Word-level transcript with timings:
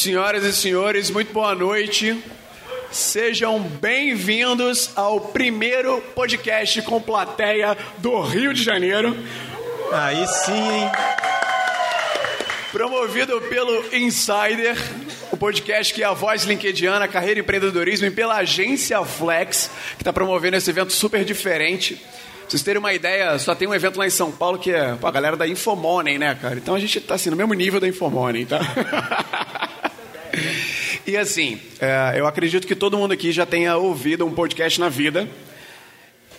Senhoras 0.00 0.44
e 0.44 0.52
senhores, 0.54 1.10
muito 1.10 1.30
boa 1.30 1.54
noite. 1.54 2.18
Sejam 2.90 3.60
bem-vindos 3.60 4.92
ao 4.96 5.20
primeiro 5.20 6.00
podcast 6.14 6.80
com 6.80 6.98
plateia 7.02 7.76
do 7.98 8.18
Rio 8.22 8.54
de 8.54 8.62
Janeiro. 8.62 9.14
Aí 9.92 10.26
sim, 10.26 10.54
hein? 10.54 10.90
Promovido 12.72 13.42
pelo 13.42 13.94
Insider, 13.94 14.74
o 15.30 15.36
podcast 15.36 15.92
que 15.92 16.02
é 16.02 16.06
a 16.06 16.14
voz 16.14 16.44
linkediana, 16.44 17.06
carreira 17.06 17.38
e 17.38 17.42
empreendedorismo, 17.42 18.06
e 18.06 18.10
pela 18.10 18.36
agência 18.36 19.04
Flex, 19.04 19.70
que 19.96 20.00
está 20.00 20.14
promovendo 20.14 20.56
esse 20.56 20.70
evento 20.70 20.94
super 20.94 21.26
diferente. 21.26 21.96
Pra 21.96 22.48
vocês 22.48 22.62
terem 22.62 22.78
uma 22.78 22.94
ideia, 22.94 23.38
só 23.38 23.54
tem 23.54 23.68
um 23.68 23.74
evento 23.74 23.98
lá 23.98 24.06
em 24.06 24.10
São 24.10 24.32
Paulo 24.32 24.58
que 24.58 24.72
é 24.72 24.94
pô, 24.94 25.06
a 25.06 25.10
galera 25.10 25.36
da 25.36 25.46
Infomoney, 25.46 26.16
né, 26.16 26.34
cara? 26.40 26.54
Então 26.54 26.74
a 26.74 26.80
gente 26.80 26.96
está 26.96 27.16
assim, 27.16 27.28
no 27.28 27.36
mesmo 27.36 27.52
nível 27.52 27.78
da 27.78 27.86
Infomoney, 27.86 28.46
tá? 28.46 28.60
E 31.06 31.16
assim, 31.16 31.58
é, 31.80 32.14
eu 32.16 32.26
acredito 32.26 32.66
que 32.66 32.74
todo 32.74 32.96
mundo 32.96 33.12
aqui 33.12 33.32
já 33.32 33.46
tenha 33.46 33.76
ouvido 33.76 34.26
um 34.26 34.32
podcast 34.32 34.78
na 34.78 34.88
vida. 34.88 35.28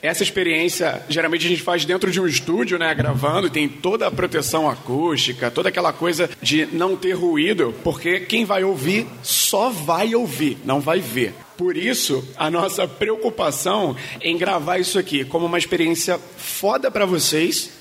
Essa 0.02 0.24
experiência, 0.24 1.00
geralmente 1.08 1.46
a 1.46 1.50
gente 1.50 1.62
faz 1.62 1.86
dentro 1.86 2.10
de 2.10 2.20
um 2.20 2.26
estúdio, 2.26 2.80
né, 2.80 2.94
gravando, 2.96 3.52
tem 3.52 3.70
toda 3.70 4.08
a 4.08 4.12
proteção 4.12 4.68
acústica, 4.68 5.52
toda 5.52 5.70
aquela 5.70 5.94
coisa 5.94 6.28
de 6.42 6.66
não 6.66 6.96
ter 6.96 7.14
ruído, 7.14 7.74
porque 7.84 8.22
quem 8.22 8.44
vai 8.44 8.64
ouvir 8.64 9.06
só 9.22 9.70
vai 9.70 10.16
ouvir, 10.16 10.58
não 10.66 10.80
vai 10.80 11.00
ver. 11.00 11.36
Por 11.56 11.78
isso, 11.78 12.28
a 12.36 12.50
nossa 12.50 12.88
preocupação 12.88 13.96
em 14.20 14.36
gravar 14.36 14.80
isso 14.80 14.98
aqui 14.98 15.24
como 15.24 15.46
uma 15.46 15.60
experiência 15.60 16.20
foda 16.36 16.90
para 16.90 17.06
vocês, 17.06 17.81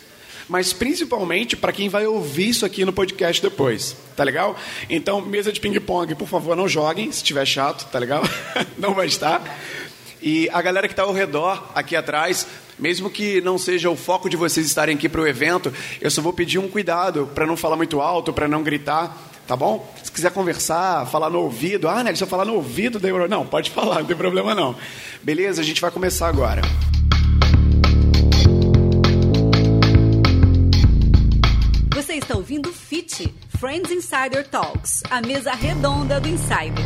mas 0.51 0.73
principalmente 0.73 1.57
para 1.57 1.73
quem 1.73 1.89
vai 1.89 2.05
ouvir 2.07 2.49
isso 2.49 2.67
aqui 2.67 2.85
no 2.85 2.93
podcast 2.93 3.41
depois, 3.41 3.97
tá 4.17 4.25
legal? 4.25 4.57
Então, 4.91 5.21
mesa 5.21 5.53
de 5.53 5.61
ping-pong, 5.61 6.17
por 6.17 6.27
favor, 6.27 6.57
não 6.57 6.69
joguem, 6.69 7.11
se 7.13 7.23
tiver 7.23 7.47
chato, 7.47 7.89
tá 7.89 8.01
legal? 8.01 8.23
não 8.77 8.93
vai 8.93 9.07
estar. 9.07 9.41
E 10.21 10.51
a 10.53 10.61
galera 10.61 10.89
que 10.89 10.93
está 10.93 11.05
ao 11.05 11.13
redor, 11.13 11.71
aqui 11.73 11.95
atrás, 11.95 12.49
mesmo 12.77 13.09
que 13.09 13.41
não 13.43 13.57
seja 13.57 13.89
o 13.89 13.97
foco 13.97 14.29
de 14.29 14.37
vocês 14.37 14.67
estarem 14.67 14.97
aqui 14.97 15.09
para 15.09 15.21
o 15.21 15.27
evento, 15.27 15.73
eu 16.01 16.11
só 16.11 16.21
vou 16.21 16.33
pedir 16.33 16.59
um 16.59 16.69
cuidado 16.69 17.31
para 17.33 17.47
não 17.47 17.57
falar 17.57 17.77
muito 17.77 18.01
alto, 18.01 18.33
para 18.33 18.49
não 18.49 18.65
gritar, 18.65 19.17
tá 19.47 19.55
bom? 19.55 19.89
Se 20.03 20.11
quiser 20.11 20.33
conversar, 20.33 21.07
falar 21.07 21.31
no 21.31 21.39
ouvido, 21.39 21.89
ah, 21.89 22.03
né, 22.03 22.13
se 22.13 22.25
eu 22.25 22.27
falar 22.27 22.45
no 22.45 22.55
ouvido, 22.55 23.01
não, 23.29 23.47
pode 23.47 23.71
falar, 23.71 24.01
não 24.01 24.07
tem 24.07 24.17
problema 24.17 24.53
não. 24.53 24.75
Beleza, 25.23 25.63
a 25.63 25.65
gente 25.65 25.81
vai 25.81 25.93
começar 25.93 26.27
agora. 26.27 26.61
Está 32.25 32.37
ouvindo 32.37 32.73
FIT, 32.73 33.35
Friends 33.59 33.91
Insider 33.91 34.47
Talks, 34.47 35.03
a 35.11 35.21
mesa 35.21 35.53
redonda 35.53 36.21
do 36.21 36.29
Insider. 36.29 36.85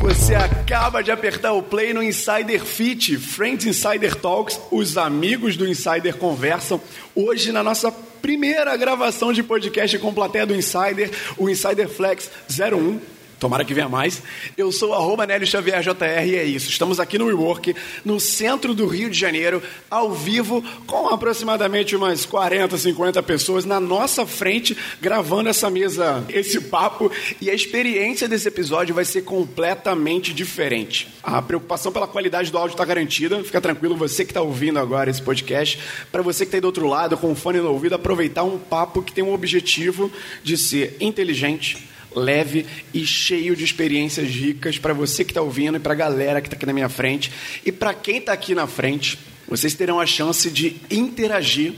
Você 0.00 0.34
acaba 0.34 1.02
de 1.02 1.10
apertar 1.10 1.52
o 1.52 1.62
play 1.62 1.92
no 1.92 2.02
Insider 2.02 2.64
Fit, 2.64 3.16
Friends 3.16 3.66
Insider 3.66 4.14
Talks, 4.14 4.60
os 4.70 4.96
amigos 4.96 5.56
do 5.56 5.66
Insider 5.66 6.16
conversam. 6.16 6.80
Hoje, 7.14 7.50
na 7.50 7.62
nossa 7.62 7.90
primeira 7.90 8.76
gravação 8.76 9.32
de 9.32 9.42
podcast 9.42 9.98
com 9.98 10.14
plateia 10.14 10.46
do 10.46 10.54
Insider, 10.54 11.10
o 11.36 11.50
Insider 11.50 11.88
Flex 11.88 12.30
01. 12.48 13.00
Tomara 13.42 13.64
que 13.64 13.74
venha 13.74 13.88
mais. 13.88 14.22
Eu 14.56 14.70
sou 14.70 14.94
arroba 14.94 15.26
Xavier 15.44 15.82
JR 15.82 16.24
e 16.24 16.36
é 16.36 16.44
isso. 16.44 16.70
Estamos 16.70 17.00
aqui 17.00 17.18
no 17.18 17.24
WeWork, 17.24 17.74
no 18.04 18.20
centro 18.20 18.72
do 18.72 18.86
Rio 18.86 19.10
de 19.10 19.18
Janeiro, 19.18 19.60
ao 19.90 20.12
vivo, 20.12 20.62
com 20.86 21.08
aproximadamente 21.08 21.96
umas 21.96 22.24
40, 22.24 22.78
50 22.78 23.20
pessoas 23.24 23.64
na 23.64 23.80
nossa 23.80 24.24
frente, 24.24 24.78
gravando 25.00 25.48
essa 25.48 25.68
mesa, 25.68 26.24
esse 26.28 26.60
papo. 26.60 27.10
E 27.40 27.50
a 27.50 27.54
experiência 27.54 28.28
desse 28.28 28.46
episódio 28.46 28.94
vai 28.94 29.04
ser 29.04 29.22
completamente 29.22 30.32
diferente. 30.32 31.08
A 31.20 31.42
preocupação 31.42 31.90
pela 31.90 32.06
qualidade 32.06 32.52
do 32.52 32.58
áudio 32.58 32.74
está 32.74 32.84
garantida. 32.84 33.42
Fica 33.42 33.60
tranquilo, 33.60 33.96
você 33.96 34.24
que 34.24 34.30
está 34.30 34.40
ouvindo 34.40 34.78
agora 34.78 35.10
esse 35.10 35.20
podcast. 35.20 35.80
Para 36.12 36.22
você 36.22 36.44
que 36.44 36.50
está 36.50 36.58
aí 36.58 36.60
do 36.60 36.66
outro 36.66 36.86
lado, 36.86 37.16
com 37.16 37.32
o 37.32 37.34
fone 37.34 37.58
no 37.58 37.72
ouvido, 37.72 37.96
aproveitar 37.96 38.44
um 38.44 38.56
papo 38.56 39.02
que 39.02 39.12
tem 39.12 39.24
um 39.24 39.34
objetivo 39.34 40.12
de 40.44 40.56
ser 40.56 40.96
inteligente 41.00 41.90
leve 42.14 42.66
e 42.92 43.06
cheio 43.06 43.54
de 43.56 43.64
experiências 43.64 44.28
ricas 44.28 44.78
para 44.78 44.92
você 44.92 45.24
que 45.24 45.30
está 45.30 45.42
ouvindo 45.42 45.76
e 45.76 45.80
para 45.80 45.92
a 45.92 45.96
galera 45.96 46.40
que 46.40 46.48
está 46.48 46.56
aqui 46.56 46.66
na 46.66 46.72
minha 46.72 46.88
frente. 46.88 47.30
E 47.64 47.72
para 47.72 47.94
quem 47.94 48.18
está 48.18 48.32
aqui 48.32 48.54
na 48.54 48.66
frente, 48.66 49.18
vocês 49.48 49.74
terão 49.74 50.00
a 50.00 50.06
chance 50.06 50.50
de 50.50 50.76
interagir 50.90 51.74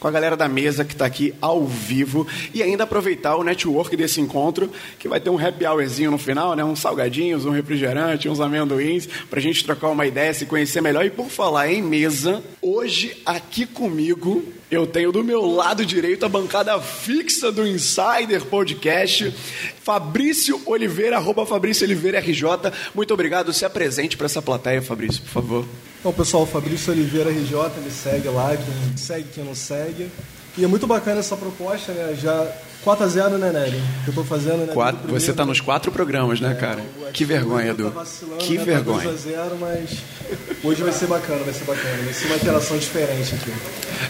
com 0.00 0.08
a 0.08 0.10
galera 0.10 0.36
da 0.36 0.48
mesa 0.48 0.84
que 0.84 0.94
está 0.94 1.04
aqui 1.04 1.34
ao 1.40 1.66
vivo 1.66 2.26
e 2.54 2.62
ainda 2.62 2.84
aproveitar 2.84 3.36
o 3.36 3.44
network 3.44 3.94
desse 3.94 4.20
encontro, 4.20 4.72
que 4.98 5.06
vai 5.06 5.20
ter 5.20 5.28
um 5.28 5.38
happy 5.38 5.66
hourzinho 5.66 6.10
no 6.10 6.18
final, 6.18 6.56
né? 6.56 6.64
uns 6.64 6.80
salgadinhos, 6.80 7.44
um 7.44 7.50
refrigerante, 7.50 8.28
uns 8.28 8.40
amendoins, 8.40 9.06
para 9.28 9.38
a 9.38 9.42
gente 9.42 9.62
trocar 9.62 9.88
uma 9.88 10.06
ideia, 10.06 10.32
se 10.32 10.46
conhecer 10.46 10.80
melhor. 10.80 11.04
E 11.04 11.10
por 11.10 11.28
falar 11.28 11.70
em 11.70 11.82
mesa, 11.82 12.42
hoje 12.62 13.20
aqui 13.26 13.66
comigo 13.66 14.42
eu 14.70 14.86
tenho 14.86 15.12
do 15.12 15.22
meu 15.22 15.44
lado 15.44 15.84
direito 15.84 16.24
a 16.24 16.28
bancada 16.28 16.80
fixa 16.80 17.50
do 17.50 17.66
Insider 17.66 18.44
Podcast, 18.46 19.34
Fabrício 19.82 20.62
Oliveira, 20.64 21.16
arroba 21.16 21.44
Fabrício 21.44 21.84
Oliveira 21.84 22.20
RJ. 22.20 22.72
Muito 22.94 23.12
obrigado. 23.12 23.52
Se 23.52 23.64
apresente 23.64 24.16
para 24.16 24.26
essa 24.26 24.40
plateia, 24.40 24.80
Fabrício, 24.80 25.20
por 25.22 25.30
favor. 25.30 25.89
Bom, 26.02 26.12
pessoal, 26.12 26.46
Fabrício 26.46 26.94
Oliveira 26.94 27.30
RJ, 27.30 27.52
me 27.84 27.90
segue 27.90 28.28
lá, 28.28 28.56
quem 28.56 28.96
segue, 28.96 29.26
quem 29.34 29.44
não 29.44 29.54
segue. 29.54 30.08
E 30.56 30.64
é 30.64 30.66
muito 30.66 30.86
bacana 30.86 31.20
essa 31.20 31.36
proposta, 31.36 31.92
né? 31.92 32.16
Já 32.18 32.50
4 32.82 33.04
a 33.04 33.08
0 33.08 33.36
né, 33.36 33.52
Nélio? 33.52 33.82
Que 34.04 34.08
eu 34.08 34.14
tô 34.14 34.24
fazendo, 34.24 34.66
né? 34.66 34.72
Quatro, 34.72 35.10
você 35.10 35.30
tá 35.34 35.44
nos 35.44 35.60
quatro 35.60 35.92
programas, 35.92 36.40
né, 36.40 36.54
cara? 36.54 36.80
É, 37.06 37.10
que 37.12 37.22
vergonha, 37.26 37.72
Edu. 37.72 37.90
Tá 37.90 38.06
que 38.38 38.56
né, 38.56 38.64
vergonha. 38.64 39.04
2 39.04 39.14
a 39.14 39.30
0 39.30 39.58
mas 39.60 39.98
hoje 40.64 40.82
vai 40.82 40.92
ser 40.92 41.06
bacana, 41.06 41.44
vai 41.44 41.52
ser 41.52 41.64
bacana. 41.64 42.02
Vai 42.02 42.14
ser 42.14 42.26
uma 42.28 42.36
interação 42.36 42.78
diferente 42.78 43.34
aqui. 43.34 43.52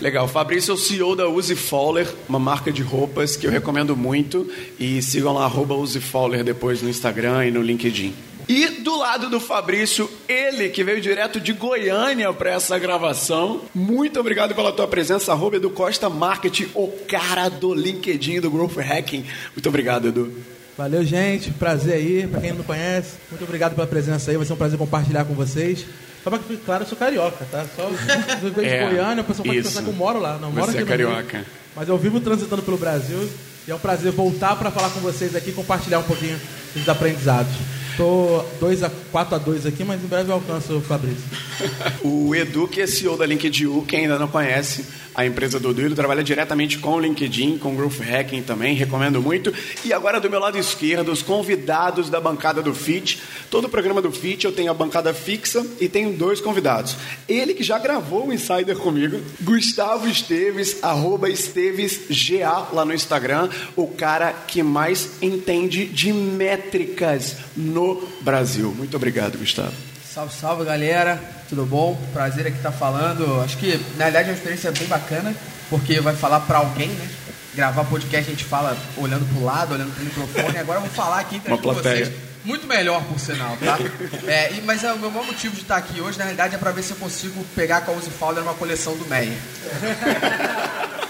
Legal. 0.00 0.28
Fabrício 0.28 0.70
é 0.70 0.74
o 0.74 0.78
CEO 0.78 1.16
da 1.16 1.28
Uzi 1.28 1.56
Fowler, 1.56 2.06
uma 2.28 2.38
marca 2.38 2.70
de 2.70 2.82
roupas 2.82 3.36
que 3.36 3.48
eu 3.48 3.50
recomendo 3.50 3.96
muito. 3.96 4.48
E 4.78 5.02
sigam 5.02 5.32
lá, 5.32 5.44
arroba 5.44 5.74
Uzi 5.74 6.00
Fowler 6.00 6.44
depois 6.44 6.80
no 6.82 6.88
Instagram 6.88 7.46
e 7.46 7.50
no 7.50 7.60
LinkedIn. 7.60 8.14
E 8.48 8.66
do 8.82 8.96
lado 8.96 9.28
do 9.28 9.38
Fabrício, 9.40 10.10
ele 10.28 10.68
que 10.68 10.82
veio 10.82 11.00
direto 11.00 11.40
de 11.40 11.52
Goiânia 11.52 12.32
para 12.32 12.50
essa 12.50 12.78
gravação. 12.78 13.62
Muito 13.74 14.18
obrigado 14.18 14.54
pela 14.54 14.72
tua 14.72 14.88
presença, 14.88 15.32
arroba 15.32 15.56
Edu 15.56 15.70
Costa 15.70 16.08
Marketing, 16.08 16.68
o 16.74 16.88
cara 17.08 17.48
do 17.48 17.74
LinkedIn, 17.74 18.40
do 18.40 18.50
Growth 18.50 18.78
Hacking. 18.78 19.24
Muito 19.54 19.68
obrigado, 19.68 20.08
Edu. 20.08 20.32
Valeu, 20.76 21.04
gente. 21.04 21.50
Prazer 21.50 21.94
aí. 21.94 22.26
Pra 22.26 22.40
quem 22.40 22.50
não 22.50 22.58
me 22.58 22.64
conhece, 22.64 23.16
muito 23.30 23.44
obrigado 23.44 23.74
pela 23.74 23.86
presença 23.86 24.30
aí. 24.30 24.36
Vai 24.36 24.46
ser 24.46 24.52
um 24.52 24.56
prazer 24.56 24.78
compartilhar 24.78 25.24
com 25.24 25.34
vocês. 25.34 25.84
Só 26.22 26.30
pra 26.30 26.38
que 26.38 26.46
fique 26.46 26.62
claro, 26.64 26.84
eu 26.84 26.88
sou 26.88 26.98
carioca, 26.98 27.46
tá? 27.50 27.64
Só 27.76 27.82
eu 28.42 28.52
venho 28.52 28.52
de 28.54 28.74
É, 28.74 28.86
Goiânia, 28.86 29.22
o 29.22 29.24
pessoal 29.24 29.46
pode 29.46 29.62
pensar 29.62 29.82
que 29.82 29.88
eu 29.88 29.94
moro 29.94 30.18
lá. 30.18 30.38
Não, 30.38 30.50
moro 30.50 30.66
Você 30.66 30.78
aqui 30.78 30.82
é 30.82 30.86
carioca. 30.86 31.38
Rio, 31.38 31.46
mas 31.76 31.88
eu 31.88 31.96
vivo 31.96 32.20
transitando 32.20 32.62
pelo 32.62 32.76
Brasil 32.76 33.30
e 33.66 33.70
é 33.70 33.74
um 33.74 33.78
prazer 33.78 34.12
voltar 34.12 34.56
para 34.56 34.70
falar 34.70 34.90
com 34.90 35.00
vocês 35.00 35.34
aqui 35.36 35.50
e 35.50 35.52
compartilhar 35.52 35.98
um 35.98 36.02
pouquinho 36.02 36.38
dos 36.74 36.88
aprendizados. 36.88 37.52
Tô 38.00 38.42
2 38.58 38.82
a 38.82 38.90
4 39.12 39.34
a 39.34 39.38
2 39.38 39.66
aqui, 39.66 39.84
mas 39.84 40.02
em 40.02 40.06
breve 40.06 40.30
eu 40.30 40.34
alcanço 40.36 40.74
o 40.74 40.80
Fabrício. 40.80 41.22
O 42.02 42.34
Edu, 42.34 42.66
que 42.66 42.80
é 42.80 42.86
CEO 42.86 43.14
da 43.14 43.26
LinkedIn, 43.26 43.82
quem 43.82 44.00
ainda 44.00 44.18
não 44.18 44.26
conhece 44.26 44.86
a 45.20 45.26
empresa 45.26 45.60
do 45.60 45.70
ele 45.80 45.94
trabalha 45.94 46.22
diretamente 46.22 46.78
com 46.78 46.94
o 46.94 47.00
LinkedIn, 47.00 47.58
com 47.58 47.72
o 47.72 47.76
Growth 47.76 48.00
Hacking 48.00 48.42
também, 48.42 48.74
recomendo 48.74 49.20
muito. 49.20 49.52
E 49.84 49.92
agora 49.92 50.20
do 50.20 50.30
meu 50.30 50.40
lado 50.40 50.58
esquerdo, 50.58 51.12
os 51.12 51.22
convidados 51.22 52.08
da 52.10 52.20
bancada 52.20 52.62
do 52.62 52.74
FIT. 52.74 53.20
Todo 53.50 53.66
o 53.66 53.68
programa 53.68 54.02
do 54.02 54.10
FIT 54.10 54.44
eu 54.44 54.52
tenho 54.52 54.70
a 54.70 54.74
bancada 54.74 55.12
fixa 55.12 55.64
e 55.80 55.88
tenho 55.88 56.12
dois 56.12 56.40
convidados. 56.40 56.96
Ele 57.28 57.54
que 57.54 57.62
já 57.62 57.78
gravou 57.78 58.28
o 58.28 58.32
Insider 58.32 58.76
comigo, 58.76 59.20
Gustavo 59.40 60.08
Esteves, 60.08 60.82
arroba 60.82 61.28
EstevesGA 61.28 62.68
lá 62.72 62.84
no 62.84 62.94
Instagram, 62.94 63.48
o 63.76 63.86
cara 63.86 64.32
que 64.32 64.62
mais 64.62 65.22
entende 65.22 65.86
de 65.86 66.12
métricas 66.12 67.36
no 67.56 68.02
Brasil. 68.22 68.74
Muito 68.76 68.96
obrigado, 68.96 69.38
Gustavo. 69.38 69.89
Salve, 70.12 70.34
salve 70.34 70.64
galera, 70.64 71.20
tudo 71.48 71.64
bom? 71.64 71.96
Prazer 72.12 72.46
aqui 72.46 72.56
estar 72.56 72.72
falando. 72.72 73.40
Acho 73.42 73.56
que 73.58 73.76
na 73.96 74.04
verdade 74.06 74.28
é 74.28 74.32
uma 74.32 74.36
experiência 74.36 74.72
bem 74.72 74.86
bacana, 74.88 75.34
porque 75.68 76.00
vai 76.00 76.14
falar 76.16 76.40
para 76.40 76.58
alguém, 76.58 76.88
né? 76.88 77.08
Gravar 77.54 77.84
podcast 77.84 78.28
a 78.30 78.34
gente 78.34 78.44
fala 78.44 78.76
olhando 78.96 79.24
pro 79.32 79.44
lado, 79.44 79.74
olhando 79.74 79.94
pro 79.94 80.04
microfone. 80.04 80.58
Agora 80.58 80.78
eu 80.78 80.82
vou 80.82 80.90
falar 80.90 81.20
aqui 81.20 81.38
plateia. 81.40 81.74
vocês. 82.06 82.12
Muito 82.44 82.66
melhor, 82.66 83.04
por 83.04 83.20
sinal, 83.20 83.56
tá? 83.58 83.78
É, 84.26 84.52
e- 84.54 84.62
mas 84.62 84.82
é, 84.82 84.92
o 84.92 84.98
meu 84.98 85.10
maior 85.10 85.26
motivo 85.26 85.54
de 85.54 85.60
estar 85.62 85.76
aqui 85.76 86.00
hoje, 86.00 86.16
na 86.18 86.24
realidade, 86.24 86.54
é 86.54 86.58
para 86.58 86.70
ver 86.72 86.82
se 86.82 86.92
eu 86.92 86.96
consigo 86.96 87.44
pegar 87.54 87.82
com 87.82 87.92
a 87.92 87.94
Uzi 87.96 88.08
Fowler 88.10 88.42
uma 88.42 88.54
coleção 88.54 88.96
do 88.96 89.04
Meyer. 89.06 89.36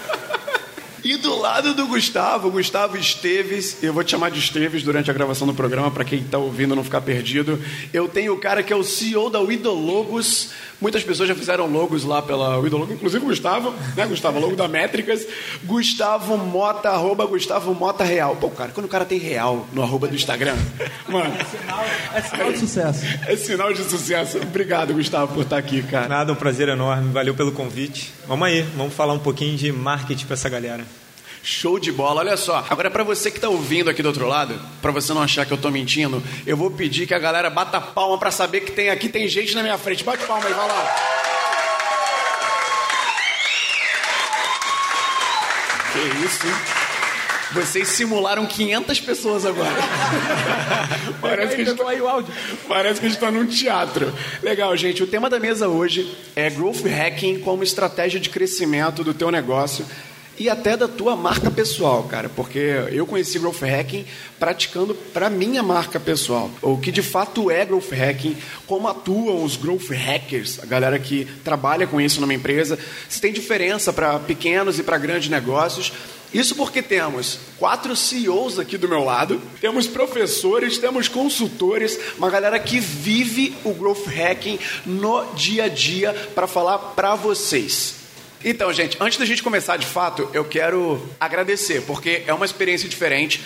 E 1.03 1.17
do 1.17 1.35
lado 1.35 1.73
do 1.73 1.87
Gustavo, 1.87 2.51
Gustavo 2.51 2.95
Esteves, 2.95 3.81
eu 3.81 3.91
vou 3.91 4.03
te 4.03 4.11
chamar 4.11 4.29
de 4.29 4.37
Esteves 4.37 4.83
durante 4.83 5.09
a 5.09 5.13
gravação 5.13 5.47
do 5.47 5.53
programa, 5.53 5.89
para 5.89 6.05
quem 6.05 6.19
está 6.19 6.37
ouvindo 6.37 6.75
não 6.75 6.83
ficar 6.83 7.01
perdido. 7.01 7.59
Eu 7.91 8.07
tenho 8.07 8.33
o 8.33 8.37
cara 8.37 8.61
que 8.61 8.71
é 8.71 8.75
o 8.75 8.83
CEO 8.83 9.27
da 9.27 9.41
Idologos, 9.41 10.51
Muitas 10.81 11.03
pessoas 11.03 11.29
já 11.29 11.35
fizeram 11.35 11.67
logos 11.67 12.03
lá 12.03 12.23
pela 12.23 12.57
Widologo, 12.57 12.91
inclusive 12.91 13.23
o 13.23 13.27
Gustavo, 13.27 13.71
né, 13.95 14.05
Gustavo? 14.07 14.39
Logo 14.39 14.55
da 14.55 14.67
Métricas. 14.67 15.27
Gustavo 15.63 16.35
Mota, 16.37 16.89
arroba 16.89 17.23
Gustavo 17.25 17.73
Mota 17.75 18.03
Real. 18.03 18.35
Pô, 18.35 18.49
cara, 18.49 18.71
quando 18.71 18.87
o 18.87 18.89
cara 18.89 19.05
tem 19.05 19.19
real 19.19 19.67
no 19.71 19.83
arroba 19.83 20.07
do 20.07 20.15
Instagram, 20.15 20.55
mano. 21.07 21.35
É 22.15 22.21
sinal 22.21 22.51
de 22.51 22.57
sucesso. 22.57 23.05
É 23.27 23.35
sinal 23.35 23.73
de 23.73 23.83
sucesso. 23.83 24.37
Obrigado, 24.39 24.93
Gustavo, 24.93 25.35
por 25.35 25.43
estar 25.43 25.57
aqui, 25.57 25.83
cara. 25.83 26.07
Nada, 26.07 26.33
um 26.33 26.35
prazer 26.35 26.67
enorme. 26.67 27.13
Valeu 27.13 27.35
pelo 27.35 27.51
convite. 27.51 28.11
Vamos 28.27 28.47
aí, 28.47 28.63
vamos 28.75 28.93
falar 28.93 29.13
um 29.13 29.19
pouquinho 29.19 29.55
de 29.55 29.71
marketing 29.71 30.25
para 30.25 30.33
essa 30.33 30.49
galera. 30.49 30.83
Show 31.43 31.79
de 31.79 31.91
bola, 31.91 32.21
olha 32.21 32.37
só. 32.37 32.65
Agora, 32.69 32.91
para 32.91 33.03
você 33.03 33.31
que 33.31 33.37
está 33.37 33.49
ouvindo 33.49 33.89
aqui 33.89 34.03
do 34.03 34.07
outro 34.07 34.27
lado, 34.27 34.59
para 34.81 34.91
você 34.91 35.11
não 35.11 35.23
achar 35.23 35.45
que 35.45 35.51
eu 35.51 35.55
estou 35.55 35.71
mentindo, 35.71 36.21
eu 36.45 36.55
vou 36.55 36.69
pedir 36.69 37.07
que 37.07 37.15
a 37.15 37.19
galera 37.19 37.49
bata 37.49 37.81
palma 37.81 38.17
para 38.17 38.29
saber 38.29 38.61
que 38.61 38.71
tem 38.71 38.89
aqui 38.89 39.09
tem 39.09 39.27
gente 39.27 39.55
na 39.55 39.63
minha 39.63 39.77
frente. 39.77 40.03
Bate 40.03 40.23
palma 40.25 40.45
aí, 40.45 40.53
vai 40.53 40.67
lá. 40.67 40.95
Que 45.93 46.25
isso, 46.25 46.47
hein? 46.47 46.53
Vocês 47.53 47.87
simularam 47.89 48.45
500 48.45 49.01
pessoas 49.01 49.45
agora. 49.45 49.75
Parece 51.19 51.55
que, 51.55 51.61
a 51.63 51.65
gente 51.65 51.77
tá, 51.77 51.89
aí 51.89 51.99
o 51.99 52.07
áudio. 52.07 52.33
parece 52.67 52.99
que 52.99 53.05
a 53.05 53.09
gente 53.09 53.17
está 53.17 53.29
num 53.29 53.45
teatro. 53.45 54.13
Legal, 54.41 54.75
gente. 54.77 55.03
O 55.03 55.07
tema 55.07 55.29
da 55.29 55.39
mesa 55.39 55.67
hoje 55.67 56.15
é 56.35 56.49
Growth 56.49 56.85
Hacking 56.85 57.39
como 57.39 57.61
estratégia 57.63 58.19
de 58.19 58.29
crescimento 58.29 59.03
do 59.03 59.13
teu 59.13 59.29
negócio 59.29 59.85
e 60.41 60.49
até 60.49 60.75
da 60.75 60.87
tua 60.87 61.15
marca 61.15 61.51
pessoal, 61.51 62.01
cara, 62.05 62.27
porque 62.27 62.57
eu 62.91 63.05
conheci 63.05 63.37
Growth 63.37 63.61
Hacking 63.61 64.03
praticando 64.39 64.95
para 64.95 65.29
minha 65.29 65.61
marca 65.61 65.99
pessoal. 65.99 66.49
O 66.63 66.79
que 66.79 66.91
de 66.91 67.03
fato 67.03 67.51
é 67.51 67.63
Growth 67.63 67.91
Hacking, 67.91 68.35
como 68.65 68.87
atuam 68.87 69.43
os 69.43 69.55
Growth 69.55 69.91
Hackers, 69.91 70.59
a 70.59 70.65
galera 70.65 70.97
que 70.97 71.25
trabalha 71.43 71.85
com 71.85 72.01
isso 72.01 72.19
numa 72.19 72.33
empresa, 72.33 72.79
se 73.07 73.21
tem 73.21 73.31
diferença 73.31 73.93
para 73.93 74.17
pequenos 74.17 74.79
e 74.79 74.83
para 74.83 74.97
grandes 74.97 75.29
negócios. 75.29 75.93
Isso 76.33 76.55
porque 76.55 76.81
temos 76.81 77.37
quatro 77.59 77.95
CEOs 77.95 78.57
aqui 78.57 78.79
do 78.79 78.89
meu 78.89 79.03
lado, 79.03 79.39
temos 79.59 79.85
professores, 79.85 80.79
temos 80.79 81.07
consultores, 81.07 81.99
uma 82.17 82.31
galera 82.31 82.57
que 82.57 82.79
vive 82.79 83.55
o 83.63 83.75
growth 83.75 84.07
hacking 84.07 84.57
no 84.87 85.23
dia 85.35 85.65
a 85.65 85.67
dia 85.67 86.13
para 86.33 86.47
falar 86.47 86.79
para 86.79 87.13
vocês. 87.13 88.00
Então, 88.43 88.73
gente, 88.73 88.97
antes 88.99 89.19
da 89.19 89.25
gente 89.25 89.43
começar 89.43 89.77
de 89.77 89.85
fato, 89.85 90.27
eu 90.33 90.43
quero 90.43 91.01
agradecer, 91.19 91.81
porque 91.81 92.23
é 92.25 92.33
uma 92.33 92.45
experiência 92.45 92.89
diferente. 92.89 93.43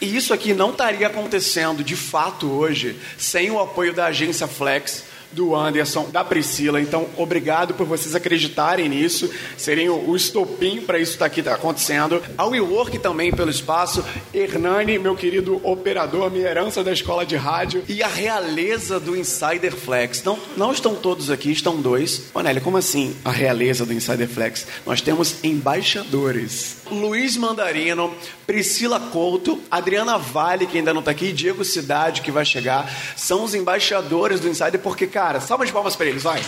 E 0.00 0.16
isso 0.16 0.34
aqui 0.34 0.52
não 0.52 0.70
estaria 0.70 1.06
acontecendo 1.06 1.82
de 1.82 1.96
fato 1.96 2.50
hoje 2.50 2.98
sem 3.16 3.50
o 3.50 3.58
apoio 3.58 3.94
da 3.94 4.06
agência 4.06 4.46
Flex 4.46 5.04
do 5.34 5.54
Anderson, 5.54 6.08
da 6.10 6.24
Priscila. 6.24 6.80
Então, 6.80 7.06
obrigado 7.16 7.74
por 7.74 7.86
vocês 7.86 8.14
acreditarem 8.14 8.88
nisso, 8.88 9.30
serem 9.56 9.88
o, 9.88 10.10
o 10.10 10.16
estopim 10.16 10.80
para 10.80 10.98
isso 10.98 11.12
estar 11.12 11.24
tá 11.24 11.26
aqui 11.26 11.42
tá 11.42 11.54
acontecendo. 11.54 12.22
A 12.38 12.44
WeWork 12.46 12.98
também 12.98 13.32
pelo 13.32 13.50
espaço, 13.50 14.04
Hernani, 14.32 14.98
meu 14.98 15.14
querido 15.14 15.60
operador, 15.62 16.30
minha 16.30 16.48
herança 16.48 16.82
da 16.82 16.92
escola 16.92 17.26
de 17.26 17.36
rádio, 17.36 17.82
e 17.88 18.02
a 18.02 18.08
realeza 18.08 19.00
do 19.00 19.16
Insider 19.16 19.74
Flex. 19.74 20.22
Não, 20.22 20.38
não 20.56 20.72
estão 20.72 20.94
todos 20.94 21.30
aqui, 21.30 21.50
estão 21.50 21.80
dois. 21.80 22.30
Onélio, 22.32 22.62
como 22.62 22.76
assim 22.76 23.14
a 23.24 23.30
realeza 23.30 23.84
do 23.84 23.92
Insider 23.92 24.28
Flex? 24.28 24.66
Nós 24.86 25.00
temos 25.00 25.42
embaixadores. 25.42 26.76
Luiz 26.90 27.36
Mandarino, 27.36 28.14
Priscila 28.46 29.00
Couto, 29.00 29.60
Adriana 29.70 30.18
Vale, 30.18 30.66
que 30.66 30.78
ainda 30.78 30.92
não 30.92 31.00
está 31.00 31.10
aqui, 31.10 31.26
e 31.26 31.32
Diego 31.32 31.64
Cidade, 31.64 32.20
que 32.20 32.30
vai 32.30 32.44
chegar, 32.44 32.90
são 33.16 33.42
os 33.42 33.54
embaixadores 33.54 34.40
do 34.40 34.48
Insider, 34.48 34.80
porque, 34.80 35.06
cara, 35.06 35.23
salva 35.40 35.64
de 35.64 35.72
palmas 35.72 35.96
para 35.96 36.06
eles, 36.06 36.22
vai. 36.22 36.40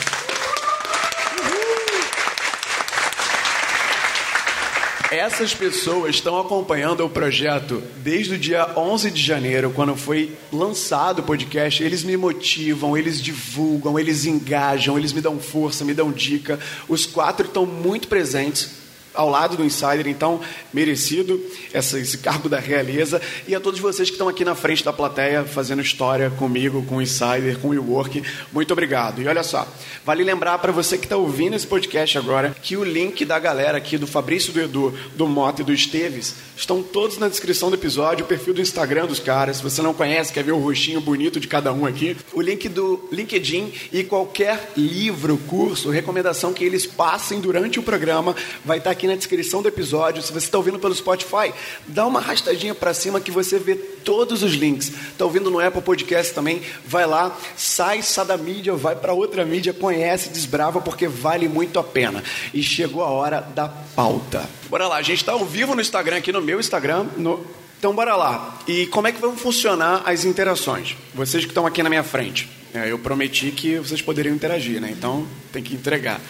Essas 5.10 5.54
pessoas 5.54 6.16
estão 6.16 6.38
acompanhando 6.38 7.04
o 7.04 7.08
projeto 7.08 7.82
desde 7.98 8.34
o 8.34 8.38
dia 8.38 8.72
11 8.76 9.10
de 9.12 9.22
janeiro, 9.22 9.70
quando 9.70 9.96
foi 9.96 10.36
lançado 10.52 11.20
o 11.20 11.22
podcast. 11.22 11.82
Eles 11.82 12.02
me 12.02 12.16
motivam, 12.16 12.96
eles 12.96 13.22
divulgam, 13.22 13.98
eles 13.98 14.24
engajam, 14.24 14.98
eles 14.98 15.12
me 15.12 15.20
dão 15.20 15.38
força, 15.38 15.84
me 15.84 15.94
dão 15.94 16.10
dica. 16.10 16.58
Os 16.88 17.06
quatro 17.06 17.46
estão 17.46 17.64
muito 17.64 18.08
presentes 18.08 18.85
ao 19.16 19.28
lado 19.28 19.56
do 19.56 19.64
Insider, 19.64 20.06
então 20.06 20.40
merecido 20.72 21.40
essa, 21.72 21.98
esse 21.98 22.18
cargo 22.18 22.48
da 22.48 22.58
realeza. 22.58 23.20
E 23.48 23.54
a 23.54 23.60
todos 23.60 23.80
vocês 23.80 24.08
que 24.08 24.14
estão 24.14 24.28
aqui 24.28 24.44
na 24.44 24.54
frente 24.54 24.84
da 24.84 24.92
plateia 24.92 25.44
fazendo 25.44 25.82
história 25.82 26.30
comigo, 26.30 26.84
com 26.84 26.96
o 26.96 27.02
Insider, 27.02 27.58
com 27.58 27.68
o 27.68 27.70
WeWork, 27.70 28.22
muito 28.52 28.72
obrigado. 28.72 29.22
E 29.22 29.26
olha 29.26 29.42
só, 29.42 29.66
vale 30.04 30.22
lembrar 30.22 30.58
para 30.58 30.72
você 30.72 30.98
que 30.98 31.06
está 31.06 31.16
ouvindo 31.16 31.56
esse 31.56 31.66
podcast 31.66 32.18
agora 32.18 32.54
que 32.62 32.76
o 32.76 32.84
link 32.84 33.24
da 33.24 33.38
galera 33.38 33.78
aqui, 33.78 33.98
do 33.98 34.06
Fabrício, 34.06 34.52
do 34.52 34.60
Edu, 34.60 34.94
do 35.14 35.26
Mota 35.26 35.62
e 35.62 35.64
do 35.64 35.72
Esteves, 35.72 36.34
estão 36.56 36.82
todos 36.82 37.18
na 37.18 37.28
descrição 37.28 37.70
do 37.70 37.76
episódio, 37.76 38.24
o 38.24 38.28
perfil 38.28 38.54
do 38.54 38.60
Instagram 38.60 39.06
dos 39.06 39.20
caras. 39.20 39.58
Se 39.58 39.62
você 39.62 39.82
não 39.82 39.94
conhece, 39.94 40.32
quer 40.32 40.44
ver 40.44 40.52
o 40.52 40.58
rostinho 40.58 41.00
bonito 41.00 41.40
de 41.40 41.48
cada 41.48 41.72
um 41.72 41.86
aqui, 41.86 42.16
o 42.32 42.40
link 42.40 42.68
do 42.68 43.08
LinkedIn 43.10 43.72
e 43.92 44.04
qualquer 44.04 44.72
livro, 44.76 45.36
curso, 45.46 45.90
recomendação 45.90 46.52
que 46.52 46.64
eles 46.64 46.86
passem 46.86 47.40
durante 47.40 47.78
o 47.78 47.82
programa 47.82 48.34
vai 48.64 48.78
estar 48.78 48.90
tá 48.90 48.92
aqui 48.92 49.05
na 49.06 49.14
descrição 49.14 49.62
do 49.62 49.68
episódio. 49.68 50.22
Se 50.22 50.32
você 50.32 50.46
está 50.46 50.58
ouvindo 50.58 50.78
pelo 50.78 50.94
Spotify, 50.94 51.52
dá 51.86 52.06
uma 52.06 52.20
arrastadinha 52.20 52.74
para 52.74 52.92
cima 52.94 53.20
que 53.20 53.30
você 53.30 53.58
vê 53.58 53.74
todos 53.74 54.42
os 54.42 54.52
links. 54.52 54.88
Está 54.88 55.24
ouvindo 55.24 55.50
no 55.50 55.60
Apple 55.60 55.82
Podcast 55.82 56.34
também? 56.34 56.62
Vai 56.86 57.06
lá, 57.06 57.36
sai, 57.56 58.02
sai 58.02 58.26
da 58.26 58.36
mídia, 58.36 58.74
vai 58.74 58.96
para 58.96 59.12
outra 59.12 59.44
mídia, 59.44 59.72
conhece, 59.72 60.28
desbrava, 60.28 60.80
porque 60.80 61.06
vale 61.08 61.48
muito 61.48 61.78
a 61.78 61.84
pena. 61.84 62.22
E 62.52 62.62
chegou 62.62 63.02
a 63.02 63.10
hora 63.10 63.40
da 63.40 63.68
pauta. 63.68 64.48
Bora 64.68 64.88
lá, 64.88 64.96
a 64.96 65.02
gente 65.02 65.18
está 65.18 65.32
ao 65.32 65.44
vivo 65.44 65.74
no 65.74 65.80
Instagram, 65.80 66.16
aqui 66.16 66.32
no 66.32 66.40
meu 66.40 66.60
Instagram, 66.60 67.06
no 67.16 67.44
então, 67.78 67.94
bora 67.94 68.16
lá. 68.16 68.58
E 68.66 68.86
como 68.86 69.06
é 69.06 69.12
que 69.12 69.20
vão 69.20 69.36
funcionar 69.36 70.02
as 70.06 70.24
interações? 70.24 70.96
Vocês 71.14 71.44
que 71.44 71.50
estão 71.50 71.66
aqui 71.66 71.82
na 71.82 71.90
minha 71.90 72.02
frente. 72.02 72.48
É, 72.74 72.90
eu 72.90 72.98
prometi 72.98 73.50
que 73.50 73.78
vocês 73.78 74.00
poderiam 74.02 74.34
interagir, 74.34 74.80
né? 74.80 74.90
Então, 74.90 75.26
tem 75.52 75.62
que 75.62 75.74
entregar. 75.74 76.20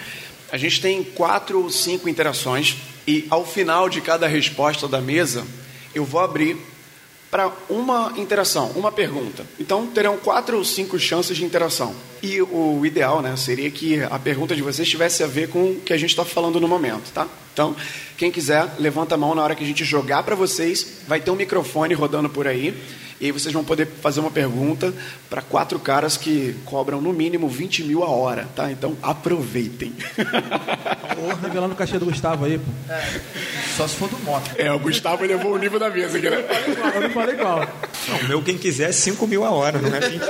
A 0.50 0.56
gente 0.56 0.81
tem 0.81 1.02
quatro 1.02 1.62
ou 1.62 1.70
cinco 1.70 2.08
interações 2.08 2.76
e 3.06 3.26
ao 3.31 3.44
final 3.44 3.88
de 3.88 4.00
cada 4.00 4.26
resposta 4.26 4.87
da 4.87 5.00
mesa 5.00 5.44
eu 5.94 6.04
vou 6.04 6.20
abrir 6.20 6.56
para 7.31 7.50
uma 7.69 8.12
interação, 8.16 8.70
uma 8.76 8.93
pergunta. 8.93 9.44
Então 9.58 9.87
terão 9.88 10.16
quatro 10.16 10.56
ou 10.56 10.64
cinco 10.64 10.98
chances 10.98 11.37
de 11.37 11.44
interação. 11.44 11.94
E 12.22 12.40
o 12.40 12.84
ideal, 12.87 13.20
né, 13.20 13.37
seria 13.37 13.70
que 13.70 14.00
a 14.02 14.19
pergunta 14.19 14.54
de 14.54 14.62
vocês 14.62 14.88
tivesse 14.88 15.22
a 15.22 15.26
ver 15.26 15.48
com 15.48 15.72
o 15.72 15.81
que 15.81 15.93
a 15.93 15.98
gente 15.98 16.10
está 16.10 16.25
falando 16.25 16.60
no 16.60 16.69
momento, 16.69 17.12
tá? 17.12 17.26
Então, 17.52 17.75
quem 18.16 18.31
quiser, 18.31 18.75
levanta 18.78 19.14
a 19.14 19.19
mão 19.19 19.34
na 19.34 19.42
hora 19.42 19.54
que 19.54 19.64
a 19.64 19.66
gente 19.66 19.85
jogar 19.85 20.23
para 20.23 20.35
vocês. 20.35 20.99
Vai 21.09 21.21
ter 21.21 21.30
um 21.30 21.37
microfone 21.37 21.94
rodando 21.94 22.28
por 22.28 22.47
aí. 22.47 22.75
E 23.20 23.26
aí 23.26 23.32
vocês 23.32 23.52
vão 23.52 23.64
poder 23.64 23.87
fazer 24.02 24.20
uma 24.20 24.30
pergunta 24.30 24.92
para 25.30 25.40
quatro 25.40 25.78
caras 25.78 26.16
que 26.16 26.54
cobram 26.64 27.00
no 27.00 27.12
mínimo 27.12 27.49
20 27.49 27.85
mil 27.85 28.02
a 28.02 28.08
hora, 28.08 28.46
tá? 28.54 28.70
Então 28.70 28.96
aproveitem. 29.02 29.92
Ô, 31.18 31.35
revelando 31.42 31.73
o 31.75 31.76
cachê 31.76 31.99
do 31.99 32.04
Gustavo 32.04 32.44
aí, 32.44 32.58
pô. 32.58 32.92
É, 32.92 33.20
só 33.76 33.88
se 33.88 33.96
for 33.96 34.08
do 34.08 34.18
moto. 34.18 34.50
É, 34.56 34.70
o 34.70 34.78
Gustavo 34.78 35.25
levou 35.25 35.54
o 35.54 35.58
nível 35.58 35.78
da 35.78 35.88
mesa 35.88 36.18
aqui, 36.18 36.28
né? 36.28 36.44
Eu 36.94 37.00
não 37.00 37.11
falei 37.11 37.37
qual. 37.37 37.66
Não, 38.08 38.18
o 38.18 38.25
meu, 38.28 38.42
quem 38.42 38.58
quiser, 38.58 38.90
é 38.90 38.92
5 38.92 39.26
mil 39.26 39.44
a 39.44 39.50
hora, 39.50 39.78
não 39.80 39.94
é 39.94 40.00
20 40.00 40.23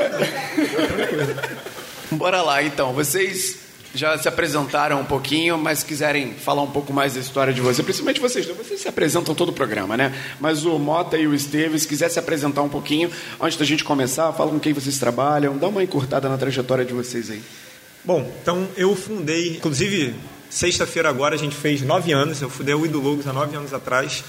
Bora 2.12 2.40
lá, 2.40 2.62
então. 2.62 2.92
Vocês 2.92 3.65
já 3.96 4.16
se 4.18 4.28
apresentaram 4.28 5.00
um 5.00 5.04
pouquinho, 5.04 5.56
mas 5.58 5.82
quiserem 5.82 6.34
falar 6.34 6.62
um 6.62 6.70
pouco 6.70 6.92
mais 6.92 7.14
da 7.14 7.20
história 7.20 7.52
de 7.52 7.60
vocês, 7.60 7.84
principalmente 7.84 8.20
vocês 8.20 8.46
dois, 8.46 8.58
vocês 8.58 8.80
se 8.80 8.88
apresentam 8.88 9.34
todo 9.34 9.48
o 9.48 9.52
programa, 9.52 9.96
né? 9.96 10.14
Mas 10.38 10.64
o 10.64 10.78
Mota 10.78 11.16
e 11.16 11.26
o 11.26 11.34
Esteves, 11.34 11.86
quiser 11.86 12.10
se 12.10 12.18
apresentar 12.18 12.62
um 12.62 12.68
pouquinho, 12.68 13.10
antes 13.40 13.56
da 13.56 13.64
gente 13.64 13.82
começar, 13.82 14.32
fala 14.32 14.50
com 14.50 14.60
quem 14.60 14.72
vocês 14.72 14.98
trabalham, 14.98 15.56
dá 15.56 15.68
uma 15.68 15.82
encurtada 15.82 16.28
na 16.28 16.36
trajetória 16.36 16.84
de 16.84 16.92
vocês 16.92 17.30
aí. 17.30 17.42
Bom, 18.04 18.30
então 18.40 18.68
eu 18.76 18.94
fundei, 18.94 19.56
inclusive 19.56 20.14
sexta-feira 20.48 21.08
agora 21.08 21.34
a 21.34 21.38
gente 21.38 21.56
fez 21.56 21.82
nove 21.82 22.12
anos, 22.12 22.40
eu 22.40 22.48
fundei 22.48 22.74
o 22.74 22.84
Ido 22.86 23.00
Logos 23.00 23.26
há 23.26 23.32
nove 23.32 23.56
anos 23.56 23.74
atrás. 23.74 24.22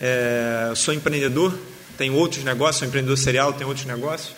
É, 0.00 0.72
sou 0.76 0.92
empreendedor, 0.94 1.56
tenho 1.96 2.14
outros 2.14 2.44
negócios, 2.44 2.76
sou 2.76 2.88
empreendedor 2.88 3.16
serial, 3.16 3.52
tenho 3.52 3.68
outros 3.68 3.86
negócios, 3.86 4.34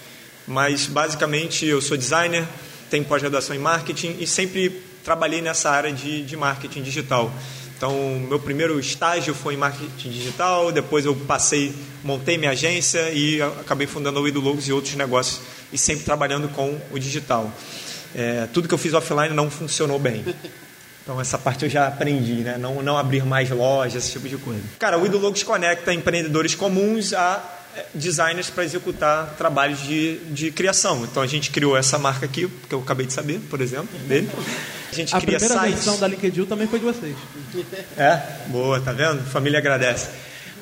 mas 0.47 0.87
basicamente 0.87 1.66
eu 1.66 1.81
sou 1.83 1.97
designer, 1.97 2.47
tenho 2.90 3.05
pós-graduação 3.05 3.55
em 3.55 3.59
marketing 3.59 4.16
e 4.19 4.26
sempre 4.26 4.83
trabalhei 5.05 5.40
nessa 5.40 5.71
área 5.71 5.93
de, 5.93 6.23
de 6.23 6.37
marketing 6.37 6.83
digital. 6.83 7.33
Então, 7.76 7.93
meu 8.26 8.38
primeiro 8.40 8.81
estágio 8.81 9.35
foi 9.35 9.55
em 9.55 9.57
marketing 9.59 10.09
digital, 10.09 10.73
depois 10.73 11.05
eu 11.05 11.14
passei, 11.14 11.75
montei 12.02 12.38
minha 12.38 12.52
agência 12.52 13.11
e 13.11 13.43
acabei 13.43 13.87
fundando 13.87 14.19
o 14.19 14.26
Ido 14.26 14.40
Logos 14.40 14.66
e 14.66 14.73
outros 14.73 14.95
negócios 14.95 15.43
e 15.71 15.76
sempre 15.76 16.05
trabalhando 16.05 16.49
com 16.49 16.81
o 16.90 16.99
digital. 16.99 17.52
É, 18.14 18.49
tudo 18.52 18.66
que 18.66 18.73
eu 18.73 18.78
fiz 18.78 18.95
offline 18.95 19.35
não 19.35 19.50
funcionou 19.50 19.99
bem. 19.99 20.25
Então, 21.02 21.21
essa 21.21 21.38
parte 21.38 21.64
eu 21.64 21.71
já 21.71 21.87
aprendi, 21.87 22.37
né? 22.37 22.59
Não, 22.59 22.83
não 22.83 22.99
abrir 22.99 23.25
mais 23.25 23.49
lojas, 23.50 24.02
esse 24.02 24.12
tipo 24.12 24.28
de 24.28 24.37
coisa. 24.38 24.62
Cara, 24.76 24.99
o 24.99 25.07
Ido 25.07 25.19
Logos 25.19 25.43
conecta 25.45 25.95
empreendedores 25.95 26.55
comuns 26.57 27.12
a 27.12 27.56
designers 27.95 28.50
para 28.50 28.64
executar 28.64 29.35
trabalhos 29.37 29.80
de, 29.83 30.18
de 30.30 30.50
criação. 30.50 31.04
Então 31.04 31.23
a 31.23 31.26
gente 31.26 31.50
criou 31.50 31.76
essa 31.76 31.99
marca 31.99 32.26
aqui, 32.26 32.49
que 32.68 32.75
eu 32.75 32.80
acabei 32.80 33.06
de 33.06 33.12
saber, 33.12 33.40
por 33.50 33.61
exemplo, 33.61 33.88
dele. 34.06 34.28
A 34.90 34.95
gente 34.95 35.14
A 35.14 35.21
cria 35.21 35.38
primeira 35.38 35.62
sites. 35.62 35.85
versão 35.85 35.99
da 35.99 36.09
LinkedIn 36.09 36.45
também 36.47 36.66
foi 36.66 36.78
de 36.78 36.85
vocês. 36.85 37.16
É, 37.97 38.21
boa, 38.49 38.80
tá 38.80 38.92
vendo? 38.92 39.23
Família 39.25 39.59
agradece. 39.59 40.09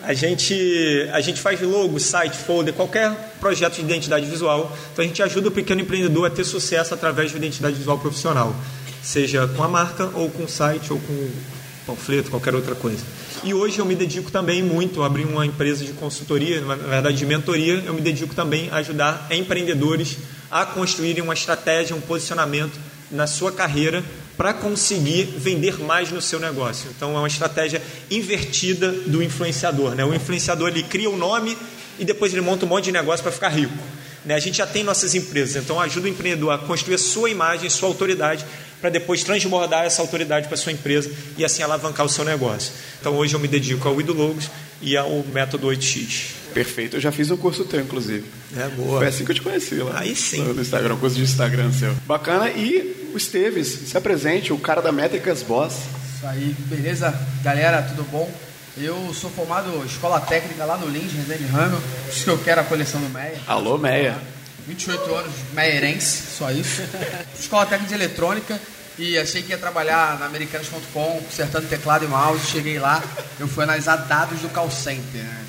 A 0.02 0.12
gente, 0.12 1.08
a 1.12 1.20
gente 1.20 1.40
faz 1.40 1.60
logo, 1.62 1.98
site, 1.98 2.36
folder, 2.36 2.74
qualquer 2.74 3.10
projeto 3.40 3.76
de 3.76 3.80
identidade 3.80 4.26
visual. 4.26 4.76
Então 4.92 5.02
a 5.04 5.08
gente 5.08 5.22
ajuda 5.22 5.48
o 5.48 5.50
pequeno 5.50 5.80
empreendedor 5.80 6.26
a 6.26 6.30
ter 6.30 6.44
sucesso 6.44 6.92
através 6.92 7.30
de 7.30 7.36
uma 7.36 7.44
identidade 7.44 7.76
visual 7.76 7.98
profissional, 7.98 8.54
seja 9.02 9.48
com 9.48 9.62
a 9.62 9.68
marca 9.68 10.10
ou 10.14 10.28
com 10.30 10.44
o 10.44 10.48
site 10.48 10.92
ou 10.92 11.00
com 11.00 11.30
panfleto, 11.86 12.30
qualquer 12.30 12.54
outra 12.54 12.74
coisa. 12.74 13.02
E 13.42 13.52
hoje 13.52 13.78
eu 13.78 13.84
me 13.84 13.94
dedico 13.94 14.30
também 14.30 14.62
muito 14.62 15.02
a 15.02 15.06
abrir 15.06 15.24
uma 15.24 15.44
empresa 15.44 15.84
de 15.84 15.92
consultoria, 15.92 16.60
na 16.60 16.74
verdade 16.76 17.16
de 17.16 17.26
mentoria, 17.26 17.82
eu 17.84 17.92
me 17.92 18.00
dedico 18.00 18.34
também 18.34 18.68
a 18.70 18.76
ajudar 18.76 19.26
empreendedores 19.30 20.18
a 20.50 20.64
construírem 20.64 21.22
uma 21.22 21.34
estratégia, 21.34 21.96
um 21.96 22.00
posicionamento 22.00 22.78
na 23.10 23.26
sua 23.26 23.52
carreira 23.52 24.04
para 24.36 24.52
conseguir 24.52 25.24
vender 25.24 25.78
mais 25.80 26.10
no 26.10 26.20
seu 26.20 26.40
negócio. 26.40 26.90
Então 26.96 27.14
é 27.14 27.18
uma 27.18 27.28
estratégia 27.28 27.82
invertida 28.10 28.90
do 28.90 29.22
influenciador. 29.22 29.94
Né? 29.94 30.04
O 30.04 30.14
influenciador 30.14 30.68
ele 30.68 30.82
cria 30.82 31.10
o 31.10 31.16
nome 31.16 31.56
e 31.98 32.04
depois 32.04 32.32
ele 32.32 32.40
monta 32.40 32.64
um 32.64 32.68
monte 32.68 32.84
de 32.84 32.92
negócio 32.92 33.22
para 33.22 33.32
ficar 33.32 33.48
rico. 33.48 33.76
Né? 34.24 34.34
A 34.34 34.40
gente 34.40 34.58
já 34.58 34.66
tem 34.66 34.82
nossas 34.82 35.14
empresas, 35.14 35.62
então 35.62 35.78
ajuda 35.78 36.06
o 36.06 36.10
empreendedor 36.10 36.52
a 36.52 36.58
construir 36.58 36.94
a 36.94 36.98
sua 36.98 37.30
imagem, 37.30 37.68
sua 37.68 37.88
autoridade, 37.88 38.44
para 38.84 38.90
depois 38.90 39.24
transbordar 39.24 39.86
essa 39.86 40.02
autoridade 40.02 40.46
para 40.46 40.58
sua 40.58 40.70
empresa 40.70 41.10
e 41.38 41.44
assim 41.44 41.62
alavancar 41.62 42.04
o 42.04 42.08
seu 42.08 42.22
negócio. 42.22 42.70
Então 43.00 43.16
hoje 43.16 43.32
eu 43.32 43.40
me 43.40 43.48
dedico 43.48 43.88
ao 43.88 43.98
Idologos 43.98 44.50
e 44.82 44.94
ao 44.94 45.24
método 45.32 45.68
8X. 45.68 46.32
Perfeito, 46.52 46.96
eu 46.96 47.00
já 47.00 47.10
fiz 47.10 47.30
um 47.30 47.36
curso 47.38 47.64
teu, 47.64 47.80
inclusive. 47.80 48.26
É 48.54 48.68
boa. 48.68 48.98
Foi 48.98 49.06
assim 49.06 49.24
que 49.24 49.30
eu 49.30 49.36
te 49.36 49.40
conheci 49.40 49.76
lá. 49.76 50.00
Aí 50.00 50.14
sim. 50.14 50.42
No 50.42 50.60
Instagram, 50.60 50.96
um 50.96 50.98
curso 50.98 51.16
de 51.16 51.22
Instagram 51.22 51.72
seu. 51.72 51.94
Bacana. 52.06 52.50
E 52.50 53.10
o 53.14 53.16
Esteves, 53.16 53.68
se 53.88 53.96
apresente, 53.96 54.52
o 54.52 54.58
cara 54.58 54.82
da 54.82 54.92
Métricas 54.92 55.42
Boss. 55.42 55.76
Isso 56.16 56.26
aí, 56.26 56.54
beleza? 56.66 57.18
Galera, 57.42 57.80
tudo 57.80 58.04
bom? 58.10 58.30
Eu 58.76 59.14
sou 59.14 59.30
formado 59.30 59.82
em 59.82 59.86
escola 59.86 60.20
técnica 60.20 60.66
lá 60.66 60.76
no 60.76 60.90
Lins, 60.90 61.10
Resende 61.10 61.46
Ramel. 61.46 61.80
Por 61.80 62.12
isso 62.12 62.24
que 62.24 62.30
eu 62.30 62.38
quero 62.38 62.60
a 62.60 62.64
coleção 62.64 63.00
do 63.00 63.08
Meia. 63.08 63.40
Alô, 63.46 63.78
Meia. 63.78 64.20
28 64.66 65.14
anos, 65.14 65.32
meirense, 65.54 66.36
só 66.36 66.50
isso. 66.50 66.82
escola 67.38 67.66
técnica 67.66 67.88
de 67.88 68.02
eletrônica 68.02 68.60
e 68.98 69.18
achei 69.18 69.42
que 69.42 69.50
ia 69.50 69.58
trabalhar 69.58 70.18
na 70.18 70.26
Americanas.com, 70.26 71.22
consertando 71.24 71.66
teclado 71.66 72.04
e 72.04 72.08
mouse. 72.08 72.46
Cheguei 72.46 72.78
lá, 72.78 73.02
eu 73.38 73.48
fui 73.48 73.64
analisar 73.64 73.96
dados 73.96 74.40
do 74.40 74.48
call 74.48 74.70
center. 74.70 75.22
né? 75.22 75.44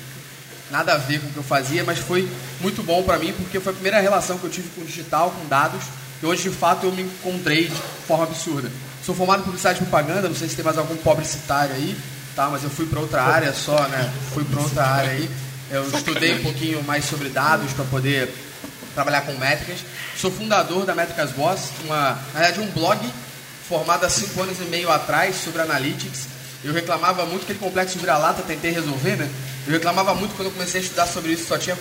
Nada 0.70 0.94
a 0.94 0.96
ver 0.96 1.20
com 1.20 1.28
o 1.28 1.30
que 1.30 1.36
eu 1.36 1.42
fazia, 1.44 1.84
mas 1.84 1.98
foi 1.98 2.28
muito 2.60 2.82
bom 2.82 3.02
para 3.04 3.18
mim 3.18 3.32
porque 3.32 3.60
foi 3.60 3.70
a 3.72 3.74
primeira 3.74 4.00
relação 4.00 4.36
que 4.36 4.44
eu 4.44 4.50
tive 4.50 4.68
com 4.70 4.84
digital, 4.84 5.30
com 5.30 5.46
dados. 5.46 5.82
E 6.20 6.26
hoje, 6.26 6.44
de 6.44 6.50
fato, 6.50 6.86
eu 6.86 6.92
me 6.92 7.02
encontrei 7.02 7.68
de 7.68 7.74
forma 8.06 8.24
absurda. 8.24 8.70
Sou 9.04 9.14
formado 9.14 9.40
em 9.40 9.44
publicidade 9.44 9.78
e 9.78 9.82
propaganda, 9.82 10.28
não 10.28 10.34
sei 10.34 10.48
se 10.48 10.56
tem 10.56 10.64
mais 10.64 10.76
algum 10.76 10.96
publicitário 10.96 11.72
aí, 11.74 11.96
tá? 12.34 12.48
Mas 12.48 12.64
eu 12.64 12.70
fui 12.70 12.86
para 12.86 12.98
outra 12.98 13.22
área 13.22 13.52
só, 13.52 13.86
né? 13.88 14.12
Fui 14.34 14.44
para 14.44 14.60
outra 14.60 14.84
área 14.84 15.10
aí. 15.10 15.30
Eu 15.70 15.88
estudei 15.88 16.34
um 16.34 16.42
pouquinho 16.42 16.82
mais 16.82 17.04
sobre 17.04 17.28
dados 17.28 17.72
para 17.72 17.84
poder 17.84 18.34
trabalhar 18.94 19.20
com 19.20 19.34
métricas. 19.34 19.80
Sou 20.16 20.32
fundador 20.32 20.84
da 20.84 20.94
Métricas 20.94 21.30
Boss, 21.30 21.70
uma, 21.84 22.18
na 22.34 22.40
verdade 22.40 22.60
um 22.60 22.70
blog 22.70 22.98
formado 23.68 24.04
há 24.04 24.10
cinco 24.10 24.42
anos 24.42 24.58
e 24.60 24.64
meio 24.64 24.90
atrás 24.90 25.36
sobre 25.36 25.60
Analytics. 25.62 26.26
Eu 26.64 26.72
reclamava 26.72 27.24
muito 27.26 27.42
aquele 27.42 27.58
complexo 27.58 27.98
vira-lata, 27.98 28.42
tentei 28.42 28.70
resolver, 28.70 29.16
né? 29.16 29.28
Eu 29.66 29.72
reclamava 29.72 30.14
muito 30.14 30.34
quando 30.34 30.48
eu 30.48 30.52
comecei 30.52 30.80
a 30.80 30.84
estudar 30.84 31.06
sobre 31.06 31.32
isso, 31.32 31.46
só 31.46 31.58
tinha 31.58 31.76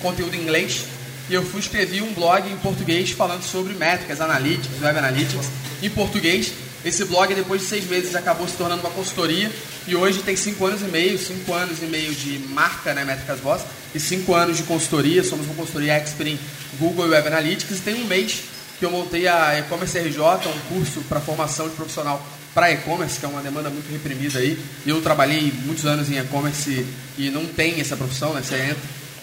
conteúdo 0.00 0.34
em 0.34 0.40
inglês. 0.40 0.84
E 1.28 1.34
eu 1.34 1.44
fui 1.44 1.60
escrevi 1.60 2.02
um 2.02 2.12
blog 2.12 2.50
em 2.50 2.56
português 2.58 3.10
falando 3.10 3.42
sobre 3.42 3.74
métricas, 3.74 4.20
analytics, 4.20 4.80
web 4.82 4.98
analytics, 4.98 5.48
em 5.82 5.90
português. 5.90 6.52
Esse 6.84 7.04
blog, 7.04 7.34
depois 7.34 7.60
de 7.60 7.66
seis 7.66 7.84
meses, 7.84 8.14
acabou 8.14 8.48
se 8.48 8.54
tornando 8.56 8.80
uma 8.80 8.90
consultoria 8.90 9.50
e 9.86 9.94
hoje 9.94 10.22
tem 10.22 10.34
cinco 10.34 10.66
anos 10.66 10.80
e 10.80 10.86
meio, 10.86 11.18
cinco 11.18 11.52
anos 11.52 11.82
e 11.82 11.86
meio 11.86 12.14
de 12.14 12.38
marca, 12.48 12.94
né, 12.94 13.04
Métricas 13.04 13.38
Boss, 13.40 13.62
e 13.94 14.00
cinco 14.00 14.34
anos 14.34 14.56
de 14.56 14.62
consultoria. 14.62 15.22
Somos 15.22 15.46
uma 15.46 15.54
consultoria 15.54 15.94
expert 15.94 16.28
em 16.28 16.38
Google 16.78 17.06
e 17.06 17.10
Web 17.10 17.28
Analytics 17.28 17.78
e 17.78 17.80
tem 17.80 17.94
um 17.94 18.06
mês 18.06 18.42
que 18.80 18.84
eu 18.86 18.90
montei 18.90 19.28
a 19.28 19.58
E-Commerce 19.58 19.96
RJ, 19.98 20.18
um 20.20 20.74
curso 20.74 21.02
para 21.02 21.20
formação 21.20 21.68
de 21.68 21.76
profissional 21.76 22.20
para 22.54 22.72
e-commerce, 22.72 23.20
que 23.20 23.24
é 23.24 23.28
uma 23.28 23.42
demanda 23.42 23.70
muito 23.70 23.88
reprimida 23.92 24.40
aí. 24.40 24.58
Eu 24.84 25.00
trabalhei 25.00 25.52
muitos 25.64 25.86
anos 25.86 26.10
em 26.10 26.18
e-commerce 26.18 26.84
e 27.16 27.30
não 27.30 27.46
tem 27.46 27.80
essa 27.80 27.96
profissão, 27.96 28.32
né? 28.34 28.42
Você 28.42 28.56
entra, 28.56 28.78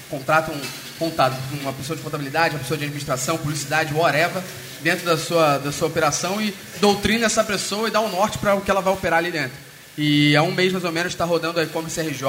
contrata 0.09 0.51
um 0.51 0.61
contado, 0.97 1.35
uma 1.61 1.73
pessoa 1.73 1.97
de 1.97 2.03
contabilidade, 2.03 2.53
uma 2.55 2.59
pessoa 2.61 2.77
de 2.77 2.85
administração, 2.85 3.37
publicidade, 3.37 3.93
whatever, 3.93 4.41
dentro 4.81 5.05
da 5.05 5.17
sua, 5.17 5.57
da 5.57 5.71
sua 5.73 5.87
operação 5.89 6.39
e 6.41 6.53
doutrina 6.79 7.25
essa 7.25 7.43
pessoa 7.43 7.87
e 7.89 7.91
dá 7.91 7.99
um 7.99 8.09
norte 8.09 8.37
para 8.37 8.55
o 8.55 8.61
que 8.61 8.71
ela 8.71 8.79
vai 8.81 8.93
operar 8.93 9.19
ali 9.19 9.31
dentro. 9.31 9.57
E 9.97 10.35
há 10.35 10.43
um 10.43 10.51
mês 10.53 10.71
mais 10.71 10.85
ou 10.85 10.91
menos 10.91 11.11
está 11.11 11.25
rodando 11.25 11.59
a 11.59 11.63
e-commerce 11.63 11.99
RJ, 11.99 12.21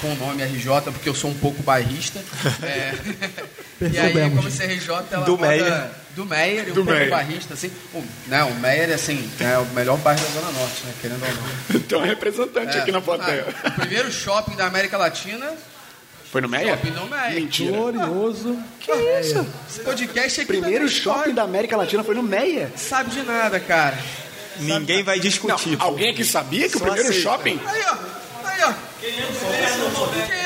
com 0.00 0.12
o 0.12 0.16
nome 0.16 0.44
RJ, 0.44 0.82
porque 0.92 1.08
eu 1.08 1.14
sou 1.14 1.30
um 1.30 1.34
pouco 1.34 1.62
bairrista. 1.62 2.20
É. 2.62 2.92
e 3.80 3.98
aí 3.98 4.20
a 4.20 4.26
e-commerce 4.26 4.62
RJ 4.62 4.88
ela 5.12 5.24
Do 5.24 5.36
roda- 5.36 5.48
Meyer. 5.48 5.90
Do 6.18 6.26
Meyer 6.26 6.64
Do 6.66 6.74
pouco 6.74 6.90
Meyer. 6.90 7.10
barrista, 7.10 7.54
assim. 7.54 7.70
O, 7.94 8.02
não, 8.26 8.50
o 8.50 8.54
Meyer, 8.56 8.90
assim, 8.92 9.30
é 9.38 9.56
o 9.58 9.64
melhor 9.66 9.96
bairro 9.98 10.20
da 10.20 10.28
Zona 10.40 10.50
Norte, 10.50 10.84
né? 10.84 10.92
Querendo 11.00 11.22
ou 11.22 11.28
não. 11.74 11.80
Tem 11.86 11.98
um 11.98 12.02
representante 12.02 12.76
É, 12.76 12.80
aqui 12.80 12.90
na 12.90 13.00
plateia. 13.00 13.46
ah, 13.62 13.68
o 13.68 13.72
primeiro 13.72 14.10
shopping 14.10 14.56
da 14.56 14.66
América 14.66 14.98
Latina, 14.98 15.52
Foi 16.32 16.40
no 16.40 16.48
Meia? 16.48 16.72
shopping 16.76 16.90
do 16.90 17.06
Meyer. 17.06 17.34
Mentira. 17.34 17.70
Glorioso. 17.72 18.58
Que 18.80 18.92
isso? 18.92 19.46
Esse 19.70 19.80
podcast 19.80 20.40
aqui 20.40 20.46
Primeiro 20.48 20.86
também 20.86 20.88
shopping 21.00 21.34
da 21.34 21.42
América 21.44 21.76
Latina 21.76 22.02
foi 22.02 22.14
no 22.16 22.22
Meia. 22.24 22.72
Sabe 22.76 23.10
de 23.10 23.22
nada, 23.22 23.60
cara. 23.60 23.96
Ninguém 24.58 25.04
vai 25.04 25.20
discutir. 25.20 25.76
pô. 25.76 25.84
Alguém 25.84 26.10
aqui 26.10 26.24
sabia 26.24 26.68
que 26.68 26.74
o 26.76 26.78
Só 26.80 26.84
primeiro 26.86 27.08
aceita. 27.10 27.22
shopping 27.30 27.60
Aí, 27.64 27.82
ó. 27.88 27.96
Aí, 28.44 28.62
ó. 28.64 28.72
Quem 29.00 29.10
é 29.10 30.37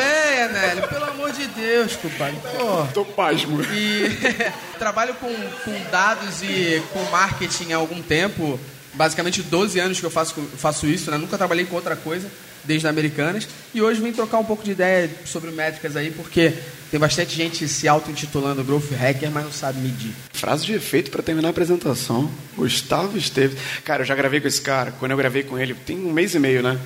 bobeia, 0.00 0.48
Nélio? 0.48 0.88
Pelo 0.88 1.04
amor 1.04 1.32
de 1.32 1.46
Deus, 1.48 1.96
compadre. 1.96 2.36
Pô. 2.56 2.86
Tô 2.94 3.04
pasmo. 3.04 3.62
E 3.62 4.08
trabalho 4.78 5.14
com, 5.14 5.32
com 5.64 5.90
dados 5.90 6.42
e 6.42 6.82
com 6.92 7.02
marketing 7.10 7.72
há 7.72 7.76
algum 7.76 8.00
tempo. 8.02 8.58
Basicamente 8.94 9.42
12 9.42 9.78
anos 9.78 10.00
que 10.00 10.06
eu 10.06 10.10
faço, 10.10 10.34
faço 10.56 10.86
isso, 10.86 11.10
né? 11.10 11.18
Nunca 11.18 11.38
trabalhei 11.38 11.64
com 11.64 11.76
outra 11.76 11.94
coisa, 11.94 12.28
desde 12.64 12.88
Americanas. 12.88 13.46
E 13.72 13.80
hoje 13.80 14.00
vim 14.00 14.12
trocar 14.12 14.38
um 14.38 14.44
pouco 14.44 14.64
de 14.64 14.72
ideia 14.72 15.08
sobre 15.24 15.50
métricas 15.52 15.96
aí, 15.96 16.10
porque 16.10 16.52
tem 16.90 16.98
bastante 16.98 17.36
gente 17.36 17.68
se 17.68 17.86
auto-intitulando 17.86 18.64
Growth 18.64 18.90
Hacker, 18.90 19.30
mas 19.30 19.44
não 19.44 19.52
sabe 19.52 19.78
medir. 19.80 20.12
Frase 20.32 20.66
de 20.66 20.74
efeito 20.74 21.10
para 21.10 21.22
terminar 21.22 21.48
a 21.48 21.50
apresentação. 21.50 22.28
Gustavo 22.56 23.16
Esteves. 23.16 23.56
Cara, 23.84 24.02
eu 24.02 24.06
já 24.06 24.14
gravei 24.16 24.40
com 24.40 24.48
esse 24.48 24.60
cara. 24.60 24.92
Quando 24.98 25.12
eu 25.12 25.16
gravei 25.16 25.44
com 25.44 25.56
ele, 25.56 25.74
tem 25.74 25.96
um 25.98 26.12
mês 26.12 26.34
e 26.34 26.40
meio, 26.40 26.62
né? 26.62 26.78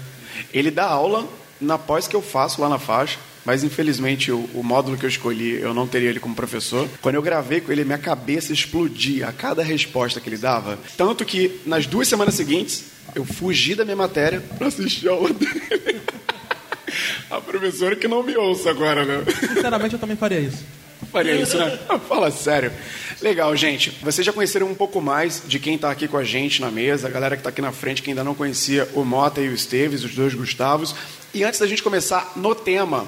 Ele 0.53 0.71
dá 0.71 0.85
aula 0.85 1.27
na 1.61 1.79
pós 1.79 2.07
que 2.07 2.17
eu 2.17 2.23
faço 2.23 2.61
lá 2.61 2.69
na 2.69 2.79
faixa. 2.79 3.19
Mas 3.45 3.63
infelizmente 3.63 4.33
o, 4.33 4.49
o 4.55 4.63
módulo 4.63 4.97
que 4.97 5.05
eu 5.05 5.09
escolhi, 5.09 5.61
eu 5.61 5.75
não 5.75 5.87
teria 5.87 6.09
ele 6.09 6.21
como 6.21 6.35
professor. 6.35 6.89
Quando 7.03 7.17
eu 7.17 7.23
gravei 7.23 7.61
com 7.61 7.71
ele, 7.71 7.85
minha 7.85 7.99
cabeça 7.99 8.53
explodia 8.53 9.29
a 9.29 9.33
cada 9.33 9.63
resposta 9.63 10.19
que 10.19 10.29
ele 10.29 10.39
dava. 10.39 10.79
Tanto 10.97 11.25
que 11.25 11.61
nas 11.67 11.87
duas 11.87 12.09
semanas 12.09 12.35
seguintes, 12.35 12.87
eu 13.15 13.25
fugi 13.25 13.75
da 13.75 13.85
minha 13.85 13.97
matéria 13.97 14.41
para 14.41 14.69
assistir 14.69 15.09
a 15.09 15.13
aula 15.13 15.33
dele. 15.33 15.61
a 17.31 17.41
professora 17.41 17.97
que 17.97 18.09
não 18.09 18.23
me 18.23 18.37
ouça 18.37 18.71
agora, 18.71 19.05
né? 19.05 19.25
Sinceramente, 19.41 19.95
eu 19.95 20.01
também 20.01 20.17
faria 20.17 20.41
isso. 20.41 20.65
Faria 21.11 21.35
isso, 21.37 21.57
né? 21.57 21.79
Fala 22.09 22.31
sério. 22.31 22.73
Legal, 23.21 23.55
gente. 23.57 23.91
Vocês 24.03 24.25
já 24.27 24.33
conheceram 24.33 24.69
um 24.69 24.75
pouco 24.75 25.01
mais 25.01 25.43
de 25.47 25.59
quem 25.59 25.77
está 25.77 25.91
aqui 25.91 26.09
com 26.09 26.17
a 26.17 26.25
gente 26.25 26.61
na 26.61 26.71
mesa, 26.71 27.07
a 27.09 27.11
galera 27.11 27.37
que 27.37 27.41
está 27.41 27.51
aqui 27.51 27.63
na 27.63 27.73
frente, 27.73 28.03
que 28.03 28.11
ainda 28.11 28.25
não 28.25 28.35
conhecia 28.35 28.89
o 28.95 29.05
Mota 29.05 29.41
e 29.41 29.49
o 29.49 29.55
Esteves, 29.55 30.05
os 30.05 30.15
dois 30.15 30.35
Gustavos. 30.35 30.95
E 31.33 31.43
antes 31.45 31.61
da 31.61 31.67
gente 31.67 31.83
começar 31.83 32.33
no 32.37 32.55
tema, 32.55 33.07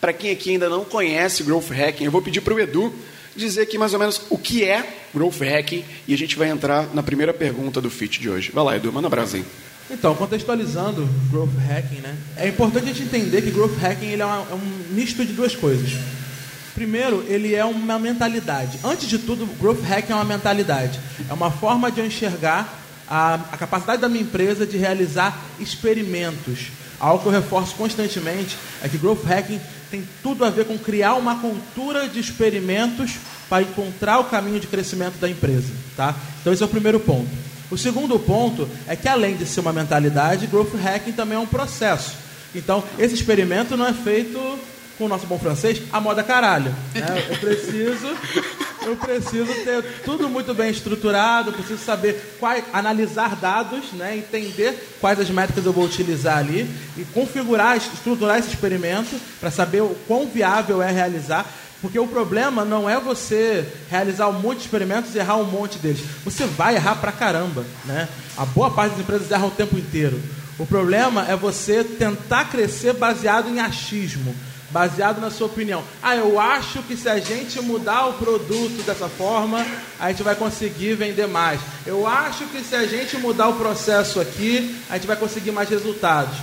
para 0.00 0.12
quem 0.12 0.30
aqui 0.30 0.50
ainda 0.50 0.68
não 0.68 0.84
conhece 0.84 1.42
Growth 1.42 1.70
Hacking, 1.70 2.04
eu 2.04 2.10
vou 2.10 2.22
pedir 2.22 2.40
para 2.40 2.54
o 2.54 2.60
Edu 2.60 2.92
dizer 3.36 3.62
aqui 3.62 3.78
mais 3.78 3.92
ou 3.94 3.98
menos 3.98 4.22
o 4.28 4.36
que 4.36 4.64
é 4.64 4.84
Growth 5.14 5.40
Hacking 5.40 5.84
e 6.06 6.12
a 6.12 6.18
gente 6.18 6.36
vai 6.36 6.48
entrar 6.48 6.88
na 6.94 7.02
primeira 7.02 7.32
pergunta 7.32 7.80
do 7.80 7.88
FIT 7.90 8.20
de 8.20 8.28
hoje. 8.28 8.50
Vai 8.52 8.64
lá, 8.64 8.76
Edu, 8.76 8.92
manda 8.92 9.08
Brasil. 9.08 9.44
Então, 9.90 10.14
contextualizando 10.14 11.08
Growth 11.30 11.50
Hacking, 11.68 12.00
né? 12.00 12.16
É 12.36 12.48
importante 12.48 12.84
a 12.84 12.92
gente 12.92 13.02
entender 13.02 13.42
que 13.42 13.50
Growth 13.50 13.76
Hacking 13.82 14.06
ele 14.06 14.22
é, 14.22 14.24
uma- 14.24 14.46
é 14.50 14.54
um 14.54 14.94
misto 14.94 15.24
de 15.24 15.32
duas 15.32 15.54
coisas. 15.54 15.90
Primeiro, 16.74 17.24
ele 17.28 17.54
é 17.54 17.64
uma 17.64 17.98
mentalidade. 17.98 18.78
Antes 18.82 19.08
de 19.08 19.18
tudo, 19.18 19.46
Growth 19.58 19.82
Hacking 19.82 20.12
é 20.12 20.14
uma 20.14 20.24
mentalidade. 20.24 20.98
É 21.28 21.32
uma 21.32 21.50
forma 21.50 21.90
de 21.90 22.00
eu 22.00 22.06
enxergar 22.06 22.78
a, 23.08 23.34
a 23.34 23.56
capacidade 23.56 24.00
da 24.00 24.08
minha 24.08 24.22
empresa 24.22 24.66
de 24.66 24.76
realizar 24.78 25.38
experimentos. 25.60 26.70
Algo 26.98 27.22
que 27.22 27.28
eu 27.28 27.32
reforço 27.32 27.74
constantemente 27.74 28.56
é 28.82 28.88
que 28.88 28.96
Growth 28.96 29.24
Hacking 29.24 29.60
tem 29.90 30.08
tudo 30.22 30.44
a 30.44 30.50
ver 30.50 30.64
com 30.64 30.78
criar 30.78 31.14
uma 31.14 31.38
cultura 31.38 32.08
de 32.08 32.18
experimentos 32.18 33.16
para 33.50 33.62
encontrar 33.62 34.18
o 34.20 34.24
caminho 34.24 34.58
de 34.58 34.66
crescimento 34.66 35.18
da 35.18 35.28
empresa. 35.28 35.72
Tá? 35.94 36.14
Então, 36.40 36.52
esse 36.52 36.62
é 36.62 36.66
o 36.66 36.68
primeiro 36.68 36.98
ponto. 36.98 37.28
O 37.70 37.76
segundo 37.76 38.18
ponto 38.18 38.68
é 38.86 38.96
que, 38.96 39.08
além 39.08 39.36
de 39.36 39.44
ser 39.44 39.60
uma 39.60 39.72
mentalidade, 39.72 40.46
Growth 40.46 40.74
Hacking 40.74 41.12
também 41.12 41.36
é 41.36 41.40
um 41.40 41.46
processo. 41.46 42.14
Então, 42.54 42.82
esse 42.98 43.14
experimento 43.14 43.76
não 43.76 43.86
é 43.86 43.92
feito 43.92 44.38
com 45.02 45.06
o 45.06 45.08
nosso 45.08 45.26
bom 45.26 45.36
francês, 45.36 45.82
a 45.92 46.00
moda 46.00 46.22
caralho. 46.22 46.72
né? 46.94 47.26
Eu 47.28 47.36
preciso, 47.38 48.06
eu 48.86 48.94
preciso 48.94 49.52
ter 49.64 49.82
tudo 50.04 50.28
muito 50.28 50.54
bem 50.54 50.70
estruturado, 50.70 51.52
preciso 51.52 51.82
saber 51.82 52.36
quais, 52.38 52.64
analisar 52.72 53.34
dados, 53.34 53.92
né? 53.94 54.16
entender 54.16 54.96
quais 55.00 55.18
as 55.18 55.28
métricas 55.28 55.66
eu 55.66 55.72
vou 55.72 55.84
utilizar 55.84 56.38
ali 56.38 56.70
e 56.96 57.04
configurar, 57.06 57.76
estruturar 57.76 58.38
esse 58.38 58.50
experimento 58.50 59.20
para 59.40 59.50
saber 59.50 59.82
o 59.82 59.96
quão 60.06 60.28
viável 60.28 60.80
é 60.80 60.92
realizar. 60.92 61.52
Porque 61.80 61.98
o 61.98 62.06
problema 62.06 62.64
não 62.64 62.88
é 62.88 63.00
você 63.00 63.66
realizar 63.90 64.28
um 64.28 64.38
monte 64.38 64.58
de 64.58 64.64
experimentos 64.66 65.16
e 65.16 65.18
errar 65.18 65.38
um 65.38 65.50
monte 65.50 65.80
deles. 65.80 66.00
Você 66.24 66.44
vai 66.44 66.76
errar 66.76 66.94
pra 66.94 67.10
caramba, 67.10 67.64
né? 67.84 68.08
A 68.36 68.44
boa 68.44 68.70
parte 68.70 68.92
das 68.92 69.00
empresas 69.00 69.32
erra 69.32 69.46
o 69.46 69.50
tempo 69.50 69.76
inteiro. 69.76 70.22
O 70.60 70.64
problema 70.64 71.26
é 71.28 71.34
você 71.34 71.82
tentar 71.82 72.44
crescer 72.44 72.92
baseado 72.92 73.48
em 73.48 73.58
achismo, 73.58 74.32
baseado 74.72 75.20
na 75.20 75.30
sua 75.30 75.46
opinião. 75.46 75.84
Ah, 76.02 76.16
eu 76.16 76.40
acho 76.40 76.82
que 76.82 76.96
se 76.96 77.08
a 77.08 77.18
gente 77.18 77.60
mudar 77.60 78.06
o 78.06 78.14
produto 78.14 78.82
dessa 78.84 79.08
forma, 79.08 79.64
a 80.00 80.08
gente 80.10 80.22
vai 80.22 80.34
conseguir 80.34 80.94
vender 80.94 81.28
mais. 81.28 81.60
Eu 81.86 82.06
acho 82.06 82.46
que 82.46 82.64
se 82.64 82.74
a 82.74 82.86
gente 82.86 83.18
mudar 83.18 83.48
o 83.48 83.54
processo 83.54 84.20
aqui, 84.20 84.76
a 84.88 84.94
gente 84.94 85.06
vai 85.06 85.16
conseguir 85.16 85.52
mais 85.52 85.68
resultados. 85.68 86.34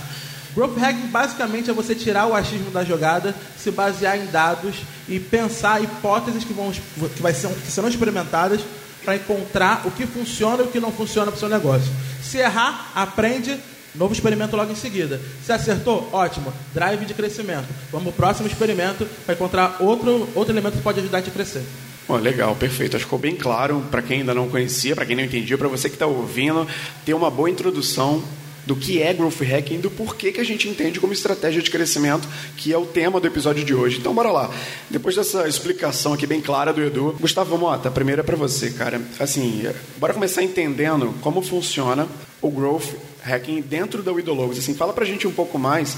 Growth 0.54 0.78
hacking 0.78 1.08
basicamente 1.08 1.70
é 1.70 1.72
você 1.72 1.94
tirar 1.94 2.26
o 2.26 2.34
achismo 2.34 2.70
da 2.70 2.84
jogada, 2.84 3.34
se 3.56 3.70
basear 3.70 4.18
em 4.18 4.26
dados 4.26 4.76
e 5.08 5.20
pensar 5.20 5.82
hipóteses 5.82 6.44
que, 6.44 6.52
vão, 6.52 6.72
que, 6.72 7.22
vai 7.22 7.32
ser, 7.32 7.48
que 7.48 7.70
serão 7.70 7.88
experimentadas 7.88 8.60
para 9.04 9.16
encontrar 9.16 9.86
o 9.86 9.90
que 9.90 10.06
funciona 10.06 10.62
e 10.62 10.66
o 10.66 10.70
que 10.70 10.80
não 10.80 10.92
funciona 10.92 11.30
para 11.30 11.36
o 11.36 11.40
seu 11.40 11.48
negócio. 11.48 11.90
Se 12.22 12.38
errar, 12.38 12.90
aprende, 12.94 13.58
novo 13.94 14.12
experimento 14.12 14.56
logo 14.56 14.72
em 14.72 14.76
seguida. 14.76 15.20
Se 15.44 15.52
acertou, 15.52 16.08
ótimo, 16.12 16.52
drive 16.72 17.04
de 17.04 17.14
crescimento. 17.14 17.66
Vamos 17.90 18.04
para 18.04 18.10
o 18.10 18.16
próximo 18.16 18.48
experimento 18.48 19.06
para 19.24 19.34
encontrar 19.34 19.76
outro, 19.80 20.28
outro 20.34 20.52
elemento 20.52 20.76
que 20.76 20.82
pode 20.82 21.00
ajudar 21.00 21.18
a 21.18 21.22
te 21.22 21.30
crescer. 21.30 21.64
Oh, 22.08 22.16
legal, 22.16 22.56
perfeito. 22.56 22.96
Acho 22.96 23.04
que 23.04 23.08
ficou 23.08 23.18
bem 23.18 23.36
claro 23.36 23.84
para 23.90 24.02
quem 24.02 24.20
ainda 24.20 24.34
não 24.34 24.48
conhecia, 24.48 24.96
para 24.96 25.06
quem 25.06 25.14
não 25.14 25.22
entendia, 25.22 25.56
para 25.56 25.68
você 25.68 25.88
que 25.88 25.94
está 25.94 26.06
ouvindo, 26.06 26.66
ter 27.04 27.14
uma 27.14 27.30
boa 27.30 27.48
introdução 27.48 28.22
do 28.66 28.76
que 28.76 29.02
é 29.02 29.12
growth 29.12 29.40
hacking, 29.40 29.80
do 29.80 29.90
porquê 29.90 30.32
que 30.32 30.40
a 30.40 30.44
gente 30.44 30.68
entende 30.68 31.00
como 31.00 31.12
estratégia 31.12 31.62
de 31.62 31.70
crescimento, 31.70 32.28
que 32.56 32.72
é 32.72 32.78
o 32.78 32.86
tema 32.86 33.20
do 33.20 33.26
episódio 33.26 33.64
de 33.64 33.74
hoje. 33.74 33.98
Então, 33.98 34.14
bora 34.14 34.30
lá. 34.30 34.50
Depois 34.88 35.16
dessa 35.16 35.48
explicação 35.48 36.12
aqui 36.12 36.26
bem 36.26 36.40
clara 36.40 36.72
do 36.72 36.82
Edu, 36.82 37.16
Gustavo 37.20 37.56
Mota, 37.58 37.90
primeira 37.90 38.20
é 38.20 38.24
para 38.24 38.36
você, 38.36 38.70
cara. 38.70 39.00
Assim, 39.18 39.66
bora 39.96 40.14
começar 40.14 40.42
entendendo 40.42 41.14
como 41.20 41.42
funciona 41.42 42.06
o 42.40 42.50
growth 42.50 42.94
hacking 43.22 43.60
dentro 43.60 44.02
da 44.02 44.12
Widologos. 44.12 44.58
Assim, 44.58 44.74
fala 44.74 44.92
pra 44.92 45.04
gente 45.04 45.26
um 45.26 45.32
pouco 45.32 45.58
mais 45.58 45.96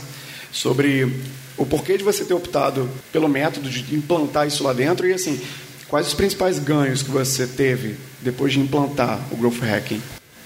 sobre 0.50 1.11
o 1.57 1.64
porquê 1.64 1.97
de 1.97 2.04
você 2.04 2.25
ter 2.25 2.35
optado 2.35 2.88
pelo 3.12 3.28
método 3.28 3.69
de 3.69 3.95
implantar 3.95 4.47
isso 4.47 4.62
lá 4.64 4.73
dentro 4.73 5.07
e 5.07 5.12
assim, 5.12 5.40
quais 5.88 6.07
os 6.07 6.14
principais 6.14 6.59
ganhos 6.59 7.02
que 7.02 7.11
você 7.11 7.47
teve 7.47 7.97
depois 8.21 8.52
de 8.52 8.61
implantar 8.61 9.21
o 9.31 9.37
growth 9.37 9.61
hacking? 9.61 10.00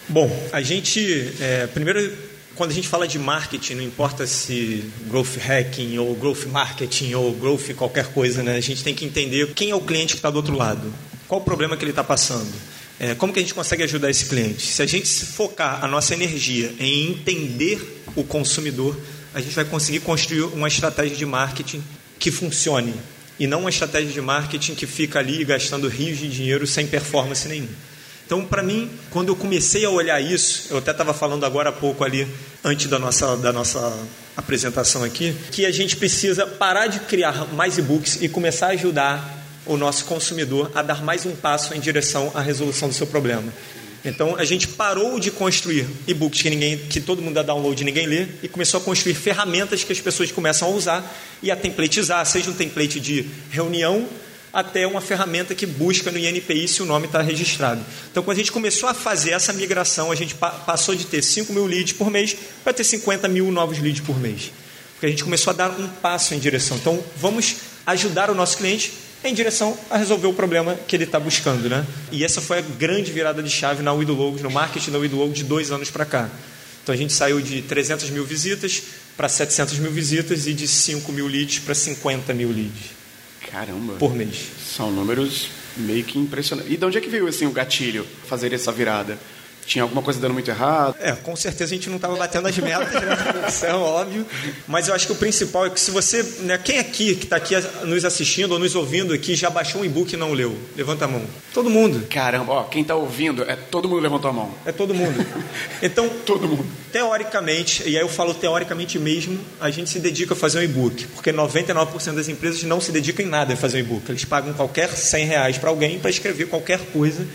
Bom, 0.09 0.31
a 0.53 0.63
gente, 0.63 1.33
é, 1.41 1.67
primeiro, 1.67 2.13
quando 2.55 2.71
a 2.71 2.75
gente 2.75 2.87
fala 2.87 3.09
de 3.09 3.19
marketing, 3.19 3.75
não 3.75 3.83
importa 3.83 4.25
se 4.25 4.89
growth 5.09 5.37
hacking 5.37 5.99
ou 5.99 6.15
growth 6.15 6.47
marketing 6.47 7.15
ou 7.15 7.33
growth 7.35 7.75
qualquer 7.77 8.07
coisa, 8.13 8.41
né? 8.43 8.57
A 8.57 8.61
gente 8.61 8.85
tem 8.85 8.95
que 8.95 9.05
entender 9.05 9.53
quem 9.53 9.71
é 9.71 9.75
o 9.75 9.81
cliente 9.81 10.15
que 10.15 10.21
está 10.21 10.31
do 10.31 10.37
outro 10.37 10.57
lado, 10.57 10.93
qual 11.27 11.41
o 11.41 11.45
problema 11.45 11.77
que 11.77 11.83
ele 11.83 11.91
está 11.91 12.05
passando. 12.05 12.53
É, 13.01 13.15
como 13.17 13.33
que 13.33 13.41
a 13.41 13.43
gente 13.43 13.53
consegue 13.53 13.83
ajudar 13.83 14.09
esse 14.09 14.27
cliente? 14.27 14.67
Se 14.69 14.81
a 14.81 14.87
gente 14.87 15.09
focar 15.09 15.85
a 15.85 15.89
nossa 15.89 16.15
energia 16.15 16.73
em 16.79 17.11
entender 17.11 18.03
o 18.15 18.23
consumidor, 18.23 18.97
a 19.35 19.41
gente 19.41 19.55
vai 19.55 19.65
conseguir 19.65 20.01
construir 20.01 20.43
uma 20.43 20.69
estratégia 20.69 21.17
de 21.17 21.27
marketing 21.27 21.83
que 22.19 22.31
funcione 22.31 22.95
e 23.39 23.47
não 23.47 23.61
uma 23.61 23.71
estratégia 23.71 24.13
de 24.13 24.21
marketing 24.21 24.75
que 24.77 24.87
fica 24.87 25.19
ali 25.19 25.45
gastando 25.45 25.89
rios 25.89 26.19
de 26.19 26.29
dinheiro 26.29 26.67
sem 26.67 26.87
performance 26.87 27.47
nenhuma. 27.49 27.96
Então, 28.27 28.45
para 28.45 28.61
mim, 28.61 28.91
quando 29.11 29.29
eu 29.29 29.37
comecei 29.37 29.85
a 29.85 29.91
olhar 29.91 30.21
isso, 30.21 30.67
eu 30.71 30.79
até 30.79 30.91
estava 30.91 31.15
falando 31.15 31.47
agora 31.47 31.69
há 31.69 31.73
pouco 31.73 32.03
ali, 32.03 32.27
antes 32.65 32.89
da 32.89 32.99
nossa, 32.99 33.37
da 33.37 33.53
nossa 33.53 33.97
apresentação 34.37 35.05
aqui, 35.05 35.33
que 35.53 35.65
a 35.65 35.71
gente 35.71 35.97
precisa 35.97 36.45
parar 36.45 36.89
de 36.89 36.99
criar 37.01 37.47
mais 37.55 37.79
e-books 37.79 38.19
e 38.21 38.29
começar 38.29 38.67
a 38.67 38.71
ajudar 38.71 39.47
o 39.65 39.77
nosso 39.77 40.05
consumidor 40.07 40.73
a 40.75 40.83
dar 40.83 41.05
mais 41.05 41.25
um 41.25 41.37
passo 41.37 41.73
em 41.73 41.79
direção 41.79 42.33
à 42.35 42.41
resolução 42.41 42.89
do 42.89 42.95
seu 42.95 43.07
problema. 43.07 43.45
Então 44.05 44.37
a 44.37 44.45
gente 44.45 44.69
parou 44.69 45.21
de 45.21 45.31
construir 45.31 45.87
e-books 46.07 46.43
que 46.43 46.51
ninguém, 46.51 46.79
que 46.79 47.01
todo 47.01 47.23
mundo 47.23 47.35
dá 47.35 47.43
download 47.43 47.81
e 47.81 47.85
ninguém 47.85 48.07
lê, 48.07 48.27
e 48.43 48.49
começou 48.49 48.81
a 48.81 48.83
construir 48.83 49.15
ferramentas 49.15 49.85
que 49.85 49.93
as 49.93 50.01
pessoas 50.01 50.33
começam 50.33 50.69
a 50.69 50.71
usar 50.73 51.17
e 51.43 51.51
a 51.51 51.57
templatizar, 51.57 52.25
seja 52.27 52.51
um 52.51 52.55
template 52.55 52.99
de 52.99 53.25
reunião 53.51 54.09
até 54.57 54.87
uma 54.87 55.03
ferramenta 55.03 55.55
que 55.55 55.67
busca 55.67 56.11
no 56.11 56.17
INPI 56.19 56.67
se 56.67 56.83
o 56.83 56.87
nome 56.87 57.05
está 57.05 57.21
registrado. 57.21 57.85
Então, 58.11 58.23
quando 58.23 58.37
a 58.37 58.41
gente 58.41 58.51
começou 58.51 58.89
a 58.89 58.95
fazer 58.95 59.33
essa 59.33 59.53
migração, 59.53 60.11
a 60.11 60.15
gente 60.15 60.35
passou 60.35 60.95
de 60.95 61.05
ter 61.05 61.23
5 61.23 61.53
mil 61.53 61.67
leads 61.67 61.93
por 61.93 62.11
mês 62.11 62.35
para 62.65 62.73
ter 62.73 62.83
50 62.83 63.29
mil 63.29 63.53
novos 63.53 63.79
leads 63.79 64.01
por 64.01 64.19
mês. 64.19 64.51
Porque 64.95 65.05
a 65.05 65.09
gente 65.11 65.23
começou 65.23 65.51
a 65.51 65.55
dar 65.55 65.79
um 65.79 65.87
passo 65.87 66.33
em 66.33 66.39
direção. 66.39 66.79
Então, 66.79 67.05
vamos 67.19 67.57
ajudar 67.85 68.31
o 68.31 68.35
nosso 68.35 68.57
cliente 68.57 68.95
em 69.23 69.35
direção 69.35 69.77
a 69.91 69.99
resolver 69.99 70.27
o 70.27 70.33
problema 70.33 70.75
que 70.89 70.97
ele 70.97 71.05
está 71.05 71.21
buscando. 71.21 71.69
Né? 71.69 71.87
E 72.11 72.25
essa 72.25 72.41
foi 72.41 72.57
a 72.61 72.63
grande 72.63 73.13
virada 73.13 73.43
de 73.43 73.51
chave 73.51 73.83
na 73.83 73.93
Wido 73.93 74.15
Logos, 74.15 74.41
no 74.41 74.51
marketing 74.51 74.91
da 74.91 74.99
Wido 74.99 75.17
Logos 75.17 75.37
de 75.37 75.45
dois 75.45 75.71
anos 75.71 75.91
para 75.91 76.07
cá. 76.07 76.31
Então 76.83 76.95
a 76.95 76.97
gente 76.97 77.13
saiu 77.13 77.43
de 77.43 77.61
300 77.61 78.09
mil 78.09 78.25
visitas 78.25 78.83
para 79.19 79.29
700 79.29 79.79
mil 79.81 79.93
visitas 79.93 80.47
e 80.47 80.55
de 80.55 80.67
5 80.67 81.13
mil 81.13 81.27
leads 81.27 81.59
para 81.59 81.75
50 81.75 82.33
mil 82.33 82.49
leads. 82.49 82.96
Caramba. 83.51 83.95
Por 83.95 84.15
mês. 84.15 84.51
São 84.59 84.91
números 84.91 85.49
meio 85.77 86.05
que 86.05 86.19
impressionantes. 86.19 86.73
E 86.73 86.77
de 86.77 86.85
onde 86.85 86.99
é 86.99 87.01
que 87.01 87.09
veio 87.09 87.27
assim, 87.27 87.47
o 87.47 87.53
gatilho 87.53 88.07
fazer 88.27 88.53
essa 88.53 88.73
virada? 88.73 89.19
Tinha 89.67 89.83
alguma 89.83 90.01
coisa 90.01 90.21
dando 90.21 90.33
muito 90.33 90.49
errado. 90.49 90.95
É, 91.01 91.13
com 91.13 91.35
certeza 91.35 91.75
a 91.75 91.77
gente 91.77 91.89
não 91.89 91.97
estava 91.97 92.15
batendo 92.17 92.47
as 92.47 92.57
metas, 92.57 92.93
né? 92.93 93.45
Isso 93.49 93.67
é 93.67 93.75
óbvio. 93.75 94.25
Mas 94.67 94.87
eu 94.87 94.95
acho 94.95 95.07
que 95.07 95.13
o 95.13 95.17
principal 95.17 95.67
é 95.67 95.71
que 95.71 95.81
se 95.81 95.91
você. 95.91 96.23
Né, 96.41 96.57
quem 96.57 96.79
aqui 96.79 97.17
que 97.17 97.25
está 97.25 97.37
aqui 97.37 97.55
nos 97.85 98.05
assistindo 98.05 98.53
ou 98.53 98.59
nos 98.59 98.75
ouvindo 98.75 99.13
aqui 99.13 99.35
já 99.35 99.51
baixou 99.51 99.83
um 99.83 99.85
e-book 99.85 100.13
e 100.13 100.17
não 100.17 100.33
leu? 100.33 100.57
Levanta 100.77 101.05
a 101.05 101.09
mão. 101.09 101.23
Todo 101.53 101.69
mundo. 101.69 102.07
Caramba, 102.09 102.53
ó, 102.53 102.65
quem 102.65 102.83
está 102.83 102.95
ouvindo, 102.95 103.43
é 103.43 103.57
todo 103.57 103.89
mundo 103.89 104.01
levantou 104.01 104.31
a 104.31 104.33
mão. 104.33 104.55
É 104.65 104.73
todo 104.73 104.95
mundo. 104.95 105.27
Então, 105.83 106.09
todo 106.25 106.49
mundo. 106.49 106.65
Teoricamente, 106.91 107.83
e 107.87 107.97
aí 107.97 108.03
eu 108.03 108.09
falo 108.09 108.33
teoricamente 108.33 108.99
mesmo, 108.99 109.39
a 109.61 109.71
gente 109.71 109.91
se 109.91 109.99
dedica 109.99 110.33
a 110.33 110.37
fazer 110.37 110.59
um 110.59 110.63
e-book. 110.63 111.07
Porque 111.09 111.33
99% 111.33 112.15
das 112.15 112.29
empresas 112.29 112.63
não 112.63 112.81
se 112.81 112.91
dedicam 112.91 113.27
em 113.27 113.29
nada 113.29 113.53
a 113.53 113.57
fazer 113.57 113.79
um 113.79 113.81
e-book. 113.81 114.11
Eles 114.11 114.25
pagam 114.25 114.55
qualquer 114.55 114.89
100 114.89 115.27
reais 115.27 115.59
para 115.59 115.69
alguém 115.69 115.99
para 115.99 116.11
escrever 116.11 116.47
qualquer 116.47 116.79
coisa 116.93 117.27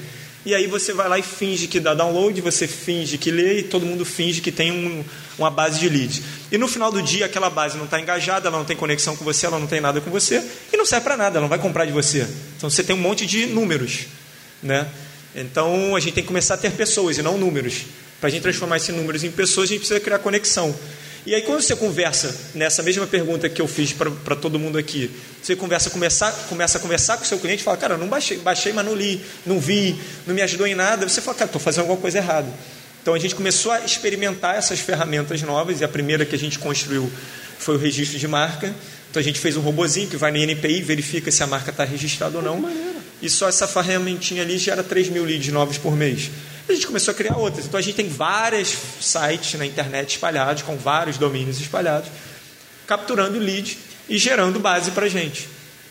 e 0.46 0.56
aí 0.56 0.66
você 0.66 0.92
vai 0.92 1.08
lá 1.08 1.20
e 1.20 1.22
finge 1.22 1.68
que 1.68 1.80
dá 1.80 1.94
download, 1.94 2.40
você 2.42 2.68
finge 2.68 3.18
que 3.18 3.30
lê 3.30 3.60
e 3.60 3.64
todo 3.64 3.86
mundo 3.86 4.04
finge 4.04 4.42
que 4.42 4.52
tem 4.52 4.72
um, 4.72 5.04
uma 5.38 5.52
base 5.52 5.80
de 5.80 5.88
leads. 5.88 6.22
E 6.52 6.58
no 6.58 6.68
final 6.68 6.92
do 6.92 7.02
dia 7.02 7.28
aquela 7.28 7.50
base 7.50 7.78
não 7.78 7.86
está 7.86 8.00
engajada, 8.00 8.48
ela 8.48 8.58
não 8.58 8.66
tem 8.66 8.76
conexão 8.76 9.16
com 9.16 9.24
você, 9.24 9.46
ela 9.46 9.60
não 9.60 9.68
tem 9.68 9.80
nada 9.80 10.02
com 10.02 10.10
você 10.10 10.44
e 10.74 10.78
não 10.78 10.86
serve 10.86 11.04
para 11.04 11.16
nada, 11.16 11.38
ela 11.38 11.42
não 11.42 11.50
vai 11.50 11.60
comprar 11.60 11.86
de 11.86 11.92
você. 11.92 12.28
Então 12.58 12.70
você 12.70 12.84
tem 12.84 12.96
um 12.96 13.00
monte 13.00 13.26
de 13.26 13.46
números. 13.46 14.08
Né? 14.64 14.88
Então 15.36 15.96
a 15.96 16.00
gente 16.00 16.14
tem 16.14 16.24
que 16.24 16.28
começar 16.28 16.56
a 16.56 16.58
ter 16.58 16.72
pessoas 16.72 17.18
e 17.20 17.22
não 17.22 17.38
números. 17.38 17.84
Para 18.20 18.28
a 18.28 18.32
gente 18.32 18.42
transformar 18.42 18.78
esses 18.78 18.96
números 18.96 19.24
em 19.24 19.32
pessoas, 19.32 19.70
a 19.70 19.74
gente 19.74 19.80
precisa 19.80 20.00
criar 20.00 20.20
conexão. 20.20 20.76
E 21.24 21.36
aí, 21.36 21.44
quando 21.44 21.62
você 21.62 21.76
conversa 21.76 22.36
nessa 22.56 22.82
mesma 22.82 23.06
pergunta 23.06 23.48
que 23.48 23.62
eu 23.62 23.68
fiz 23.68 23.94
para 23.94 24.36
todo 24.36 24.58
mundo 24.58 24.80
aqui, 24.80 25.12
você 25.42 25.56
conversa, 25.56 25.92
começa, 25.92 26.32
começa 26.50 26.80
a 26.80 26.82
conversar 26.82 27.18
com 27.18 27.24
o 27.24 27.28
seu 27.28 27.38
cliente 27.38 27.62
e 27.62 27.64
fala: 27.64 27.78
Cara, 27.78 27.96
não 27.96 28.08
baixei, 28.08 28.40
baixei, 28.40 28.74
mas 28.74 28.84
não 28.84 28.96
li, 28.96 29.22
não 29.46 29.60
vi, 29.60 29.96
não 30.26 30.34
me 30.34 30.42
ajudou 30.42 30.66
em 30.66 30.74
nada. 30.74 31.08
Você 31.08 31.22
fala: 31.22 31.38
Cara, 31.38 31.48
estou 31.48 31.62
fazendo 31.62 31.82
alguma 31.82 32.00
coisa 32.00 32.18
errada. 32.18 32.48
Então 33.04 33.14
a 33.14 33.20
gente 33.20 33.36
começou 33.36 33.72
a 33.72 33.82
experimentar 33.82 34.56
essas 34.56 34.80
ferramentas 34.80 35.42
novas 35.44 35.80
e 35.80 35.84
a 35.84 35.88
primeira 35.88 36.26
que 36.26 36.36
a 36.36 36.40
gente 36.40 36.58
construiu 36.58 37.12
foi 37.60 37.76
o 37.76 37.78
registro 37.78 38.18
de 38.18 38.28
marca. 38.28 38.74
Então 39.12 39.20
a 39.20 39.24
gente 39.24 39.40
fez 39.40 39.56
um 39.56 39.62
robozinho 39.62 40.08
que 40.08 40.18
vai 40.18 40.32
no 40.32 40.38
INPI, 40.38 40.82
verifica 40.82 41.30
se 41.30 41.44
a 41.44 41.48
marca 41.48 41.70
está 41.70 41.84
registrada 41.84 42.38
ou 42.38 42.44
não. 42.44 42.68
E 43.22 43.30
só 43.30 43.48
essa 43.48 43.68
ferramentinha 43.68 44.42
ali 44.42 44.58
gera 44.58 44.82
3 44.82 45.10
mil 45.10 45.24
leads 45.24 45.54
novos 45.54 45.78
por 45.78 45.96
mês 45.96 46.32
a 46.68 46.74
gente 46.74 46.88
começou 46.88 47.12
a 47.12 47.16
criar 47.16 47.38
outras. 47.38 47.66
Então 47.66 47.80
a 47.80 47.84
gente 47.84 47.96
tem 47.96 48.08
vários 48.08 48.76
sites 49.00 49.60
na 49.60 49.66
internet 49.66 50.12
espalhados, 50.12 50.64
com 50.64 50.78
vários 50.78 51.18
domínios 51.18 51.60
espalhados, 51.60 52.10
capturando 52.88 53.38
lead 53.40 53.78
e 54.08 54.18
gerando 54.18 54.60
base 54.60 54.92
para 54.92 55.06
a 55.06 55.10
gente. 55.10 55.48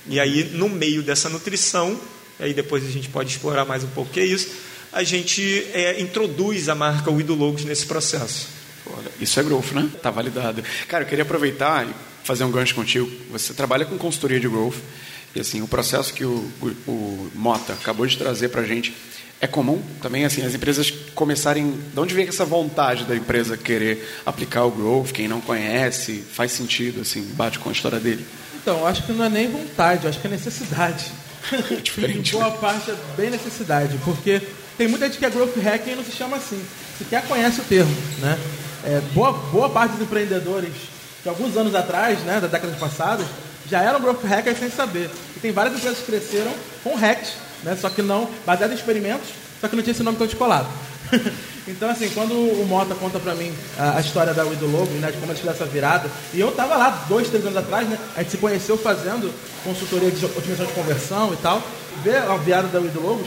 E 0.07 0.19
aí, 0.19 0.45
no 0.53 0.69
meio 0.69 1.03
dessa 1.03 1.29
nutrição, 1.29 1.99
aí 2.39 2.55
depois 2.55 2.85
a 2.87 2.91
gente 2.91 3.09
pode 3.09 3.31
explorar 3.31 3.65
mais 3.65 3.85
um 3.85 3.89
pouco 3.89 4.11
o 4.11 4.13
que 4.13 4.21
é 4.21 4.25
isso, 4.25 4.49
a 4.93 5.03
gente 5.03 5.67
é, 5.73 6.01
introduz 6.01 6.69
a 6.69 6.75
marca 6.75 7.11
Wido 7.11 7.35
Logos 7.35 7.65
nesse 7.65 7.87
processo. 7.87 8.49
Isso 9.21 9.39
é 9.39 9.43
growth, 9.43 9.73
né? 9.73 9.89
Tá 10.03 10.11
validado. 10.11 10.65
Cara, 10.89 11.05
eu 11.05 11.09
queria 11.09 11.23
aproveitar 11.23 11.87
e 11.87 11.95
fazer 12.25 12.45
um 12.45 12.51
gancho 12.51 12.75
contigo. 12.75 13.11
Você 13.31 13.55
trabalha 13.55 13.85
com 13.85 13.97
consultoria 13.97 14.41
de 14.41 14.49
growth 14.49 14.77
e 15.35 15.41
assim 15.41 15.63
o 15.63 15.69
processo 15.69 16.13
que 16.13 16.25
o, 16.25 16.51
o 16.89 17.31
Mota 17.35 17.73
acabou 17.73 18.07
de 18.07 18.17
trazer 18.19 18.49
para 18.49 18.63
a 18.63 18.67
gente 18.67 18.93
é 19.41 19.47
comum 19.47 19.81
também 20.03 20.25
assim 20.25 20.45
as 20.45 20.55
empresas 20.55 20.91
começarem. 21.15 21.73
De 21.93 21.99
onde 21.99 22.15
vem 22.15 22.29
essa 22.29 22.45
vontade 22.45 23.05
da 23.05 23.17
empresa 23.17 23.57
querer 23.57 24.07
aplicar 24.27 24.65
o 24.65 24.71
growth? 24.71 25.13
Quem 25.13 25.27
não 25.27 25.41
conhece, 25.41 26.23
faz 26.33 26.53
sentido 26.53 27.01
assim, 27.01 27.23
bate 27.35 27.59
com 27.59 27.71
a 27.71 27.73
história 27.73 27.99
dele. 27.99 28.25
Então, 28.55 28.87
acho 28.87 29.05
que 29.05 29.13
não 29.13 29.25
é 29.25 29.29
nem 29.31 29.51
vontade, 29.51 30.07
acho 30.07 30.21
que 30.21 30.27
é 30.27 30.31
necessidade. 30.31 31.07
Diferente, 31.83 32.33
Boa 32.33 32.51
parte 32.51 32.91
é 32.91 32.97
bem 33.17 33.31
necessidade, 33.31 33.99
porque 34.05 34.43
tem 34.77 34.87
muita 34.87 35.07
gente 35.07 35.19
que 35.19 35.25
é 35.25 35.31
growth 35.31 35.57
hacking 35.57 35.93
e 35.93 35.95
não 35.95 36.05
se 36.05 36.13
chama 36.13 36.37
assim. 36.37 36.63
Sequer 36.99 37.27
conhece 37.27 37.61
o 37.61 37.65
termo, 37.65 37.95
né? 38.19 38.39
É, 38.85 39.01
boa, 39.15 39.33
boa 39.33 39.71
parte 39.71 39.93
dos 39.93 40.03
empreendedores 40.03 40.73
de 41.23 41.29
alguns 41.29 41.57
anos 41.57 41.75
atrás, 41.75 42.19
né, 42.21 42.41
da 42.41 42.47
década 42.47 42.75
passada, 42.77 43.25
já 43.69 43.83
eram 43.83 44.01
growth 44.01 44.23
hackers 44.25 44.59
sem 44.59 44.71
saber. 44.71 45.11
E 45.37 45.41
tem 45.41 45.53
várias 45.53 45.77
empresas 45.77 45.99
que 45.99 46.07
cresceram 46.07 46.53
com 46.83 46.95
hacks, 46.95 47.33
né, 47.63 47.77
só 47.81 47.89
que 47.91 48.03
não, 48.03 48.29
baseado 48.47 48.73
em 48.73 48.75
experimentos, 48.75 49.29
só 49.61 49.69
que 49.69 49.77
não 49.77 49.83
tinha 49.83 49.93
esse 49.93 50.03
nome 50.03 50.17
tão 50.17 50.27
descolado. 50.27 50.69
então, 51.67 51.91
assim, 51.91 52.09
quando 52.11 52.33
o 52.33 52.67
Mota 52.67 52.95
conta 52.95 53.19
pra 53.19 53.35
mim 53.35 53.53
a, 53.79 53.99
a 53.99 54.01
história 54.01 54.33
da 54.33 54.45
Wii 54.45 54.57
do 54.57 54.71
Lobo, 54.71 54.93
né, 54.93 55.11
de 55.11 55.19
como 55.19 55.27
eles 55.27 55.41
fizeram 55.41 55.57
essa 55.57 55.67
virada, 55.67 56.09
e 56.33 56.41
eu 56.41 56.53
tava 56.53 56.77
lá 56.77 57.05
dois, 57.09 57.29
três 57.29 57.45
anos 57.45 57.59
atrás, 57.59 57.89
né, 57.89 57.99
a 58.17 58.23
gente 58.23 58.33
se 58.33 58.39
conheceu 58.39 58.79
fazendo 58.79 59.33
consultoria 59.65 60.11
de 60.11 60.25
otimização 60.25 60.67
de 60.67 60.73
conversão 60.73 61.33
e 61.33 61.37
tal, 61.37 61.63
ver 62.03 62.19
a 62.19 62.37
virada 62.37 62.69
da 62.69 62.81
Wii 62.81 62.91
do 62.91 63.03
Lobo 63.03 63.25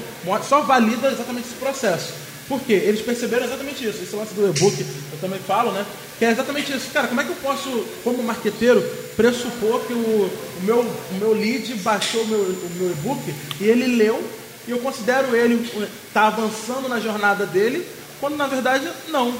só 0.48 0.62
valida 0.62 1.10
exatamente 1.12 1.48
esse 1.48 1.56
processo. 1.56 2.23
Por 2.54 2.62
quê? 2.62 2.74
Eles 2.74 3.02
perceberam 3.02 3.46
exatamente 3.46 3.84
isso. 3.84 4.04
Esse 4.04 4.16
lance 4.16 4.36
do 4.36 4.48
e-book, 4.48 4.80
eu 4.80 5.18
também 5.20 5.39
falo, 5.39 5.72
né? 5.72 5.84
Que 6.20 6.26
é 6.26 6.30
exatamente 6.30 6.72
isso. 6.72 6.92
Cara, 6.94 7.08
como 7.08 7.20
é 7.20 7.24
que 7.24 7.32
eu 7.32 7.36
posso, 7.38 7.84
como 8.04 8.22
marqueteiro, 8.22 8.80
pressupor 9.16 9.80
que 9.88 9.94
o, 9.94 9.98
o 9.98 10.62
meu, 10.62 10.82
o 10.82 11.16
meu 11.16 11.34
lead 11.34 11.74
baixou 11.78 12.24
meu, 12.28 12.38
o 12.38 12.70
meu 12.78 12.92
e-book 12.92 13.34
e 13.60 13.63
ele 13.63 13.96
leu 13.96 14.24
e 14.68 14.72
eu 14.72 14.78
considero 14.78 15.36
ele 15.36 15.68
tá 16.13 16.28
avançando 16.28 16.88
na 16.88 17.00
jornada 17.00 17.48
dele, 17.48 17.88
quando 18.20 18.38
na 18.38 18.46
verdade 18.46 18.88
não. 19.10 19.34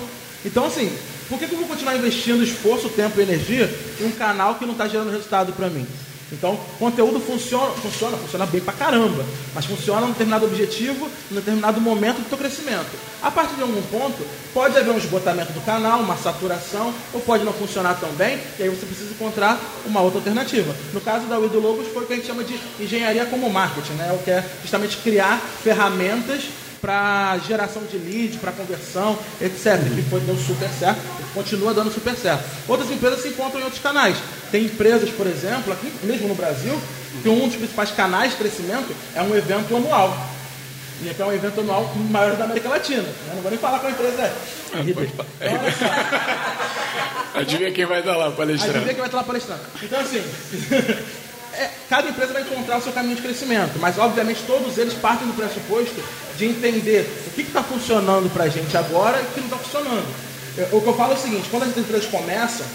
Então, 0.44 0.66
assim, 0.66 0.92
por 1.30 1.38
que, 1.38 1.46
que 1.46 1.54
eu 1.54 1.60
vou 1.60 1.68
continuar 1.68 1.96
investindo 1.96 2.44
esforço, 2.44 2.90
tempo 2.90 3.20
e 3.20 3.24
energia 3.24 3.72
em 4.02 4.06
um 4.06 4.12
canal 4.12 4.56
que 4.56 4.66
não 4.66 4.72
está 4.72 4.88
gerando 4.88 5.12
resultado 5.12 5.54
para 5.54 5.70
mim? 5.70 5.86
Então, 6.34 6.60
conteúdo 6.80 7.20
funciona, 7.20 7.72
funciona, 7.74 8.18
funciona 8.18 8.46
bem 8.48 8.60
pra 8.60 8.74
caramba, 8.74 9.24
mas 9.54 9.66
funciona 9.66 10.02
num 10.02 10.12
determinado 10.12 10.46
objetivo, 10.46 11.08
num 11.30 11.38
determinado 11.38 11.80
momento 11.80 12.18
do 12.18 12.28
teu 12.28 12.38
crescimento. 12.38 12.90
A 13.22 13.30
partir 13.32 13.56
de 13.56 13.62
algum 13.62 13.82
ponto, 13.84 14.26
pode 14.54 14.78
haver 14.78 14.92
um 14.92 14.98
esgotamento 14.98 15.54
do 15.54 15.62
canal, 15.62 16.00
uma 16.00 16.18
saturação, 16.18 16.94
ou 17.14 17.22
pode 17.22 17.44
não 17.44 17.54
funcionar 17.54 18.00
tão 18.00 18.10
bem, 18.14 18.40
e 18.60 18.64
aí 18.64 18.70
você 18.70 18.86
precisa 18.86 19.12
encontrar 19.12 19.60
uma 19.86 20.02
outra 20.02 20.20
alternativa. 20.20 20.76
No 20.92 21.00
caso 21.00 21.28
da 21.28 21.38
Wido 21.38 21.60
Logos, 21.60 21.88
foi 21.94 22.04
o 22.04 22.08
que 22.08 22.14
a 22.14 22.16
gente 22.16 22.28
chama 22.28 22.44
de 22.44 22.60
engenharia 22.80 23.26
como 23.28 23.50
marketing, 23.50 23.94
né? 23.94 24.12
O 24.20 24.24
que 24.24 24.32
é 24.32 24.44
justamente 24.62 24.98
criar 24.98 25.40
ferramentas 25.64 26.44
para 26.84 27.38
geração 27.48 27.82
de 27.86 27.98
lead, 27.98 28.38
para 28.40 28.52
conversão, 28.52 29.18
etc. 29.40 29.80
Que 29.96 30.02
foi 30.10 30.20
deu 30.20 30.36
super 30.36 30.68
certo, 30.78 31.00
continua 31.34 31.74
dando 31.74 31.90
super 31.90 32.14
certo. 32.14 32.44
Outras 32.68 32.92
empresas 32.92 33.22
se 33.22 33.30
encontram 33.30 33.62
em 33.62 33.64
outros 33.64 33.82
canais. 33.82 34.18
Tem 34.52 34.66
empresas, 34.66 35.10
por 35.12 35.26
exemplo, 35.26 35.72
aqui 35.72 35.90
mesmo 36.04 36.28
no 36.28 36.36
Brasil, 36.36 36.78
que 37.22 37.30
um 37.30 37.48
dos 37.48 37.56
principais 37.56 37.92
canais 37.92 38.32
de 38.32 38.38
crescimento 38.38 38.94
é 39.16 39.22
um 39.22 39.34
evento 39.34 39.74
anual. 39.74 40.14
E 41.02 41.08
é 41.08 41.26
um 41.26 41.32
evento 41.32 41.62
anual 41.62 41.90
maior 42.10 42.36
da 42.36 42.44
América 42.44 42.68
Latina. 42.68 43.08
Eu 43.30 43.36
não 43.36 43.42
vou 43.42 43.50
nem 43.50 43.60
falar 43.60 43.80
qual 43.80 43.90
empresa 43.90 44.22
é. 44.22 44.34
é 44.74 44.82
então, 44.82 45.06
Adivinha 47.34 47.72
quem 47.72 47.86
vai 47.86 48.00
estar 48.00 48.18
lá 48.18 48.30
palestrando. 48.32 48.78
Adivinha 48.78 48.94
quem 48.94 49.00
vai 49.00 49.08
estar 49.08 49.18
lá 49.18 49.24
palestrando. 49.24 49.62
Então, 49.82 50.00
assim, 50.02 50.22
é, 51.58 51.70
cada 51.90 52.10
empresa 52.10 52.34
vai 52.34 52.42
encontrar 52.42 52.78
o 52.78 52.82
seu 52.82 52.92
caminho 52.92 53.16
de 53.16 53.22
crescimento, 53.22 53.78
mas 53.80 53.98
obviamente 53.98 54.42
todos 54.48 54.78
eles 54.78 54.94
partem 54.94 55.28
do 55.28 55.34
pressuposto 55.34 55.96
de 56.38 56.46
entender 56.46 57.08
o 57.28 57.32
que 57.32 57.42
está 57.42 57.62
funcionando 57.62 58.32
para 58.32 58.46
a 58.46 58.50
gente 58.50 58.76
agora 58.76 59.20
e 59.20 59.24
o 59.24 59.28
que 59.28 59.40
não 59.40 59.48
está 59.48 59.58
funcionando. 59.58 60.34
O 60.72 60.82
que 60.82 60.88
eu 60.88 60.96
falo 60.96 61.14
é 61.14 61.16
o 61.16 61.20
seguinte: 61.20 61.48
quando 61.50 61.64
as 61.64 61.78
empresas 61.78 62.08
começam, 62.08 62.66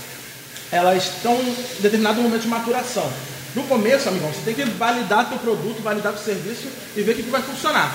elas 0.70 1.04
estão 1.04 1.34
em 1.34 1.54
determinado 1.80 2.20
momento 2.20 2.42
de 2.42 2.48
maturação. 2.48 3.10
No 3.54 3.62
começo, 3.64 4.08
amigão, 4.08 4.30
você 4.32 4.42
tem 4.44 4.54
que 4.54 4.64
validar 4.64 5.28
teu 5.28 5.38
produto, 5.38 5.82
validar 5.82 6.12
teu 6.12 6.22
serviço 6.22 6.68
e 6.96 7.02
ver 7.02 7.12
o 7.12 7.14
que, 7.16 7.22
que 7.22 7.30
vai 7.30 7.42
funcionar. 7.42 7.94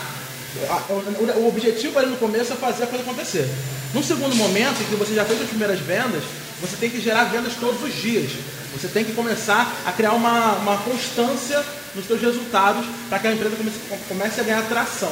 O 1.38 1.48
objetivo 1.48 1.98
ali 2.00 2.10
no 2.10 2.18
começo 2.18 2.54
é 2.54 2.56
fazer 2.56 2.84
a 2.84 2.88
coisa 2.88 3.04
acontecer. 3.04 3.50
No 3.94 4.04
segundo 4.04 4.36
momento, 4.36 4.82
em 4.82 4.86
que 4.86 4.96
você 4.96 5.14
já 5.14 5.26
fez 5.26 5.42
as 5.42 5.48
primeiras 5.48 5.80
vendas, 5.80 6.24
você 6.60 6.76
tem 6.78 6.90
que 6.90 7.00
gerar 7.00 7.26
vendas 7.26 7.54
todos 7.60 7.82
os 7.84 7.94
dias. 7.94 8.32
Você 8.74 8.88
tem 8.88 9.06
que 9.06 9.14
começar 9.14 9.72
a 9.86 9.92
criar 9.92 10.14
uma, 10.14 10.54
uma 10.54 10.78
constância 10.78 11.64
nos 11.96 12.06
seus 12.06 12.22
resultados 12.22 12.86
para 13.10 13.20
que 13.20 13.28
a 13.28 13.34
empresa 13.34 13.56
comece, 13.56 13.80
comece 14.08 14.42
a 14.42 14.44
ganhar 14.44 14.62
tração. 14.64 15.12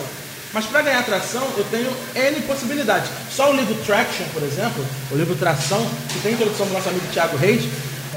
Mas 0.53 0.65
para 0.65 0.81
ganhar 0.81 1.03
tração, 1.03 1.47
eu 1.57 1.63
tenho 1.71 1.89
N 2.13 2.41
possibilidades. 2.41 3.09
Só 3.31 3.51
o 3.51 3.55
livro 3.55 3.73
Traction, 3.85 4.25
por 4.33 4.43
exemplo, 4.43 4.85
o 5.11 5.15
livro 5.15 5.35
Tração, 5.35 5.85
que 6.11 6.19
tem 6.19 6.33
introdução 6.33 6.67
do 6.67 6.73
nosso 6.73 6.89
amigo 6.89 7.05
Thiago 7.13 7.37
Reis, 7.37 7.63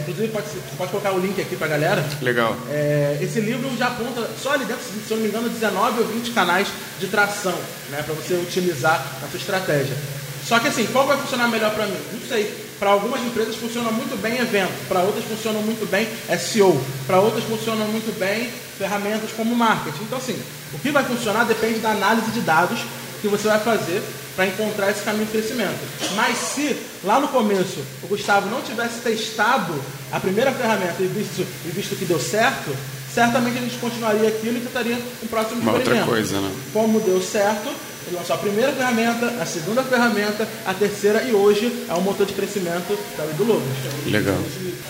inclusive 0.01 0.29
pode, 0.29 0.47
pode 0.77 0.91
colocar 0.91 1.13
o 1.13 1.21
link 1.21 1.41
aqui 1.41 1.55
para 1.55 1.67
a 1.67 1.71
galera. 1.71 2.05
Legal. 2.21 2.57
É, 2.69 3.19
esse 3.21 3.39
livro 3.39 3.71
já 3.77 3.87
aponta, 3.87 4.29
só 4.43 4.53
ali 4.53 4.65
dentro, 4.65 4.83
se 4.83 5.11
eu 5.11 5.17
não 5.17 5.23
me 5.23 5.29
engano, 5.29 5.49
19 5.49 6.01
ou 6.01 6.07
20 6.09 6.33
canais 6.33 6.67
de 6.99 7.07
tração, 7.07 7.55
né, 7.91 8.03
para 8.03 8.15
você 8.15 8.35
utilizar 8.35 9.07
na 9.23 9.29
sua 9.29 9.39
estratégia. 9.39 9.97
Só 10.45 10.59
que 10.59 10.69
assim, 10.69 10.87
qual 10.87 11.07
vai 11.07 11.17
funcionar 11.17 11.49
melhor 11.49 11.73
para 11.73 11.87
mim? 11.87 11.97
Não 12.13 12.29
sei. 12.29 12.64
Para 12.79 12.91
algumas 12.91 13.21
empresas 13.23 13.55
funciona 13.57 13.91
muito 13.91 14.21
bem 14.21 14.39
evento, 14.39 14.73
para 14.89 15.01
outras 15.01 15.25
funcionam 15.25 15.63
muito 15.63 15.89
bem 15.89 16.09
SEO, 16.39 16.79
para 17.07 17.21
outras 17.21 17.45
funcionam 17.45 17.87
muito 17.87 18.17
bem 18.19 18.51
ferramentas 18.79 19.31
como 19.37 19.55
marketing. 19.55 20.03
Então 20.03 20.19
assim, 20.19 20.37
o 20.73 20.79
que 20.79 20.91
vai 20.91 21.05
funcionar 21.05 21.45
depende 21.45 21.79
da 21.79 21.91
análise 21.91 22.31
de 22.33 22.41
dados 22.41 22.81
que 23.23 23.29
você 23.29 23.49
vai 23.49 23.61
fazer 23.61 24.03
para 24.35 24.47
encontrar 24.47 24.91
esse 24.91 25.03
caminho 25.03 25.27
de 25.27 25.33
crescimento. 25.33 25.79
Mas 26.17 26.37
se 26.37 26.77
lá 27.05 27.21
no 27.21 27.29
começo 27.29 27.81
o 28.03 28.07
Gustavo 28.09 28.51
não 28.51 28.61
tivesse 28.61 29.01
testado 29.01 29.73
a 30.11 30.19
primeira 30.19 30.51
ferramenta 30.53 30.97
e 31.01 31.07
visto, 31.07 31.47
e 31.65 31.69
visto 31.71 31.97
que 31.97 32.05
deu 32.05 32.19
certo, 32.19 32.77
certamente 33.15 33.59
a 33.59 33.61
gente 33.61 33.79
continuaria 33.79 34.29
aquilo 34.29 34.59
e 34.59 34.61
tentaria 34.61 34.99
um 35.23 35.27
próximo 35.29 35.61
Uma 35.61 35.73
experimento. 35.79 36.01
outra 36.01 36.15
coisa, 36.17 36.41
né? 36.41 36.53
Como 36.73 37.01
deu 37.01 37.23
certo, 37.23 37.71
ele 38.07 38.17
lançou 38.17 38.37
a 38.37 38.39
primeira 38.39 38.73
ferramenta, 38.73 39.27
a 39.41 39.47
segunda 39.47 39.83
ferramenta, 39.83 40.49
a 40.67 40.75
terceira 40.75 41.23
e 41.23 41.33
hoje 41.33 41.87
é 41.89 41.95
o 41.95 42.01
motor 42.01 42.27
de 42.27 42.33
crescimento 42.33 42.99
da 43.17 43.25
do 43.25 43.45
Logos. 43.45 43.65
Legal. 44.07 44.37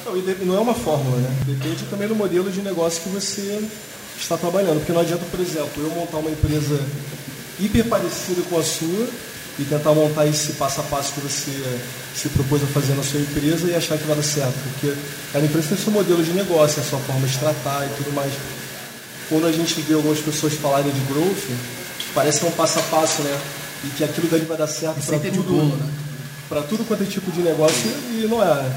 Não, 0.04 0.16
e 0.16 0.44
não 0.44 0.56
é 0.56 0.60
uma 0.60 0.74
fórmula, 0.74 1.16
né? 1.18 1.30
Depende 1.46 1.84
também 1.84 2.08
do 2.08 2.14
modelo 2.14 2.50
de 2.50 2.60
negócio 2.60 3.02
que 3.02 3.08
você 3.08 3.62
está 4.18 4.36
trabalhando. 4.36 4.78
Porque 4.78 4.92
não 4.92 5.00
adianta, 5.00 5.24
por 5.30 5.40
exemplo, 5.40 5.70
eu 5.82 5.90
montar 5.90 6.18
uma 6.18 6.30
empresa 6.30 6.80
hiper 7.58 7.84
parecida 7.86 8.42
com 8.50 8.58
a 8.58 8.62
sua 8.62 9.08
e 9.58 9.64
tentar 9.64 9.92
montar 9.92 10.26
esse 10.26 10.54
passo 10.54 10.80
a 10.80 10.84
passo 10.84 11.12
que 11.12 11.20
você 11.20 11.80
se 12.14 12.28
propôs 12.30 12.62
a 12.62 12.66
fazer 12.66 12.94
na 12.94 13.02
sua 13.02 13.20
empresa 13.20 13.68
e 13.68 13.74
achar 13.74 13.96
que 13.96 14.04
vai 14.04 14.16
dar 14.16 14.22
certo. 14.22 14.54
Porque 14.72 14.94
cada 15.32 15.44
empresa 15.44 15.68
tem 15.68 15.78
seu 15.78 15.92
modelo 15.92 16.22
de 16.22 16.32
negócio, 16.32 16.82
a 16.82 16.84
sua 16.84 16.98
forma 17.00 17.26
de 17.26 17.38
tratar 17.38 17.86
e 17.86 17.88
tudo 17.96 18.12
mais. 18.12 18.32
Quando 19.28 19.46
a 19.46 19.52
gente 19.52 19.80
vê 19.82 19.94
algumas 19.94 20.18
pessoas 20.18 20.54
falarem 20.54 20.90
de 20.90 21.00
growth, 21.12 21.48
parece 22.14 22.40
que 22.40 22.46
é 22.46 22.48
um 22.48 22.52
passo 22.52 22.78
a 22.78 22.82
passo, 22.82 23.22
né? 23.22 23.40
E 23.84 23.88
que 23.88 24.04
aquilo 24.04 24.28
dali 24.28 24.44
vai 24.44 24.56
dar 24.56 24.66
certo 24.66 25.04
para 25.04 25.18
tudo, 25.18 25.42
bolo, 25.42 25.76
né? 25.76 25.92
para 26.48 26.62
tudo 26.62 26.84
quanto 26.86 27.02
é 27.02 27.06
tipo 27.06 27.30
de 27.30 27.40
negócio 27.40 27.90
e 28.12 28.26
não 28.28 28.42
é. 28.42 28.72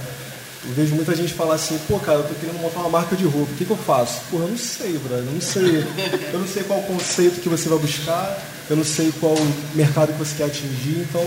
Eu 0.66 0.74
vejo 0.74 0.96
muita 0.96 1.16
gente 1.16 1.34
falar 1.34 1.56
assim, 1.56 1.80
pô, 1.88 1.98
cara, 2.00 2.18
eu 2.18 2.24
tô 2.24 2.34
querendo 2.34 2.60
montar 2.60 2.82
uma 2.82 2.90
marca 2.90 3.16
de 3.16 3.24
roupa, 3.24 3.54
o 3.54 3.56
que, 3.56 3.64
que 3.64 3.72
eu 3.72 3.78
faço? 3.78 4.20
Porra, 4.30 4.44
eu 4.44 4.50
não 4.50 4.58
sei, 4.58 4.98
brother, 4.98 5.26
eu 5.26 5.32
não 5.32 5.40
sei. 5.40 5.86
Eu 6.34 6.40
não 6.40 6.48
sei 6.48 6.64
qual 6.64 6.82
conceito 6.82 7.40
que 7.40 7.48
você 7.48 7.70
vai 7.70 7.80
buscar, 7.80 8.38
eu 8.70 8.76
não 8.76 8.84
sei 8.84 9.14
qual 9.20 9.36
mercado 9.74 10.12
que 10.12 10.20
você 10.20 10.36
quer 10.36 10.44
atingir, 10.46 11.00
então 11.00 11.22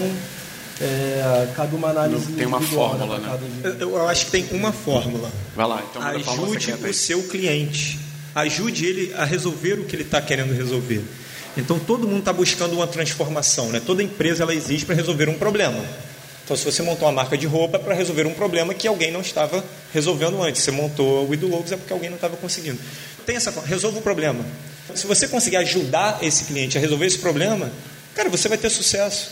é, 0.81 1.49
cabe 1.55 1.75
uma 1.75 1.89
análise. 1.89 2.27
Não 2.31 2.37
tem 2.37 2.47
uma 2.47 2.61
fórmula, 2.61 3.19
né? 3.19 3.39
Eu, 3.79 3.97
eu 3.97 4.09
acho 4.09 4.27
que 4.27 4.31
tem 4.31 4.47
uma 4.53 4.73
fórmula. 4.73 5.31
Vai 5.55 5.67
lá, 5.67 5.83
então 5.89 6.03
pra 6.03 6.11
Ajude 6.11 6.73
o 6.73 6.95
seu 6.95 7.23
cliente. 7.25 7.99
Ajude 8.35 8.87
ele 8.87 9.15
a 9.15 9.25
resolver 9.25 9.75
o 9.75 9.85
que 9.85 9.97
ele 9.97 10.03
está 10.05 10.21
querendo 10.23 10.55
resolver. 10.55 11.03
Então 11.57 11.79
todo 11.79 12.07
mundo 12.07 12.21
está 12.21 12.33
buscando 12.33 12.75
uma 12.75 12.87
transformação, 12.87 13.71
né? 13.71 13.81
Toda 13.85 14.03
empresa 14.03 14.43
ela 14.43 14.55
existe 14.55 14.87
para 14.87 14.95
resolver 14.95 15.29
um 15.29 15.35
problema. 15.35 15.83
Então 16.45 16.57
se 16.57 16.65
você 16.65 16.83
montou 16.83 17.07
uma 17.07 17.15
marca 17.15 17.37
de 17.37 17.47
roupa 17.47 17.79
para 17.79 17.95
resolver 17.95 18.27
um 18.27 18.35
problema 18.35 18.75
que 18.75 18.89
alguém 18.89 19.11
não 19.11 19.21
estava 19.21 19.65
resolvendo 19.93 20.43
antes. 20.43 20.63
Você 20.63 20.71
montou 20.71 21.29
o 21.29 21.35
Ido 21.35 21.49
Logos 21.49 21.73
é 21.73 21.77
porque 21.77 21.93
alguém 21.93 22.09
não 22.09 22.17
estava 22.17 22.37
conseguindo. 22.37 22.79
Tem 23.25 23.37
essa 23.37 23.53
resolva 23.63 23.99
o 23.99 24.03
problema. 24.03 24.45
Se 24.95 25.07
você 25.07 25.29
conseguir 25.29 25.57
ajudar 25.59 26.19
esse 26.23 26.45
cliente 26.45 26.77
a 26.77 26.81
resolver 26.81 27.07
esse 27.07 27.19
problema, 27.19 27.71
cara, 28.15 28.29
você 28.29 28.49
vai 28.49 28.59
ter 28.59 28.71
sucesso. 28.71 29.31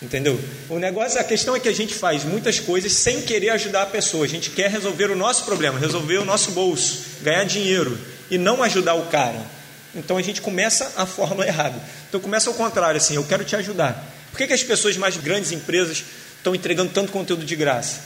Entendeu? 0.00 0.38
O 0.68 0.78
negócio, 0.78 1.20
a 1.20 1.24
questão 1.24 1.56
é 1.56 1.60
que 1.60 1.68
a 1.68 1.74
gente 1.74 1.92
faz 1.92 2.22
muitas 2.22 2.60
coisas 2.60 2.92
sem 2.92 3.22
querer 3.22 3.50
ajudar 3.50 3.82
a 3.82 3.86
pessoa. 3.86 4.24
A 4.24 4.28
gente 4.28 4.50
quer 4.50 4.70
resolver 4.70 5.10
o 5.10 5.16
nosso 5.16 5.44
problema, 5.44 5.78
resolver 5.78 6.18
o 6.18 6.24
nosso 6.24 6.52
bolso, 6.52 7.00
ganhar 7.20 7.44
dinheiro 7.44 7.98
e 8.30 8.38
não 8.38 8.62
ajudar 8.62 8.94
o 8.94 9.06
cara. 9.06 9.57
Então 9.94 10.16
a 10.16 10.22
gente 10.22 10.40
começa 10.40 10.92
a 10.96 11.06
fórmula 11.06 11.46
errada. 11.46 11.80
Então 12.08 12.20
começa 12.20 12.50
ao 12.50 12.54
contrário, 12.54 12.98
assim, 12.98 13.14
eu 13.14 13.24
quero 13.24 13.44
te 13.44 13.56
ajudar. 13.56 14.04
Por 14.30 14.38
que, 14.38 14.46
que 14.46 14.52
as 14.52 14.62
pessoas 14.62 14.96
mais 14.96 15.16
grandes 15.16 15.52
empresas 15.52 16.04
estão 16.36 16.54
entregando 16.54 16.92
tanto 16.92 17.10
conteúdo 17.10 17.44
de 17.44 17.56
graça? 17.56 18.00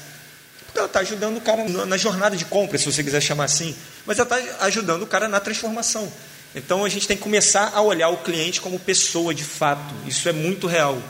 Porque 0.67 0.79
ela 0.79 0.87
está 0.87 1.01
ajudando 1.01 1.37
o 1.37 1.41
cara 1.41 1.69
na 1.69 1.85
na 1.85 1.97
jornada 1.97 2.37
de 2.37 2.45
compra, 2.45 2.79
se 2.79 2.87
você 2.87 3.03
quiser 3.03 3.21
chamar 3.21 3.45
assim, 3.45 3.77
mas 4.07 4.19
ela 4.19 4.39
está 4.39 4.65
ajudando 4.65 5.03
o 5.03 5.07
cara 5.07 5.29
na 5.29 5.41
transformação. 5.41 6.11
Então 6.55 6.85
a 6.85 6.89
gente 6.89 7.09
tem 7.09 7.17
que 7.17 7.23
começar 7.23 7.73
a 7.75 7.81
olhar 7.81 8.09
o 8.09 8.19
cliente 8.19 8.61
como 8.61 8.79
pessoa 8.79 9.35
de 9.35 9.45
fato. 9.45 9.95
Isso 10.07 10.29
é 10.29 10.33
muito 10.33 10.67
real. 10.67 11.01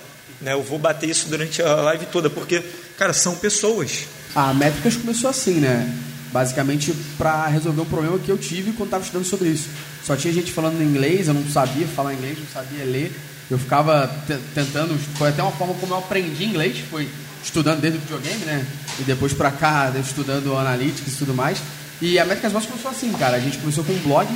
Né? 0.41 0.53
Eu 0.53 0.63
vou 0.63 0.79
bater 0.79 1.09
isso 1.09 1.29
durante 1.29 1.63
a 1.63 1.75
live 1.77 2.07
toda, 2.07 2.29
porque, 2.29 2.63
cara, 2.97 3.13
são 3.13 3.37
pessoas. 3.37 4.07
A 4.35 4.53
Métricas 4.53 4.97
começou 4.97 5.31
assim, 5.31 5.55
né? 5.55 5.89
Basicamente 6.33 6.95
para 7.19 7.47
resolver 7.47 7.83
um 7.83 7.87
problema 7.87 8.19
que 8.19 8.31
eu 8.31 8.39
tive 8.39 8.73
quando 8.73 8.89
estava 8.89 9.05
estudando 9.05 9.27
sobre 9.27 9.49
isso. 9.49 9.69
Só 10.05 10.17
tinha 10.17 10.33
gente 10.33 10.51
falando 10.51 10.83
inglês, 10.83 11.29
eu 11.29 11.35
não 11.35 11.49
sabia 11.49 11.87
falar 11.87 12.15
inglês, 12.15 12.39
não 12.39 12.47
sabia 12.47 12.85
ler. 12.85 13.13
Eu 13.51 13.59
ficava 13.59 14.11
tentando, 14.55 14.99
foi 15.17 15.29
até 15.29 15.43
uma 15.43 15.53
forma 15.53 15.75
como 15.75 15.93
eu 15.93 15.99
aprendi 15.99 16.45
inglês, 16.45 16.79
foi 16.91 17.09
estudando 17.45 17.81
desde 17.81 17.99
o 17.99 18.01
videogame, 18.01 18.45
né? 18.45 18.67
E 18.99 19.03
depois 19.03 19.33
para 19.33 19.51
cá, 19.51 19.93
estudando 20.01 20.57
analytics 20.57 21.15
e 21.15 21.17
tudo 21.17 21.35
mais. 21.35 21.59
E 22.01 22.19
a 22.19 22.25
Métricas 22.25 22.53
Boss 22.53 22.67
começou 22.67 22.91
assim, 22.91 23.13
cara. 23.13 23.37
A 23.37 23.41
gente 23.41 23.59
começou 23.59 23.85
com 23.85 23.93
um 23.93 23.99
blog, 23.99 24.29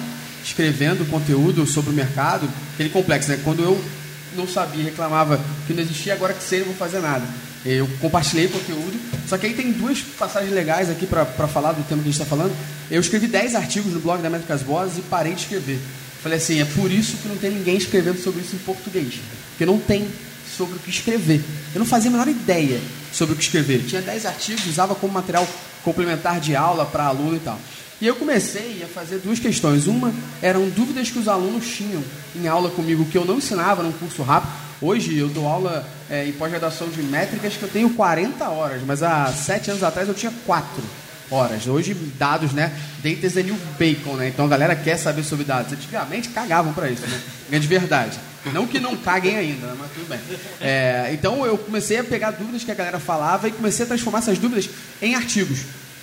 escrevendo 0.44 1.08
conteúdo 1.10 1.66
sobre 1.66 1.90
o 1.90 1.94
mercado, 1.94 2.48
aquele 2.74 2.90
complexo, 2.90 3.30
né? 3.30 3.40
Quando 3.42 3.62
eu 3.62 3.82
não 4.36 4.46
sabia, 4.46 4.84
reclamava 4.84 5.40
que 5.66 5.72
não 5.72 5.82
existia, 5.82 6.12
agora 6.12 6.34
que 6.34 6.42
sei, 6.42 6.60
não 6.60 6.66
vou 6.66 6.76
fazer 6.76 7.00
nada. 7.00 7.24
Eu 7.68 7.88
compartilhei 8.00 8.46
conteúdo, 8.46 8.96
só 9.28 9.36
que 9.36 9.46
aí 9.46 9.52
tem 9.52 9.72
duas 9.72 9.98
passagens 9.98 10.52
legais 10.52 10.88
aqui 10.88 11.04
para 11.04 11.26
falar 11.48 11.72
do 11.72 11.82
tema 11.82 12.00
que 12.00 12.08
a 12.08 12.12
gente 12.12 12.22
está 12.22 12.24
falando. 12.24 12.56
Eu 12.88 13.00
escrevi 13.00 13.26
10 13.26 13.56
artigos 13.56 13.92
no 13.92 13.98
blog 13.98 14.22
da 14.22 14.30
Métricas 14.30 14.62
Boss 14.62 14.96
e 14.96 15.00
parei 15.02 15.34
de 15.34 15.40
escrever. 15.40 15.80
Falei 16.22 16.38
assim, 16.38 16.60
é 16.60 16.64
por 16.64 16.92
isso 16.92 17.16
que 17.16 17.26
não 17.26 17.36
tem 17.36 17.50
ninguém 17.50 17.76
escrevendo 17.76 18.22
sobre 18.22 18.42
isso 18.42 18.54
em 18.54 18.58
português. 18.60 19.14
Porque 19.50 19.66
não 19.66 19.80
tem 19.80 20.06
sobre 20.56 20.76
o 20.76 20.78
que 20.78 20.90
escrever. 20.90 21.42
Eu 21.74 21.80
não 21.80 21.86
fazia 21.86 22.08
a 22.08 22.12
menor 22.12 22.28
ideia 22.28 22.80
sobre 23.12 23.34
o 23.34 23.36
que 23.36 23.42
escrever. 23.42 23.84
Tinha 23.84 24.00
10 24.00 24.26
artigos, 24.26 24.64
usava 24.66 24.94
como 24.94 25.12
material 25.12 25.46
complementar 25.82 26.38
de 26.38 26.54
aula 26.54 26.86
para 26.86 27.06
aluno 27.06 27.34
e 27.34 27.40
tal. 27.40 27.58
E 28.00 28.06
eu 28.06 28.14
comecei 28.14 28.82
a 28.84 28.86
fazer 28.86 29.18
duas 29.18 29.40
questões. 29.40 29.88
Uma 29.88 30.14
eram 30.40 30.68
dúvidas 30.68 31.10
que 31.10 31.18
os 31.18 31.26
alunos 31.26 31.66
tinham 31.66 32.02
em 32.36 32.46
aula 32.46 32.70
comigo 32.70 33.06
que 33.06 33.18
eu 33.18 33.24
não 33.24 33.38
ensinava 33.38 33.82
num 33.82 33.92
curso 33.92 34.22
rápido. 34.22 34.65
Hoje 34.80 35.16
eu 35.16 35.28
dou 35.28 35.46
aula 35.46 35.88
é, 36.10 36.26
em 36.26 36.32
pós-graduação 36.32 36.88
de 36.88 37.02
métricas 37.02 37.54
que 37.54 37.62
eu 37.62 37.68
tenho 37.68 37.90
40 37.90 38.46
horas, 38.50 38.82
mas 38.86 39.02
há 39.02 39.26
7 39.32 39.70
anos 39.70 39.82
atrás 39.82 40.06
eu 40.06 40.14
tinha 40.14 40.32
4 40.44 40.82
horas. 41.30 41.66
Hoje, 41.66 41.94
dados, 41.94 42.52
né? 42.52 42.72
Data 43.02 43.26
is 43.26 43.32
the 43.32 43.42
new 43.42 43.56
bacon, 43.78 44.14
né? 44.16 44.28
Então 44.28 44.44
a 44.44 44.48
galera 44.48 44.76
quer 44.76 44.98
saber 44.98 45.24
sobre 45.24 45.44
dados. 45.44 45.72
Antigamente 45.72 46.28
cagavam 46.28 46.74
para 46.74 46.90
isso, 46.90 47.02
né? 47.06 47.58
De 47.58 47.66
verdade. 47.66 48.18
Não 48.52 48.66
que 48.66 48.78
não 48.78 48.96
caguem 48.96 49.36
ainda, 49.36 49.66
né? 49.66 49.76
mas 49.78 49.90
tudo 49.92 50.08
bem. 50.08 50.20
É, 50.60 51.10
então 51.12 51.44
eu 51.44 51.58
comecei 51.58 51.98
a 51.98 52.04
pegar 52.04 52.30
dúvidas 52.30 52.62
que 52.62 52.70
a 52.70 52.74
galera 52.74 53.00
falava 53.00 53.48
e 53.48 53.52
comecei 53.52 53.84
a 53.84 53.88
transformar 53.88 54.18
essas 54.18 54.38
dúvidas 54.38 54.68
em 55.02 55.14
artigos. 55.14 55.60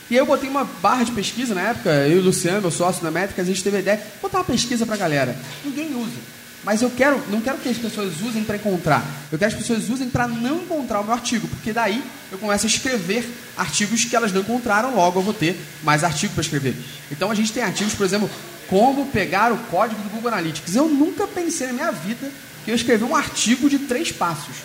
E 0.10 0.16
aí 0.16 0.20
eu 0.20 0.26
botei 0.26 0.50
uma 0.50 0.66
barra 0.82 1.04
de 1.04 1.12
pesquisa 1.12 1.56
na 1.56 1.62
época, 1.62 1.90
eu 1.90 2.18
e 2.18 2.20
o 2.20 2.24
Luciano, 2.24 2.60
meu 2.60 2.72
sócio 2.72 3.02
na 3.04 3.12
Métricas, 3.12 3.46
a 3.46 3.48
gente 3.48 3.64
teve 3.64 3.78
a 3.78 3.80
ideia 3.80 3.98
de 3.98 4.04
botar 4.22 4.40
uma 4.40 4.44
pesquisa 4.44 4.86
para 4.86 4.96
a 4.96 4.98
galera. 4.98 5.36
Ninguém 5.64 5.96
usa. 5.96 6.43
Mas 6.64 6.82
eu 6.82 6.90
quero, 6.90 7.22
não 7.30 7.42
quero 7.42 7.58
que 7.58 7.68
as 7.68 7.78
pessoas 7.78 8.22
usem 8.22 8.44
para 8.44 8.56
encontrar. 8.56 9.06
Eu 9.32 9.38
quero 9.38 9.52
que 9.52 9.58
as 9.58 9.68
pessoas 9.68 9.90
usem 9.90 10.10
para 10.10 10.28
não 10.28 10.62
encontrar 10.62 11.02
o 11.02 11.04
meu 11.04 11.14
artigo, 11.14 11.48
porque 11.48 11.74
daí 11.74 12.02
eu 12.32 12.38
começo 12.38 12.66
a 12.66 12.70
escrever 12.70 13.30
artigos 13.58 14.06
que 14.06 14.16
elas 14.16 14.32
não 14.32 14.42
encontraram, 14.42 14.96
logo 14.96 15.20
eu 15.20 15.24
vou 15.24 15.34
ter 15.34 15.60
mais 15.84 16.04
artigos 16.04 16.34
para 16.34 16.42
escrever. 16.42 16.76
Então 17.12 17.30
a 17.30 17.36
gente 17.36 17.52
tem 17.52 17.64
artigos, 17.64 17.94
por 17.94 18.06
exemplo, 18.06 18.30
como 18.70 19.08
pegar 19.08 19.52
o 19.52 19.58
código 19.66 20.02
do 20.02 20.10
Google 20.10 20.30
Analytics. 20.30 20.76
Eu 20.76 20.88
nunca 20.88 21.28
pensei 21.28 21.68
na 21.68 21.74
minha 21.74 21.92
vida 21.92 22.32
que 22.64 22.72
eu 22.72 22.76
escrevi 22.76 23.04
um 23.04 23.16
artigo 23.16 23.70
de 23.70 23.80
três 23.80 24.12
passos. 24.12 24.56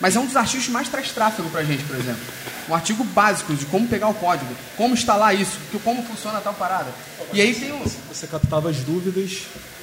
Mas 0.00 0.14
é 0.14 0.20
um 0.20 0.26
dos 0.26 0.36
artigos 0.36 0.66
que 0.66 0.70
mais 0.70 0.88
traz 0.88 1.10
tráfego 1.10 1.50
para 1.50 1.60
a 1.60 1.64
gente, 1.64 1.82
por 1.82 1.96
exemplo. 1.96 2.20
Um 2.68 2.74
artigo 2.74 3.02
básico 3.02 3.52
de 3.54 3.66
como 3.66 3.88
pegar 3.88 4.08
o 4.08 4.14
código, 4.14 4.54
como 4.76 4.94
instalar 4.94 5.34
isso, 5.34 5.58
como 5.82 6.04
funciona 6.04 6.40
tal 6.40 6.54
parada. 6.54 6.92
E 7.32 7.40
aí 7.40 7.52
tem 7.52 7.72
o... 7.72 7.82
Você 8.12 8.28
captava 8.28 8.70
as 8.70 8.76
dúvidas 8.76 9.42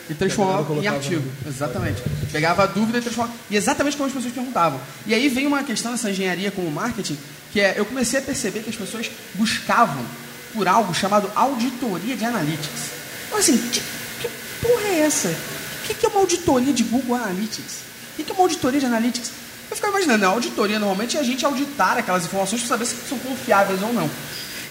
e 0.09 0.13
transformava 0.13 0.73
em 0.73 0.87
artigo. 0.87 1.23
Exatamente. 1.47 2.01
Pegava 2.31 2.63
a 2.63 2.65
dúvida 2.65 2.99
e 2.99 3.01
transformava. 3.01 3.35
E 3.49 3.55
exatamente 3.55 3.97
como 3.97 4.07
as 4.07 4.13
pessoas 4.13 4.33
perguntavam. 4.33 4.79
E 5.05 5.13
aí 5.13 5.29
vem 5.29 5.47
uma 5.47 5.63
questão 5.63 5.91
dessa 5.91 6.09
engenharia 6.09 6.51
com 6.51 6.61
o 6.61 6.71
marketing, 6.71 7.17
que 7.51 7.59
é, 7.59 7.73
eu 7.77 7.85
comecei 7.85 8.19
a 8.19 8.21
perceber 8.21 8.61
que 8.61 8.69
as 8.69 8.75
pessoas 8.75 9.09
buscavam 9.33 10.05
por 10.53 10.67
algo 10.67 10.93
chamado 10.93 11.29
auditoria 11.35 12.15
de 12.15 12.23
analytics. 12.23 12.91
Então, 13.27 13.39
assim, 13.39 13.57
que, 13.57 13.81
que 14.21 14.29
porra 14.61 14.87
é 14.87 14.99
essa? 14.99 15.29
O 15.29 15.87
que, 15.87 15.93
que 15.93 16.05
é 16.05 16.09
uma 16.09 16.19
auditoria 16.19 16.73
de 16.73 16.83
Google 16.83 17.15
Analytics? 17.15 17.85
O 18.13 18.15
que, 18.15 18.23
que 18.23 18.31
é 18.31 18.33
uma 18.33 18.43
auditoria 18.43 18.79
de 18.79 18.85
Analytics? 18.85 19.31
Eu 19.69 19.75
ficava 19.75 19.97
imaginando, 19.97 20.25
a 20.25 20.29
auditoria 20.29 20.79
normalmente 20.79 21.17
é 21.17 21.19
a 21.19 21.23
gente 21.23 21.45
auditar 21.45 21.97
aquelas 21.97 22.25
informações 22.25 22.61
para 22.61 22.69
saber 22.69 22.85
se 22.85 22.95
são 23.07 23.17
confiáveis 23.19 23.81
ou 23.81 23.91
não. 23.91 24.09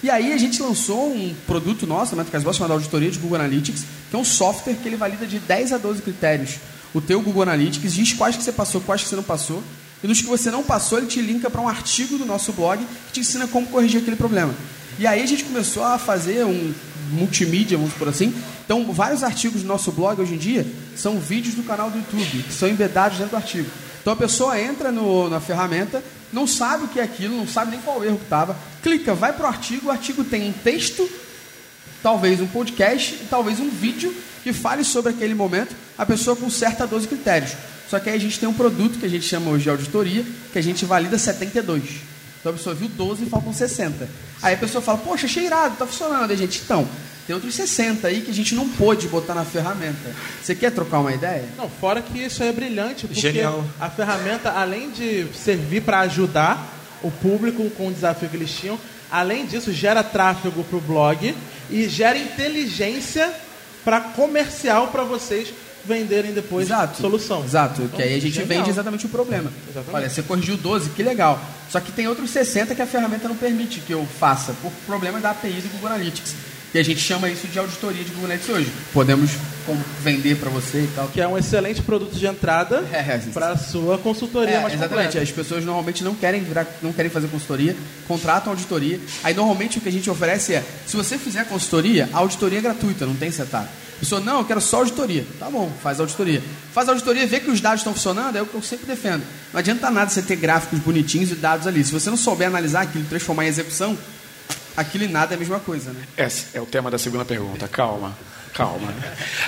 E 0.05 0.09
aí 0.11 0.31
a 0.31 0.37
gente 0.37 0.61
lançou 0.61 1.11
um 1.11 1.33
produto 1.47 1.87
nosso, 1.87 2.13
a 2.13 2.15
Métricas 2.15 2.43
Boss, 2.43 2.57
chamado 2.57 2.73
Auditoria 2.73 3.09
de 3.09 3.17
Google 3.17 3.39
Analytics, 3.39 3.85
que 4.07 4.15
é 4.15 4.19
um 4.19 4.23
software 4.23 4.75
que 4.75 4.87
ele 4.87 4.95
valida 4.95 5.25
de 5.25 5.39
10 5.39 5.73
a 5.73 5.79
12 5.79 6.03
critérios. 6.03 6.59
O 6.93 7.01
teu 7.01 7.19
Google 7.23 7.41
Analytics 7.41 7.91
diz 7.91 8.13
quais 8.13 8.35
que 8.35 8.43
você 8.43 8.51
passou, 8.51 8.81
quais 8.81 9.01
que 9.01 9.09
você 9.09 9.15
não 9.15 9.23
passou. 9.23 9.63
E 10.03 10.07
nos 10.07 10.21
que 10.21 10.27
você 10.27 10.51
não 10.51 10.61
passou, 10.61 10.99
ele 10.99 11.07
te 11.07 11.19
linka 11.19 11.49
para 11.49 11.59
um 11.59 11.67
artigo 11.67 12.19
do 12.19 12.25
nosso 12.25 12.53
blog 12.53 12.85
que 13.07 13.13
te 13.13 13.19
ensina 13.21 13.47
como 13.47 13.65
corrigir 13.65 13.99
aquele 13.99 14.15
problema. 14.15 14.53
E 14.99 15.07
aí 15.07 15.23
a 15.23 15.25
gente 15.25 15.43
começou 15.43 15.83
a 15.83 15.97
fazer 15.97 16.45
um 16.45 16.71
multimídia, 17.09 17.75
vamos 17.75 17.95
por 17.95 18.07
assim. 18.07 18.31
Então, 18.63 18.93
vários 18.93 19.23
artigos 19.23 19.63
do 19.63 19.67
nosso 19.67 19.91
blog 19.91 20.21
hoje 20.21 20.35
em 20.35 20.37
dia 20.37 20.67
são 20.95 21.19
vídeos 21.19 21.55
do 21.55 21.63
canal 21.63 21.89
do 21.89 21.97
YouTube, 21.97 22.43
que 22.43 22.53
são 22.53 22.69
embedados 22.69 23.17
dentro 23.17 23.31
do 23.31 23.37
artigo. 23.37 23.71
Então 24.05 24.13
a 24.13 24.15
pessoa 24.15 24.61
entra 24.61 24.91
no, 24.91 25.27
na 25.31 25.39
ferramenta, 25.39 26.03
não 26.31 26.47
sabe 26.47 26.85
o 26.85 26.87
que 26.87 26.99
é 26.99 27.03
aquilo, 27.03 27.35
não 27.35 27.47
sabe 27.47 27.71
nem 27.71 27.79
qual 27.81 28.03
erro 28.03 28.17
que 28.17 28.23
estava, 28.23 28.57
clica, 28.81 29.13
vai 29.13 29.33
para 29.33 29.45
o 29.45 29.47
artigo, 29.47 29.87
o 29.87 29.91
artigo 29.91 30.23
tem 30.23 30.49
um 30.49 30.53
texto, 30.53 31.09
talvez 32.03 32.39
um 32.39 32.47
podcast 32.47 33.17
talvez 33.29 33.59
um 33.59 33.69
vídeo 33.69 34.15
que 34.43 34.53
fale 34.53 34.83
sobre 34.83 35.11
aquele 35.11 35.33
momento, 35.33 35.75
a 35.97 36.05
pessoa 36.05 36.35
conserta 36.35 36.85
12 36.85 37.07
critérios. 37.07 37.53
Só 37.89 37.99
que 37.99 38.09
aí 38.09 38.15
a 38.15 38.19
gente 38.19 38.39
tem 38.39 38.47
um 38.47 38.53
produto 38.53 38.99
que 38.99 39.05
a 39.05 39.09
gente 39.09 39.25
chama 39.25 39.49
hoje 39.49 39.63
de 39.63 39.69
auditoria, 39.71 40.23
que 40.53 40.59
a 40.59 40.61
gente 40.61 40.85
valida 40.85 41.17
72. 41.17 41.83
Então 42.39 42.51
a 42.51 42.55
pessoa 42.55 42.75
viu 42.75 42.87
12 42.87 43.23
e 43.23 43.25
faltam 43.27 43.51
60. 43.51 44.07
Aí 44.41 44.53
a 44.53 44.57
pessoa 44.57 44.83
fala, 44.83 44.99
poxa, 44.99 45.25
achei 45.25 45.45
irado, 45.45 45.73
está 45.73 45.87
funcionando. 45.87 46.29
Aí 46.29 46.35
a 46.35 46.37
gente, 46.37 46.61
então, 46.63 46.87
tem 47.25 47.33
outros 47.35 47.55
60 47.55 48.07
aí 48.07 48.21
que 48.21 48.29
a 48.31 48.33
gente 48.33 48.53
não 48.53 48.69
pôde 48.69 49.07
botar 49.07 49.33
na 49.33 49.43
ferramenta. 49.43 50.11
Você 50.43 50.53
quer 50.53 50.71
trocar 50.71 50.99
uma 50.99 51.11
ideia? 51.13 51.45
Não, 51.57 51.69
fora 51.69 52.01
que 52.01 52.19
isso 52.19 52.43
é 52.43 52.51
brilhante, 52.51 53.07
porque 53.07 53.19
Genial. 53.19 53.63
a 53.79 53.89
ferramenta, 53.89 54.51
além 54.51 54.91
de 54.91 55.25
servir 55.33 55.81
para 55.81 55.99
ajudar 56.01 56.73
o 57.01 57.09
público 57.09 57.69
com 57.71 57.87
o 57.87 57.91
desafio 57.93 58.29
que 58.29 58.35
eles 58.37 58.51
tinham, 58.51 58.79
além 59.11 59.45
disso, 59.45 59.71
gera 59.73 60.03
tráfego 60.03 60.63
para 60.63 60.77
o 60.77 60.81
blog 60.81 61.35
e 61.69 61.89
gera 61.89 62.17
inteligência 62.17 63.31
para 63.83 63.99
comercial 64.01 64.87
para 64.87 65.03
vocês 65.03 65.53
venderem 65.85 66.33
depois 66.33 66.67
Exato. 66.67 66.99
solução. 66.99 67.43
Exato, 67.43 67.83
Então, 67.83 67.95
que 67.97 68.01
aí 68.03 68.15
a 68.15 68.19
gente 68.21 68.33
genial. 68.33 68.47
vende 68.57 68.69
exatamente 68.71 69.05
o 69.05 69.09
problema. 69.09 69.51
Exatamente. 69.69 69.95
Olha, 69.95 70.09
você 70.09 70.23
corrigiu 70.23 70.57
12, 70.57 70.89
que 70.91 71.03
legal. 71.03 71.39
Só 71.69 71.79
que 71.79 71.91
tem 71.91 72.07
outros 72.07 72.29
60 72.31 72.73
que 72.73 72.81
a 72.81 72.87
ferramenta 72.87 73.27
não 73.27 73.35
permite 73.35 73.79
que 73.81 73.91
eu 73.93 74.05
faça, 74.19 74.53
por 74.61 74.71
problemas 74.87 75.21
da 75.21 75.29
API 75.31 75.61
do 75.61 75.69
Google 75.73 75.89
Analytics. 75.89 76.33
E 76.75 76.77
a 76.77 76.83
gente 76.83 76.99
chama 76.99 77.29
isso 77.29 77.47
de 77.47 77.57
auditoria 77.57 78.03
de 78.03 78.09
Google 78.09 78.25
Analytics 78.25 78.53
hoje. 78.53 78.69
Podemos 78.91 79.31
vender 80.03 80.35
para 80.35 80.49
você 80.49 80.79
e 80.79 80.89
tal. 80.93 81.07
Que 81.07 81.21
é 81.21 81.27
um 81.27 81.37
excelente 81.37 81.81
produto 81.81 82.13
de 82.17 82.27
entrada 82.27 82.83
É, 82.91 82.97
é. 82.97 83.17
para 83.33 83.51
a 83.51 83.57
sua 83.57 83.97
consultoria 83.97 84.55
É, 84.55 84.59
mais 84.61 84.73
exatamente. 84.73 85.05
completa. 85.05 85.23
As 85.23 85.31
pessoas 85.31 85.63
normalmente 85.63 86.03
não 86.03 86.13
querem 86.13 86.43
virar, 86.43 86.67
não 86.81 86.91
querem 86.91 87.09
fazer 87.09 87.29
consultoria, 87.29 87.73
contratam 88.09 88.51
auditoria. 88.51 88.99
Aí 89.23 89.33
normalmente 89.33 89.77
o 89.77 89.81
que 89.81 89.87
a 89.87 89.91
gente 89.91 90.09
oferece 90.09 90.53
é, 90.53 90.65
se 90.85 90.97
você 90.97 91.17
fizer 91.17 91.45
consultoria, 91.45 92.09
a 92.11 92.17
auditoria 92.17 92.59
é 92.59 92.61
gratuita, 92.61 93.05
não 93.05 93.15
tem 93.15 93.31
setup. 93.31 93.63
A 93.63 93.99
pessoa, 94.01 94.19
não, 94.19 94.39
eu 94.39 94.43
quero 94.45 94.59
só 94.59 94.79
auditoria. 94.79 95.25
Tá 95.39 95.49
bom, 95.49 95.71
faz 95.81 96.01
auditoria. 96.01 96.43
Faz 96.73 96.89
auditoria, 96.89 97.25
vê 97.25 97.39
que 97.39 97.49
os 97.49 97.61
dados 97.61 97.79
estão 97.79 97.93
funcionando, 97.93 98.35
é 98.35 98.41
o 98.41 98.45
que 98.45 98.53
eu 98.53 98.61
sempre 98.61 98.85
defendo. 98.85 99.23
Não 99.53 99.59
adianta 99.61 99.89
nada 99.89 100.11
você 100.11 100.21
ter 100.21 100.35
gráficos 100.35 100.79
bonitinhos 100.79 101.31
e 101.31 101.35
dados 101.35 101.67
ali. 101.67 101.85
Se 101.85 101.93
você 101.93 102.09
não 102.09 102.17
souber 102.17 102.49
analisar 102.49 102.81
aquilo, 102.81 103.05
transformar 103.05 103.45
em 103.45 103.47
execução, 103.47 103.97
aquilo 104.75 105.03
em 105.03 105.09
nada 105.09 105.33
é 105.33 105.35
a 105.35 105.39
mesma 105.39 105.59
coisa, 105.59 105.91
né? 105.91 106.03
Esse 106.17 106.57
é 106.57 106.61
o 106.61 106.65
tema 106.65 106.91
da 106.91 106.97
segunda 106.97 107.25
pergunta. 107.25 107.67
Calma, 107.67 108.17
calma. 108.53 108.93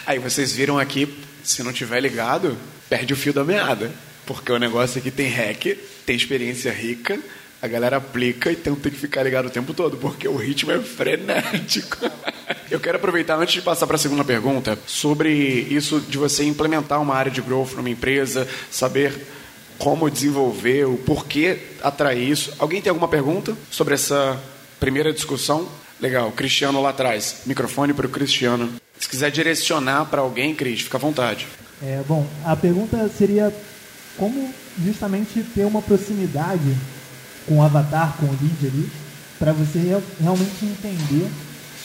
Aí 0.06 0.20
vocês 0.20 0.52
viram 0.52 0.78
aqui, 0.78 1.22
se 1.44 1.64
não 1.64 1.74
tiver 1.74 2.00
ligado, 2.00 2.58
perde 2.90 3.14
o 3.14 3.18
fio 3.18 3.34
da 3.34 3.44
meada. 3.44 3.92
Porque 4.26 4.52
o 4.52 4.60
negócio 4.60 5.00
aqui 5.00 5.10
tem 5.10 5.30
hack, 5.30 5.78
tem 6.06 6.16
experiência 6.16 6.70
rica, 6.70 7.18
a 7.62 7.68
galera 7.68 7.96
aplica 7.96 8.52
e 8.52 8.58
tem 8.58 8.76
que 8.76 8.92
ficar 8.92 9.24
ligado 9.24 9.46
o 9.46 9.50
tempo 9.50 9.74
todo, 9.74 9.96
porque 9.96 10.28
o 10.28 10.36
ritmo 10.36 10.72
é 10.72 10.80
frenético. 10.80 12.12
Eu 12.70 12.80
quero 12.80 12.98
aproveitar, 12.98 13.38
antes 13.38 13.54
de 13.54 13.62
passar 13.62 13.88
para 13.88 13.96
a 13.96 14.00
segunda 14.00 14.26
pergunta, 14.26 14.78
sobre 14.86 15.32
isso 15.32 16.02
de 16.02 16.18
você 16.18 16.44
implementar 16.44 17.02
uma 17.02 17.16
área 17.16 17.32
de 17.32 17.42
growth 17.42 17.72
numa 17.72 17.90
empresa, 17.90 18.46
saber 18.70 19.14
como 19.78 20.10
desenvolver, 20.10 20.86
o 20.86 20.98
porquê 20.98 21.60
atrair 21.82 22.30
isso. 22.30 22.54
Alguém 22.60 22.82
tem 22.82 22.90
alguma 22.90 23.08
pergunta 23.08 23.56
sobre 23.72 23.94
essa 23.94 24.38
primeira 24.80 25.12
discussão? 25.14 25.68
Legal, 26.00 26.32
Cristiano 26.32 26.82
lá 26.82 26.90
atrás. 26.90 27.38
Microfone 27.46 27.94
para 27.94 28.06
o 28.06 28.10
Cristiano. 28.10 28.72
Se 29.00 29.10
quiser 29.10 29.32
direcionar 29.32 30.06
para 30.06 30.22
alguém, 30.22 30.54
Cris, 30.56 30.82
fica 30.82 30.98
à 30.98 31.00
vontade. 31.00 31.48
É, 31.82 32.02
bom, 32.08 32.26
a 32.46 32.56
pergunta 32.56 33.10
seria 33.16 33.54
como 34.18 34.52
justamente 34.84 35.44
ter 35.56 35.66
uma 35.66 35.82
proximidade 35.82 36.76
com 37.48 37.60
o 37.60 37.62
avatar, 37.64 38.16
com 38.18 38.26
o 38.26 38.30
lead 38.42 38.68
ali, 38.68 38.90
para 39.40 39.54
você 39.54 39.80
real- 39.80 40.02
realmente 40.20 40.66
entender 40.66 41.30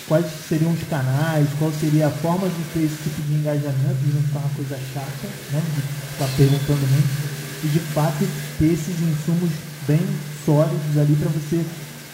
quais 0.09 0.27
seriam 0.49 0.73
os 0.73 0.83
canais, 0.89 1.47
qual 1.59 1.71
seria 1.79 2.09
a 2.09 2.11
forma 2.11 2.49
de 2.49 2.65
ter 2.73 2.87
esse 2.87 2.97
tipo 3.05 3.23
de 3.23 3.35
engajamento, 3.35 3.95
de 4.03 4.13
não 4.15 4.23
ficar 4.23 4.39
uma 4.41 4.55
coisa 4.57 4.79
chata, 4.93 5.29
né, 5.53 5.63
de 5.75 5.83
ficar 6.13 6.29
perguntando 6.37 6.87
muito, 6.89 7.65
e 7.65 7.69
de 7.69 7.79
fato 7.95 8.27
ter 8.59 8.73
esses 8.73 8.97
insumos 9.01 9.51
bem 9.87 10.01
sólidos 10.45 10.99
ali 10.99 11.15
para 11.17 11.29
você 11.29 11.65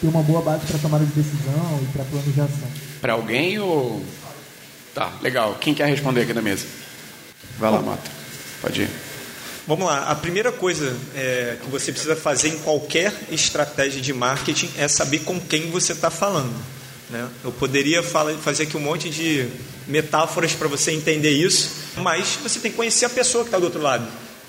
ter 0.00 0.06
uma 0.08 0.22
boa 0.22 0.42
base 0.42 0.66
para 0.66 0.78
tomada 0.78 1.04
de 1.04 1.12
decisão 1.12 1.80
e 1.82 1.86
para 1.92 2.04
planejação. 2.04 2.68
Para 3.00 3.12
alguém 3.14 3.58
ou. 3.58 4.04
Tá, 4.94 5.12
legal. 5.20 5.56
Quem 5.60 5.74
quer 5.74 5.88
responder 5.88 6.22
aqui 6.22 6.32
da 6.32 6.42
mesa? 6.42 6.66
Vai 7.58 7.70
lá, 7.70 7.80
Mata. 7.80 8.10
Pode 8.60 8.82
ir. 8.82 8.90
Vamos 9.66 9.86
lá. 9.86 10.10
A 10.10 10.14
primeira 10.14 10.50
coisa 10.50 10.96
é, 11.14 11.58
que 11.62 11.70
você 11.70 11.92
precisa 11.92 12.16
fazer 12.16 12.48
em 12.48 12.58
qualquer 12.60 13.12
estratégia 13.30 14.00
de 14.00 14.12
marketing 14.14 14.70
é 14.78 14.88
saber 14.88 15.20
com 15.20 15.38
quem 15.38 15.70
você 15.70 15.92
está 15.92 16.10
falando. 16.10 16.54
Né? 17.10 17.28
Eu 17.44 17.52
poderia 17.52 18.02
fala, 18.02 18.34
fazer 18.38 18.64
aqui 18.64 18.76
um 18.76 18.80
monte 18.80 19.10
de 19.10 19.48
metáforas 19.86 20.52
para 20.52 20.68
você 20.68 20.92
entender 20.92 21.30
isso, 21.30 21.70
mas 21.96 22.38
você 22.42 22.60
tem 22.60 22.70
que 22.70 22.76
conhecer 22.76 23.04
a 23.04 23.10
pessoa 23.10 23.44
que 23.44 23.48
está 23.48 23.58
do 23.58 23.64
outro 23.64 23.80
lado. 23.80 24.06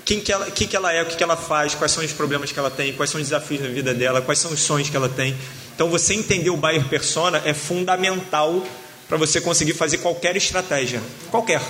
Quem 0.09 0.19
que 0.19 0.31
ela, 0.31 0.49
que 0.49 0.75
ela 0.75 0.91
é, 0.91 1.03
o 1.03 1.05
que, 1.05 1.15
que 1.15 1.23
ela 1.23 1.37
faz, 1.37 1.75
quais 1.75 1.91
são 1.91 2.03
os 2.03 2.11
problemas 2.11 2.51
que 2.51 2.57
ela 2.57 2.71
tem, 2.71 2.91
quais 2.93 3.11
são 3.11 3.21
os 3.21 3.27
desafios 3.27 3.61
na 3.61 3.67
vida 3.67 3.93
dela, 3.93 4.23
quais 4.23 4.39
são 4.39 4.51
os 4.51 4.59
sonhos 4.59 4.89
que 4.89 4.97
ela 4.97 5.07
tem. 5.07 5.37
Então, 5.75 5.87
você 5.87 6.15
entender 6.15 6.49
o 6.49 6.57
buyer 6.57 6.83
persona 6.85 7.39
é 7.45 7.53
fundamental 7.53 8.65
para 9.07 9.17
você 9.17 9.39
conseguir 9.39 9.75
fazer 9.75 9.99
qualquer 9.99 10.35
estratégia. 10.35 10.99
Qualquer. 11.29 11.61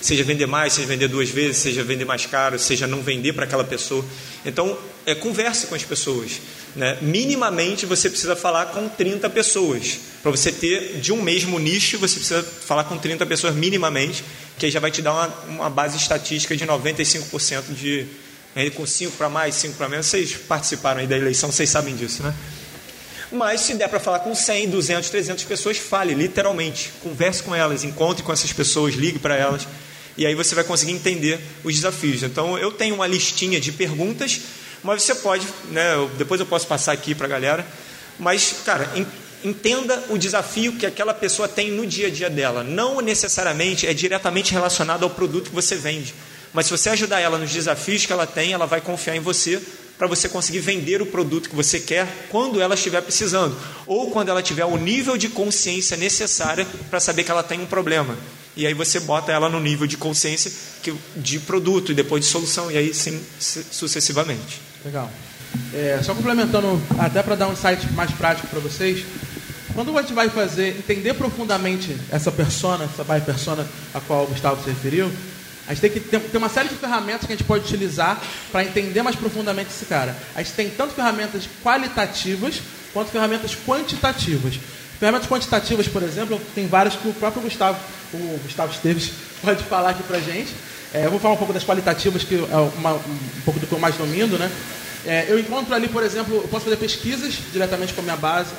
Seja 0.00 0.24
vender 0.24 0.46
mais, 0.46 0.72
seja 0.72 0.88
vender 0.88 1.08
duas 1.08 1.28
vezes, 1.28 1.58
seja 1.58 1.84
vender 1.84 2.06
mais 2.06 2.24
caro, 2.24 2.58
seja 2.58 2.86
não 2.86 3.02
vender 3.02 3.34
para 3.34 3.44
aquela 3.44 3.64
pessoa. 3.64 4.02
Então, 4.42 4.74
é, 5.04 5.14
converse 5.14 5.66
com 5.66 5.74
as 5.74 5.84
pessoas. 5.84 6.40
Né? 6.74 6.96
Minimamente, 7.02 7.84
você 7.84 8.08
precisa 8.08 8.34
falar 8.34 8.66
com 8.66 8.88
30 8.88 9.28
pessoas. 9.28 9.98
Para 10.22 10.30
você 10.30 10.50
ter, 10.50 11.00
de 11.00 11.12
um 11.12 11.20
mesmo 11.20 11.58
nicho, 11.58 11.98
você 11.98 12.16
precisa 12.16 12.42
falar 12.42 12.84
com 12.84 12.96
30 12.96 13.26
pessoas 13.26 13.54
minimamente, 13.54 14.24
que 14.58 14.70
já 14.70 14.80
vai 14.80 14.90
te 14.90 15.02
dar 15.02 15.12
uma, 15.12 15.26
uma 15.48 15.70
base 15.70 15.96
estatística 15.96 16.56
de 16.56 16.66
95% 16.66 17.74
de... 17.74 18.06
Com 18.74 18.86
5 18.86 19.12
para 19.18 19.28
mais, 19.28 19.54
5 19.56 19.74
para 19.76 19.86
menos. 19.86 20.06
Vocês 20.06 20.34
participaram 20.34 21.00
aí 21.00 21.06
da 21.06 21.14
eleição, 21.14 21.52
vocês 21.52 21.68
sabem 21.68 21.94
disso, 21.94 22.22
né? 22.22 22.34
Mas 23.30 23.60
se 23.60 23.74
der 23.74 23.88
para 23.88 24.00
falar 24.00 24.20
com 24.20 24.34
100, 24.34 24.70
200, 24.70 25.10
300 25.10 25.44
pessoas, 25.44 25.76
fale, 25.76 26.14
literalmente. 26.14 26.90
Converse 27.02 27.42
com 27.42 27.54
elas, 27.54 27.84
encontre 27.84 28.22
com 28.22 28.32
essas 28.32 28.52
pessoas, 28.54 28.94
ligue 28.94 29.18
para 29.18 29.36
elas. 29.36 29.68
E 30.16 30.24
aí 30.24 30.34
você 30.34 30.54
vai 30.54 30.64
conseguir 30.64 30.92
entender 30.92 31.38
os 31.62 31.74
desafios. 31.74 32.22
Então 32.22 32.56
eu 32.56 32.72
tenho 32.72 32.94
uma 32.94 33.06
listinha 33.06 33.60
de 33.60 33.72
perguntas, 33.72 34.40
mas 34.82 35.02
você 35.02 35.14
pode, 35.14 35.46
né, 35.70 35.92
depois 36.16 36.40
eu 36.40 36.46
posso 36.46 36.66
passar 36.66 36.92
aqui 36.92 37.14
para 37.14 37.26
a 37.26 37.28
galera. 37.28 37.66
Mas, 38.18 38.54
cara, 38.64 38.90
entenda 39.46 40.02
o 40.10 40.18
desafio 40.18 40.72
que 40.72 40.86
aquela 40.86 41.14
pessoa 41.14 41.46
tem 41.46 41.70
no 41.70 41.86
dia 41.86 42.08
a 42.08 42.10
dia 42.10 42.28
dela. 42.28 42.64
Não 42.64 43.00
necessariamente 43.00 43.86
é 43.86 43.94
diretamente 43.94 44.52
relacionado 44.52 45.04
ao 45.04 45.10
produto 45.10 45.50
que 45.50 45.54
você 45.54 45.76
vende. 45.76 46.14
Mas 46.52 46.66
se 46.66 46.72
você 46.72 46.90
ajudar 46.90 47.20
ela 47.20 47.38
nos 47.38 47.50
desafios 47.50 48.06
que 48.06 48.12
ela 48.12 48.26
tem, 48.26 48.52
ela 48.52 48.66
vai 48.66 48.80
confiar 48.80 49.16
em 49.16 49.20
você 49.20 49.60
para 49.98 50.06
você 50.06 50.28
conseguir 50.28 50.60
vender 50.60 51.00
o 51.00 51.06
produto 51.06 51.48
que 51.48 51.56
você 51.56 51.80
quer 51.80 52.06
quando 52.28 52.60
ela 52.60 52.74
estiver 52.74 53.00
precisando, 53.00 53.56
ou 53.86 54.10
quando 54.10 54.28
ela 54.28 54.42
tiver 54.42 54.64
o 54.64 54.76
nível 54.76 55.16
de 55.16 55.28
consciência 55.28 55.96
necessária 55.96 56.66
para 56.90 57.00
saber 57.00 57.24
que 57.24 57.30
ela 57.30 57.42
tem 57.42 57.60
um 57.60 57.66
problema. 57.66 58.16
E 58.56 58.66
aí 58.66 58.74
você 58.74 59.00
bota 59.00 59.32
ela 59.32 59.48
no 59.48 59.60
nível 59.60 59.86
de 59.86 59.96
consciência 59.96 60.50
de 61.16 61.38
produto 61.40 61.92
e 61.92 61.94
depois 61.94 62.24
de 62.24 62.30
solução, 62.30 62.70
e 62.70 62.76
aí 62.76 62.94
sim 62.94 63.22
sucessivamente. 63.38 64.60
Legal. 64.84 65.10
É, 65.72 66.00
só 66.02 66.14
complementando, 66.14 66.80
até 66.98 67.22
para 67.22 67.34
dar 67.34 67.48
um 67.48 67.52
insight 67.52 67.90
mais 67.92 68.10
prático 68.12 68.46
para 68.48 68.60
vocês, 68.60 69.04
quando 69.76 69.96
a 69.96 70.00
gente 70.00 70.14
vai 70.14 70.30
fazer, 70.30 70.70
entender 70.70 71.12
profundamente 71.12 71.94
essa 72.10 72.32
persona, 72.32 72.84
essa 72.84 73.04
by 73.04 73.20
persona 73.20 73.66
a 73.92 74.00
qual 74.00 74.24
o 74.24 74.26
Gustavo 74.26 74.64
se 74.64 74.70
referiu, 74.70 75.12
a 75.68 75.74
gente 75.74 75.80
tem 75.82 75.90
que 75.90 76.00
ter, 76.00 76.18
ter 76.18 76.38
uma 76.38 76.48
série 76.48 76.70
de 76.70 76.76
ferramentas 76.76 77.26
que 77.26 77.32
a 77.34 77.36
gente 77.36 77.44
pode 77.44 77.64
utilizar 77.64 78.18
para 78.50 78.64
entender 78.64 79.02
mais 79.02 79.14
profundamente 79.14 79.68
esse 79.68 79.84
cara. 79.84 80.16
A 80.34 80.42
gente 80.42 80.54
tem 80.54 80.70
tanto 80.70 80.94
ferramentas 80.94 81.46
qualitativas 81.62 82.62
quanto 82.94 83.10
ferramentas 83.10 83.54
quantitativas. 83.66 84.58
Ferramentas 84.98 85.28
quantitativas, 85.28 85.86
por 85.86 86.02
exemplo, 86.02 86.40
tem 86.54 86.66
várias 86.66 86.96
que 86.96 87.06
o 87.06 87.12
próprio 87.12 87.42
Gustavo, 87.42 87.78
o 88.14 88.40
Gustavo 88.44 88.72
Esteves, 88.72 89.12
pode 89.44 89.62
falar 89.64 89.90
aqui 89.90 90.02
para 90.04 90.16
a 90.16 90.20
gente. 90.20 90.54
É, 90.94 91.04
eu 91.04 91.10
vou 91.10 91.20
falar 91.20 91.34
um 91.34 91.38
pouco 91.38 91.52
das 91.52 91.64
qualitativas, 91.64 92.24
que 92.24 92.36
é 92.36 92.56
uma, 92.78 92.94
um 92.94 93.40
pouco 93.44 93.60
do 93.60 93.66
que 93.66 93.72
eu 93.72 93.78
mais 93.78 93.94
domino, 93.96 94.38
né? 94.38 94.50
É, 95.04 95.26
eu 95.28 95.38
encontro 95.38 95.74
ali, 95.74 95.86
por 95.86 96.02
exemplo, 96.02 96.34
eu 96.34 96.48
posso 96.48 96.64
fazer 96.64 96.78
pesquisas 96.78 97.34
diretamente 97.52 97.92
com 97.92 98.00
a 98.00 98.04
minha 98.04 98.16
base, 98.16 98.50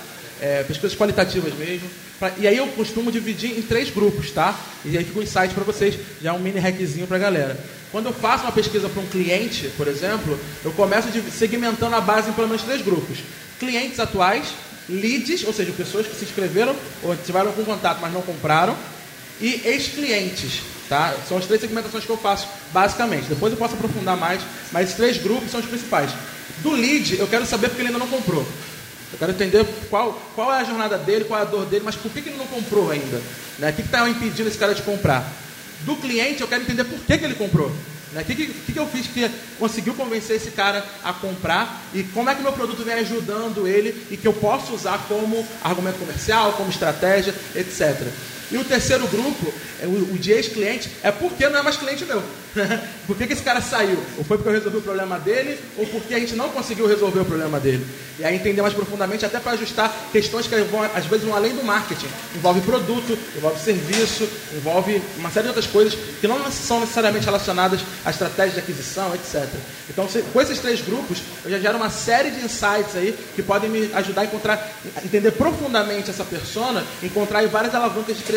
é, 0.42 0.64
pesquisas 0.64 0.98
qualitativas 0.98 1.54
mesmo. 1.54 1.90
Pra, 2.20 2.32
e 2.38 2.48
aí 2.48 2.58
eu 2.58 2.68
costumo 2.68 3.12
dividir 3.12 3.58
em 3.58 3.62
três 3.62 3.90
grupos, 3.90 4.32
tá? 4.32 4.60
E 4.84 4.98
aí 4.98 5.04
fica 5.04 5.20
um 5.20 5.24
insight 5.24 5.54
para 5.54 5.64
vocês, 5.64 5.96
já 6.22 6.34
um 6.34 6.40
mini 6.40 6.60
hackzinho 6.60 7.08
para 7.08 7.18
a 7.18 7.20
galera. 7.20 7.58
Quando 7.92 8.08
eu 8.08 8.14
faço 8.14 8.44
uma 8.44 8.52
pesquisa 8.52 8.90
para 8.90 9.02
um 9.02 9.08
cliente, 9.08 9.70
por 9.78 9.88
exemplo, 9.88 10.38
eu 10.64 10.72
começo 10.72 11.08
segmentando 11.32 11.96
a 11.96 12.02
base 12.02 12.30
em 12.30 12.34
pelo 12.34 12.48
menos 12.48 12.64
três 12.64 12.82
grupos. 12.82 13.20
Clientes 13.60 14.00
atuais, 14.00 14.48
leads, 14.90 15.44
ou 15.46 15.54
seja, 15.54 15.72
pessoas 15.72 16.06
que 16.06 16.16
se 16.16 16.26
inscreveram 16.26 16.76
ou 17.04 17.16
tiveram 17.16 17.48
algum 17.48 17.64
contato, 17.64 18.00
mas 18.02 18.14
não 18.14 18.22
compraram, 18.22 18.76
e 19.40 19.62
ex-clientes. 19.66 20.62
Tá? 20.90 21.16
São 21.28 21.38
as 21.38 21.46
três 21.46 21.60
segmentações 21.60 22.06
que 22.06 22.10
eu 22.10 22.18
faço, 22.18 22.48
basicamente. 22.72 23.26
Depois 23.28 23.52
eu 23.52 23.58
posso 23.58 23.74
aprofundar 23.74 24.16
mais, 24.16 24.42
mas 24.72 24.86
esses 24.86 24.96
três 24.96 25.18
grupos 25.18 25.52
são 25.52 25.60
os 25.60 25.66
principais. 25.66 26.12
Do 26.62 26.72
lead, 26.72 27.20
eu 27.20 27.28
quero 27.28 27.46
saber 27.46 27.68
porque 27.68 27.82
ele 27.82 27.90
ainda 27.90 28.00
não 28.00 28.08
comprou. 28.08 28.48
Eu 29.12 29.20
quero 29.20 29.32
entender 29.32 29.66
qual, 29.90 30.22
qual 30.36 30.54
é 30.54 30.60
a 30.60 30.64
jornada 30.64 30.98
dele, 30.98 31.26
qual 31.26 31.40
é 31.40 31.44
a 31.44 31.46
dor 31.46 31.66
dele, 31.66 31.84
mas 31.86 31.96
por 31.96 32.12
que, 32.12 32.22
que 32.22 32.30
ele 32.30 32.38
não 32.38 32.48
comprou 32.48 32.92
ainda? 32.92 33.22
Né? 33.58 33.70
O 33.70 33.74
que 33.74 33.82
está 33.82 34.08
impedindo 34.10 34.50
esse 34.50 34.58
cara 34.58 34.76
de 34.76 34.82
comprar? 34.82 35.26
Do 35.82 35.96
cliente, 35.96 36.42
eu 36.42 36.48
quero 36.48 36.64
entender 36.64 36.84
por 36.84 37.00
que, 37.00 37.18
que 37.18 37.24
ele 37.24 37.36
comprou. 37.36 37.72
Né? 38.12 38.22
O 38.22 38.26
que, 38.26 38.36
que, 38.36 38.74
que 38.74 38.80
eu 38.80 38.88
fiz 38.88 39.08
que 39.08 39.30
conseguiu 39.60 39.94
convencer 39.94 40.36
esse 40.36 40.52
cara 40.52 40.86
a 41.04 41.14
comprar 41.14 41.82
e 41.94 42.04
como 42.04 42.30
é 42.30 42.36
que 42.36 42.42
meu 42.42 42.52
produto 42.52 42.84
vem 42.84 42.96
ajudando 42.96 43.68
ele 43.68 44.08
e 44.12 44.18
que 44.18 44.28
eu 44.28 44.34
posso 44.34 44.74
usar 44.74 45.06
como 45.08 45.46
argumento 45.64 46.00
comercial, 46.00 46.54
como 46.54 46.70
estratégia, 46.70 47.34
etc. 47.56 48.08
E 48.50 48.58
o 48.58 48.64
terceiro 48.64 49.08
grupo, 49.08 49.54
é 49.82 49.86
o, 49.86 50.18
de 50.18 50.32
ex-cliente, 50.32 50.90
é 51.04 51.12
porque 51.12 51.48
não 51.50 51.60
é 51.60 51.62
mais 51.62 51.78
cliente 51.78 52.06
meu. 52.06 52.24
por 53.06 53.16
que, 53.16 53.28
que 53.28 53.34
esse 53.34 53.42
cara 53.42 53.62
saiu? 53.62 54.00
Ou 54.18 54.24
foi 54.24 54.38
porque 54.38 54.50
eu 54.50 54.54
resolvi 54.54 54.78
o 54.78 54.82
problema 54.82 55.20
dele, 55.20 55.60
ou 55.78 55.86
porque 55.88 56.14
a 56.14 56.20
gente 56.20 56.36
não 56.36 56.50
conseguiu 56.50 56.88
resolver 56.88 57.20
o 57.20 57.26
problema 57.26 57.60
dele. 57.60 57.86
E 58.18 58.26
aí 58.26 58.36
entender 58.36 58.62
mais 58.62 58.74
profundamente, 58.74 59.26
até 59.26 59.40
para 59.40 59.52
ajustar 59.52 59.94
questões 60.12 60.48
que 60.48 60.56
vão, 60.56 60.82
às 60.84 61.06
vezes 61.06 61.26
vão 61.26 61.36
além 61.36 61.56
do 61.56 61.64
marketing. 61.64 62.08
Envolve 62.36 62.62
produto, 62.62 63.18
envolve 63.36 63.60
serviço, 63.60 64.28
envolve 64.56 65.02
uma 65.18 65.30
série 65.30 65.44
de 65.44 65.50
outras 65.50 65.68
coisas 65.68 65.98
que 66.20 66.28
não 66.28 66.52
são 66.52 66.80
necessariamente 66.80 67.26
relacionadas 67.26 67.82
à 68.04 68.10
estratégia 68.10 68.54
de 68.54 68.60
aquisição, 68.60 69.14
etc. 69.14 69.48
Então, 69.90 70.08
com 70.34 70.42
esses 70.42 70.60
três 70.60 70.82
grupos, 70.82 71.20
eu 71.46 71.52
já 71.52 71.60
gero 71.60 71.78
uma 71.78 71.90
série 71.90 72.32
de 72.32 72.44
insights 72.44 72.96
aí 72.96 73.16
que 73.36 73.44
podem 73.44 73.70
me 73.70 73.92
ajudar 73.94 74.22
a 74.22 74.26
encontrar, 74.26 74.72
entender 75.04 75.32
profundamente 75.32 76.10
essa 76.10 76.24
persona, 76.24 76.84
encontrar 77.04 77.46
várias 77.48 77.76
alavancas 77.76 78.18
de 78.18 78.24
crescimento. 78.24 78.37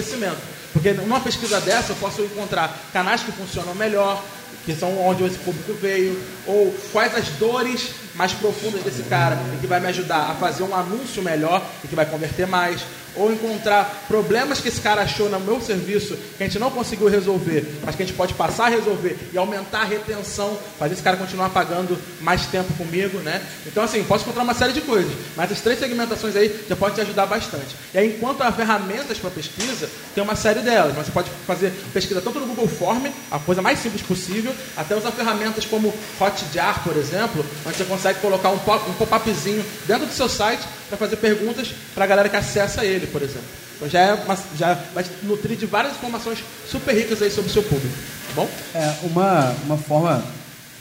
Porque 0.72 0.92
numa 0.92 1.20
pesquisa 1.20 1.60
dessa 1.60 1.92
eu 1.92 1.96
posso 1.96 2.22
encontrar 2.22 2.78
canais 2.92 3.22
que 3.22 3.32
funcionam 3.32 3.74
melhor, 3.74 4.22
que 4.64 4.74
são 4.74 4.98
onde 5.00 5.24
esse 5.24 5.38
público 5.38 5.74
veio, 5.74 6.20
ou 6.46 6.74
quais 6.92 7.14
as 7.14 7.28
dores 7.30 7.90
mais 8.20 8.34
profundas 8.34 8.82
desse 8.82 9.02
cara 9.04 9.38
e 9.54 9.60
que 9.62 9.66
vai 9.66 9.80
me 9.80 9.86
ajudar 9.86 10.30
a 10.30 10.34
fazer 10.34 10.62
um 10.62 10.74
anúncio 10.74 11.22
melhor 11.22 11.64
e 11.82 11.88
que 11.88 11.94
vai 11.94 12.04
converter 12.04 12.46
mais, 12.46 12.82
ou 13.16 13.32
encontrar 13.32 14.04
problemas 14.06 14.60
que 14.60 14.68
esse 14.68 14.80
cara 14.80 15.02
achou 15.02 15.28
no 15.28 15.40
meu 15.40 15.60
serviço 15.60 16.16
que 16.36 16.42
a 16.42 16.46
gente 16.46 16.58
não 16.58 16.70
conseguiu 16.70 17.08
resolver, 17.08 17.66
mas 17.84 17.94
que 17.94 18.02
a 18.02 18.06
gente 18.06 18.16
pode 18.16 18.34
passar 18.34 18.66
a 18.66 18.68
resolver 18.68 19.16
e 19.32 19.38
aumentar 19.38 19.80
a 19.80 19.84
retenção, 19.84 20.56
fazer 20.78 20.94
esse 20.94 21.02
cara 21.02 21.16
continuar 21.16 21.50
pagando 21.50 21.98
mais 22.20 22.46
tempo 22.46 22.72
comigo, 22.74 23.18
né? 23.18 23.42
Então, 23.66 23.82
assim, 23.82 24.02
posso 24.04 24.24
encontrar 24.24 24.42
uma 24.42 24.54
série 24.54 24.72
de 24.72 24.80
coisas, 24.80 25.12
mas 25.36 25.50
as 25.50 25.60
três 25.60 25.78
segmentações 25.78 26.36
aí 26.36 26.64
já 26.68 26.76
podem 26.76 26.94
te 26.96 27.00
ajudar 27.00 27.26
bastante. 27.26 27.74
E 27.94 27.98
aí, 27.98 28.16
enquanto 28.16 28.42
há 28.42 28.52
ferramentas 28.52 29.18
para 29.18 29.30
pesquisa, 29.30 29.88
tem 30.14 30.22
uma 30.22 30.36
série 30.36 30.60
delas. 30.60 30.94
Você 30.94 31.10
pode 31.10 31.30
fazer 31.46 31.72
pesquisa 31.92 32.20
tanto 32.20 32.38
no 32.38 32.46
Google 32.46 32.68
Form, 32.68 33.06
a 33.30 33.38
coisa 33.38 33.62
mais 33.62 33.78
simples 33.78 34.02
possível, 34.02 34.54
até 34.76 34.94
usar 34.94 35.10
ferramentas 35.12 35.64
como 35.64 35.92
Hotjar, 36.20 36.82
por 36.84 36.96
exemplo, 36.96 37.44
onde 37.66 37.76
você 37.76 37.84
consegue 37.84 38.09
colocar 38.14 38.50
um 38.50 38.58
pop-upzinho 38.58 39.64
dentro 39.86 40.06
do 40.06 40.12
seu 40.12 40.28
site 40.28 40.62
para 40.88 40.98
fazer 40.98 41.16
perguntas 41.16 41.72
para 41.94 42.04
a 42.04 42.06
galera 42.06 42.28
que 42.28 42.36
acessa 42.36 42.84
ele, 42.84 43.06
por 43.06 43.22
exemplo. 43.22 43.48
Então 43.76 43.88
já, 43.88 44.00
é 44.00 44.14
uma, 44.14 44.38
já 44.58 44.74
vai 44.94 45.04
nutrir 45.22 45.56
de 45.56 45.66
várias 45.66 45.94
informações 45.94 46.38
super 46.70 46.94
ricas 46.94 47.22
aí 47.22 47.30
sobre 47.30 47.50
o 47.50 47.52
seu 47.52 47.62
público. 47.62 47.94
Tá 48.28 48.34
bom? 48.34 48.50
É, 48.74 48.94
uma, 49.04 49.54
uma 49.64 49.78
forma, 49.78 50.22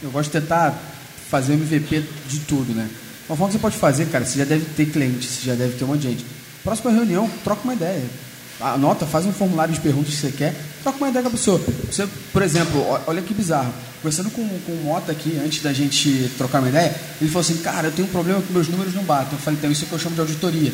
eu 0.03 0.11
gosto 0.11 0.31
de 0.31 0.39
tentar 0.39 0.77
fazer 1.29 1.53
MVP 1.53 2.03
de 2.27 2.39
tudo, 2.41 2.73
né? 2.73 2.89
Uma 3.27 3.37
forma 3.37 3.47
que 3.47 3.53
você 3.53 3.61
pode 3.61 3.77
fazer, 3.77 4.07
cara, 4.07 4.25
você 4.25 4.39
já 4.39 4.45
deve 4.45 4.65
ter 4.73 4.87
cliente, 4.87 5.25
você 5.27 5.45
já 5.45 5.55
deve 5.55 5.77
ter 5.77 5.83
um 5.83 5.87
monte 5.87 6.01
de 6.01 6.09
gente. 6.09 6.25
Próxima 6.63 6.91
reunião, 6.91 7.29
troca 7.43 7.61
uma 7.63 7.73
ideia. 7.73 8.03
Anota, 8.59 9.05
faz 9.05 9.25
um 9.25 9.31
formulário 9.31 9.73
de 9.73 9.79
perguntas 9.79 10.13
que 10.13 10.19
você 10.19 10.31
quer, 10.31 10.55
troca 10.83 10.97
uma 10.97 11.09
ideia 11.09 11.23
com 11.23 11.29
a 11.29 11.31
pessoa. 11.31 11.61
Você, 11.89 12.07
por 12.33 12.41
exemplo, 12.41 12.85
olha 13.07 13.21
que 13.21 13.33
bizarro. 13.33 13.73
Conversando 14.01 14.29
com, 14.31 14.47
com 14.65 14.71
o 14.71 14.83
Mota 14.83 15.11
aqui, 15.11 15.39
antes 15.43 15.61
da 15.61 15.71
gente 15.71 16.31
trocar 16.37 16.59
uma 16.59 16.69
ideia, 16.69 16.93
ele 17.21 17.29
falou 17.29 17.41
assim, 17.41 17.57
cara, 17.57 17.87
eu 17.87 17.91
tenho 17.91 18.07
um 18.07 18.11
problema 18.11 18.41
que 18.41 18.51
meus 18.51 18.67
números 18.67 18.93
não 18.93 19.03
batem. 19.03 19.33
Eu 19.33 19.39
falei, 19.39 19.57
então 19.57 19.71
isso 19.71 19.83
é 19.83 19.85
o 19.85 19.89
que 19.89 19.95
eu 19.95 19.99
chamo 19.99 20.15
de 20.15 20.21
auditoria 20.21 20.73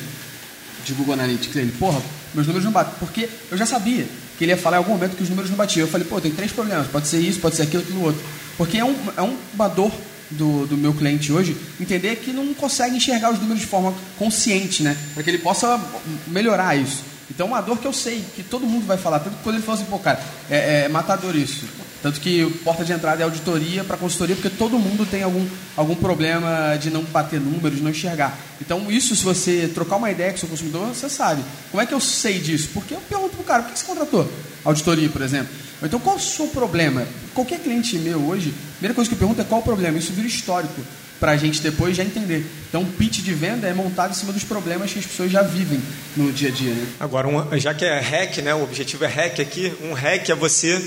de 0.85 0.93
Google 0.93 1.13
Analytics. 1.13 1.55
Ele, 1.55 1.71
porra, 1.71 2.01
meus 2.33 2.47
números 2.47 2.65
não 2.65 2.71
batem. 2.71 2.93
Porque 2.99 3.29
eu 3.51 3.57
já 3.57 3.65
sabia 3.65 4.07
que 4.37 4.43
ele 4.43 4.51
ia 4.51 4.57
falar 4.57 4.77
em 4.77 4.79
algum 4.79 4.91
momento 4.91 5.15
que 5.15 5.23
os 5.23 5.29
números 5.29 5.49
não 5.49 5.57
batiam. 5.57 5.85
Eu 5.85 5.91
falei, 5.91 6.07
pô, 6.07 6.19
tem 6.19 6.31
três 6.31 6.51
problemas. 6.51 6.87
Pode 6.87 7.07
ser 7.07 7.19
isso, 7.19 7.39
pode 7.39 7.55
ser 7.55 7.63
aquilo, 7.63 7.83
aquilo 7.83 8.03
outro. 8.03 8.21
Porque 8.57 8.77
é, 8.77 8.85
um, 8.85 8.95
é 9.17 9.21
uma 9.53 9.67
dor 9.67 9.91
do, 10.29 10.65
do 10.65 10.77
meu 10.77 10.93
cliente 10.93 11.31
hoje 11.31 11.55
entender 11.79 12.15
que 12.17 12.31
não 12.31 12.53
consegue 12.53 12.95
enxergar 12.95 13.31
os 13.31 13.39
números 13.39 13.59
de 13.59 13.67
forma 13.67 13.93
consciente, 14.17 14.83
né? 14.83 14.97
Para 15.13 15.23
que 15.23 15.29
ele 15.29 15.39
possa 15.39 15.79
melhorar 16.27 16.75
isso. 16.75 17.14
Então, 17.29 17.47
uma 17.47 17.61
dor 17.61 17.77
que 17.79 17.87
eu 17.87 17.93
sei, 17.93 18.23
que 18.35 18.43
todo 18.43 18.65
mundo 18.65 18.85
vai 18.85 18.97
falar. 18.97 19.19
Tanto 19.19 19.37
que 19.37 19.43
quando 19.43 19.55
ele 19.55 19.65
fala 19.65 19.79
assim, 19.79 19.89
pô, 19.89 19.97
cara, 19.97 20.19
é, 20.49 20.83
é 20.85 20.87
matador 20.89 21.35
isso. 21.35 21.65
Tanto 22.01 22.21
que 22.21 22.45
porta 22.63 22.85
de 22.85 22.93
entrada 22.93 23.21
é 23.21 23.23
auditoria 23.23 23.83
para 23.83 23.97
consultoria, 23.97 24.35
porque 24.35 24.55
todo 24.55 24.77
mundo 24.77 25.07
tem 25.07 25.23
algum, 25.23 25.43
algum 25.75 25.95
problema 25.95 26.77
de 26.79 26.91
não 26.91 27.03
bater 27.03 27.39
números, 27.39 27.77
de 27.77 27.83
não 27.83 27.89
enxergar. 27.89 28.37
Então, 28.61 28.91
isso, 28.91 29.15
se 29.15 29.23
você 29.23 29.71
trocar 29.73 29.95
uma 29.95 30.11
ideia 30.11 30.29
com 30.29 30.37
o 30.37 30.39
seu 30.39 30.49
consumidor, 30.49 30.87
você 30.89 31.09
sabe. 31.09 31.43
Como 31.71 31.81
é 31.81 31.85
que 31.85 31.93
eu 31.93 31.99
sei 31.99 32.39
disso? 32.39 32.69
Porque 32.73 32.93
eu 32.93 33.01
pergunto 33.09 33.35
pro 33.35 33.43
cara, 33.43 33.63
por 33.63 33.73
que 33.73 33.79
você 33.79 33.85
contratou? 33.85 34.31
Auditoria, 34.63 35.09
por 35.09 35.23
exemplo. 35.23 35.51
Então, 35.81 35.99
qual 35.99 36.15
é 36.15 36.19
o 36.19 36.21
seu 36.21 36.47
problema? 36.47 37.07
Qualquer 37.33 37.59
cliente 37.59 37.97
meu 37.97 38.19
hoje, 38.19 38.49
a 38.49 38.71
primeira 38.73 38.93
coisa 38.93 39.09
que 39.09 39.15
eu 39.15 39.19
pergunto 39.19 39.41
é 39.41 39.43
qual 39.43 39.61
o 39.61 39.63
problema. 39.63 39.97
Isso 39.97 40.13
vira 40.13 40.27
histórico 40.27 40.81
para 41.19 41.31
a 41.31 41.37
gente 41.37 41.61
depois 41.61 41.95
já 41.95 42.03
entender. 42.03 42.45
Então, 42.69 42.81
o 42.81 42.85
pitch 42.85 43.19
de 43.19 43.33
venda 43.33 43.67
é 43.67 43.73
montado 43.73 44.11
em 44.11 44.13
cima 44.13 44.33
dos 44.33 44.43
problemas 44.43 44.91
que 44.91 44.99
as 44.99 45.05
pessoas 45.05 45.31
já 45.31 45.41
vivem 45.41 45.81
no 46.15 46.31
dia 46.31 46.49
a 46.49 46.51
dia. 46.51 46.73
Né? 46.73 46.87
Agora, 46.99 47.27
um, 47.27 47.57
já 47.59 47.73
que 47.73 47.85
é 47.85 47.99
hack, 47.99 48.37
né, 48.37 48.53
o 48.53 48.63
objetivo 48.63 49.03
é 49.05 49.07
hack 49.07 49.39
aqui, 49.39 49.73
um 49.81 49.93
hack 49.93 50.29
é 50.29 50.35
você 50.35 50.81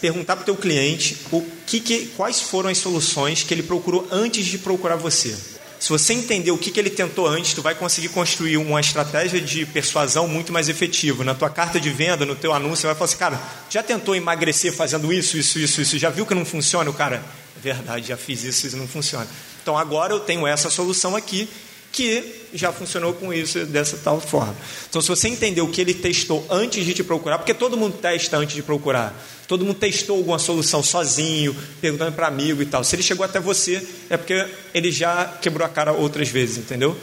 perguntar 0.00 0.36
para 0.36 0.42
o 0.42 0.46
teu 0.46 0.56
cliente 0.56 1.18
o 1.30 1.46
que, 1.66 1.80
que, 1.80 2.06
quais 2.16 2.40
foram 2.40 2.70
as 2.70 2.78
soluções 2.78 3.42
que 3.42 3.52
ele 3.52 3.62
procurou 3.62 4.08
antes 4.10 4.46
de 4.46 4.58
procurar 4.58 4.96
você. 4.96 5.36
Se 5.78 5.88
você 5.88 6.12
entender 6.12 6.50
o 6.50 6.58
que, 6.58 6.70
que 6.70 6.78
ele 6.78 6.90
tentou 6.90 7.26
antes, 7.26 7.54
tu 7.54 7.62
vai 7.62 7.74
conseguir 7.74 8.10
construir 8.10 8.58
uma 8.58 8.80
estratégia 8.80 9.40
de 9.40 9.64
persuasão 9.64 10.28
muito 10.28 10.52
mais 10.52 10.68
efetiva. 10.68 11.24
Na 11.24 11.34
tua 11.34 11.48
carta 11.48 11.80
de 11.80 11.88
venda, 11.88 12.26
no 12.26 12.36
teu 12.36 12.52
anúncio, 12.52 12.82
você 12.82 12.86
vai 12.86 12.94
falar 12.94 13.06
assim, 13.06 13.16
cara, 13.16 13.40
já 13.70 13.82
tentou 13.82 14.14
emagrecer 14.14 14.74
fazendo 14.74 15.10
isso, 15.10 15.38
isso, 15.38 15.58
isso, 15.58 15.80
isso, 15.80 15.98
já 15.98 16.10
viu 16.10 16.26
que 16.26 16.34
não 16.34 16.44
funciona? 16.44 16.90
O 16.90 16.92
cara, 16.92 17.24
verdade, 17.62 18.08
já 18.08 18.16
fiz 18.16 18.44
isso, 18.44 18.66
isso 18.66 18.76
não 18.76 18.88
funciona. 18.88 19.26
Então 19.62 19.76
agora 19.76 20.12
eu 20.12 20.20
tenho 20.20 20.46
essa 20.46 20.70
solução 20.70 21.14
aqui 21.14 21.48
que 21.92 22.46
já 22.54 22.72
funcionou 22.72 23.12
com 23.14 23.32
isso 23.32 23.64
dessa 23.66 23.96
tal 23.96 24.20
forma. 24.20 24.54
Então, 24.88 25.00
se 25.02 25.08
você 25.08 25.28
entender 25.28 25.60
o 25.60 25.68
que 25.68 25.80
ele 25.80 25.94
testou 25.94 26.46
antes 26.48 26.84
de 26.84 26.94
te 26.94 27.02
procurar, 27.02 27.38
porque 27.38 27.54
todo 27.54 27.76
mundo 27.76 27.98
testa 27.98 28.36
antes 28.36 28.54
de 28.54 28.62
procurar, 28.62 29.14
todo 29.48 29.64
mundo 29.64 29.76
testou 29.76 30.16
alguma 30.16 30.38
solução 30.38 30.82
sozinho, 30.82 31.54
perguntando 31.80 32.12
para 32.12 32.28
amigo 32.28 32.62
e 32.62 32.66
tal. 32.66 32.84
Se 32.84 32.94
ele 32.94 33.02
chegou 33.02 33.24
até 33.24 33.40
você, 33.40 33.84
é 34.08 34.16
porque 34.16 34.46
ele 34.72 34.92
já 34.92 35.24
quebrou 35.40 35.66
a 35.66 35.68
cara 35.68 35.92
outras 35.92 36.28
vezes, 36.28 36.58
entendeu? 36.58 36.96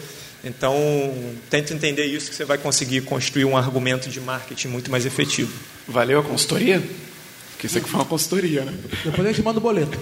Então, 0.43 0.75
tente 1.49 1.73
entender 1.73 2.05
isso 2.05 2.29
que 2.29 2.35
você 2.35 2.45
vai 2.45 2.57
conseguir 2.57 3.01
construir 3.01 3.45
um 3.45 3.57
argumento 3.57 4.09
de 4.09 4.21
marketing 4.21 4.69
muito 4.69 4.89
mais 4.89 5.05
efetivo. 5.05 5.51
Valeu 5.87 6.19
a 6.19 6.23
consultoria? 6.23 6.81
Porque 7.57 7.65
isso 7.65 7.79
aqui 7.79 7.89
foi 7.89 7.99
uma 7.99 8.05
consultoria, 8.05 8.61
né? 8.61 8.71
Depois 9.03 9.27
a 9.27 9.31
gente 9.31 9.43
manda 9.43 9.57
o 9.57 9.61
boleto. 9.61 9.97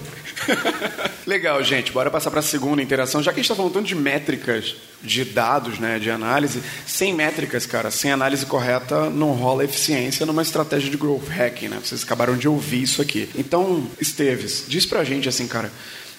Legal, 1.26 1.64
gente. 1.64 1.90
Bora 1.90 2.10
passar 2.10 2.30
para 2.30 2.40
a 2.40 2.42
segunda 2.42 2.82
interação. 2.82 3.22
Já 3.22 3.32
que 3.32 3.40
a 3.40 3.42
gente 3.42 3.46
está 3.46 3.54
falando 3.54 3.72
tanto 3.72 3.86
de 3.86 3.94
métricas, 3.94 4.76
de 5.02 5.24
dados, 5.24 5.78
né, 5.78 5.98
de 5.98 6.10
análise, 6.10 6.62
sem 6.86 7.14
métricas, 7.14 7.64
cara, 7.64 7.90
sem 7.90 8.12
análise 8.12 8.44
correta, 8.44 9.08
não 9.08 9.32
rola 9.32 9.64
eficiência 9.64 10.26
numa 10.26 10.42
estratégia 10.42 10.90
de 10.90 10.98
growth 10.98 11.28
hacking, 11.28 11.68
né? 11.68 11.80
Vocês 11.82 12.02
acabaram 12.02 12.36
de 12.36 12.46
ouvir 12.46 12.82
isso 12.82 13.00
aqui. 13.00 13.26
Então, 13.34 13.88
Esteves, 13.98 14.66
diz 14.68 14.84
pra 14.84 15.02
gente 15.02 15.26
assim, 15.26 15.48
cara, 15.48 15.72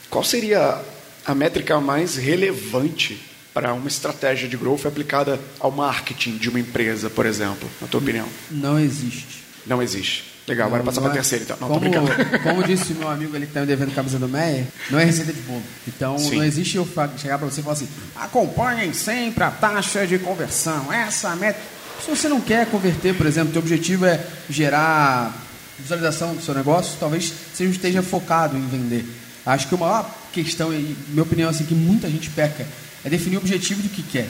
qual 0.09 0.23
seria 0.23 0.81
a 1.23 1.35
métrica 1.35 1.79
mais 1.79 2.15
relevante 2.15 3.21
para 3.53 3.75
uma 3.75 3.87
estratégia 3.87 4.49
de 4.49 4.57
growth 4.57 4.87
aplicada 4.87 5.39
ao 5.59 5.69
marketing 5.69 6.37
de 6.37 6.49
uma 6.49 6.59
empresa, 6.59 7.11
por 7.11 7.27
exemplo, 7.27 7.69
na 7.79 7.87
tua 7.87 7.99
opinião? 7.99 8.27
Não 8.49 8.79
existe. 8.79 9.43
Não 9.67 9.83
existe. 9.83 10.36
Legal, 10.47 10.67
agora 10.67 10.83
passar 10.83 11.01
para 11.01 11.09
a 11.09 11.13
terceira 11.13 11.43
então. 11.43 11.57
Não, 11.59 11.67
como, 11.67 11.79
tô 11.79 11.89
brincando. 11.89 12.09
como 12.41 12.63
disse 12.63 12.93
meu 12.93 13.09
amigo 13.09 13.35
ali 13.35 13.45
que 13.45 13.49
está 13.49 13.59
me 13.59 13.67
devendo 13.67 13.93
camisa 13.93 14.17
do 14.17 14.29
Meia, 14.29 14.65
não 14.89 14.97
é 14.97 15.03
receita 15.03 15.33
de 15.33 15.41
bolo. 15.41 15.63
Então 15.85 16.17
Sim. 16.17 16.37
não 16.37 16.43
existe 16.45 16.77
eu 16.77 16.87
chegar 17.17 17.37
para 17.37 17.49
você 17.49 17.59
e 17.59 17.63
falar 17.63 17.73
assim: 17.73 17.89
acompanhem 18.15 18.93
sempre 18.93 19.43
a 19.43 19.51
taxa 19.51 20.07
de 20.07 20.17
conversão. 20.17 20.91
Essa 20.91 21.35
meta. 21.35 21.59
Se 22.01 22.09
você 22.09 22.29
não 22.29 22.39
quer 22.39 22.65
converter, 22.67 23.13
por 23.15 23.25
exemplo, 23.25 23.51
teu 23.51 23.61
objetivo 23.61 24.05
é 24.05 24.25
gerar 24.49 25.35
visualização 25.77 26.33
do 26.33 26.41
seu 26.41 26.53
negócio, 26.53 26.95
talvez 26.99 27.33
você 27.53 27.65
não 27.65 27.71
esteja 27.71 28.01
focado 28.01 28.55
em 28.55 28.67
vender. 28.67 29.05
Acho 29.45 29.67
que 29.67 29.75
a 29.75 29.77
maior 29.77 30.09
questão, 30.31 30.73
e 30.73 30.95
minha 31.09 31.23
opinião, 31.23 31.49
assim, 31.49 31.65
que 31.65 31.75
muita 31.75 32.09
gente 32.09 32.29
peca, 32.29 32.65
é 33.03 33.09
definir 33.09 33.37
o 33.37 33.39
objetivo 33.39 33.81
do 33.81 33.89
que 33.89 34.01
quer. 34.01 34.27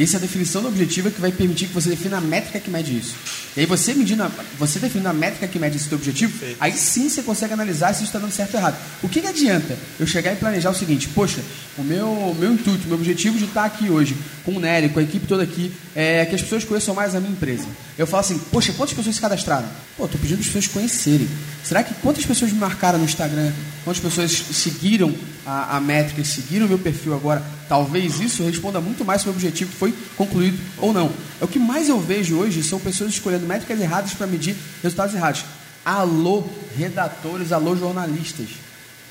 E 0.00 0.02
essa 0.02 0.18
definição 0.18 0.62
do 0.62 0.68
objetivo 0.68 1.08
é 1.08 1.10
que 1.10 1.20
vai 1.20 1.30
permitir 1.30 1.66
que 1.66 1.74
você 1.74 1.90
defina 1.90 2.16
a 2.16 2.20
métrica 2.22 2.58
que 2.58 2.70
mede 2.70 2.96
isso. 2.96 3.14
E 3.54 3.60
aí 3.60 3.66
você 3.66 3.92
medindo, 3.92 4.22
a, 4.22 4.30
você 4.58 4.78
definindo 4.78 5.10
a 5.10 5.12
métrica 5.12 5.46
que 5.46 5.58
mede 5.58 5.76
esse 5.76 5.90
teu 5.90 5.98
objetivo, 5.98 6.32
aí 6.58 6.72
sim 6.72 7.10
você 7.10 7.22
consegue 7.22 7.52
analisar 7.52 7.92
se 7.92 7.96
isso 7.96 8.04
está 8.04 8.18
dando 8.18 8.32
certo 8.32 8.54
ou 8.54 8.60
errado. 8.60 8.78
O 9.02 9.10
que, 9.10 9.20
que 9.20 9.26
adianta 9.26 9.76
eu 9.98 10.06
chegar 10.06 10.32
e 10.32 10.36
planejar 10.36 10.70
o 10.70 10.74
seguinte, 10.74 11.06
poxa, 11.08 11.42
o 11.76 11.82
meu, 11.82 12.34
meu 12.40 12.54
intuito, 12.54 12.88
meu 12.88 12.96
objetivo 12.96 13.36
de 13.36 13.44
estar 13.44 13.66
aqui 13.66 13.90
hoje 13.90 14.16
com 14.42 14.52
o 14.52 14.58
Nery, 14.58 14.88
com 14.88 15.00
a 15.00 15.02
equipe 15.02 15.26
toda 15.26 15.42
aqui, 15.42 15.70
é 15.94 16.24
que 16.24 16.34
as 16.34 16.40
pessoas 16.40 16.64
conheçam 16.64 16.94
mais 16.94 17.14
a 17.14 17.20
minha 17.20 17.32
empresa. 17.32 17.66
Eu 17.98 18.06
falo 18.06 18.22
assim, 18.22 18.38
poxa, 18.50 18.72
quantas 18.72 18.94
pessoas 18.94 19.16
se 19.16 19.20
cadastraram? 19.20 19.68
Pô, 19.98 20.06
estou 20.06 20.18
pedindo 20.18 20.38
para 20.38 20.46
as 20.46 20.46
pessoas 20.46 20.66
conhecerem. 20.66 21.28
Será 21.62 21.82
que 21.82 21.92
quantas 22.00 22.24
pessoas 22.24 22.50
me 22.50 22.58
marcaram 22.58 22.98
no 22.98 23.04
Instagram? 23.04 23.52
Quantas 23.84 24.02
pessoas 24.02 24.30
seguiram 24.30 25.14
a, 25.46 25.76
a 25.76 25.80
métrica, 25.80 26.22
seguiram 26.24 26.66
o 26.66 26.68
meu 26.68 26.78
perfil 26.78 27.14
agora? 27.14 27.42
Talvez 27.68 28.20
isso 28.20 28.42
responda 28.42 28.80
muito 28.80 29.04
mais 29.04 29.22
se 29.22 29.26
o 29.26 29.30
meu 29.30 29.36
objetivo 29.36 29.72
foi 29.72 29.94
concluído 30.16 30.58
ou 30.78 30.92
não. 30.92 31.10
É 31.40 31.44
o 31.44 31.48
que 31.48 31.58
mais 31.58 31.88
eu 31.88 31.98
vejo 31.98 32.36
hoje 32.36 32.62
são 32.62 32.78
pessoas 32.78 33.10
escolhendo 33.10 33.46
métricas 33.46 33.80
erradas 33.80 34.12
para 34.12 34.26
medir 34.26 34.54
resultados 34.82 35.14
errados. 35.14 35.44
Alô, 35.84 36.44
redatores, 36.76 37.52
alô, 37.52 37.74
jornalistas. 37.74 38.48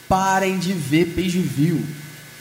Parem 0.07 0.59
de 0.59 0.71
ver 0.73 1.13
page 1.15 1.39
view. 1.39 1.81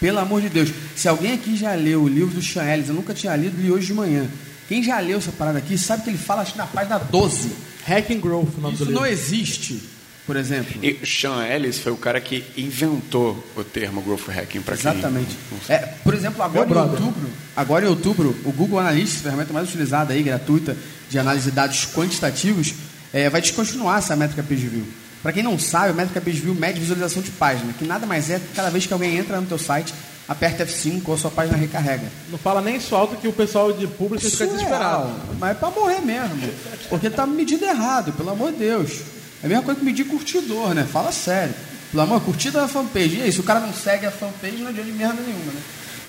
Pelo 0.00 0.18
amor 0.18 0.40
de 0.40 0.48
Deus. 0.48 0.70
Se 0.94 1.08
alguém 1.08 1.32
aqui 1.32 1.56
já 1.56 1.74
leu 1.74 2.02
o 2.02 2.08
livro 2.08 2.34
do 2.34 2.42
Sean 2.42 2.64
Ellis, 2.64 2.88
eu 2.88 2.94
nunca 2.94 3.14
tinha 3.14 3.34
lido, 3.34 3.60
li 3.60 3.70
hoje 3.70 3.86
de 3.86 3.94
manhã. 3.94 4.28
Quem 4.68 4.82
já 4.82 5.00
leu 5.00 5.18
essa 5.18 5.32
parada 5.32 5.58
aqui 5.58 5.76
sabe 5.78 6.04
que 6.04 6.10
ele 6.10 6.18
fala 6.18 6.42
acho 6.42 6.52
que 6.52 6.58
na 6.58 6.66
página 6.66 6.98
12. 6.98 7.50
Hacking 7.86 8.20
Growth, 8.20 8.50
o 8.58 8.60
nome 8.60 8.74
Isso 8.74 8.84
do 8.84 8.90
livro. 8.90 9.00
não 9.00 9.06
existe, 9.06 9.82
por 10.28 10.36
exemplo. 10.36 10.78
E 10.84 11.06
Sean 11.06 11.42
Ellis 11.42 11.78
foi 11.78 11.90
o 11.90 11.96
cara 11.96 12.20
que 12.20 12.44
inventou 12.54 13.42
o 13.56 13.64
termo 13.64 14.02
growth 14.02 14.28
hacking 14.28 14.60
para 14.60 14.76
quem 14.76 14.90
Exatamente. 14.90 15.34
É, 15.70 15.78
por 15.78 16.12
exemplo, 16.12 16.42
agora 16.42 16.66
em 16.66 16.68
brother. 16.68 17.02
outubro, 17.02 17.30
agora 17.56 17.86
em 17.86 17.88
outubro, 17.88 18.36
o 18.44 18.52
Google 18.52 18.78
Analytics, 18.78 19.20
a 19.20 19.22
ferramenta 19.22 19.54
mais 19.54 19.66
utilizada 19.70 20.12
aí, 20.12 20.22
gratuita, 20.22 20.76
de 21.08 21.18
análise 21.18 21.48
de 21.48 21.56
dados 21.56 21.88
quantitativos, 21.94 22.74
é, 23.10 23.30
vai 23.30 23.40
descontinuar 23.40 24.00
essa 24.00 24.14
métrica 24.14 24.42
PageView. 24.42 24.86
Para 25.22 25.32
quem 25.32 25.42
não 25.42 25.58
sabe, 25.58 25.92
a 25.92 25.94
métrica 25.94 26.20
PageView 26.20 26.54
mede 26.54 26.78
visualização 26.78 27.22
de 27.22 27.30
página, 27.30 27.72
que 27.72 27.86
nada 27.86 28.04
mais 28.04 28.28
é 28.28 28.38
que 28.38 28.48
cada 28.54 28.68
vez 28.68 28.84
que 28.84 28.92
alguém 28.92 29.16
entra 29.16 29.40
no 29.40 29.46
teu 29.46 29.58
site, 29.58 29.94
aperta 30.28 30.66
F5 30.66 31.04
ou 31.06 31.14
a 31.14 31.16
sua 31.16 31.30
página 31.30 31.56
recarrega. 31.56 32.04
Não 32.30 32.38
fala 32.38 32.60
nem 32.60 32.76
isso 32.76 32.94
alto 32.94 33.16
que 33.16 33.26
o 33.26 33.32
pessoal 33.32 33.72
de 33.72 33.86
público 33.86 34.22
fica 34.22 34.44
Surreal, 34.44 34.56
desesperado. 34.56 35.10
Mas 35.40 35.52
é 35.52 35.54
pra 35.54 35.70
morrer 35.70 36.02
mesmo. 36.02 36.52
Porque 36.90 37.08
tá 37.08 37.26
medido 37.26 37.64
errado, 37.64 38.12
pelo 38.12 38.28
amor 38.28 38.52
de 38.52 38.58
Deus. 38.58 39.17
É 39.42 39.46
a 39.46 39.48
mesma 39.48 39.64
coisa 39.64 39.78
que 39.78 39.86
medir 39.86 40.06
curtidor, 40.06 40.74
né? 40.74 40.84
Fala 40.90 41.12
sério. 41.12 41.54
Pelo 41.90 42.02
amor, 42.02 42.20
curtida 42.20 42.60
da 42.60 42.68
fanpage. 42.68 43.16
E 43.16 43.22
aí, 43.22 43.32
se 43.32 43.40
o 43.40 43.44
cara 43.44 43.60
não 43.60 43.72
segue 43.72 44.06
a 44.06 44.10
fanpage, 44.10 44.56
não 44.58 44.68
adianta 44.68 44.90
de 44.90 44.96
merda 44.96 45.22
nenhuma, 45.22 45.52
né? 45.52 45.60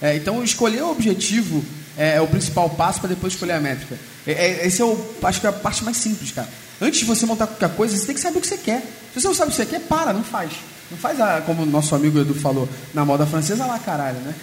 É, 0.01 0.15
então, 0.15 0.43
escolher 0.43 0.81
o 0.83 0.91
objetivo 0.91 1.63
é, 1.97 2.15
é 2.15 2.21
o 2.21 2.27
principal 2.27 2.69
passo 2.69 2.99
para 2.99 3.09
depois 3.09 3.33
escolher 3.33 3.53
a 3.53 3.59
métrica. 3.59 3.97
É, 4.25 4.31
é, 4.31 4.67
esse 4.67 4.81
é 4.81 4.85
o, 4.85 5.15
acho 5.23 5.41
que 5.41 5.47
é 5.47 5.49
a 5.49 5.53
parte 5.53 5.83
mais 5.83 5.97
simples, 5.97 6.31
cara. 6.31 6.47
Antes 6.81 6.99
de 7.01 7.05
você 7.05 7.25
montar 7.25 7.47
qualquer 7.47 7.75
coisa, 7.75 7.95
você 7.97 8.05
tem 8.05 8.15
que 8.15 8.21
saber 8.21 8.37
o 8.37 8.41
que 8.41 8.47
você 8.47 8.57
quer. 8.57 8.81
Se 9.13 9.19
você 9.19 9.27
não 9.27 9.35
sabe 9.35 9.49
o 9.49 9.51
que 9.51 9.57
você 9.57 9.65
quer, 9.65 9.81
para, 9.81 10.13
não 10.13 10.23
faz. 10.23 10.51
Não 10.89 10.97
faz, 10.97 11.19
a, 11.19 11.41
como 11.41 11.63
o 11.63 11.65
nosso 11.65 11.93
amigo 11.93 12.19
Edu 12.19 12.33
falou, 12.33 12.67
na 12.93 13.03
moda 13.03 13.25
francesa, 13.25 13.65
lá 13.65 13.77
caralho, 13.77 14.19
né? 14.19 14.33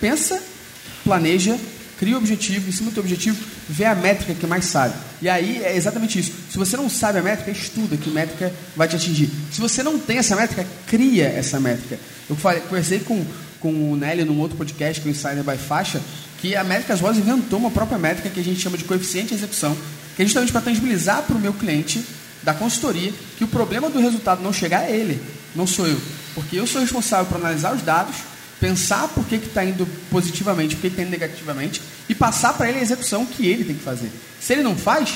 Pensa, 0.00 0.42
planeja, 1.02 1.58
cria 1.98 2.14
o 2.14 2.18
objetivo, 2.18 2.68
em 2.68 2.72
cima 2.72 2.90
do 2.90 2.94
teu 2.94 3.02
objetivo, 3.02 3.36
vê 3.68 3.84
a 3.84 3.94
métrica 3.94 4.34
que 4.34 4.46
mais 4.46 4.66
sabe. 4.66 4.94
E 5.20 5.28
aí 5.28 5.62
é 5.62 5.76
exatamente 5.76 6.18
isso. 6.18 6.32
Se 6.50 6.58
você 6.58 6.76
não 6.76 6.88
sabe 6.88 7.18
a 7.18 7.22
métrica, 7.22 7.50
estuda 7.50 7.96
que 7.96 8.10
métrica 8.10 8.52
vai 8.76 8.86
te 8.86 8.96
atingir. 8.96 9.30
Se 9.50 9.60
você 9.60 9.82
não 9.82 9.98
tem 9.98 10.18
essa 10.18 10.36
métrica, 10.36 10.66
cria 10.86 11.26
essa 11.26 11.58
métrica. 11.58 11.98
Eu 12.28 12.36
falei, 12.36 12.60
conversei 12.62 13.00
com, 13.00 13.24
com 13.60 13.92
o 13.92 13.96
Nelly 13.96 14.24
num 14.24 14.38
outro 14.38 14.56
podcast, 14.56 15.00
que 15.00 15.08
é 15.08 15.10
o 15.10 15.12
Insider 15.12 15.42
by 15.42 15.56
Faixa, 15.56 16.00
que 16.38 16.54
a 16.54 16.62
Métricas 16.62 17.00
Rosa 17.00 17.18
inventou 17.18 17.58
uma 17.58 17.70
própria 17.70 17.98
métrica 17.98 18.28
que 18.28 18.40
a 18.40 18.44
gente 18.44 18.60
chama 18.60 18.76
de 18.76 18.84
coeficiente 18.84 19.28
de 19.28 19.34
execução, 19.34 19.76
que 20.14 20.22
é 20.22 20.24
justamente 20.24 20.52
para 20.52 20.60
tangibilizar 20.60 21.22
para 21.22 21.36
o 21.36 21.40
meu 21.40 21.52
cliente 21.52 22.04
da 22.42 22.54
consultoria 22.54 23.12
que 23.36 23.44
o 23.44 23.48
problema 23.48 23.90
do 23.90 23.98
resultado 23.98 24.42
não 24.42 24.52
chegar 24.52 24.88
é 24.88 24.94
ele, 24.94 25.20
não 25.54 25.66
sou 25.66 25.86
eu. 25.86 26.00
Porque 26.34 26.56
eu 26.56 26.66
sou 26.66 26.80
responsável 26.80 27.26
por 27.26 27.38
analisar 27.38 27.74
os 27.74 27.82
dados, 27.82 28.16
pensar 28.60 29.08
por 29.08 29.24
que 29.26 29.36
está 29.36 29.64
indo 29.64 29.86
positivamente, 30.10 30.74
por 30.76 30.82
que 30.82 30.86
está 30.88 31.02
indo 31.02 31.10
negativamente, 31.10 31.80
e 32.08 32.14
passar 32.14 32.54
para 32.54 32.68
ele 32.68 32.78
a 32.78 32.82
execução 32.82 33.26
que 33.26 33.46
ele 33.46 33.64
tem 33.64 33.76
que 33.76 33.82
fazer. 33.82 34.10
Se 34.40 34.52
ele 34.54 34.62
não 34.62 34.76
faz, 34.76 35.14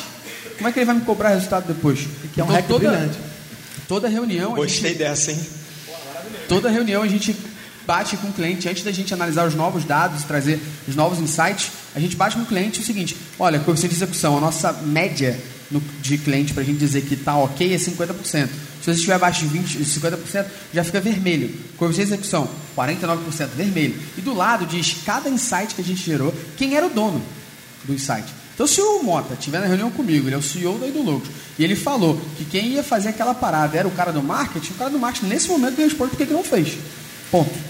como 0.59 0.69
é 0.69 0.73
que 0.73 0.79
ele 0.79 0.87
vai 0.87 0.95
me 0.97 1.01
cobrar 1.03 1.31
resultado 1.31 1.67
depois? 1.67 2.01
Que 2.35 2.41
é 2.41 2.45
um 2.45 2.49
Então, 2.53 2.63
toda, 2.63 2.89
brilhante. 2.91 3.19
toda 3.89 4.09
reunião. 4.09 4.53
a 4.53 4.57
Gostei 4.57 4.91
gente- 4.91 4.99
dessa, 4.99 5.33
hein? 5.33 5.41
Toda 6.49 6.69
reunião 6.69 7.03
a 7.03 7.09
gente 7.09 7.35
bate 7.87 8.17
com 8.17 8.29
o 8.29 8.33
cliente, 8.33 8.69
antes 8.69 8.83
da 8.85 8.93
gente 8.93 9.13
analisar 9.15 9.47
os 9.47 9.55
novos 9.55 9.85
dados, 9.85 10.23
trazer 10.25 10.61
os 10.87 10.95
novos 10.95 11.19
insights, 11.19 11.71
a 11.95 12.01
gente 12.01 12.17
bate 12.17 12.37
com 12.37 12.43
o 12.43 12.47
cliente 12.47 12.81
o 12.81 12.85
seguinte: 12.85 13.17
olha, 13.39 13.59
coeficiente 13.61 13.95
de 13.95 14.03
execução, 14.03 14.37
a 14.37 14.41
nossa 14.41 14.73
média 14.73 15.39
no, 15.71 15.81
de 16.01 16.19
cliente 16.19 16.53
para 16.53 16.63
a 16.63 16.67
gente 16.67 16.79
dizer 16.79 17.03
que 17.03 17.15
está 17.15 17.37
ok 17.37 17.73
é 17.73 17.77
50%. 17.77 18.49
Se 18.81 18.85
você 18.85 18.91
estiver 18.93 19.15
abaixo 19.15 19.41
de 19.41 19.49
20, 19.49 19.79
50%, 19.79 20.47
já 20.73 20.83
fica 20.83 21.01
vermelho. 21.01 21.55
Coeficiente 21.77 22.09
de 22.09 22.15
execução, 22.15 22.49
49% 22.77 23.49
vermelho. 23.55 23.95
E 24.17 24.21
do 24.21 24.35
lado 24.35 24.67
diz 24.67 24.97
cada 25.05 25.29
insight 25.29 25.75
que 25.75 25.83
a 25.83 25.85
gente 25.85 26.03
gerou, 26.03 26.35
quem 26.57 26.77
era 26.77 26.87
o 26.87 26.91
dono 26.91 27.23
do 27.85 27.93
insight. 27.93 28.25
Então, 28.55 28.67
se 28.67 28.81
o 28.81 29.03
Mota 29.03 29.35
estiver 29.35 29.59
na 29.59 29.67
reunião 29.67 29.91
comigo, 29.91 30.29
ele 30.29 30.35
é 30.35 30.39
o 30.39 30.43
CEO 30.43 30.79
da 30.79 30.87
Idologos, 30.87 31.29
e 31.59 31.65
ele 31.65 31.75
falou 31.75 32.21
que 32.37 32.45
quem 32.45 32.69
ia 32.69 32.83
fazer 32.83 33.09
aquela 33.09 33.33
parada 33.33 33.79
era 33.79 33.89
o 33.89 33.91
cara 33.91 34.13
do 34.13 34.23
marketing, 34.23 34.73
o 34.73 34.75
cara 34.75 34.91
do 34.91 34.99
marketing, 34.99 35.29
nesse 35.29 35.49
momento, 35.49 35.79
me 35.79 35.85
responde 35.85 36.11
por 36.15 36.27
que 36.27 36.33
não 36.33 36.45
fez. 36.45 36.77
Ponto. 37.31 37.70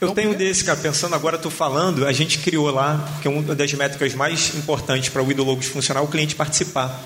Eu 0.00 0.12
tenho 0.12 0.34
desse, 0.34 0.64
cara, 0.64 0.78
pensando 0.78 1.14
agora, 1.14 1.36
estou 1.36 1.50
falando, 1.50 2.06
a 2.06 2.12
gente 2.12 2.38
criou 2.38 2.70
lá, 2.70 3.18
que 3.20 3.28
é 3.28 3.30
uma 3.30 3.54
das 3.54 3.72
métricas 3.74 4.14
mais 4.14 4.54
importantes 4.54 5.10
para 5.10 5.22
o 5.22 5.30
Idologos 5.30 5.66
funcionar, 5.66 6.00
o 6.00 6.08
cliente 6.08 6.34
participar. 6.34 6.98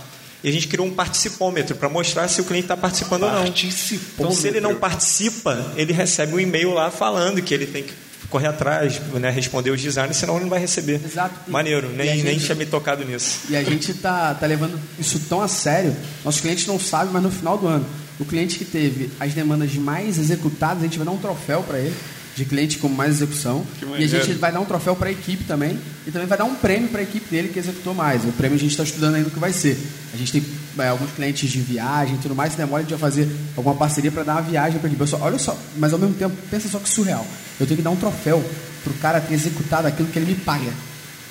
E 0.44 0.48
a 0.48 0.52
gente 0.52 0.68
criou 0.68 0.86
um 0.86 0.94
participômetro 0.94 1.74
para 1.74 1.88
mostrar 1.88 2.28
se 2.28 2.40
o 2.40 2.44
cliente 2.44 2.66
está 2.66 2.76
participando 2.76 3.24
ou 3.24 3.32
não. 3.32 3.46
Então, 3.46 4.30
se 4.30 4.46
ele 4.46 4.60
não 4.60 4.76
participa, 4.76 5.72
ele 5.74 5.92
recebe 5.92 6.34
um 6.34 6.40
e-mail 6.40 6.72
lá 6.72 6.90
falando 6.90 7.42
que 7.42 7.52
ele 7.52 7.66
tem 7.66 7.82
que 7.82 7.94
correr 8.30 8.48
atrás, 8.48 9.00
né, 9.14 9.30
responder 9.30 9.70
os 9.70 9.80
designers, 9.80 10.16
senão 10.16 10.34
ele 10.34 10.44
não 10.44 10.50
vai 10.50 10.60
receber. 10.60 11.00
Exato. 11.04 11.50
Maneiro, 11.50 11.88
nem, 11.88 12.08
gente, 12.08 12.24
nem 12.24 12.38
tinha 12.38 12.54
me 12.54 12.66
tocado 12.66 13.04
nisso. 13.04 13.40
E 13.48 13.56
a 13.56 13.62
gente 13.62 13.94
tá, 13.94 14.34
tá 14.34 14.46
levando 14.46 14.78
isso 14.98 15.18
tão 15.28 15.40
a 15.40 15.48
sério, 15.48 15.96
nossos 16.24 16.40
clientes 16.40 16.66
não 16.66 16.78
sabem, 16.78 17.12
mas 17.12 17.22
no 17.22 17.30
final 17.30 17.56
do 17.56 17.66
ano, 17.66 17.86
o 18.20 18.24
cliente 18.24 18.58
que 18.58 18.64
teve 18.64 19.10
as 19.18 19.32
demandas 19.34 19.74
mais 19.74 20.18
executadas, 20.18 20.78
a 20.78 20.86
gente 20.86 20.98
vai 20.98 21.06
dar 21.06 21.12
um 21.12 21.18
troféu 21.18 21.62
para 21.62 21.78
ele 21.78 21.94
de 22.34 22.44
cliente 22.44 22.78
com 22.78 22.88
mais 22.88 23.14
execução. 23.16 23.64
E 23.98 24.04
a 24.04 24.06
gente 24.06 24.32
vai 24.34 24.50
dar 24.50 24.60
um 24.60 24.64
troféu 24.64 24.96
para 24.96 25.08
a 25.08 25.12
equipe 25.12 25.44
também. 25.44 25.78
E 26.06 26.10
também 26.10 26.26
vai 26.26 26.36
dar 26.36 26.44
um 26.44 26.54
prêmio 26.54 26.88
para 26.88 27.00
a 27.00 27.02
equipe 27.02 27.30
dele 27.30 27.48
que 27.48 27.58
executou 27.58 27.94
mais. 27.94 28.24
O 28.24 28.32
prêmio 28.32 28.56
a 28.56 28.60
gente 28.60 28.72
está 28.72 28.82
estudando 28.82 29.14
ainda 29.14 29.28
o 29.28 29.30
que 29.30 29.38
vai 29.38 29.52
ser. 29.52 29.78
A 30.12 30.16
gente 30.16 30.32
tem 30.32 30.44
é, 30.78 30.88
alguns 30.88 31.12
clientes 31.12 31.50
de 31.50 31.60
viagem 31.60 32.16
e 32.16 32.18
tudo 32.18 32.34
mais. 32.34 32.52
Se 32.52 32.58
demora, 32.58 32.80
a 32.80 32.82
gente 32.82 32.90
vai 32.90 33.10
fazer 33.10 33.28
alguma 33.56 33.76
parceria 33.76 34.10
para 34.10 34.24
dar 34.24 34.32
uma 34.34 34.42
viagem 34.42 34.78
para 34.78 34.88
a 34.88 34.92
equipe. 34.92 35.14
olha 35.20 35.38
só, 35.38 35.56
mas 35.76 35.92
ao 35.92 35.98
mesmo 35.98 36.14
tempo, 36.14 36.34
pensa 36.50 36.68
só 36.68 36.78
que 36.78 36.88
surreal. 36.88 37.26
Eu 37.60 37.66
tenho 37.66 37.76
que 37.76 37.82
dar 37.82 37.90
um 37.90 37.96
troféu 37.96 38.44
para 38.82 38.92
o 38.92 38.96
cara 38.96 39.20
ter 39.20 39.34
executado 39.34 39.86
aquilo 39.86 40.08
que 40.08 40.18
ele 40.18 40.26
me 40.26 40.34
paga. 40.34 40.72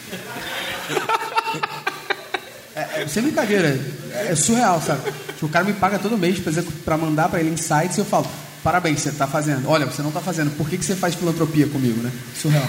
É, 2.75 3.03
é, 3.03 3.07
sem 3.07 3.21
brincadeira, 3.21 3.79
é, 4.11 4.31
é 4.31 4.35
surreal, 4.35 4.81
sabe? 4.81 5.11
Tipo, 5.33 5.45
o 5.45 5.49
cara 5.49 5.63
me 5.63 5.73
paga 5.73 5.99
todo 5.99 6.17
mês 6.17 6.39
para 6.83 6.97
mandar 6.97 7.29
para 7.29 7.39
ele 7.39 7.51
insights 7.51 7.97
e 7.97 8.01
eu 8.01 8.05
falo, 8.05 8.25
Parabéns, 8.63 9.01
você 9.01 9.09
está 9.09 9.27
fazendo. 9.27 9.69
Olha, 9.69 9.85
você 9.85 10.01
não 10.01 10.09
está 10.09 10.21
fazendo. 10.21 10.55
Por 10.55 10.69
que, 10.69 10.77
que 10.77 10.85
você 10.85 10.95
faz 10.95 11.15
filantropia 11.15 11.67
comigo, 11.67 12.01
né? 12.01 12.11
Surreal. 12.33 12.65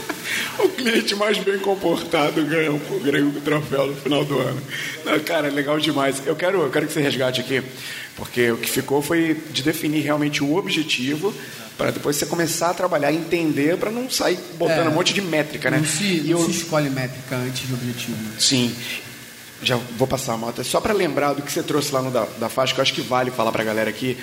o 0.58 0.68
cliente 0.70 1.14
mais 1.14 1.36
bem 1.38 1.58
comportado 1.58 2.42
ganha 2.44 2.70
ganha 3.02 3.24
um 3.26 3.40
troféu 3.40 3.88
no 3.88 3.96
final 3.96 4.24
do 4.24 4.38
ano. 4.38 4.62
Não, 5.04 5.20
cara, 5.20 5.48
é 5.48 5.50
legal 5.50 5.78
demais. 5.78 6.22
Eu 6.24 6.34
quero, 6.34 6.62
eu 6.62 6.70
quero 6.70 6.86
que 6.86 6.92
você 6.92 7.02
resgate 7.02 7.40
aqui, 7.42 7.62
porque 8.16 8.50
o 8.50 8.56
que 8.56 8.70
ficou 8.70 9.02
foi 9.02 9.36
de 9.50 9.62
definir 9.62 10.00
realmente 10.00 10.42
o 10.42 10.56
objetivo 10.56 11.34
para 11.76 11.90
depois 11.90 12.16
você 12.16 12.24
começar 12.24 12.70
a 12.70 12.74
trabalhar 12.74 13.12
entender 13.12 13.76
para 13.76 13.90
não 13.90 14.08
sair 14.08 14.38
botando 14.58 14.86
é, 14.86 14.88
um 14.88 14.94
monte 14.94 15.12
de 15.12 15.20
métrica, 15.20 15.70
né? 15.70 15.76
Não 15.76 15.84
se, 15.84 16.04
e 16.04 16.30
não 16.30 16.40
eu... 16.40 16.46
se 16.46 16.52
escolhe 16.52 16.88
métrica 16.88 17.36
antes 17.36 17.68
de 17.68 17.74
objetivo. 17.74 18.16
Sim. 18.38 18.74
Já 19.62 19.76
vou 19.98 20.06
passar 20.06 20.34
a 20.34 20.36
moto. 20.36 20.64
Só 20.64 20.80
para 20.80 20.94
lembrar 20.94 21.34
do 21.34 21.42
que 21.42 21.52
você 21.52 21.62
trouxe 21.62 21.92
lá 21.92 22.00
no 22.00 22.10
da, 22.10 22.26
da 22.38 22.48
faixa, 22.48 22.74
que 22.74 22.80
eu 22.80 22.82
acho 22.82 22.94
que 22.94 23.02
vale 23.02 23.30
falar 23.30 23.52
para 23.52 23.62
a 23.62 23.64
galera 23.64 23.90
aqui 23.90 24.16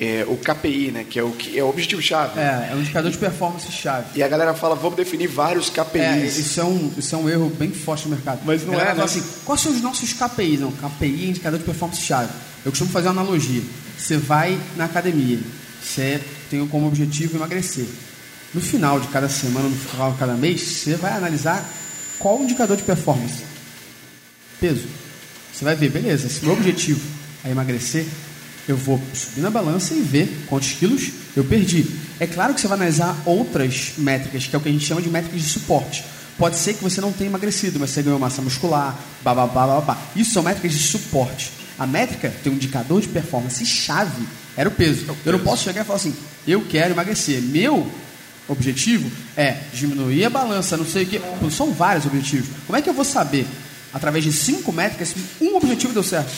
é, 0.00 0.24
o 0.26 0.36
KPI, 0.36 0.90
né, 0.90 1.06
que 1.08 1.18
é 1.18 1.22
o, 1.22 1.30
que 1.30 1.58
é 1.58 1.62
o 1.62 1.68
objetivo-chave. 1.68 2.38
É, 2.38 2.70
é 2.70 2.74
um 2.74 2.80
indicador 2.80 3.10
de 3.10 3.18
performance-chave. 3.18 4.06
E 4.14 4.22
a 4.22 4.28
galera 4.28 4.54
fala, 4.54 4.74
vamos 4.74 4.96
definir 4.96 5.28
vários 5.28 5.70
KPIs. 5.70 6.02
É, 6.02 6.26
isso 6.26 6.60
é 6.60 6.64
um, 6.64 6.92
isso 6.96 7.14
é 7.14 7.18
um 7.18 7.28
erro 7.28 7.50
bem 7.50 7.70
forte 7.70 8.08
no 8.08 8.14
mercado. 8.14 8.40
Mas 8.44 8.66
não 8.66 8.74
é, 8.74 8.94
né? 8.94 9.02
assim, 9.02 9.22
quais 9.44 9.60
são 9.60 9.72
os 9.72 9.80
nossos 9.80 10.12
KPIs? 10.12 10.60
Não, 10.60 10.72
KPI 10.72 11.26
é 11.26 11.28
indicador 11.28 11.58
de 11.58 11.64
performance-chave. 11.64 12.30
Eu 12.64 12.72
costumo 12.72 12.90
fazer 12.90 13.08
uma 13.08 13.20
analogia. 13.20 13.62
Você 13.98 14.16
vai 14.16 14.58
na 14.76 14.86
academia, 14.86 15.38
você 15.82 16.20
tem 16.50 16.66
como 16.66 16.86
objetivo 16.86 17.36
emagrecer. 17.36 17.86
No 18.54 18.60
final 18.60 19.00
de 19.00 19.08
cada 19.08 19.28
semana, 19.28 19.68
no 19.68 19.76
final 19.76 20.12
de 20.12 20.18
cada 20.18 20.34
mês, 20.34 20.60
você 20.60 20.94
vai 20.96 21.12
analisar 21.12 21.66
qual 22.18 22.38
o 22.38 22.44
indicador 22.44 22.76
de 22.76 22.82
performance. 22.82 23.44
Peso. 24.60 24.86
Você 25.52 25.64
vai 25.64 25.74
ver, 25.74 25.90
beleza, 25.90 26.28
se 26.28 26.44
meu 26.44 26.54
objetivo 26.54 27.00
é 27.44 27.50
emagrecer, 27.50 28.06
eu 28.68 28.76
vou 28.76 29.00
subir 29.14 29.40
na 29.40 29.50
balança 29.50 29.94
e 29.94 30.00
ver 30.00 30.44
quantos 30.48 30.72
quilos 30.72 31.10
eu 31.36 31.44
perdi. 31.44 31.86
É 32.20 32.26
claro 32.26 32.54
que 32.54 32.60
você 32.60 32.68
vai 32.68 32.76
analisar 32.76 33.20
outras 33.24 33.92
métricas, 33.98 34.46
que 34.46 34.54
é 34.54 34.58
o 34.58 34.62
que 34.62 34.68
a 34.68 34.72
gente 34.72 34.84
chama 34.84 35.02
de 35.02 35.08
métricas 35.08 35.40
de 35.40 35.48
suporte. 35.48 36.04
Pode 36.38 36.56
ser 36.56 36.74
que 36.74 36.82
você 36.82 37.00
não 37.00 37.12
tenha 37.12 37.28
emagrecido, 37.28 37.78
mas 37.78 37.90
você 37.90 38.02
ganhou 38.02 38.18
massa 38.18 38.40
muscular, 38.40 38.98
bababá, 39.22 39.66
babá. 39.66 39.98
Isso 40.14 40.32
são 40.32 40.42
métricas 40.42 40.72
de 40.72 40.78
suporte. 40.78 41.52
A 41.78 41.86
métrica 41.86 42.32
tem 42.42 42.52
um 42.52 42.56
indicador 42.56 43.00
de 43.00 43.08
performance 43.08 43.64
chave, 43.66 44.26
era 44.56 44.68
o 44.68 44.72
peso. 44.72 45.04
Eu 45.24 45.32
não 45.32 45.40
posso 45.40 45.64
chegar 45.64 45.82
e 45.82 45.84
falar 45.84 45.98
assim, 45.98 46.14
eu 46.46 46.64
quero 46.68 46.94
emagrecer. 46.94 47.40
Meu 47.40 47.90
objetivo 48.48 49.10
é 49.36 49.56
diminuir 49.72 50.24
a 50.24 50.30
balança, 50.30 50.76
não 50.76 50.86
sei 50.86 51.04
o 51.04 51.06
quê. 51.06 51.20
São 51.50 51.72
vários 51.72 52.06
objetivos. 52.06 52.48
Como 52.66 52.76
é 52.76 52.82
que 52.82 52.88
eu 52.88 52.94
vou 52.94 53.04
saber, 53.04 53.46
através 53.92 54.24
de 54.24 54.32
cinco 54.32 54.72
métricas, 54.72 55.08
se 55.08 55.44
um 55.44 55.56
objetivo 55.56 55.92
deu 55.92 56.02
certo? 56.02 56.32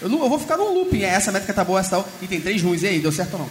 Eu, 0.00 0.08
não, 0.08 0.22
eu 0.22 0.28
vou 0.28 0.38
ficar 0.38 0.56
num 0.56 0.74
looping. 0.74 1.02
É, 1.02 1.08
essa 1.08 1.30
métrica 1.30 1.52
tá 1.52 1.64
boa, 1.64 1.80
essa 1.80 1.90
tal. 1.90 2.08
E 2.22 2.26
tem 2.26 2.40
três 2.40 2.62
ruins. 2.62 2.82
E 2.82 2.86
aí, 2.86 2.98
deu 3.00 3.12
certo 3.12 3.34
ou 3.34 3.40
não? 3.40 3.50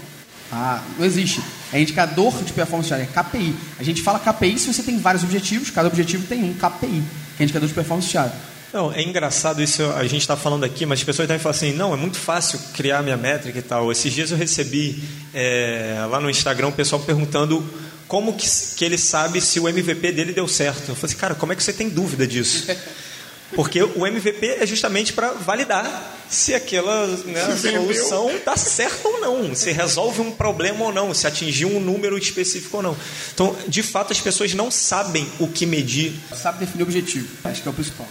Ah, 0.51 0.81
não 0.97 1.05
existe. 1.05 1.41
É 1.71 1.79
indicador 1.79 2.33
de 2.43 2.51
performance 2.53 2.89
chave, 2.89 3.03
é 3.03 3.05
KPI. 3.05 3.55
A 3.79 3.83
gente 3.83 4.01
fala 4.01 4.19
KPI 4.19 4.57
se 4.57 4.73
você 4.73 4.81
tem 4.81 4.97
vários 4.97 5.23
objetivos, 5.23 5.69
cada 5.69 5.87
objetivo 5.87 6.25
tem 6.25 6.43
um 6.43 6.53
KPI, 6.53 7.03
que 7.37 7.43
é 7.43 7.43
indicador 7.43 7.67
de 7.67 7.73
performance 7.73 8.09
chave. 8.09 8.33
Não, 8.73 8.91
é 8.91 9.01
engraçado 9.01 9.63
isso, 9.63 9.83
a 9.83 10.03
gente 10.03 10.21
está 10.21 10.35
falando 10.35 10.63
aqui, 10.63 10.85
mas 10.85 10.99
as 10.99 11.03
pessoas 11.03 11.27
também 11.27 11.41
falam 11.41 11.55
assim, 11.55 11.73
não, 11.73 11.93
é 11.93 11.97
muito 11.97 12.17
fácil 12.17 12.59
criar 12.73 13.01
minha 13.01 13.17
métrica 13.17 13.57
e 13.57 13.61
tal. 13.63 13.91
Esses 13.91 14.13
dias 14.13 14.31
eu 14.31 14.37
recebi 14.37 15.03
é, 15.33 16.05
lá 16.09 16.19
no 16.19 16.29
Instagram 16.29 16.67
o 16.67 16.71
pessoal 16.71 17.01
perguntando 17.01 17.63
como 18.07 18.33
que, 18.33 18.47
que 18.75 18.85
ele 18.85 18.97
sabe 18.97 19.41
se 19.41 19.59
o 19.59 19.67
MVP 19.67 20.11
dele 20.11 20.33
deu 20.33 20.47
certo. 20.47 20.89
Eu 20.89 20.95
falei 20.95 21.11
assim, 21.13 21.17
cara, 21.17 21.35
como 21.35 21.51
é 21.51 21.55
que 21.55 21.63
você 21.63 21.73
tem 21.73 21.89
dúvida 21.89 22.27
disso? 22.27 22.67
Porque 23.55 23.81
o 23.81 24.05
MVP 24.05 24.57
é 24.59 24.65
justamente 24.65 25.13
para 25.13 25.31
validar 25.31 26.15
se 26.29 26.53
aquela 26.53 27.07
né, 27.07 27.55
se 27.55 27.71
solução 27.71 28.29
está 28.29 28.55
certa 28.55 29.07
ou 29.07 29.19
não, 29.19 29.55
se 29.55 29.71
resolve 29.71 30.21
um 30.21 30.31
problema 30.31 30.85
ou 30.85 30.93
não, 30.93 31.13
se 31.13 31.25
atingiu 31.25 31.69
um 31.69 31.79
número 31.79 32.17
específico 32.17 32.77
ou 32.77 32.83
não. 32.83 32.97
Então, 33.33 33.55
de 33.67 33.81
fato, 33.81 34.13
as 34.13 34.21
pessoas 34.21 34.53
não 34.53 34.69
sabem 34.69 35.27
o 35.39 35.47
que 35.47 35.65
medir. 35.65 36.13
Sabe 36.35 36.59
definir 36.59 36.83
o 36.83 36.85
objetivo, 36.85 37.27
acho 37.43 37.61
que 37.61 37.67
é 37.67 37.71
o 37.71 37.73
principal. 37.73 38.07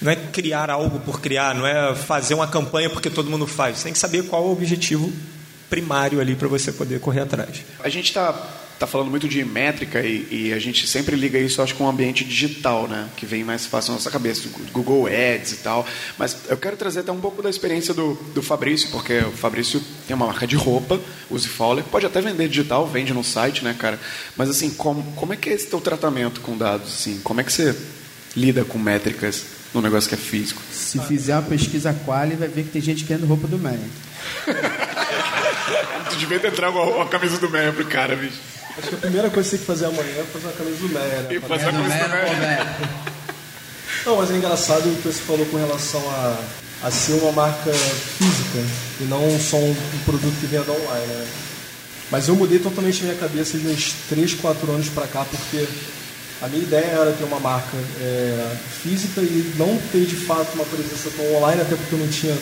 Não 0.00 0.12
é 0.12 0.16
criar 0.16 0.68
algo 0.68 0.98
por 1.00 1.20
criar, 1.20 1.54
não 1.54 1.66
é 1.66 1.94
fazer 1.94 2.34
uma 2.34 2.46
campanha 2.46 2.90
porque 2.90 3.08
todo 3.08 3.30
mundo 3.30 3.46
faz. 3.46 3.78
Você 3.78 3.84
tem 3.84 3.92
que 3.92 3.98
saber 3.98 4.24
qual 4.24 4.42
é 4.42 4.46
o 4.46 4.52
objetivo 4.52 5.10
primário 5.70 6.20
ali 6.20 6.34
para 6.34 6.48
você 6.48 6.70
poder 6.70 7.00
correr 7.00 7.20
atrás. 7.20 7.62
A 7.82 7.88
gente 7.88 8.08
está 8.08 8.34
está 8.82 8.86
falando 8.86 9.10
muito 9.10 9.28
de 9.28 9.44
métrica 9.44 10.00
e, 10.00 10.26
e, 10.30 10.52
a 10.52 10.58
gente 10.58 10.88
sempre 10.88 11.14
liga 11.14 11.38
isso, 11.38 11.62
acho, 11.62 11.74
com 11.76 11.84
o 11.84 11.88
ambiente 11.88 12.24
digital, 12.24 12.88
né? 12.88 13.08
Que 13.16 13.24
vem 13.24 13.44
mais 13.44 13.64
fácil 13.64 13.92
na 13.92 13.98
nossa 13.98 14.10
cabeça, 14.10 14.48
Google 14.72 15.06
Ads 15.06 15.52
e 15.52 15.56
tal. 15.58 15.86
Mas 16.18 16.36
eu 16.48 16.56
quero 16.56 16.76
trazer 16.76 17.00
até 17.00 17.12
um 17.12 17.20
pouco 17.20 17.40
da 17.40 17.48
experiência 17.48 17.94
do, 17.94 18.14
do 18.34 18.42
Fabrício, 18.42 18.90
porque 18.90 19.18
o 19.18 19.30
Fabrício 19.30 19.80
tem 20.06 20.16
uma 20.16 20.26
marca 20.26 20.46
de 20.46 20.56
roupa, 20.56 21.00
Use 21.30 21.46
Fowler, 21.46 21.84
pode 21.84 22.06
até 22.06 22.20
vender 22.20 22.48
digital, 22.48 22.86
vende 22.86 23.14
no 23.14 23.22
site, 23.22 23.62
né, 23.62 23.74
cara? 23.78 24.00
Mas 24.36 24.50
assim, 24.50 24.70
como, 24.70 25.02
como 25.12 25.32
é 25.32 25.36
que 25.36 25.48
é 25.48 25.52
esse 25.52 25.68
teu 25.68 25.80
tratamento 25.80 26.40
com 26.40 26.58
dados, 26.58 26.92
assim? 26.92 27.20
Como 27.22 27.40
é 27.40 27.44
que 27.44 27.52
você 27.52 27.76
lida 28.34 28.64
com 28.64 28.78
métricas 28.78 29.44
num 29.72 29.80
negócio 29.80 30.08
que 30.08 30.16
é 30.16 30.18
físico? 30.18 30.60
Se 30.72 30.98
fizer 31.02 31.34
uma 31.36 31.42
pesquisa 31.42 31.94
quali, 32.04 32.34
vai 32.34 32.48
ver 32.48 32.64
que 32.64 32.70
tem 32.70 32.82
gente 32.82 33.04
querendo 33.04 33.26
roupa 33.26 33.46
do 33.46 33.58
Meia. 33.58 33.78
tu 36.10 36.16
devia 36.16 36.40
ter 36.40 36.50
trago 36.52 36.80
a, 36.80 37.04
a 37.04 37.06
camisa 37.06 37.38
do 37.38 37.48
Meia 37.48 37.72
pro 37.72 37.84
cara, 37.84 38.16
bicho. 38.16 38.38
Acho 38.78 38.88
que 38.88 38.94
a 38.94 38.98
primeira 38.98 39.28
coisa 39.28 39.50
que 39.50 39.56
você 39.56 39.56
tem 39.56 39.60
que 39.60 39.66
fazer 39.66 39.86
amanhã 39.86 40.20
é 40.20 40.24
fazer 40.32 40.46
uma 40.46 40.52
camisa 40.54 40.76
do 40.76 40.88
Meia, 40.88 41.20
né? 41.22 41.34
E 41.34 41.40
fazer 41.40 41.68
a 41.68 41.72
camisa 41.72 41.98
do 41.98 42.40
Meia. 42.40 42.76
Não, 44.06 44.16
mas 44.16 44.30
é 44.30 44.34
engraçado 44.34 44.88
o 44.88 44.96
que 44.96 45.08
você 45.08 45.20
falou 45.20 45.46
com 45.46 45.56
relação 45.58 46.00
a, 46.10 46.38
a 46.82 46.90
ser 46.90 47.12
uma 47.12 47.32
marca 47.32 47.72
física 47.72 48.58
e 49.00 49.04
não 49.04 49.38
só 49.38 49.56
um, 49.56 49.70
um 49.70 49.98
produto 50.04 50.40
que 50.40 50.46
venda 50.46 50.72
online, 50.72 51.06
né? 51.06 51.26
Mas 52.10 52.28
eu 52.28 52.34
mudei 52.34 52.58
totalmente 52.58 53.00
a 53.02 53.04
minha 53.04 53.16
cabeça 53.16 53.56
de 53.56 53.68
uns 53.68 53.94
3, 54.08 54.34
4 54.34 54.72
anos 54.72 54.88
para 54.88 55.06
cá, 55.06 55.24
porque 55.24 55.66
a 56.42 56.48
minha 56.48 56.62
ideia 56.62 56.84
era 56.86 57.12
ter 57.12 57.24
uma 57.24 57.38
marca 57.38 57.76
é, 58.00 58.56
física 58.82 59.20
e 59.20 59.54
não 59.56 59.78
ter 59.92 60.04
de 60.04 60.16
fato 60.16 60.54
uma 60.54 60.64
presença 60.64 61.08
tão 61.16 61.36
online, 61.36 61.62
até 61.62 61.76
porque 61.76 61.94
eu 61.94 61.98
não 62.00 62.08
tinha 62.08 62.36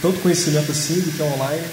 tanto 0.00 0.20
conhecimento 0.20 0.72
assim 0.72 1.00
do 1.00 1.12
que 1.12 1.20
é 1.20 1.24
online. 1.24 1.64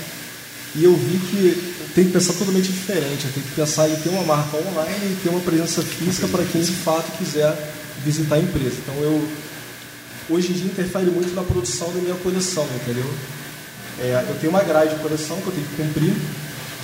E 0.75 0.83
eu 0.83 0.95
vi 0.95 1.17
que 1.17 1.78
tem 1.95 2.05
que 2.05 2.11
pensar 2.11 2.33
totalmente 2.33 2.71
diferente. 2.71 3.27
Tem 3.33 3.43
que 3.43 3.51
pensar 3.55 3.89
em 3.89 3.95
ter 3.95 4.09
uma 4.09 4.23
marca 4.23 4.57
online 4.57 5.05
e 5.05 5.19
ter 5.21 5.29
uma 5.29 5.41
presença 5.41 5.81
física 5.81 6.27
para 6.27 6.43
quem 6.45 6.61
de 6.61 6.71
fato 6.71 7.17
quiser 7.17 7.55
visitar 8.03 8.35
a 8.35 8.39
empresa. 8.39 8.75
Então 8.83 8.95
eu 9.03 9.27
hoje 10.29 10.51
em 10.51 10.53
dia 10.53 10.65
interfere 10.65 11.09
muito 11.09 11.33
na 11.33 11.43
produção 11.43 11.91
da 11.93 11.99
minha 11.99 12.15
coleção, 12.15 12.67
entendeu? 12.81 13.09
É, 13.99 14.25
eu 14.29 14.35
tenho 14.39 14.51
uma 14.51 14.63
grade 14.63 14.95
de 14.95 15.01
coleção 15.01 15.37
que 15.41 15.47
eu 15.47 15.53
tenho 15.53 15.67
que 15.67 15.75
cumprir 15.75 16.13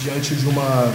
diante 0.01 0.36
de 0.36 0.47
uma 0.47 0.91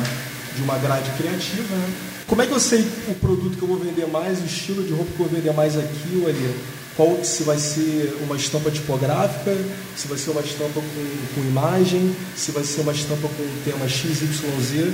de 0.57 0.63
uma 0.63 0.77
grade 0.79 1.11
criativa. 1.13 1.75
Né? 1.75 1.93
Como 2.27 2.43
é 2.43 2.47
que 2.47 2.53
eu 2.53 2.61
sei 2.61 2.87
o 3.09 3.15
produto 3.15 3.57
que 3.57 3.63
eu 3.63 3.69
vou 3.69 3.79
vender 3.79 4.07
mais, 4.07 4.41
o 4.41 4.45
estilo 4.45 4.83
de 4.83 4.93
roupa 4.93 5.11
que 5.17 5.21
eu 5.21 5.27
vou 5.27 5.35
vender 5.35 5.53
mais 5.53 5.77
aqui 5.77 6.21
ou 6.21 6.29
ali? 6.29 6.55
Qual 7.01 7.25
se 7.25 7.45
vai 7.45 7.57
ser 7.57 8.15
uma 8.21 8.37
estampa 8.37 8.71
tipográfica, 8.71 9.57
se 9.97 10.07
vai 10.07 10.19
ser 10.19 10.33
uma 10.33 10.43
estampa 10.43 10.83
com, 10.83 11.35
com 11.35 11.41
imagem, 11.49 12.15
se 12.37 12.51
vai 12.51 12.63
ser 12.63 12.83
uma 12.83 12.93
estampa 12.93 13.27
com 13.27 13.49
tema 13.65 13.89
XYZ, 13.89 14.93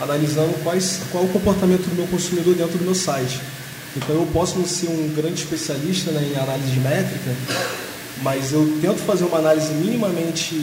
analisando 0.00 0.54
quais, 0.62 1.00
qual 1.10 1.24
é 1.24 1.26
o 1.26 1.30
comportamento 1.30 1.82
do 1.88 1.96
meu 1.96 2.06
consumidor 2.06 2.54
dentro 2.54 2.78
do 2.78 2.84
meu 2.84 2.94
site. 2.94 3.40
Então 3.96 4.14
eu 4.14 4.28
posso 4.32 4.56
não 4.56 4.68
ser 4.68 4.86
um 4.86 5.12
grande 5.16 5.42
especialista 5.42 6.12
né, 6.12 6.30
em 6.32 6.38
análise 6.38 6.78
métrica, 6.78 7.34
mas 8.22 8.52
eu 8.52 8.78
tento 8.80 8.98
fazer 8.98 9.24
uma 9.24 9.38
análise 9.38 9.72
minimamente 9.72 10.54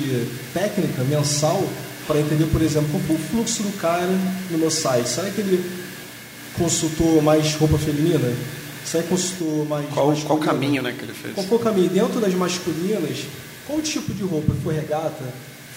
técnica, 0.54 1.04
mensal, 1.04 1.62
para 2.08 2.22
entender, 2.22 2.46
por 2.46 2.62
exemplo, 2.62 2.88
qual 2.92 3.04
foi 3.04 3.16
o 3.18 3.20
fluxo 3.20 3.64
do 3.64 3.78
cara 3.82 4.18
no 4.50 4.58
meu 4.58 4.72
site. 4.72 5.10
Será 5.10 5.30
que 5.30 5.42
ele 5.42 5.62
consultou 6.58 7.22
mais 7.22 7.54
roupa 7.56 7.78
feminina? 7.78 8.32
Que 8.92 9.04
consultou 9.04 9.66
mais. 9.66 9.88
Qual, 9.90 10.08
masculina? 10.08 10.28
qual 10.28 10.40
caminho 10.40 10.82
né, 10.82 10.94
que 10.98 11.04
ele 11.04 11.14
fez? 11.14 11.34
Qual 11.34 11.60
o 11.60 11.64
caminho? 11.64 11.90
Dentro 11.90 12.20
das 12.20 12.34
masculinas, 12.34 13.26
qual 13.66 13.80
o 13.80 13.82
tipo 13.82 14.14
de 14.14 14.24
roupa? 14.24 14.54
Foi 14.64 14.76
regata? 14.76 15.24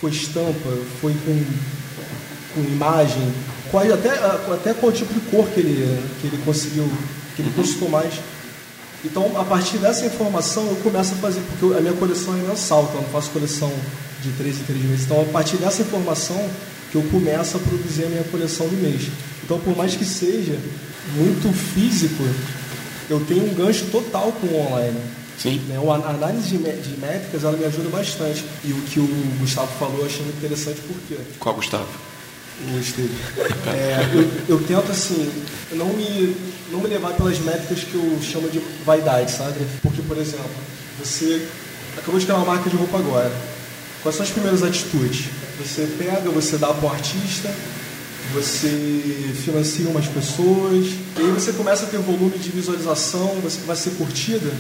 Foi 0.01 0.11
estampa? 0.11 0.71
Foi 1.01 1.13
com, 1.25 1.45
com 2.55 2.61
imagem? 2.61 3.33
Qual, 3.71 3.83
até, 3.93 4.11
até 4.11 4.75
qual 4.75 4.93
tipo 4.93 5.13
de 5.13 5.21
cor 5.21 5.47
que 5.49 5.61
ele, 5.61 6.03
que 6.21 6.27
ele 6.27 6.43
conseguiu, 6.45 6.89
que 7.35 7.43
ele 7.43 7.53
consultou 7.55 7.89
mais? 7.89 8.15
Então, 9.05 9.41
a 9.41 9.45
partir 9.45 9.79
dessa 9.79 10.05
informação, 10.05 10.67
eu 10.67 10.77
começo 10.77 11.15
a 11.15 11.17
fazer, 11.19 11.41
porque 11.41 11.77
a 11.77 11.81
minha 11.81 11.95
coleção 11.95 12.35
é 12.35 12.39
mensal, 12.39 12.83
então 12.83 12.97
eu 12.97 13.03
não 13.03 13.09
faço 13.11 13.31
coleção 13.31 13.73
de 14.23 14.33
três 14.33 14.59
em 14.61 14.65
três 14.65 14.83
meses. 14.83 15.05
Então, 15.05 15.21
a 15.21 15.25
partir 15.27 15.57
dessa 15.57 15.83
informação, 15.83 16.51
que 16.91 16.97
eu 16.97 17.03
começo 17.05 17.57
a 17.57 17.61
produzir 17.61 18.05
a 18.05 18.09
minha 18.09 18.25
coleção 18.25 18.67
do 18.67 18.77
mês. 18.77 19.09
Então, 19.45 19.59
por 19.61 19.77
mais 19.77 19.95
que 19.95 20.05
seja 20.05 20.59
muito 21.17 21.53
físico, 21.53 22.25
eu 23.09 23.21
tenho 23.21 23.51
um 23.51 23.55
gancho 23.55 23.87
total 23.87 24.33
com 24.33 24.47
o 24.47 24.67
online. 24.67 25.01
Sim. 25.39 25.61
Né? 25.69 25.77
A 25.77 26.11
análise 26.11 26.57
de, 26.57 26.59
de 26.59 27.01
métricas 27.01 27.45
ela 27.45 27.57
me 27.57 27.65
ajuda 27.65 27.89
bastante. 27.91 28.45
E 28.65 28.73
o 28.73 28.81
que 28.83 28.99
o 28.99 29.07
Gustavo 29.39 29.71
falou 29.79 30.01
eu 30.01 30.07
achei 30.07 30.23
muito 30.23 30.39
interessante 30.39 30.81
porque 30.87 31.17
Qual, 31.39 31.55
Gustavo? 31.55 31.87
o 32.67 32.79
Esteve. 32.79 33.15
É, 33.69 34.11
eu, 34.15 34.57
eu 34.57 34.65
tento 34.65 34.91
assim 34.91 35.31
não 35.73 35.87
me 35.87 36.37
não 36.73 36.81
me 36.81 36.89
levar 36.89 37.13
pelas 37.13 37.39
métricas 37.39 37.85
que 37.85 37.95
eu 37.95 38.19
chamo 38.21 38.51
de 38.51 38.61
vaidade, 38.85 39.31
sabe? 39.31 39.61
Porque 39.83 40.03
por 40.03 40.19
exemplo, 40.19 40.51
você 40.99 41.47
acabou 41.97 42.19
de 42.19 42.27
criar 42.27 42.39
uma 42.39 42.47
marca 42.47 42.69
de 42.69 42.77
roupa 42.77 42.99
agora. 42.99 43.33
Quais 44.03 44.17
são 44.17 44.25
as 44.25 44.31
primeiras 44.31 44.63
atitudes? 44.63 45.27
Você 45.59 45.87
pega, 45.99 46.31
você 46.31 46.57
dá 46.57 46.69
para 46.69 46.87
o 46.87 46.93
artista, 46.93 47.53
você 48.33 49.33
financia 49.45 49.89
umas 49.89 50.07
pessoas, 50.07 50.87
e 51.17 51.21
aí 51.21 51.31
você 51.33 51.53
começa 51.53 51.85
a 51.85 51.89
ter 51.89 51.99
volume 51.99 52.39
de 52.39 52.51
visualização, 52.51 53.41
você 53.43 53.61
vai 53.67 53.77
ser 53.77 53.91
curtida. 53.91 54.51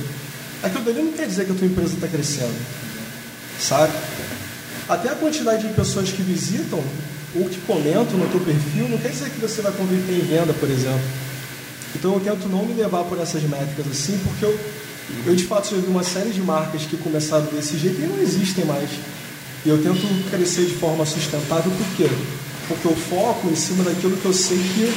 Aquilo 0.62 0.84
dali 0.84 1.02
não 1.02 1.12
quer 1.12 1.26
dizer 1.26 1.44
que 1.44 1.52
a 1.52 1.54
tua 1.54 1.66
empresa 1.66 1.94
está 1.94 2.08
crescendo, 2.08 2.54
sabe? 3.60 3.92
Até 4.88 5.10
a 5.10 5.14
quantidade 5.14 5.68
de 5.68 5.74
pessoas 5.74 6.10
que 6.10 6.22
visitam 6.22 6.82
ou 7.36 7.48
que 7.48 7.60
comentam 7.60 8.16
no 8.16 8.28
teu 8.28 8.40
perfil 8.40 8.88
não 8.88 8.98
quer 8.98 9.10
dizer 9.10 9.30
que 9.30 9.40
você 9.40 9.60
vai 9.60 9.72
converter 9.72 10.14
em 10.14 10.26
venda, 10.26 10.52
por 10.54 10.68
exemplo. 10.68 11.02
Então 11.94 12.14
eu 12.14 12.20
tento 12.20 12.48
não 12.48 12.64
me 12.64 12.74
levar 12.74 13.04
por 13.04 13.20
essas 13.20 13.42
métricas 13.42 13.86
assim, 13.86 14.18
porque 14.24 14.44
eu, 14.44 14.58
eu 15.26 15.36
de 15.36 15.44
fato 15.44 15.70
já 15.70 15.76
vi 15.76 15.86
uma 15.86 16.02
série 16.02 16.30
de 16.30 16.40
marcas 16.40 16.82
que 16.82 16.96
começaram 16.96 17.44
desse 17.46 17.76
jeito 17.78 18.00
e 18.00 18.06
não 18.06 18.18
existem 18.18 18.64
mais. 18.64 18.88
E 19.64 19.68
eu 19.68 19.82
tento 19.82 20.30
crescer 20.30 20.66
de 20.66 20.74
forma 20.74 21.04
sustentável, 21.04 21.70
por 21.70 21.86
quê? 21.96 22.08
Porque 22.68 22.86
eu 22.86 22.94
foco 22.94 23.48
em 23.48 23.56
cima 23.56 23.82
daquilo 23.82 24.16
que 24.16 24.26
eu 24.26 24.32
sei 24.32 24.58
que 24.58 24.94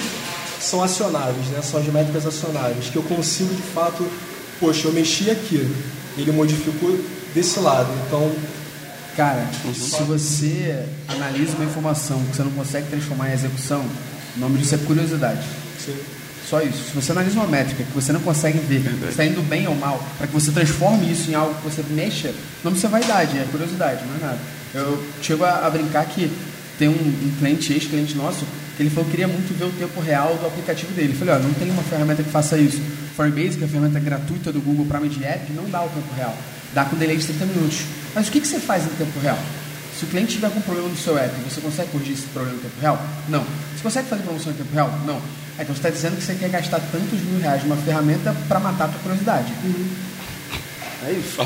são 0.60 0.84
acionáveis, 0.84 1.48
né? 1.48 1.62
são 1.62 1.80
as 1.80 1.88
métricas 1.88 2.26
acionáveis, 2.26 2.90
que 2.90 2.96
eu 2.96 3.04
consigo 3.04 3.54
de 3.54 3.62
fato, 3.62 4.06
poxa, 4.60 4.88
eu 4.88 4.94
mexi 4.94 5.32
aqui, 5.32 5.68
ele 6.18 6.32
modificou 6.32 7.00
desse 7.34 7.60
lado, 7.60 7.90
então 8.06 8.32
Cara, 9.16 9.46
se 9.74 10.04
você 10.04 10.86
analisa 11.08 11.56
uma 11.56 11.66
informação 11.66 12.24
que 12.26 12.38
você 12.38 12.44
não 12.44 12.52
consegue 12.52 12.88
transformar 12.88 13.30
em 13.30 13.34
execução, 13.34 13.86
o 14.38 14.40
nome 14.40 14.58
disso 14.58 14.76
é 14.76 14.78
curiosidade. 14.78 15.42
sim. 15.78 15.96
Só 16.50 16.62
isso. 16.62 16.90
Se 16.90 16.96
você 16.96 17.14
analisa 17.14 17.36
uma 17.36 17.48
métrica 17.48 17.82
que 17.82 17.92
você 17.94 18.12
não 18.12 18.20
consegue 18.20 18.58
ver 18.60 18.82
se 18.82 19.06
está 19.10 19.24
indo 19.24 19.42
bem 19.42 19.68
ou 19.68 19.76
mal, 19.76 20.04
para 20.18 20.28
que 20.28 20.34
você 20.34 20.52
transforme 20.52 21.10
isso 21.10 21.32
em 21.32 21.34
algo 21.34 21.54
que 21.56 21.64
você 21.64 21.82
mexa, 21.92 22.30
o 22.30 22.34
nome 22.66 22.76
disso 22.76 22.88
é 22.88 22.90
vaidade, 22.90 23.38
é 23.38 23.48
curiosidade, 23.50 24.02
não 24.06 24.16
é 24.16 24.32
nada. 24.32 24.40
Eu 24.74 25.02
chego 25.22 25.46
a, 25.46 25.66
a 25.66 25.70
brincar 25.70 26.06
que 26.06 26.30
tem 26.82 26.90
um, 26.90 26.94
um 26.94 27.32
cliente, 27.38 27.72
ex-cliente 27.74 28.18
nosso, 28.18 28.44
que 28.76 28.82
ele 28.82 28.90
falou 28.90 29.06
que 29.06 29.12
queria 29.12 29.28
muito 29.28 29.56
ver 29.56 29.66
o 29.66 29.70
tempo 29.70 30.02
real 30.02 30.36
do 30.38 30.48
aplicativo 30.48 30.92
dele. 30.94 31.14
Eu 31.14 31.20
falei, 31.20 31.36
ó, 31.36 31.38
não 31.38 31.54
tem 31.54 31.70
uma 31.70 31.84
ferramenta 31.84 32.24
que 32.24 32.30
faça 32.32 32.58
isso. 32.58 32.82
Firebase, 33.16 33.56
que 33.60 33.64
é 33.64 33.68
a 33.68 33.70
ferramenta 33.70 34.00
gratuita 34.00 34.52
do 34.52 34.60
Google 34.60 34.88
para 34.88 35.00
medir 35.00 35.24
app, 35.24 35.54
não 35.54 35.70
dá 35.70 35.84
o 35.84 35.90
tempo 35.90 36.12
real. 36.16 36.36
Dá 36.74 36.84
com 36.86 36.96
delay 36.96 37.18
de 37.18 37.28
30 37.28 37.46
minutos. 37.46 37.82
Mas 38.16 38.28
o 38.28 38.32
que, 38.32 38.42
que 38.42 38.48
você 38.48 38.60
faz 38.60 38.84
no 38.84 38.90
tempo 38.92 39.20
real? 39.20 39.38
Se 39.96 40.06
o 40.06 40.08
cliente 40.08 40.34
tiver 40.34 40.50
com 40.50 40.58
um 40.58 40.62
problema 40.64 40.90
no 40.90 40.98
seu 40.98 41.16
app, 41.20 41.32
você 41.48 41.62
consegue 41.62 41.92
corrigir 41.92 42.14
esse 42.14 42.26
problema 42.34 42.56
no 42.56 42.64
tempo 42.64 42.82
real? 42.82 43.00
Não. 43.30 43.44
Você 43.76 43.84
consegue 43.84 44.10
fazer 44.10 44.24
promoção 44.24 44.52
em 44.52 44.56
tempo 44.56 44.74
real? 44.74 44.90
Não. 45.06 45.22
Então 45.60 45.76
você 45.76 45.88
está 45.88 45.90
dizendo 45.92 46.18
que 46.18 46.24
você 46.24 46.34
quer 46.34 46.50
gastar 46.50 46.80
tantos 46.92 47.20
mil 47.20 47.40
reais 47.40 47.62
numa 47.62 47.78
ferramenta 47.78 48.36
para 48.48 48.60
matar 48.60 48.86
a 48.86 48.88
tua 48.88 49.02
curiosidade. 49.02 49.54
É 51.08 51.12
isso. 51.12 51.42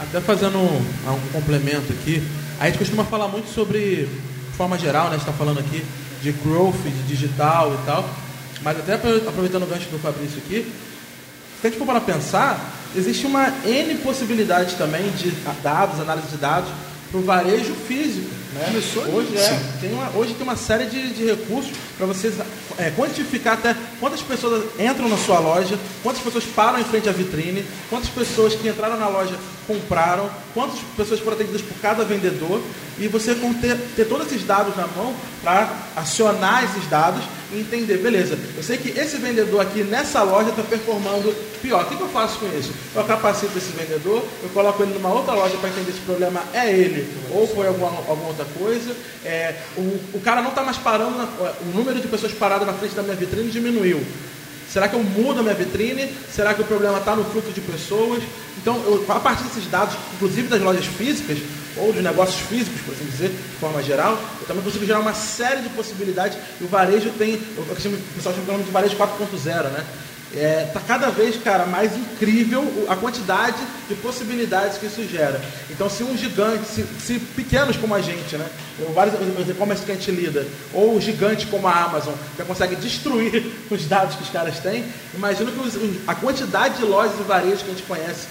Até 0.00 0.22
fazendo 0.22 0.56
um, 0.56 0.78
um 0.78 1.32
complemento 1.32 1.92
aqui, 1.92 2.22
a 2.60 2.66
gente 2.66 2.78
costuma 2.78 3.04
falar 3.04 3.26
muito 3.26 3.48
sobre, 3.48 4.04
de 4.04 4.56
forma 4.56 4.78
geral, 4.78 5.04
né? 5.04 5.16
A 5.16 5.18
gente 5.18 5.26
está 5.26 5.32
falando 5.32 5.60
aqui 5.60 5.82
de 6.22 6.30
growth, 6.30 6.76
de 6.84 7.02
digital 7.04 7.72
e 7.72 7.86
tal, 7.86 8.08
mas 8.60 8.78
até 8.78 8.94
aproveitando 8.94 9.62
o 9.62 9.66
gancho 9.66 9.88
do 9.88 9.98
Fabrício 9.98 10.36
aqui, 10.44 10.70
se 11.58 11.66
a 11.66 11.70
gente 11.70 11.78
for 11.78 11.86
para 11.86 12.02
pensar, 12.02 12.74
existe 12.94 13.26
uma 13.26 13.48
N 13.64 13.94
possibilidade 13.96 14.76
também 14.76 15.10
de 15.12 15.30
dados, 15.62 16.00
análise 16.00 16.28
de 16.28 16.36
dados, 16.36 16.70
para 17.10 17.20
o 17.20 17.24
varejo 17.24 17.72
físico. 17.88 18.28
Né? 18.52 18.82
Hoje, 19.12 19.36
é, 19.36 19.60
tem 19.80 19.92
uma, 19.92 20.10
hoje 20.10 20.34
tem 20.34 20.42
uma 20.42 20.56
série 20.56 20.86
de, 20.86 21.14
de 21.14 21.24
recursos 21.24 21.72
para 21.96 22.06
você 22.06 22.32
é, 22.78 22.90
quantificar 22.90 23.54
até 23.54 23.76
quantas 24.00 24.20
pessoas 24.22 24.64
entram 24.78 25.08
na 25.08 25.16
sua 25.16 25.38
loja, 25.38 25.78
quantas 26.02 26.20
pessoas 26.20 26.44
param 26.44 26.80
em 26.80 26.84
frente 26.84 27.08
à 27.08 27.12
vitrine, 27.12 27.64
quantas 27.88 28.08
pessoas 28.08 28.54
que 28.54 28.68
entraram 28.68 28.98
na 28.98 29.08
loja 29.08 29.36
compraram, 29.68 30.28
quantas 30.52 30.80
pessoas 30.96 31.20
foram 31.20 31.36
atendidas 31.36 31.62
por 31.62 31.76
cada 31.80 32.04
vendedor, 32.04 32.60
e 32.98 33.06
você 33.06 33.36
ter, 33.60 33.76
ter 33.94 34.04
todos 34.06 34.26
esses 34.26 34.44
dados 34.44 34.76
na 34.76 34.86
mão 34.88 35.14
para 35.42 35.72
acionar 35.94 36.64
esses 36.64 36.88
dados 36.90 37.22
entender, 37.52 37.98
beleza, 37.98 38.38
eu 38.56 38.62
sei 38.62 38.76
que 38.76 38.90
esse 38.98 39.16
vendedor 39.16 39.60
aqui 39.60 39.82
nessa 39.82 40.22
loja 40.22 40.50
está 40.50 40.62
performando 40.62 41.34
pior. 41.60 41.84
O 41.84 41.86
que, 41.86 41.96
que 41.96 42.02
eu 42.02 42.08
faço 42.08 42.38
com 42.38 42.46
isso? 42.58 42.72
Eu 42.94 43.04
capacito 43.04 43.56
esse 43.56 43.72
vendedor, 43.72 44.24
eu 44.42 44.48
coloco 44.50 44.82
ele 44.82 44.94
numa 44.94 45.12
outra 45.12 45.34
loja 45.34 45.56
para 45.56 45.70
entender 45.70 45.92
se 45.92 45.98
o 45.98 46.02
problema 46.02 46.42
é 46.52 46.70
ele 46.70 47.08
ou 47.32 47.46
foi 47.46 47.66
alguma, 47.66 47.88
alguma 47.88 48.28
outra 48.28 48.46
coisa. 48.58 48.94
É, 49.24 49.54
o, 49.76 49.80
o 50.14 50.20
cara 50.22 50.42
não 50.42 50.50
está 50.50 50.62
mais 50.62 50.76
parando, 50.76 51.16
na, 51.16 51.24
o 51.24 51.76
número 51.76 52.00
de 52.00 52.08
pessoas 52.08 52.32
paradas 52.32 52.66
na 52.66 52.72
frente 52.72 52.94
da 52.94 53.02
minha 53.02 53.16
vitrine 53.16 53.50
diminuiu. 53.50 54.00
Será 54.70 54.88
que 54.88 54.94
eu 54.94 55.02
mudo 55.02 55.40
a 55.40 55.42
minha 55.42 55.54
vitrine? 55.54 56.08
Será 56.32 56.54
que 56.54 56.62
o 56.62 56.64
problema 56.64 56.98
está 56.98 57.16
no 57.16 57.24
fluxo 57.24 57.50
de 57.50 57.60
pessoas? 57.60 58.22
Então, 58.56 58.76
eu, 58.86 59.04
a 59.08 59.18
partir 59.18 59.42
desses 59.44 59.68
dados, 59.68 59.96
inclusive 60.14 60.46
das 60.46 60.60
lojas 60.60 60.86
físicas, 60.86 61.38
ou 61.80 61.92
dos 61.92 62.02
negócios 62.02 62.40
físicos, 62.40 62.80
por 62.82 62.94
assim 62.94 63.04
dizer, 63.04 63.28
de 63.28 63.58
forma 63.58 63.82
geral, 63.82 64.18
eu 64.40 64.46
também 64.46 64.62
consigo 64.62 64.84
gerar 64.84 65.00
uma 65.00 65.14
série 65.14 65.62
de 65.62 65.68
possibilidades. 65.70 66.38
E 66.60 66.64
o 66.64 66.68
varejo 66.68 67.10
tem, 67.18 67.34
o 67.34 68.14
pessoal 68.14 68.34
chama 68.34 68.62
de 68.62 68.70
varejo 68.70 68.96
4.0, 68.96 69.70
né? 69.70 69.84
É, 70.32 70.70
tá 70.72 70.80
cada 70.86 71.10
vez, 71.10 71.36
cara, 71.42 71.66
mais 71.66 71.96
incrível 71.96 72.86
a 72.88 72.94
quantidade 72.94 73.56
de 73.88 73.96
possibilidades 73.96 74.78
que 74.78 74.86
isso 74.86 75.02
gera. 75.08 75.40
Então, 75.68 75.90
se 75.90 76.04
um 76.04 76.16
gigante, 76.16 76.68
se, 76.68 76.84
se 77.00 77.18
pequenos 77.18 77.76
como 77.76 77.96
a 77.96 78.00
gente, 78.00 78.36
né, 78.36 78.46
vários 78.94 79.14
e-commerce 79.48 79.84
que 79.84 79.90
a 79.90 79.94
gente 79.96 80.10
lida, 80.12 80.46
ou 80.72 81.00
gigantes 81.00 81.46
como 81.50 81.66
a 81.66 81.72
Amazon, 81.72 82.14
já 82.38 82.44
consegue 82.44 82.76
destruir 82.76 83.44
os 83.68 83.86
dados 83.86 84.14
que 84.14 84.22
os 84.22 84.30
caras 84.30 84.60
têm, 84.60 84.84
imagino 85.14 85.50
que 85.50 85.58
os, 85.58 85.76
a 86.06 86.14
quantidade 86.14 86.76
de 86.76 86.84
lojas 86.84 87.18
e 87.18 87.24
varejos 87.24 87.62
que 87.62 87.70
a 87.70 87.74
gente 87.74 87.82
conhece 87.82 88.28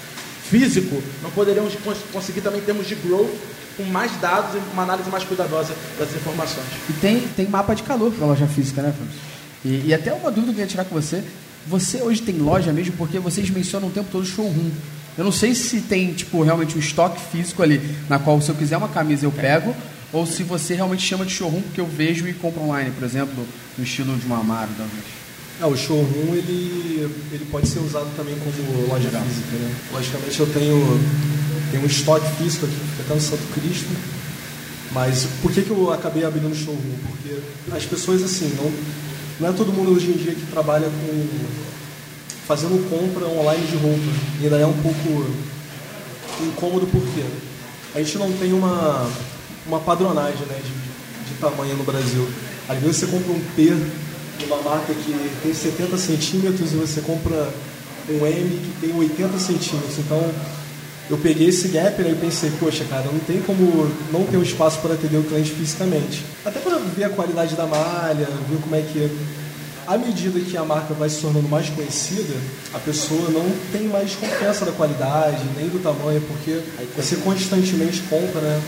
físico, 0.49 1.01
não 1.21 1.29
poderíamos 1.31 1.73
conseguir 2.11 2.41
também 2.41 2.61
termos 2.61 2.87
de 2.87 2.95
growth 2.95 3.29
com 3.77 3.83
mais 3.83 4.11
dados 4.19 4.55
e 4.55 4.73
uma 4.73 4.83
análise 4.83 5.09
mais 5.09 5.23
cuidadosa 5.23 5.73
das 5.97 6.13
informações. 6.13 6.65
E 6.89 6.93
tem, 6.93 7.19
tem 7.35 7.47
mapa 7.47 7.73
de 7.73 7.83
calor 7.83 8.11
para 8.11 8.25
loja 8.25 8.47
física, 8.47 8.81
né, 8.81 8.91
Fábio? 8.91 9.13
E, 9.63 9.87
e 9.87 9.93
até 9.93 10.11
uma 10.13 10.31
dúvida 10.31 10.53
que 10.53 10.59
eu 10.59 10.63
ia 10.63 10.67
tirar 10.67 10.85
com 10.85 10.95
você. 10.95 11.23
Você 11.67 12.01
hoje 12.01 12.21
tem 12.21 12.37
loja 12.37 12.73
mesmo 12.73 12.95
porque 12.97 13.19
vocês 13.19 13.49
mencionam 13.49 13.89
o 13.89 13.91
tempo 13.91 14.09
todo 14.11 14.25
showroom. 14.25 14.71
Eu 15.17 15.23
não 15.23 15.31
sei 15.31 15.53
se 15.53 15.81
tem, 15.81 16.13
tipo, 16.13 16.41
realmente 16.41 16.75
um 16.75 16.79
estoque 16.79 17.21
físico 17.31 17.61
ali, 17.61 17.81
na 18.09 18.17
qual 18.17 18.41
se 18.41 18.49
eu 18.49 18.55
quiser 18.55 18.77
uma 18.77 18.87
camisa 18.87 19.25
eu 19.25 19.31
pego, 19.31 19.75
ou 20.11 20.25
se 20.25 20.43
você 20.43 20.75
realmente 20.75 21.03
chama 21.03 21.25
de 21.25 21.33
showroom 21.33 21.61
porque 21.61 21.81
eu 21.81 21.85
vejo 21.85 22.27
e 22.27 22.33
compro 22.33 22.63
online, 22.63 22.91
por 22.91 23.03
exemplo, 23.03 23.45
no 23.77 23.83
estilo 23.83 24.15
de 24.17 24.25
uma 24.25 24.39
Amaro, 24.39 24.69
talvez. 24.77 25.18
É, 25.61 25.65
o 25.65 25.75
showroom 25.75 26.33
ele, 26.33 27.09
ele 27.33 27.45
pode 27.51 27.67
ser 27.67 27.79
usado 27.79 28.07
também 28.15 28.35
como 28.39 28.87
loja 28.87 29.09
física. 29.09 29.57
Né? 29.57 29.75
Logicamente 29.91 30.39
eu 30.39 30.47
tenho, 30.53 30.99
tenho 31.71 31.83
um 31.83 31.85
estoque 31.85 32.31
físico 32.37 32.65
aqui, 32.65 32.75
que 32.75 32.87
fica 32.91 33.03
até 33.03 33.15
no 33.15 33.21
Santo 33.21 33.53
Cristo. 33.53 33.89
Mas 34.91 35.27
por 35.41 35.51
que, 35.51 35.61
que 35.61 35.69
eu 35.69 35.91
acabei 35.91 36.23
abrindo 36.23 36.55
showroom? 36.55 36.97
Porque 37.09 37.39
as 37.75 37.85
pessoas 37.85 38.23
assim, 38.23 38.55
não, 38.55 38.71
não 39.39 39.49
é 39.49 39.57
todo 39.57 39.73
mundo 39.73 39.91
hoje 39.91 40.07
em 40.07 40.13
dia 40.13 40.33
que 40.33 40.45
trabalha 40.47 40.87
com 40.87 41.27
fazendo 42.47 42.89
compra 42.89 43.27
online 43.27 43.67
de 43.67 43.75
roupa. 43.75 44.11
E 44.39 44.45
ainda 44.45 44.57
é 44.57 44.65
um 44.65 44.81
pouco 44.81 45.25
incômodo 46.41 46.87
porque 46.87 47.23
a 47.93 48.01
gente 48.01 48.17
não 48.17 48.31
tem 48.33 48.53
uma, 48.53 49.07
uma 49.67 49.79
padronagem 49.79 50.47
né, 50.47 50.59
de, 50.63 51.33
de 51.33 51.39
tamanho 51.39 51.75
no 51.75 51.83
Brasil. 51.83 52.27
Às 52.67 52.79
vezes 52.79 52.97
você 52.97 53.07
compra 53.07 53.31
um 53.31 53.39
P 53.55 53.75
de 54.39 54.45
uma 54.45 54.61
marca 54.61 54.93
que 54.93 55.31
tem 55.43 55.53
70 55.53 55.97
centímetros 55.97 56.71
e 56.71 56.75
você 56.75 57.01
compra 57.01 57.49
um 58.09 58.25
M 58.25 58.49
que 58.49 58.87
tem 58.87 58.95
80 58.95 59.37
centímetros. 59.37 59.99
Então 59.99 60.31
eu 61.09 61.17
peguei 61.17 61.49
esse 61.49 61.67
gap 61.67 62.01
né, 62.01 62.11
e 62.11 62.15
pensei, 62.15 62.51
poxa, 62.59 62.85
cara, 62.85 63.05
não 63.11 63.19
tem 63.19 63.41
como 63.41 63.91
não 64.13 64.23
ter 64.25 64.37
um 64.37 64.43
espaço 64.43 64.79
para 64.79 64.93
atender 64.93 65.17
o 65.17 65.23
cliente 65.23 65.51
fisicamente. 65.51 66.23
Até 66.45 66.59
para 66.59 66.77
ver 66.77 67.03
a 67.03 67.09
qualidade 67.09 67.55
da 67.55 67.65
malha, 67.65 68.27
ver 68.49 68.57
como 68.61 68.75
é 68.75 68.81
que 68.81 68.99
é. 68.99 69.09
À 69.87 69.97
medida 69.97 70.39
que 70.39 70.55
a 70.55 70.63
marca 70.63 70.93
vai 70.93 71.09
se 71.09 71.19
tornando 71.19 71.49
mais 71.49 71.67
conhecida, 71.69 72.35
a 72.75 72.77
pessoa 72.77 73.27
não 73.31 73.51
tem 73.71 73.87
mais 73.87 74.13
confiança 74.13 74.63
da 74.63 74.71
qualidade, 74.71 75.43
nem 75.57 75.67
do 75.67 75.81
tamanho, 75.81 76.21
porque 76.21 76.61
você 76.95 77.15
constantemente 77.15 78.01
compra, 78.01 78.39
né? 78.39 78.61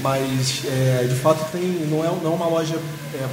Mas, 0.00 0.62
é, 0.64 1.06
de 1.06 1.14
fato, 1.16 1.52
tem, 1.52 1.86
não, 1.90 2.02
é, 2.02 2.08
não 2.24 2.32
é 2.32 2.34
uma 2.34 2.48
loja 2.48 2.76
é, 3.12 3.28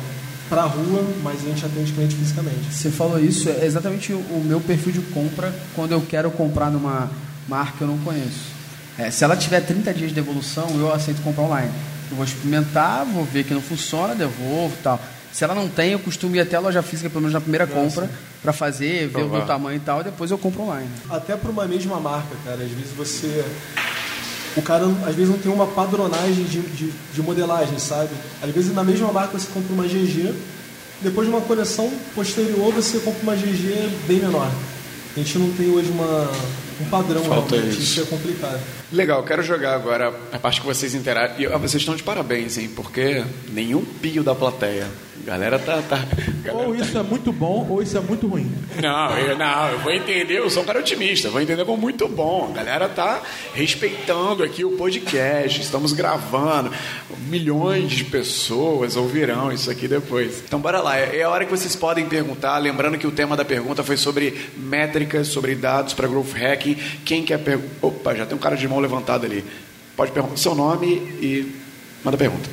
para 0.50 0.64
rua, 0.64 1.06
mas 1.24 1.42
a 1.42 1.50
gente 1.50 1.66
atende 1.66 1.92
cliente 1.92 2.16
fisicamente. 2.16 2.72
Você 2.72 2.90
falou 2.90 3.20
isso, 3.20 3.50
é 3.50 3.66
exatamente 3.66 4.14
o 4.14 4.44
meu 4.46 4.60
perfil 4.60 4.94
de 4.94 5.02
compra 5.02 5.54
quando 5.76 5.92
eu 5.92 6.02
quero 6.02 6.32
comprar 6.32 6.70
numa 6.70 7.10
marca 7.48 7.74
que 7.78 7.82
eu 7.82 7.88
não 7.88 7.98
conheço. 8.00 8.58
É, 8.98 9.12
se 9.12 9.24
ela 9.24 9.36
tiver 9.36 9.62
30 9.62 9.94
dias 9.94 10.10
de 10.10 10.16
devolução, 10.16 10.70
eu 10.80 10.92
aceito 10.92 11.22
comprar 11.22 11.44
online. 11.44 11.72
Eu 12.10 12.16
vou 12.16 12.26
experimentar, 12.26 13.06
vou 13.06 13.24
ver 13.26 13.44
que 13.44 13.54
não 13.54 13.62
funciona, 13.62 14.16
devolvo 14.16 14.76
tal. 14.82 15.00
Se 15.32 15.44
ela 15.44 15.54
não 15.54 15.68
tem, 15.68 15.92
eu 15.92 16.00
costumo 16.00 16.36
ir 16.36 16.40
até 16.40 16.56
a 16.56 16.60
loja 16.60 16.82
física, 16.82 17.10
pelo 17.10 17.22
menos 17.22 17.34
na 17.34 17.42
primeira 17.42 17.68
compra, 17.68 18.10
para 18.42 18.52
fazer, 18.52 19.08
ver 19.08 19.24
o 19.24 19.30
meu 19.30 19.46
tamanho 19.46 19.78
e 19.78 19.80
tal, 19.80 20.02
e 20.02 20.06
depois 20.06 20.32
eu 20.32 20.38
compro 20.38 20.64
online. 20.64 20.90
Até 21.10 21.36
para 21.36 21.52
uma 21.52 21.68
mesma 21.68 22.00
marca, 22.00 22.36
cara. 22.44 22.64
Às 22.64 22.72
vezes 22.72 22.92
você. 22.96 23.46
O 24.58 24.62
cara, 24.62 24.86
às 25.06 25.16
vezes, 25.16 25.30
não 25.30 25.38
tem 25.38 25.52
uma 25.52 25.68
padronagem 25.68 26.44
de, 26.46 26.60
de, 26.62 26.92
de 27.14 27.22
modelagem, 27.22 27.78
sabe? 27.78 28.10
Às 28.42 28.50
vezes, 28.50 28.74
na 28.74 28.84
mesma 28.84 29.12
marca, 29.14 29.38
você 29.38 29.48
compra 29.54 29.72
uma 29.74 29.86
GG, 29.86 30.34
depois 31.02 31.28
de 31.28 31.34
uma 31.34 31.42
coleção 31.42 31.92
posterior, 32.16 32.74
você 32.74 32.98
compra 33.00 33.22
uma 33.22 33.36
GG 33.36 33.90
bem 34.08 34.20
menor. 34.20 34.52
A 35.16 35.20
gente 35.20 35.38
não 35.38 35.52
tem 35.54 35.70
hoje 35.70 35.90
uma, 35.90 36.32
um 36.82 36.86
padrão, 36.90 37.24
Falta 37.24 37.56
realmente. 37.56 37.80
isso. 37.80 38.00
isso 38.00 38.02
é 38.02 38.06
complicado. 38.06 38.60
Legal, 38.92 39.22
quero 39.24 39.44
jogar 39.44 39.76
agora 39.76 40.14
a 40.32 40.40
parte 40.40 40.62
que 40.62 40.68
vocês 40.68 40.96
interagem. 40.96 41.42
E 41.44 41.48
vocês 41.48 41.82
estão 41.82 41.96
de 41.96 42.04
parabéns, 42.04 42.58
hein? 42.58 42.70
Porque 42.74 43.24
nenhum 43.50 43.84
pio 43.84 44.24
da 44.24 44.34
plateia. 44.34 44.88
A 45.22 45.30
galera 45.30 45.60
tá. 45.60 45.82
tá 45.82 46.06
galera 46.42 46.68
Ou 46.68 46.74
tá- 46.74 46.86
isso 46.86 46.98
é 46.98 47.04
muito 47.04 47.34
bom, 47.34 47.68
ou 47.70 47.82
isso 47.82 47.98
é 47.98 48.00
muito 48.00 48.28
ruim. 48.28 48.50
Não, 48.82 49.18
eu, 49.18 49.38
não, 49.38 49.70
eu 49.72 49.80
vou 49.80 49.92
entender, 49.92 50.38
eu 50.38 50.50
sou 50.50 50.64
um 50.64 50.66
cara 50.66 50.80
otimista, 50.80 51.30
vou 51.30 51.42
entender 51.42 51.66
como 51.66 51.82
muito 51.82 52.08
bom. 52.08 52.50
A 52.50 52.56
galera 52.56 52.88
tá 52.88 53.22
respeitando 53.54 54.42
aqui 54.42 54.64
o 54.64 54.72
podcast, 54.78 55.60
estamos 55.60 55.92
gravando, 55.92 56.72
milhões 57.28 57.92
de 57.92 58.06
pessoas 58.06 58.96
ouvirão 58.96 59.52
isso 59.52 59.70
aqui 59.70 59.86
depois. 59.86 60.42
Então 60.48 60.62
bora 60.62 60.80
lá, 60.80 60.98
é 60.98 61.18
é 61.18 61.24
a 61.24 61.30
hora 61.30 61.44
que 61.44 61.52
vocês 61.52 61.76
podem 61.76 62.08
perguntar, 62.08 62.58
lembrando 62.60 62.98
que 62.98 63.08
o 63.08 63.12
tema 63.12 63.36
da 63.36 63.44
pergunta 63.44 63.84
foi 63.84 63.98
sobre 63.98 64.50
métricas, 64.56 65.28
sobre 65.28 65.56
dados 65.56 65.94
para 65.94 66.08
growth 66.08 66.32
hacking. 66.34 66.76
Quem 67.04 67.24
quer 67.26 67.40
perguntar? 67.40 67.68
Opa, 67.82 68.16
já 68.16 68.26
tem 68.26 68.38
um 68.38 68.40
cara 68.40 68.56
de 68.56 68.68
mão 68.68 68.77
levantado 68.80 69.26
ali. 69.26 69.44
Pode 69.96 70.12
perguntar 70.12 70.38
seu 70.38 70.54
nome 70.54 70.88
e 71.22 71.56
manda 72.04 72.18
pergunta. 72.18 72.48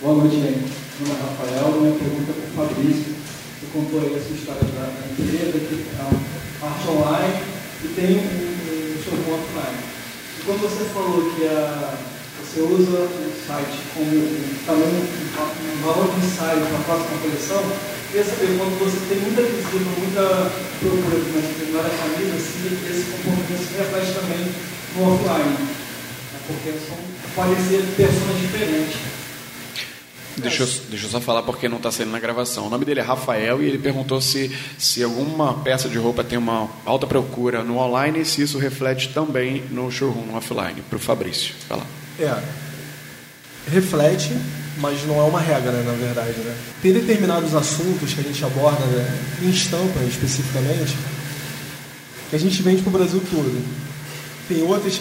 Boa 0.00 0.14
noite, 0.14 0.36
gente. 0.36 0.72
Meu 1.00 1.08
nome 1.08 1.20
é 1.20 1.24
Rafael, 1.28 1.80
minha 1.80 1.94
pergunta 1.94 2.32
é 2.32 2.34
para 2.34 2.64
o 2.64 2.68
Fabrício. 2.68 3.12
Você 3.12 3.66
contou 3.72 4.00
aí 4.00 4.16
essa 4.16 4.32
história 4.32 4.62
da, 4.62 4.88
empresa, 5.12 5.58
que 5.58 5.74
é 5.74 6.02
uma 6.02 6.20
parte 6.60 6.88
online 6.88 7.42
e 7.84 7.88
tem 7.88 8.16
um, 8.16 9.02
showroom 9.04 9.34
offline. 9.36 9.78
E 10.38 10.42
quando 10.46 10.60
você 10.64 10.84
falou 10.94 11.30
que 11.34 11.44
a, 11.46 11.94
você 12.40 12.60
usa 12.62 12.98
o 13.04 13.32
site 13.46 13.78
como 13.92 14.10
também 14.64 14.96
um, 14.96 15.76
um 15.76 15.82
valor 15.84 16.08
de 16.08 16.26
ensaio 16.26 16.64
para 16.66 16.78
a 16.78 16.86
próxima 16.88 17.18
coleção, 17.20 17.62
queria 18.10 18.24
saber 18.24 18.56
quando 18.56 18.78
você 18.80 18.98
tem 19.12 19.20
muita 19.20 19.42
visita, 19.42 19.76
muita 20.00 20.24
procura 20.80 21.20
de 21.20 21.30
determinada 21.36 21.90
camisa, 21.90 22.40
se 22.40 22.64
esse 22.88 23.04
comportamento 23.12 23.60
se 23.60 23.76
reflete 23.76 24.14
também 24.14 24.77
no 24.98 25.14
offline. 25.14 25.50
né? 25.50 25.68
Porque 26.46 26.72
são, 26.86 26.96
podem 27.34 27.56
ser 27.56 27.82
pessoas 27.96 28.40
diferentes. 28.40 28.96
Deixa 30.38 30.62
eu, 30.62 30.68
deixa 30.88 31.06
eu 31.06 31.10
só 31.10 31.20
falar 31.20 31.42
porque 31.42 31.68
não 31.68 31.78
está 31.78 31.90
saindo 31.90 32.12
na 32.12 32.20
gravação. 32.20 32.66
O 32.66 32.70
nome 32.70 32.84
dele 32.84 33.00
é 33.00 33.02
Rafael 33.02 33.62
e 33.62 33.66
ele 33.66 33.78
perguntou 33.78 34.20
se, 34.20 34.56
se 34.78 35.02
alguma 35.02 35.54
peça 35.54 35.88
de 35.88 35.98
roupa 35.98 36.22
tem 36.22 36.38
uma 36.38 36.68
alta 36.86 37.06
procura 37.06 37.64
no 37.64 37.76
online 37.76 38.20
e 38.20 38.24
se 38.24 38.42
isso 38.42 38.56
reflete 38.56 39.08
também 39.12 39.64
no 39.70 39.90
showroom, 39.90 40.26
no 40.26 40.36
offline. 40.36 40.80
Para 40.88 40.96
o 40.96 41.00
Fabrício. 41.00 41.54
Vai 41.68 41.78
lá. 41.78 41.86
É. 42.20 42.42
Reflete, 43.70 44.30
mas 44.78 45.04
não 45.06 45.20
é 45.20 45.24
uma 45.24 45.40
regra, 45.40 45.72
né, 45.72 45.82
na 45.84 45.92
verdade. 45.92 46.38
Né? 46.38 46.56
Tem 46.80 46.92
determinados 46.92 47.54
assuntos 47.54 48.14
que 48.14 48.20
a 48.20 48.22
gente 48.22 48.44
aborda 48.44 48.84
né, 48.86 49.18
em 49.42 49.50
estampa 49.50 50.00
especificamente 50.04 50.96
que 52.30 52.36
a 52.36 52.38
gente 52.38 52.62
vende 52.62 52.82
para 52.82 52.90
o 52.90 52.92
Brasil 52.92 53.22
todo. 53.30 53.87
Tem 54.48 54.62
outros 54.62 55.00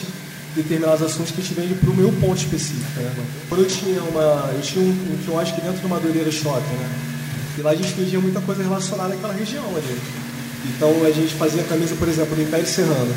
determinados 0.55 1.01
assuntos 1.01 1.31
que 1.31 1.39
a 1.39 1.43
gente 1.43 1.53
vende 1.53 1.75
para 1.75 1.89
o 1.89 1.95
meu 1.95 2.11
ponto 2.13 2.37
específico. 2.37 2.99
Né? 2.99 3.25
Quando 3.47 3.61
eu 3.61 3.67
tinha 3.67 4.01
uma. 4.03 4.51
Eu 4.53 4.61
tinha 4.61 4.83
um, 4.83 4.89
um 4.89 5.17
quiosque 5.23 5.61
dentro 5.61 5.81
do 5.81 5.89
Madureira 5.89 6.31
Shopping, 6.31 6.75
né? 6.75 6.89
E 7.57 7.61
lá 7.61 7.71
a 7.71 7.75
gente 7.75 7.93
vendia 7.93 8.19
muita 8.19 8.41
coisa 8.41 8.61
relacionada 8.61 9.13
àquela 9.13 9.33
região 9.33 9.65
ali. 9.75 9.99
Então 10.65 10.89
a 11.05 11.11
gente 11.11 11.33
fazia 11.35 11.63
camisa, 11.63 11.95
por 11.95 12.07
exemplo, 12.07 12.35
do 12.35 12.41
Império 12.41 12.67
Serrano. 12.67 13.15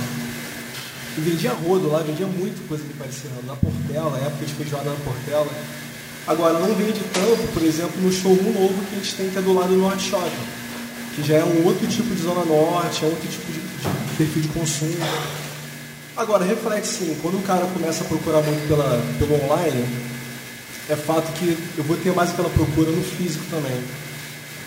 E 1.18 1.20
vendia 1.20 1.52
rodo 1.52 1.88
lá, 1.88 2.02
vendia 2.02 2.26
muito 2.26 2.66
coisa 2.68 2.84
do 2.84 2.90
Império 2.90 3.12
Serrano. 3.12 3.42
Na 3.46 3.56
Portela, 3.56 4.18
época 4.18 4.46
de 4.46 4.52
feijoada 4.54 4.90
na 4.90 4.96
Portela. 4.96 5.48
Agora, 6.26 6.58
não 6.58 6.74
vende 6.74 7.00
tanto, 7.12 7.52
por 7.52 7.62
exemplo, 7.62 8.00
no 8.00 8.12
showroom 8.12 8.52
novo 8.52 8.74
que 8.88 8.94
a 8.94 8.98
gente 8.98 9.14
tem 9.14 9.30
que 9.30 9.38
é 9.38 9.42
do 9.42 9.52
lado 9.52 9.68
do 9.68 9.78
Norte 9.78 10.08
Shopping. 10.08 10.30
Que 11.16 11.22
já 11.22 11.36
é 11.36 11.44
um 11.44 11.66
outro 11.66 11.86
tipo 11.88 12.14
de 12.14 12.22
zona 12.22 12.44
norte, 12.44 13.04
é 13.04 13.08
outro 13.08 13.28
tipo 13.28 13.46
de, 13.50 13.58
de 13.58 14.16
perfil 14.16 14.42
de 14.42 14.48
consumo. 14.48 14.96
Agora, 16.20 16.44
reflete 16.44 16.86
sim, 16.86 17.16
quando 17.22 17.38
o 17.38 17.42
cara 17.42 17.66
começa 17.72 18.04
a 18.04 18.06
procurar 18.06 18.42
muito 18.42 18.68
pela, 18.68 19.02
pelo 19.18 19.42
online, 19.42 19.86
é 20.90 20.94
fato 20.94 21.32
que 21.32 21.56
eu 21.78 21.84
vou 21.84 21.96
ter 21.96 22.12
mais 22.14 22.28
aquela 22.28 22.50
procura 22.50 22.90
no 22.90 23.02
físico 23.02 23.42
também. 23.50 23.80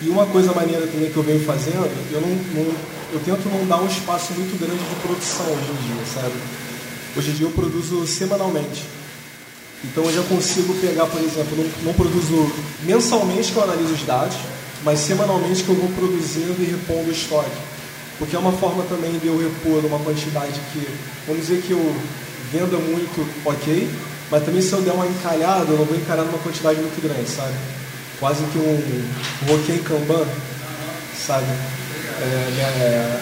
E 0.02 0.08
uma 0.08 0.26
coisa 0.26 0.52
maneira 0.52 0.84
também 0.88 1.12
que 1.12 1.16
eu 1.16 1.22
venho 1.22 1.38
fazendo, 1.44 1.88
eu, 2.10 2.20
não, 2.20 2.28
não- 2.28 2.74
eu 3.12 3.20
tento 3.24 3.48
não 3.48 3.64
dar 3.68 3.80
um 3.80 3.86
espaço 3.86 4.32
muito 4.32 4.58
grande 4.58 4.82
de 4.82 4.96
produção 4.96 5.46
hoje 5.46 5.70
em 5.70 5.94
dia, 5.94 6.04
sabe? 6.12 6.34
Hoje 7.16 7.30
em 7.30 7.34
dia 7.34 7.46
eu 7.46 7.50
produzo 7.52 8.04
semanalmente. 8.04 8.82
Então 9.84 10.02
eu 10.06 10.12
já 10.12 10.22
consigo 10.24 10.74
pegar, 10.80 11.06
por 11.06 11.20
exemplo, 11.22 11.56
não, 11.56 11.70
não 11.84 11.94
produzo 11.94 12.50
mensalmente 12.82 13.52
que 13.52 13.56
eu 13.56 13.62
analiso 13.62 13.94
os 13.94 14.02
dados, 14.02 14.36
mas 14.82 14.98
semanalmente 14.98 15.62
que 15.62 15.68
eu 15.68 15.76
vou 15.76 15.88
produzindo 15.90 16.56
e 16.58 16.64
repondo 16.64 17.08
o 17.10 17.12
estoque. 17.12 17.73
Porque 18.18 18.36
é 18.36 18.38
uma 18.38 18.52
forma 18.52 18.84
também 18.84 19.18
de 19.18 19.26
eu 19.26 19.36
repor 19.36 19.84
uma 19.84 19.98
quantidade 19.98 20.60
que, 20.72 20.86
vamos 21.26 21.42
dizer 21.42 21.62
que 21.62 21.72
eu 21.72 21.96
venda 22.52 22.76
muito, 22.78 23.26
ok, 23.44 23.88
mas 24.30 24.44
também 24.44 24.62
se 24.62 24.72
eu 24.72 24.80
der 24.82 24.92
uma 24.92 25.06
encalhada, 25.06 25.70
eu 25.70 25.78
não 25.78 25.84
vou 25.84 25.96
encalhar 25.96 26.24
numa 26.24 26.38
quantidade 26.38 26.80
muito 26.80 27.02
grande, 27.02 27.28
sabe? 27.28 27.54
Quase 28.20 28.44
que 28.44 28.58
um 28.58 29.04
roquei 29.48 29.78
Kanban, 29.78 30.26
sabe? 31.26 31.46
É, 32.20 32.50
minha 32.52 32.66
é, 32.66 33.20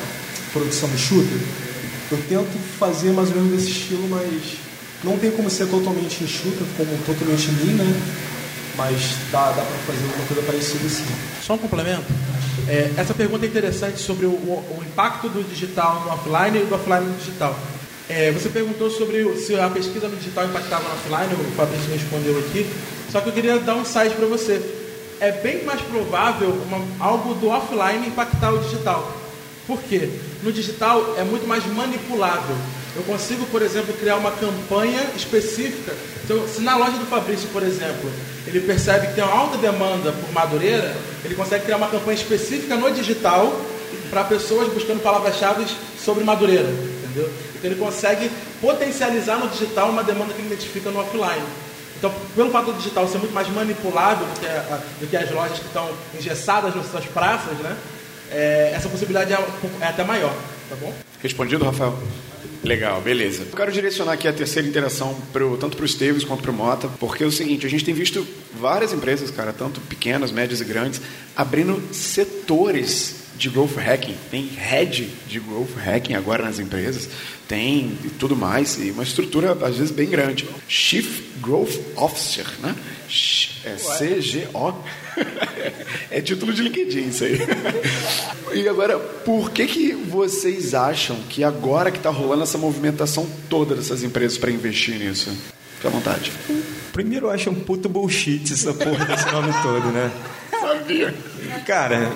produção 0.53 0.89
enxuta. 0.91 1.35
Eu 2.11 2.19
tento 2.29 2.59
fazer 2.79 3.11
mais 3.13 3.31
ou 3.31 3.37
menos 3.37 3.53
desse 3.53 3.71
estilo, 3.71 4.07
mas 4.09 4.59
não 5.03 5.19
tem 5.19 5.31
como 5.31 5.49
ser 5.49 5.67
totalmente 5.67 6.23
enxuta, 6.23 6.65
como 6.77 6.91
totalmente 7.07 7.51
lean, 7.51 7.85
né? 7.85 8.03
Mas 8.83 9.01
dá, 9.31 9.47
dá 9.53 9.63
pra 9.63 9.77
fazer 9.87 10.05
alguma 10.07 10.27
coisa 10.27 10.43
parecida 10.43 10.87
assim. 10.87 11.05
Só 11.41 11.55
um 11.55 11.59
complemento. 11.59 12.03
É, 12.69 12.91
essa 12.97 13.15
pergunta 13.15 13.47
é 13.47 13.49
interessante 13.49 14.01
sobre 14.01 14.27
o, 14.27 14.31
o- 14.31 14.83
impacto 14.85 15.29
do 15.29 15.43
digital 15.49 16.03
no 16.05 16.11
offline 16.13 16.59
e 16.63 16.67
do 16.67 16.75
offline 16.75 17.07
no 17.07 17.17
digital. 17.17 17.57
É, 18.09 18.33
você 18.33 18.49
perguntou 18.49 18.91
sobre 18.91 19.37
se 19.37 19.55
a 19.59 19.69
pesquisa 19.71 20.09
no 20.09 20.17
digital 20.17 20.47
impactava 20.47 20.83
no 20.83 20.95
offline, 20.95 21.33
o 21.49 21.53
Fabrício 21.55 21.91
respondeu 21.93 22.37
aqui. 22.41 22.67
Só 23.13 23.21
que 23.21 23.29
eu 23.29 23.33
queria 23.33 23.59
dar 23.61 23.77
um 23.77 23.83
insight 23.83 24.11
para 24.17 24.27
você. 24.27 24.61
É 25.21 25.31
bem 25.31 25.65
mais 25.65 25.81
provável 25.81 26.49
uma- 26.67 26.85
algo 27.07 27.35
do 27.35 27.49
offline 27.51 28.09
impactar 28.09 28.53
o 28.53 28.59
digital. 28.59 29.17
Por 29.65 29.81
quê? 29.83 30.09
No 30.43 30.53
digital 30.53 31.15
é 31.17 31.23
muito 31.23 31.47
mais 31.47 31.65
manipulável. 31.67 32.57
Eu 32.95 33.03
consigo, 33.05 33.47
por 33.47 33.63
exemplo, 33.63 33.95
criar 33.95 34.17
uma 34.17 34.31
campanha 34.33 35.01
específica. 35.17 35.95
Então, 36.25 36.47
se 36.47 36.61
na 36.61 36.77
loja 36.77 36.93
do 36.99 37.07
Fabrício, 37.07 37.49
por 37.51 37.63
exemplo, 37.63 38.11
ele 38.47 38.61
percebe 38.61 39.07
que 39.09 39.15
tem 39.15 39.25
uma 39.25 39.33
alta 39.35 39.57
demanda 39.57 40.13
por 40.13 40.31
Madureira, 40.33 40.95
ele 41.25 41.35
consegue 41.35 41.65
criar 41.65 41.79
uma 41.79 41.89
campanha 41.89 42.17
específica 42.17 42.77
no 42.77 42.91
digital 42.93 43.59
para 44.11 44.25
pessoas 44.25 44.71
buscando 44.73 45.03
palavras-chave 45.03 45.65
sobre 45.99 46.23
Madureira, 46.23 46.69
entendeu? 46.69 47.33
Então 47.57 47.71
ele 47.71 47.81
consegue 47.81 48.31
potencializar 48.61 49.39
no 49.39 49.49
digital 49.49 49.89
uma 49.89 50.05
demanda 50.05 50.35
que 50.35 50.41
ele 50.41 50.49
identifica 50.53 50.91
no 50.91 51.01
offline. 51.01 51.43
Então, 51.97 52.13
pelo 52.35 52.51
fato 52.51 52.73
do 52.73 52.79
digital 52.79 53.09
ser 53.09 53.19
muito 53.19 53.33
mais 53.33 53.49
manipulável 53.49 54.27
do 54.27 54.41
que, 54.41 54.47
a- 54.47 54.81
do 55.01 55.07
que 55.07 55.17
as 55.17 55.31
lojas 55.31 55.59
que 55.59 55.65
estão 55.67 55.89
engessadas 56.19 56.75
nas 56.75 56.91
suas 56.91 57.07
praças, 57.07 57.57
né? 57.59 57.75
é, 58.31 58.73
essa 58.75 58.89
possibilidade 58.89 59.33
é, 59.33 59.39
é 59.81 59.87
até 59.87 60.03
maior, 60.05 60.35
tá 60.69 60.77
bom? 60.81 60.93
Respondido, 61.23 61.65
Rafael? 61.65 61.97
Legal, 62.65 63.01
beleza. 63.01 63.43
Eu 63.51 63.57
quero 63.57 63.73
direcionar 63.73 64.13
aqui 64.13 64.29
a 64.29 64.33
terceira 64.33 64.69
interação 64.69 65.21
pro, 65.33 65.57
tanto 65.57 65.77
para 65.77 65.83
o 65.83 65.87
Esteves 65.87 66.23
quanto 66.23 66.43
para 66.43 66.51
o 66.53 66.55
Mota, 66.55 66.89
porque 67.01 67.25
é 67.25 67.27
o 67.27 67.33
seguinte, 67.33 67.67
a 67.67 67.71
gente 67.71 67.85
tem 67.85 67.93
visto 67.93 68.25
várias 68.55 68.93
empresas, 68.93 69.31
cara, 69.33 69.53
tanto 69.53 69.81
pequenas, 69.81 70.31
médias 70.31 70.61
e 70.61 70.65
grandes, 70.65 71.01
abrindo 71.35 71.83
setores 71.93 73.22
de 73.43 73.51
growth 73.51 73.77
hacking. 73.77 74.17
Tem 74.31 74.47
head 74.47 75.11
de 75.27 75.41
growth 75.41 75.75
hacking 75.77 76.15
agora 76.15 76.45
nas 76.45 76.61
empresas, 76.61 77.09
tem 77.49 77.99
e 78.05 78.11
tudo 78.11 78.37
mais, 78.37 78.79
e 78.79 78.93
uma 78.93 79.03
estrutura 79.03 79.53
às 79.61 79.77
vezes 79.77 79.91
bem 79.91 80.09
grande. 80.09 80.49
Chief 80.69 81.23
Growth 81.41 81.77
Officer, 81.97 82.47
né? 82.61 82.75
É 83.65 83.75
CGO. 83.75 84.85
É 86.11 86.21
título 86.21 86.53
de 86.53 86.63
LinkedIn 86.63 87.09
isso 87.09 87.25
aí. 87.25 87.39
E 88.55 88.69
agora, 88.69 88.99
por 88.99 89.51
que 89.51 89.67
que 89.67 89.93
vocês 89.93 90.75
acham 90.75 91.17
que 91.29 91.43
agora 91.43 91.91
que 91.91 91.97
está 91.97 92.11
rolando 92.11 92.43
essa 92.43 92.59
movimentação 92.59 93.27
toda 93.49 93.75
dessas 93.75 94.03
empresas 94.03 94.37
para 94.37 94.51
investir 94.51 94.99
nisso? 94.99 95.31
Fique 95.77 95.87
à 95.87 95.91
vontade. 95.91 96.33
Primeiro, 96.93 97.27
eu 97.27 97.31
acho 97.31 97.49
um 97.49 97.55
puto 97.55 97.89
bullshit 97.89 98.53
essa 98.53 98.75
porra 98.75 99.05
desse 99.07 99.31
nome 99.33 99.53
todo, 99.63 99.87
né? 99.91 100.11
Sabia. 100.51 101.15
Cara, 101.67 102.13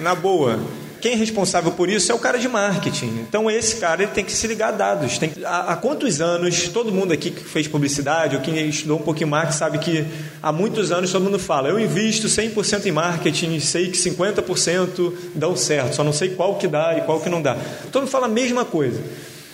na 0.00 0.14
boa, 0.14 0.58
quem 1.00 1.12
é 1.12 1.16
responsável 1.16 1.72
por 1.72 1.88
isso 1.88 2.12
é 2.12 2.14
o 2.14 2.18
cara 2.18 2.38
de 2.38 2.48
marketing. 2.48 3.24
Então 3.26 3.50
esse 3.50 3.76
cara 3.76 4.02
ele 4.02 4.12
tem 4.12 4.24
que 4.24 4.32
se 4.32 4.46
ligar 4.46 4.68
a 4.68 4.76
dados. 4.76 5.18
Tem, 5.18 5.32
há, 5.44 5.72
há 5.72 5.76
quantos 5.76 6.20
anos, 6.20 6.68
todo 6.68 6.92
mundo 6.92 7.12
aqui 7.12 7.30
que 7.30 7.42
fez 7.42 7.66
publicidade 7.66 8.36
ou 8.36 8.42
quem 8.42 8.68
estudou 8.68 8.98
um 8.98 9.02
pouquinho 9.02 9.28
marketing 9.28 9.58
sabe 9.58 9.78
que 9.78 10.04
há 10.42 10.52
muitos 10.52 10.92
anos 10.92 11.10
todo 11.10 11.22
mundo 11.22 11.38
fala, 11.38 11.68
eu 11.68 11.80
invisto 11.80 12.26
100% 12.26 12.84
em 12.86 12.92
marketing, 12.92 13.58
sei 13.60 13.88
que 13.90 13.96
50% 13.96 15.12
dão 15.34 15.56
certo, 15.56 15.96
só 15.96 16.04
não 16.04 16.12
sei 16.12 16.30
qual 16.30 16.56
que 16.56 16.68
dá 16.68 16.96
e 16.98 17.00
qual 17.02 17.20
que 17.20 17.30
não 17.30 17.40
dá. 17.40 17.56
Todo 17.90 18.02
mundo 18.02 18.10
fala 18.10 18.26
a 18.26 18.30
mesma 18.30 18.64
coisa. 18.64 19.00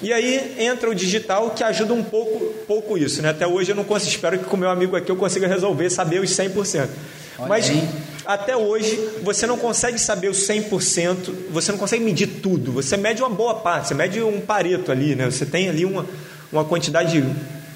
E 0.03 0.13
aí 0.13 0.57
entra 0.59 0.91
o 0.91 0.95
digital 0.95 1.51
que 1.51 1.65
ajuda 1.65 1.95
um 1.95 2.03
pouco, 2.03 2.53
pouco 2.67 2.99
isso. 2.99 3.23
Né? 3.23 3.31
Até 3.31 3.47
hoje 3.47 3.73
eu 3.73 3.77
não 3.77 3.85
consigo, 3.85 4.11
espero 4.11 4.39
que 4.39 4.45
com 4.45 4.57
o 4.57 4.59
meu 4.59 4.69
amigo 4.69 4.95
aqui 4.95 5.11
eu 5.11 5.17
consiga 5.17 5.47
resolver, 5.47 5.89
saber 5.91 6.21
os 6.21 6.31
100%. 6.31 6.89
Olha 7.39 7.49
Mas 7.49 7.71
aí. 7.71 7.89
Até 8.27 8.57
hoje 8.57 8.99
você 9.23 9.47
não 9.47 9.57
consegue 9.57 9.99
saber 9.99 10.29
os 10.29 10.39
100%, 10.39 11.33
você 11.51 11.73
não 11.73 11.79
consegue 11.79 12.05
medir 12.05 12.27
tudo. 12.43 12.73
Você 12.73 12.97
mede 12.97 13.23
uma 13.23 13.31
boa 13.31 13.55
parte, 13.55 13.89
você 13.89 13.95
mede 13.95 14.21
um 14.23 14.41
pareto 14.41 14.91
ali, 14.91 15.15
né? 15.15 15.27
Você 15.27 15.47
tem 15.47 15.69
ali 15.69 15.85
uma, 15.85 16.05
uma 16.53 16.65
quantidade 16.65 17.25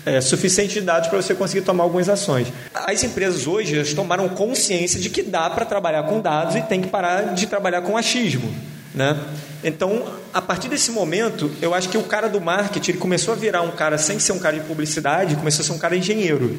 é, 0.05 0.21
suficiente 0.21 0.75
de 0.75 0.81
dados 0.81 1.09
para 1.09 1.21
você 1.21 1.35
conseguir 1.35 1.63
tomar 1.63 1.85
algumas 1.85 2.09
ações. 2.09 2.49
As 2.75 3.03
empresas 3.05 3.47
hoje 3.47 3.75
elas 3.77 3.93
tomaram 3.93 4.29
consciência 4.29 4.99
de 4.99 5.11
que 5.11 5.23
dá 5.23 5.49
para 5.51 5.65
trabalhar 5.65 6.03
com 6.05 6.21
dados 6.21 6.57
e 6.57 6.63
tem 6.63 6.81
que 6.81 6.89
parar 6.89 7.35
de 7.35 7.47
trabalhar 7.47 7.83
com 7.83 7.97
achismo, 7.97 8.53
né? 8.95 9.17
Então, 9.63 10.05
a 10.33 10.41
partir 10.41 10.69
desse 10.69 10.91
momento, 10.91 11.51
eu 11.61 11.75
acho 11.75 11.89
que 11.91 11.99
o 11.99 12.03
cara 12.03 12.29
do 12.29 12.41
marketing 12.41 12.95
começou 12.95 13.35
a 13.35 13.37
virar 13.37 13.61
um 13.61 13.71
cara 13.71 13.99
sem 13.99 14.19
ser 14.19 14.33
um 14.33 14.39
cara 14.39 14.59
de 14.59 14.65
publicidade, 14.65 15.37
começou 15.37 15.63
a 15.63 15.67
ser 15.67 15.73
um 15.73 15.79
cara 15.79 15.97
engenheiro. 15.97 16.57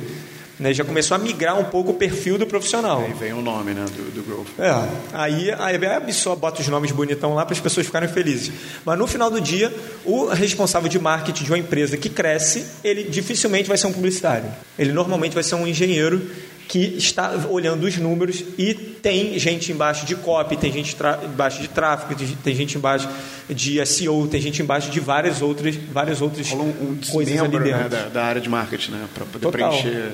Né? 0.62 0.74
Já 0.76 0.86
começou 0.86 1.16
a 1.16 1.18
migrar 1.18 1.60
um 1.60 1.64
pouco 1.64 1.90
o 1.90 1.94
perfil 1.96 2.38
do 2.38 2.46
profissional. 2.46 3.02
Aí 3.04 3.14
vem 3.14 3.34
o 3.34 3.42
nome, 3.42 3.74
né, 3.74 3.84
do, 3.86 4.12
do 4.12 4.22
Growth. 4.24 4.48
É, 4.60 4.72
aí, 5.12 5.52
aí 5.58 5.86
a 5.88 6.00
pessoa 6.00 6.36
bota 6.36 6.62
os 6.62 6.68
nomes 6.68 6.92
bonitão 6.92 7.34
lá 7.34 7.44
para 7.44 7.54
as 7.56 7.60
pessoas 7.60 7.88
ficarem 7.88 8.08
felizes. 8.08 8.52
Mas 8.86 8.98
no 9.00 9.08
final 9.08 9.32
do 9.32 9.42
dia, 9.42 9.74
o 10.06 10.28
responsável 10.28 10.88
de 10.88 11.00
marketing 11.00 11.44
de 11.46 11.50
uma 11.52 11.58
empresa 11.58 11.98
que 11.98 12.10
cresce, 12.10 12.64
ele 12.84 13.04
dificilmente 13.06 13.68
vai 13.68 13.76
ser 13.78 13.88
um 13.88 13.92
publicitário. 13.92 14.46
Ele 14.78 14.92
normalmente 14.94 15.34
vai 15.34 15.42
ser 15.44 15.56
um 15.56 15.66
engenheiro 15.66 16.22
que 16.68 16.96
está 16.96 17.32
olhando 17.50 17.84
os 17.86 17.98
números 17.98 18.44
e 18.58 18.74
tem 18.74 19.38
gente 19.40 19.72
embaixo 19.74 20.06
de 20.06 20.16
copy, 20.16 20.56
tem 20.56 20.72
gente 20.72 20.96
embaixo 21.26 21.60
de 21.60 21.68
tráfego, 21.68 22.16
tem- 22.44 22.56
gente 22.56 22.78
embaixo 22.78 23.10
de 23.50 23.86
SEO, 23.86 24.28
tem 24.28 24.40
gente 24.40 24.62
embaixo 24.62 24.90
de 24.90 25.00
várias 25.00 25.42
outras, 25.42 25.76
várias 25.76 26.22
outras 26.22 26.48
Rola 26.50 26.64
um, 26.64 26.68
um 26.70 26.98
coisas 27.12 27.34
ali 27.34 27.50
desmembro 27.50 27.64
dentro. 27.66 27.80
né, 27.84 27.90
da, 27.90 28.08
da 28.10 28.24
área 28.24 28.40
de 28.40 28.48
marketing, 28.48 28.92
né, 28.92 29.06
para 29.14 29.26
poder 29.26 29.44
Total. 29.52 29.70
preencher 29.70 30.12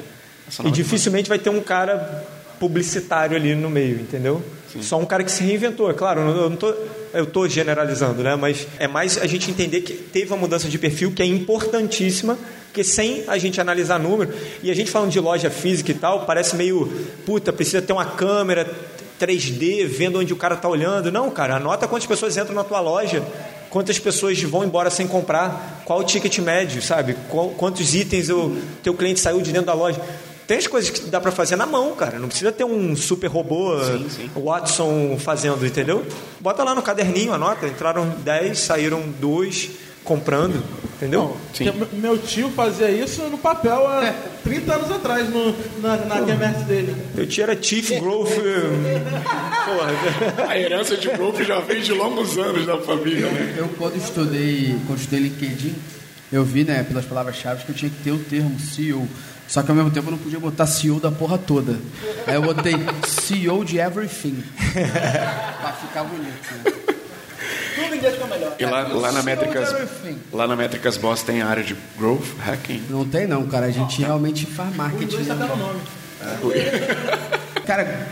E 0.67 0.71
dificilmente 0.71 1.29
vai 1.29 1.39
ter 1.39 1.49
um 1.49 1.61
cara 1.61 2.25
publicitário 2.59 3.35
ali 3.37 3.53
no 3.53 3.69
meio, 3.69 3.99
entendeu? 3.99 4.41
Só 4.81 4.97
um 4.99 5.05
cara 5.05 5.23
que 5.23 5.31
se 5.31 5.43
reinventou. 5.43 5.89
É 5.89 5.93
claro, 5.93 6.21
eu 6.21 6.49
não 6.49 6.57
tô, 6.57 6.73
eu 7.13 7.25
tô 7.25 7.47
generalizando, 7.47 8.21
né? 8.23 8.35
Mas 8.35 8.67
é 8.79 8.87
mais 8.87 9.17
a 9.17 9.25
gente 9.27 9.49
entender 9.49 9.81
que 9.81 9.93
teve 9.93 10.31
uma 10.31 10.37
mudança 10.37 10.67
de 10.67 10.77
perfil 10.77 11.11
que 11.11 11.21
é 11.21 11.25
importantíssima, 11.25 12.37
porque 12.67 12.83
sem 12.83 13.23
a 13.27 13.37
gente 13.37 13.59
analisar 13.61 13.99
número, 13.99 14.33
e 14.61 14.69
a 14.71 14.75
gente 14.75 14.91
falando 14.91 15.11
de 15.11 15.19
loja 15.19 15.49
física 15.49 15.91
e 15.91 15.95
tal, 15.95 16.25
parece 16.25 16.55
meio, 16.55 16.91
puta, 17.25 17.51
precisa 17.53 17.81
ter 17.81 17.93
uma 17.93 18.05
câmera 18.05 18.69
3D 19.19 19.85
vendo 19.87 20.19
onde 20.19 20.33
o 20.33 20.35
cara 20.35 20.55
tá 20.55 20.67
olhando. 20.67 21.11
Não, 21.11 21.29
cara, 21.31 21.55
anota 21.55 21.87
quantas 21.87 22.07
pessoas 22.07 22.37
entram 22.37 22.53
na 22.53 22.63
tua 22.63 22.79
loja, 22.79 23.23
quantas 23.69 23.97
pessoas 23.97 24.39
vão 24.43 24.63
embora 24.63 24.89
sem 24.89 25.07
comprar, 25.07 25.81
qual 25.85 25.99
o 25.99 26.03
ticket 26.03 26.37
médio, 26.39 26.81
sabe? 26.81 27.15
Qual- 27.29 27.49
quantos 27.51 27.95
itens 27.95 28.29
o 28.29 28.55
teu 28.83 28.93
cliente 28.93 29.19
saiu 29.19 29.41
de 29.41 29.51
dentro 29.51 29.67
da 29.67 29.73
loja. 29.73 29.99
Tem 30.47 30.57
as 30.57 30.65
coisas 30.65 30.89
que 30.89 31.01
dá 31.09 31.19
para 31.19 31.31
fazer 31.31 31.57
na 31.57 31.65
mão, 31.65 31.93
cara. 31.93 32.17
Não 32.19 32.29
precisa 32.29 32.51
ter 32.53 32.63
um 32.63 32.95
super 32.95 33.27
robô 33.27 33.75
Watson 34.35 35.17
fazendo, 35.19 35.65
entendeu? 35.65 36.05
Bota 36.39 36.63
lá 36.63 36.73
no 36.73 36.81
caderninho, 36.81 37.33
anota. 37.33 37.67
Entraram 37.67 38.07
10, 38.23 38.57
saíram 38.57 39.03
2 39.19 39.69
comprando, 40.05 40.63
entendeu? 40.95 41.35
Porque 41.47 41.69
meu- 41.69 41.87
Meu 41.91 42.17
tio 42.17 42.49
fazia 42.51 42.89
isso 42.89 43.23
no 43.23 43.37
papel 43.37 43.85
há 43.85 44.13
30 44.41 44.75
anos 44.75 44.89
atrás, 44.89 45.27
no, 45.29 45.53
na, 45.81 45.97
na 45.97 46.21
dele. 46.65 46.95
Eu 47.17 47.27
tinha 47.27 47.43
era 47.47 47.61
Chief 47.61 47.89
Growth. 47.99 48.29
Porra, 49.65 50.47
A 50.49 50.57
herança 50.57 50.95
de 50.95 51.09
Growth 51.09 51.41
já 51.43 51.59
vem 51.59 51.81
de 51.81 51.91
longos 51.91 52.37
anos 52.37 52.65
da 52.65 52.77
família, 52.77 53.29
né? 53.29 53.55
Eu, 53.57 53.67
quando 53.77 53.97
estudei, 53.97 54.77
quando 54.87 54.99
estudei 54.99 55.19
LinkedIn, 55.23 55.75
eu 56.31 56.43
vi, 56.45 56.63
né, 56.63 56.83
pelas 56.83 57.03
palavras-chave, 57.05 57.65
que 57.65 57.71
eu 57.71 57.75
tinha 57.75 57.91
que 57.91 58.01
ter 58.03 58.11
o 58.11 58.19
termo 58.19 58.57
CEO. 58.59 59.07
Só 59.47 59.63
que 59.63 59.71
ao 59.71 59.75
mesmo 59.75 59.91
tempo 59.91 60.07
eu 60.07 60.11
não 60.11 60.17
podia 60.17 60.39
botar 60.39 60.67
CEO 60.67 60.99
da 60.99 61.11
porra 61.11 61.37
toda. 61.37 61.79
Aí 62.25 62.35
eu 62.35 62.41
botei 62.41 62.75
CEO 63.07 63.63
de 63.63 63.79
everything. 63.79 64.43
pra 65.61 65.71
ficar 65.73 66.03
bonito. 66.03 66.53
Né? 66.65 66.71
Tudo 67.75 67.95
inglês 67.95 68.13
fica 68.15 68.27
melhor. 68.27 68.55
E 68.59 68.65
lá, 68.65 68.81
lá 68.87 69.11
na 69.11 69.23
Métricas, 69.23 69.73
lá 70.33 70.47
na 70.47 70.55
Métricas 70.55 70.97
Boss 70.97 71.23
tem 71.23 71.41
a 71.41 71.47
área 71.47 71.63
de 71.63 71.75
Growth 71.97 72.25
Hacking. 72.45 72.83
Não 72.89 73.05
tem 73.05 73.27
não, 73.27 73.47
cara. 73.47 73.67
A 73.67 73.71
gente 73.71 74.01
realmente 74.01 74.45
faz 74.45 74.75
marketing. 74.75 75.07
Dois 75.07 75.27
né? 75.27 75.35
até 75.35 75.53
o 75.53 75.57
nome. 75.57 75.79
Cara, 77.67 78.07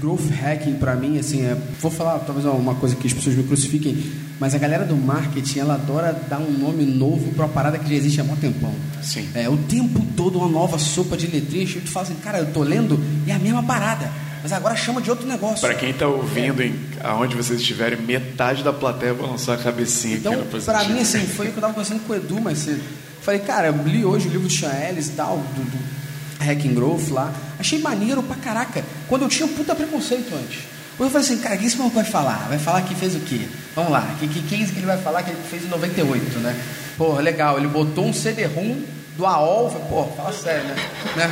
growth 0.00 0.30
hacking 0.30 0.74
pra 0.74 0.94
mim, 0.94 1.18
assim, 1.18 1.44
é, 1.44 1.56
vou 1.80 1.90
falar 1.90 2.20
talvez 2.20 2.46
uma 2.46 2.76
coisa 2.76 2.94
que 2.94 3.08
as 3.08 3.12
pessoas 3.12 3.34
me 3.34 3.42
crucifiquem, 3.42 4.00
mas 4.40 4.54
a 4.54 4.58
galera 4.58 4.84
do 4.84 4.96
marketing, 4.96 5.58
ela 5.60 5.74
adora 5.74 6.12
dar 6.28 6.38
um 6.38 6.50
nome 6.50 6.84
novo 6.84 7.30
pra 7.34 7.44
uma 7.44 7.52
parada 7.52 7.78
que 7.78 7.88
já 7.88 7.94
existe 7.94 8.20
há 8.20 8.24
muito 8.24 8.40
tempão. 8.40 8.74
Sim. 9.02 9.28
É, 9.34 9.48
o 9.48 9.56
tempo 9.56 10.04
todo 10.16 10.38
uma 10.38 10.48
nova 10.48 10.78
sopa 10.78 11.16
de 11.16 11.26
letrinhas, 11.26 11.74
eu 11.76 11.82
te 11.82 11.90
falo 11.90 12.06
assim, 12.06 12.16
cara, 12.16 12.38
eu 12.38 12.46
tô 12.52 12.62
lendo 12.62 12.98
e 13.26 13.30
é 13.30 13.34
a 13.34 13.38
mesma 13.38 13.62
parada, 13.62 14.10
mas 14.42 14.50
agora 14.52 14.74
chama 14.74 15.00
de 15.02 15.10
outro 15.10 15.26
negócio. 15.28 15.60
Para 15.60 15.74
quem 15.74 15.90
está 15.90 16.06
ouvindo, 16.08 16.62
em, 16.62 16.74
aonde 17.04 17.36
vocês 17.36 17.60
estiverem, 17.60 18.00
metade 18.00 18.64
da 18.64 18.72
plateia 18.72 19.12
balançou 19.12 19.52
a 19.52 19.58
cabecinha 19.58 20.16
Então, 20.16 20.32
aqui 20.32 20.40
no 20.42 20.48
pra 20.48 20.60
positivo. 20.78 20.94
mim, 20.94 21.00
assim, 21.02 21.20
foi 21.26 21.48
o 21.48 21.52
que 21.52 21.58
eu 21.58 21.60
tava 21.60 21.74
conversando 21.74 22.00
com 22.06 22.12
o 22.12 22.16
Edu 22.16 22.40
mais 22.40 22.58
cedo. 22.58 22.82
Falei, 23.20 23.40
cara, 23.40 23.68
eu 23.68 23.82
li 23.86 24.02
hoje 24.02 24.26
o 24.28 24.30
livro 24.30 24.48
do 24.48 24.52
Sean 24.52 24.72
Ellis 24.88 25.08
e 25.08 25.10
tal, 25.10 25.36
do, 25.36 25.62
do 25.70 25.78
Hacking 26.42 26.72
Growth 26.74 27.10
lá. 27.10 27.30
Achei 27.58 27.78
maneiro 27.78 28.22
pra 28.22 28.36
caraca. 28.36 28.82
Quando 29.06 29.22
eu 29.22 29.28
tinha 29.28 29.44
um 29.44 29.50
puta 29.52 29.74
preconceito 29.74 30.34
antes. 30.34 30.60
Eu 31.00 31.08
falei 31.08 31.26
assim, 31.26 31.38
cara, 31.38 31.54
o 31.54 31.58
que 31.58 31.66
esse 31.66 31.78
maluco 31.78 31.96
vai 31.96 32.04
falar? 32.04 32.46
Vai 32.48 32.58
falar 32.58 32.82
que 32.82 32.94
fez 32.94 33.14
o 33.14 33.20
quê? 33.20 33.48
Vamos 33.74 33.90
lá, 33.90 34.06
que, 34.20 34.28
que 34.28 34.42
case 34.42 34.70
que 34.70 34.80
ele 34.80 34.86
vai 34.86 34.98
falar 34.98 35.22
que 35.22 35.30
ele 35.30 35.40
fez 35.48 35.64
em 35.64 35.68
98, 35.68 36.38
né? 36.40 36.54
Porra, 36.98 37.22
legal, 37.22 37.56
ele 37.56 37.68
botou 37.68 38.04
um 38.04 38.12
CD-ROM 38.12 38.76
do 39.16 39.24
AOL, 39.24 39.70
falei, 39.70 39.86
pô, 39.88 40.04
fala 40.14 40.32
sério, 40.32 40.64
né? 40.64 40.76
né? 41.16 41.30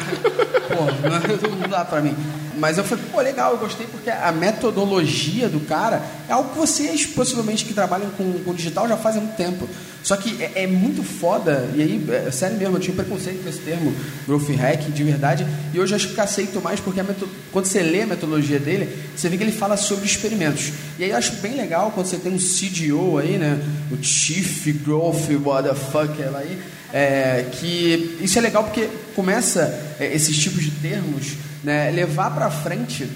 Pô, 0.68 0.84
não 1.60 1.68
dá 1.68 1.84
pra 1.84 2.00
mim. 2.00 2.16
Mas 2.59 2.76
eu 2.78 2.84
falei, 2.84 3.04
pô, 3.11 3.20
legal, 3.20 3.52
eu 3.52 3.59
gostei 3.59 3.86
porque 3.86 4.11
a 4.11 4.32
metodologia 4.32 5.48
do 5.48 5.61
cara 5.61 6.02
é 6.28 6.32
algo 6.32 6.50
que 6.50 6.59
vocês, 6.59 7.06
possivelmente, 7.06 7.64
que 7.64 7.72
trabalham 7.72 8.11
com, 8.11 8.32
com 8.44 8.54
digital 8.54 8.88
já 8.88 8.96
fazem 8.96 9.20
há 9.20 9.24
muito 9.24 9.36
tempo. 9.36 9.68
Só 10.02 10.16
que 10.16 10.42
é, 10.42 10.64
é 10.64 10.66
muito 10.66 11.02
foda, 11.02 11.68
e 11.74 11.82
aí, 11.82 12.06
é 12.26 12.30
sério 12.30 12.56
mesmo, 12.56 12.76
eu 12.76 12.80
tinha 12.80 12.94
preconceito 12.94 13.42
com 13.42 13.48
esse 13.48 13.59
termo, 13.59 13.94
growth 14.26 14.48
hacking, 14.50 14.90
de 14.90 15.04
verdade, 15.04 15.46
e 15.74 15.78
hoje 15.80 15.94
acho 15.94 16.09
que 16.14 16.20
aceito 16.20 16.61
mais 16.62 16.80
porque 16.80 17.02
meto- 17.02 17.28
quando 17.52 17.66
você 17.66 17.82
lê 17.82 18.02
a 18.02 18.06
metodologia 18.06 18.59
dele, 18.59 18.88
você 19.14 19.28
vê 19.28 19.36
que 19.36 19.42
ele 19.42 19.52
fala 19.52 19.76
sobre 19.76 20.06
experimentos. 20.06 20.72
E 20.98 21.04
aí 21.04 21.11
eu 21.11 21.16
acho 21.16 21.32
bem 21.36 21.56
legal 21.56 21.90
quando 21.94 22.06
você 22.06 22.16
tem 22.16 22.32
um 22.32 22.38
CDO 22.38 23.18
aí, 23.18 23.36
né, 23.38 23.61
o 23.90 24.02
Chief 24.02 24.66
Growth 24.84 25.28
Motherfucker 25.30 26.34
aí, 26.36 26.59
é, 26.92 27.46
que 27.52 28.16
isso 28.20 28.38
é 28.38 28.40
legal 28.40 28.64
porque 28.64 28.88
começa 29.14 29.61
é, 30.00 30.14
esses 30.14 30.36
tipos 30.38 30.64
de 30.64 30.70
termos 30.70 31.34
né, 31.62 31.90
levar 31.90 32.30
para 32.30 32.50
frente 32.50 33.09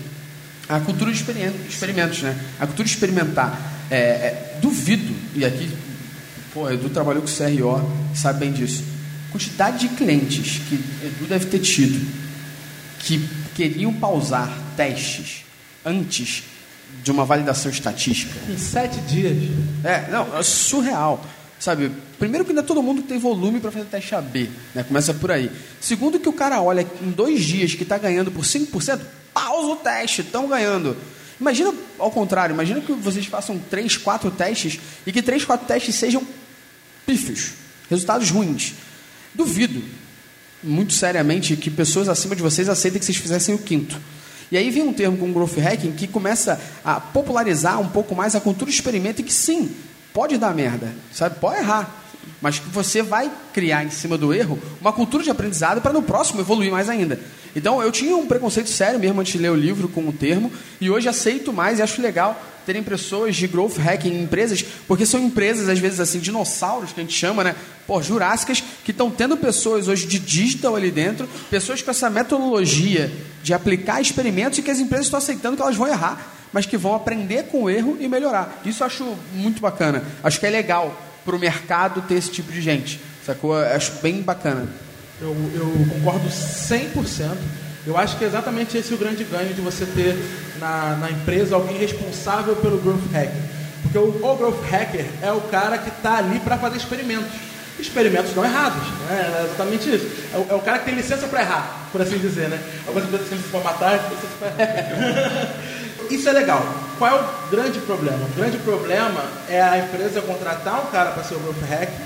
a 0.68 0.80
cultura 0.80 1.12
de 1.12 1.18
experimentos, 1.68 2.22
né? 2.22 2.38
A 2.58 2.66
cultura 2.66 2.86
de 2.86 2.94
experimentar. 2.94 3.72
É, 3.90 3.96
é, 3.96 4.58
duvido, 4.62 5.14
e 5.34 5.44
aqui, 5.44 5.70
pô, 6.54 6.70
Edu 6.70 6.88
trabalhou 6.88 7.22
com 7.22 7.28
CRO, 7.28 8.14
sabe 8.14 8.40
bem 8.40 8.52
disso. 8.52 8.84
Quantidade 9.30 9.86
de 9.86 9.94
clientes 9.94 10.62
que 10.68 10.74
Edu 11.04 11.26
deve 11.28 11.46
ter 11.46 11.58
tido 11.58 12.00
que 13.00 13.28
queriam 13.54 13.92
pausar 13.92 14.50
testes 14.76 15.44
antes 15.84 16.44
de 17.02 17.10
uma 17.10 17.24
validação 17.24 17.70
estatística? 17.70 18.32
Em 18.48 18.56
sete 18.56 18.98
dias. 19.00 19.36
É, 19.84 20.10
não, 20.10 20.38
é 20.38 20.42
surreal. 20.42 21.22
Sabe, 21.62 21.92
primeiro 22.18 22.44
que 22.44 22.50
ainda 22.50 22.64
todo 22.64 22.82
mundo 22.82 23.02
tem 23.02 23.20
volume 23.20 23.60
para 23.60 23.70
fazer 23.70 23.84
teste 23.84 24.16
AB, 24.16 24.50
né? 24.74 24.82
Começa 24.82 25.14
por 25.14 25.30
aí. 25.30 25.48
Segundo 25.80 26.18
que 26.18 26.28
o 26.28 26.32
cara 26.32 26.60
olha 26.60 26.84
em 27.00 27.08
dois 27.12 27.44
dias 27.44 27.72
que 27.72 27.84
está 27.84 27.96
ganhando 27.96 28.32
por 28.32 28.42
5%, 28.42 29.00
pausa 29.32 29.68
o 29.68 29.76
teste, 29.76 30.22
estão 30.22 30.48
ganhando. 30.48 30.96
Imagina 31.40 31.72
ao 32.00 32.10
contrário, 32.10 32.52
imagina 32.52 32.80
que 32.80 32.92
vocês 32.92 33.26
façam 33.26 33.60
três, 33.70 33.96
quatro 33.96 34.28
testes 34.32 34.80
e 35.06 35.12
que 35.12 35.22
três, 35.22 35.44
quatro 35.44 35.64
testes 35.64 35.94
sejam 35.94 36.26
pífios, 37.06 37.52
resultados 37.88 38.28
ruins. 38.28 38.74
Duvido, 39.32 39.84
muito 40.64 40.92
seriamente, 40.94 41.56
que 41.56 41.70
pessoas 41.70 42.08
acima 42.08 42.34
de 42.34 42.42
vocês 42.42 42.68
aceitem 42.68 42.98
que 42.98 43.04
vocês 43.04 43.18
fizessem 43.18 43.54
o 43.54 43.58
quinto. 43.58 44.00
E 44.50 44.56
aí 44.56 44.68
vem 44.68 44.82
um 44.82 44.92
termo 44.92 45.16
como 45.16 45.32
growth 45.32 45.58
hacking 45.58 45.92
que 45.92 46.08
começa 46.08 46.60
a 46.84 46.98
popularizar 46.98 47.80
um 47.80 47.88
pouco 47.88 48.16
mais 48.16 48.34
a 48.34 48.40
cultura 48.40 48.68
experimento 48.68 49.20
e 49.20 49.24
que 49.24 49.32
sim, 49.32 49.70
pode 50.12 50.38
dar 50.38 50.54
merda, 50.54 50.94
sabe? 51.12 51.38
Pode 51.38 51.58
errar. 51.58 52.02
Mas 52.40 52.58
você 52.58 53.02
vai 53.02 53.30
criar 53.52 53.84
em 53.84 53.90
cima 53.90 54.16
do 54.16 54.32
erro 54.32 54.58
uma 54.80 54.92
cultura 54.92 55.22
de 55.24 55.30
aprendizado 55.30 55.80
para 55.80 55.92
no 55.92 56.02
próximo 56.02 56.40
evoluir 56.40 56.70
mais 56.70 56.88
ainda. 56.88 57.20
Então 57.54 57.82
eu 57.82 57.92
tinha 57.92 58.16
um 58.16 58.26
preconceito 58.26 58.70
sério 58.70 58.98
mesmo 58.98 59.20
antes 59.20 59.32
de 59.32 59.38
ler 59.38 59.50
o 59.50 59.56
livro 59.56 59.88
com 59.88 60.08
o 60.08 60.12
termo, 60.12 60.50
e 60.80 60.90
hoje 60.90 61.08
aceito 61.08 61.52
mais 61.52 61.78
e 61.78 61.82
acho 61.82 62.00
legal 62.00 62.40
terem 62.64 62.82
pessoas 62.82 63.36
de 63.36 63.46
growth 63.46 63.76
hacking 63.76 64.10
em 64.10 64.22
empresas, 64.22 64.64
porque 64.86 65.04
são 65.04 65.20
empresas, 65.20 65.68
às 65.68 65.78
vezes, 65.78 66.00
assim, 66.00 66.20
dinossauros, 66.20 66.92
que 66.92 67.00
a 67.00 67.02
gente 67.02 67.16
chama, 67.16 67.42
né? 67.42 67.56
Pô, 67.86 68.00
jurássicas, 68.00 68.62
que 68.84 68.92
estão 68.92 69.10
tendo 69.10 69.36
pessoas 69.36 69.88
hoje 69.88 70.06
de 70.06 70.18
digital 70.18 70.76
ali 70.76 70.90
dentro, 70.90 71.28
pessoas 71.50 71.82
com 71.82 71.90
essa 71.90 72.08
metodologia 72.08 73.12
de 73.42 73.52
aplicar 73.52 74.00
experimentos 74.00 74.58
e 74.58 74.62
que 74.62 74.70
as 74.70 74.78
empresas 74.78 75.06
estão 75.06 75.18
aceitando 75.18 75.56
que 75.56 75.62
elas 75.62 75.76
vão 75.76 75.88
errar, 75.88 76.32
mas 76.52 76.66
que 76.66 76.76
vão 76.76 76.94
aprender 76.94 77.44
com 77.44 77.64
o 77.64 77.70
erro 77.70 77.96
e 77.98 78.08
melhorar. 78.08 78.60
Isso 78.64 78.82
eu 78.82 78.86
acho 78.86 79.16
muito 79.32 79.60
bacana. 79.60 80.02
Acho 80.22 80.38
que 80.38 80.46
é 80.46 80.50
legal 80.50 80.94
para 81.24 81.34
o 81.34 81.38
mercado 81.38 82.02
ter 82.02 82.14
esse 82.14 82.30
tipo 82.30 82.52
de 82.52 82.60
gente. 82.60 83.00
Sacou? 83.24 83.56
Acho 83.56 83.92
bem 84.02 84.20
bacana. 84.20 84.68
Eu, 85.20 85.34
eu 85.54 85.86
concordo 85.94 86.28
100%. 86.28 87.36
Eu 87.86 87.96
acho 87.96 88.16
que 88.16 88.24
é 88.24 88.28
exatamente 88.28 88.76
esse 88.76 88.92
o 88.94 88.96
grande 88.96 89.24
ganho 89.24 89.54
de 89.54 89.60
você 89.60 89.86
ter 89.86 90.16
na, 90.58 90.96
na 90.96 91.10
empresa 91.10 91.54
alguém 91.54 91.78
responsável 91.78 92.54
pelo 92.56 92.78
growth 92.78 93.10
hacking. 93.12 93.42
Porque 93.82 93.98
o, 93.98 94.24
o 94.24 94.36
growth 94.36 94.62
hacker 94.70 95.04
é 95.20 95.32
o 95.32 95.40
cara 95.42 95.78
que 95.78 95.88
está 95.88 96.18
ali 96.18 96.38
para 96.40 96.58
fazer 96.58 96.76
experimentos. 96.76 97.32
Experimentos 97.78 98.34
não 98.36 98.44
errados. 98.44 98.82
Né? 99.08 99.40
É 99.40 99.44
exatamente 99.44 99.94
isso. 99.94 100.08
É 100.32 100.36
o, 100.36 100.46
é 100.50 100.54
o 100.54 100.60
cara 100.60 100.78
que 100.80 100.84
tem 100.84 100.94
licença 100.94 101.26
para 101.26 101.40
errar, 101.40 101.88
por 101.90 102.00
assim 102.00 102.18
dizer. 102.18 102.48
Né? 102.48 102.60
Algumas 102.86 103.08
pessoas 103.08 103.28
têm 103.28 103.38
licença 103.38 103.58
para 103.58 103.72
matar, 103.72 103.92
licença 103.94 104.26
para 104.38 104.48
errar. 104.48 105.71
Isso 106.12 106.28
é 106.28 106.32
legal. 106.32 106.62
Qual 106.98 107.10
é 107.10 107.20
o 107.20 107.50
grande 107.50 107.80
problema? 107.80 108.18
O 108.24 108.36
grande 108.36 108.58
problema 108.58 109.24
é 109.48 109.62
a 109.62 109.78
empresa 109.78 110.20
contratar 110.20 110.82
um 110.82 110.86
cara 110.90 111.12
para 111.12 111.24
ser 111.24 111.36
o 111.36 111.38
growth 111.38 111.62
hacking 111.68 112.04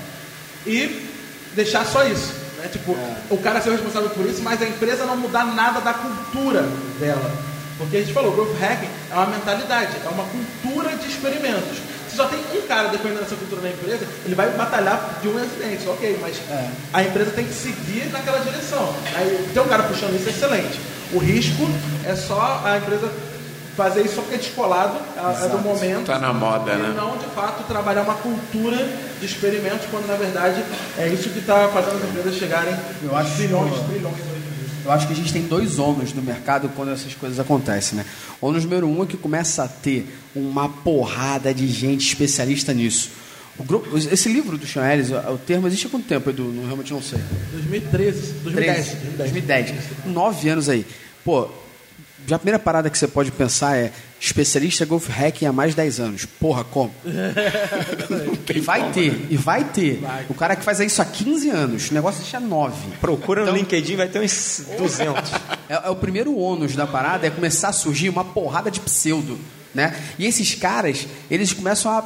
e 0.64 1.10
deixar 1.54 1.84
só 1.84 2.04
isso. 2.06 2.32
Né? 2.58 2.68
Tipo, 2.70 2.92
é. 2.92 3.16
o 3.28 3.36
cara 3.38 3.60
ser 3.60 3.70
responsável 3.70 4.10
por 4.10 4.24
isso, 4.24 4.42
mas 4.42 4.62
a 4.62 4.66
empresa 4.66 5.04
não 5.04 5.16
mudar 5.16 5.44
nada 5.44 5.80
da 5.80 5.92
cultura 5.92 6.62
dela. 7.00 7.32
Porque 7.78 7.96
a 7.96 8.00
gente 8.00 8.12
falou, 8.12 8.32
growth 8.32 8.56
hacking 8.60 8.88
é 9.10 9.14
uma 9.14 9.26
mentalidade, 9.26 9.96
é 10.04 10.08
uma 10.08 10.24
cultura 10.24 10.96
de 10.96 11.08
experimentos. 11.08 11.78
Se 12.08 12.16
só 12.16 12.26
tem 12.26 12.38
um 12.54 12.62
cara 12.68 12.88
dependendo 12.88 13.22
dessa 13.22 13.34
cultura 13.34 13.62
da 13.62 13.68
empresa, 13.68 14.06
ele 14.24 14.36
vai 14.36 14.48
batalhar 14.50 15.18
de 15.20 15.28
um 15.28 15.36
acidente, 15.36 15.86
ok, 15.88 16.16
mas 16.22 16.36
é. 16.48 16.70
a 16.92 17.02
empresa 17.02 17.32
tem 17.32 17.44
que 17.44 17.52
seguir 17.52 18.08
naquela 18.12 18.38
direção. 18.38 18.94
Aí 19.16 19.50
tem 19.52 19.60
um 19.60 19.68
cara 19.68 19.82
puxando 19.82 20.14
isso, 20.14 20.28
é 20.28 20.30
excelente. 20.30 20.80
O 21.12 21.18
risco 21.18 21.68
é 22.04 22.14
só 22.14 22.62
a 22.64 22.78
empresa 22.78 23.10
fazer 23.76 24.02
isso 24.02 24.14
só 24.16 24.22
porque 24.22 24.36
é 24.36 24.38
descolado, 24.38 24.98
é, 25.16 25.44
é 25.44 25.48
do 25.48 25.58
momento. 25.58 26.00
Está 26.00 26.18
na 26.18 26.32
moda, 26.32 26.72
e 26.72 26.78
né? 26.78 26.94
não, 26.96 27.16
de 27.18 27.26
fato, 27.26 27.62
trabalhar 27.64 28.02
uma 28.02 28.14
cultura 28.14 28.76
de 29.20 29.26
experimentos, 29.26 29.86
quando 29.90 30.06
na 30.06 30.16
verdade 30.16 30.64
é 30.98 31.08
isso 31.08 31.28
que 31.28 31.38
está 31.38 31.68
fazendo 31.68 31.96
as 31.96 32.08
empresas 32.08 32.34
chegarem 32.36 32.74
eu 33.02 33.14
acho 33.14 33.36
trilhões 33.36 33.72
hoje. 33.72 34.46
Eu 34.84 34.92
acho 34.92 35.06
que 35.08 35.12
a 35.12 35.16
gente 35.16 35.32
tem 35.32 35.42
dois 35.42 35.80
ônus 35.80 36.12
no 36.14 36.22
mercado 36.22 36.70
quando 36.76 36.92
essas 36.92 37.12
coisas 37.12 37.40
acontecem, 37.40 37.98
né? 37.98 38.06
O 38.40 38.46
ônus 38.46 38.62
número 38.64 38.86
um 38.86 39.02
é 39.02 39.06
que 39.06 39.16
começa 39.16 39.64
a 39.64 39.68
ter 39.68 40.06
uma 40.34 40.68
porrada 40.68 41.52
de 41.52 41.66
gente 41.66 42.06
especialista 42.06 42.72
nisso. 42.72 43.10
Grupo, 43.58 43.96
esse 43.96 44.28
livro 44.28 44.56
do 44.56 44.66
Sean 44.66 44.86
Ellis, 44.88 45.10
o 45.10 45.38
termo 45.38 45.66
existe 45.66 45.86
há 45.86 45.90
quanto 45.90 46.06
tempo, 46.06 46.30
Edu? 46.30 46.44
Não, 46.44 46.64
realmente 46.64 46.92
não 46.92 47.02
sei. 47.02 47.18
2013, 47.52 48.32
2010. 48.44 48.86
2010. 49.16 49.70
2010. 49.70 50.06
Nove 50.06 50.48
anos 50.48 50.68
aí. 50.68 50.86
Pô, 51.24 51.48
já 52.26 52.36
a 52.36 52.38
primeira 52.38 52.58
parada 52.58 52.90
que 52.90 52.98
você 52.98 53.06
pode 53.06 53.30
pensar 53.30 53.76
é 53.76 53.92
especialista 54.20 54.84
Golf 54.84 55.08
Hacking 55.08 55.46
há 55.46 55.52
mais 55.52 55.70
de 55.70 55.76
10 55.76 56.00
anos. 56.00 56.24
Porra, 56.24 56.64
como? 56.64 56.92
e 58.54 58.60
vai 58.60 58.80
como, 58.80 58.92
ter, 58.92 59.12
né? 59.12 59.26
e 59.30 59.36
vai 59.36 59.64
ter. 59.64 59.98
Vai. 59.98 60.26
O 60.28 60.34
cara 60.34 60.56
que 60.56 60.64
faz 60.64 60.80
isso 60.80 61.00
há 61.00 61.04
15 61.04 61.50
anos, 61.50 61.90
o 61.90 61.94
negócio 61.94 62.20
deixa 62.20 62.40
9. 62.40 62.96
Procura 63.00 63.42
então, 63.42 63.54
no 63.54 63.58
LinkedIn, 63.58 63.96
vai 63.96 64.08
ter 64.08 64.20
uns 64.20 64.66
200. 64.76 65.32
É, 65.68 65.74
é, 65.74 65.90
o 65.90 65.96
primeiro 65.96 66.36
ônus 66.38 66.76
da 66.76 66.86
parada, 66.86 67.26
é 67.26 67.30
começar 67.30 67.70
a 67.70 67.72
surgir 67.72 68.08
uma 68.08 68.24
porrada 68.24 68.70
de 68.70 68.78
pseudo. 68.78 69.36
Né? 69.74 70.00
E 70.16 70.24
esses 70.24 70.54
caras, 70.54 71.08
eles 71.28 71.52
começam 71.52 71.90
a 71.90 72.04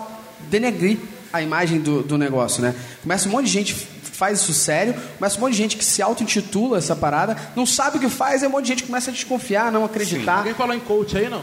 denegrir 0.49 0.97
a 1.31 1.43
imagem 1.43 1.79
do, 1.79 2.03
do 2.03 2.17
negócio, 2.17 2.63
né? 2.63 2.75
Começa 3.03 3.29
um 3.29 3.33
monte 3.33 3.45
de 3.45 3.53
gente 3.53 3.75
faz 4.21 4.43
isso 4.43 4.53
sério, 4.53 4.95
começa 5.19 5.39
um 5.39 5.41
monte 5.41 5.53
de 5.53 5.57
gente 5.57 5.77
que 5.79 5.85
se 5.85 6.03
auto-intitula 6.03 6.77
essa 6.77 6.95
parada, 6.95 7.35
não 7.57 7.65
sabe 7.65 7.97
o 7.97 8.01
que 8.01 8.11
faz, 8.11 8.43
e 8.43 8.47
um 8.47 8.51
monte 8.51 8.65
de 8.65 8.69
gente 8.69 8.83
começa 8.85 9.11
a 9.11 9.15
desconfiar, 9.15 9.73
não 9.73 9.83
acreditar. 9.83 10.33
Sim. 10.33 10.39
Alguém 10.41 10.55
falou 10.55 10.77
em 10.77 10.81
coach 10.81 11.17
aí, 11.17 11.31
não? 11.31 11.41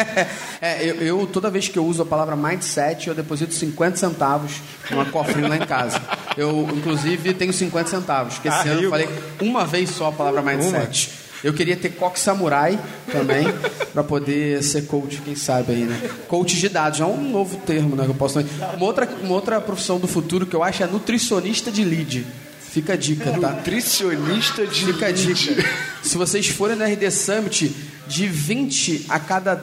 é, 0.60 0.84
eu, 0.84 0.96
eu, 0.96 1.26
toda 1.26 1.48
vez 1.48 1.66
que 1.68 1.78
eu 1.78 1.86
uso 1.86 2.02
a 2.02 2.04
palavra 2.04 2.36
mindset, 2.36 3.08
eu 3.08 3.14
deposito 3.14 3.54
50 3.54 3.96
centavos 3.96 4.52
numa 4.90 5.06
cofrinha 5.06 5.48
lá 5.48 5.56
em 5.56 5.66
casa. 5.66 5.98
Eu, 6.36 6.68
inclusive, 6.76 7.32
tenho 7.32 7.54
50 7.54 7.88
centavos, 7.88 8.34
porque 8.34 8.48
esse 8.48 8.68
ah, 8.68 8.72
ano 8.72 8.82
eu 8.82 8.90
falei 8.90 9.08
uma 9.40 9.64
vez 9.64 9.88
só 9.88 10.08
a 10.08 10.12
palavra 10.12 10.42
mindset. 10.42 11.08
Uma. 11.08 11.29
Eu 11.42 11.54
queria 11.54 11.76
ter 11.76 11.90
coque 11.90 12.20
samurai 12.20 12.78
também, 13.10 13.46
para 13.92 14.04
poder 14.04 14.62
ser 14.62 14.82
coach, 14.82 15.20
quem 15.24 15.34
sabe 15.34 15.72
aí, 15.72 15.84
né? 15.84 16.10
Coach 16.28 16.56
de 16.56 16.68
dados, 16.68 17.00
é 17.00 17.04
um 17.04 17.30
novo 17.30 17.56
termo, 17.58 17.96
né? 17.96 18.04
Que 18.04 18.10
eu 18.10 18.14
posso 18.14 18.38
uma 18.38 18.84
outra, 18.84 19.08
uma 19.22 19.34
outra 19.34 19.60
profissão 19.60 19.98
do 19.98 20.06
futuro 20.06 20.46
que 20.46 20.54
eu 20.54 20.62
acho 20.62 20.82
é 20.82 20.86
nutricionista 20.86 21.70
de 21.70 21.84
lead. 21.84 22.26
Fica 22.60 22.92
a 22.92 22.96
dica, 22.96 23.32
tá? 23.32 23.50
Nutricionista 23.50 24.66
de 24.66 24.84
Fica 24.84 25.06
a 25.06 25.10
dica. 25.10 25.64
Se 26.02 26.16
vocês 26.16 26.46
forem 26.48 26.76
no 26.76 26.84
RD 26.84 27.10
Summit, 27.10 27.74
de 28.06 28.26
20 28.26 29.06
a 29.08 29.18
cada 29.18 29.56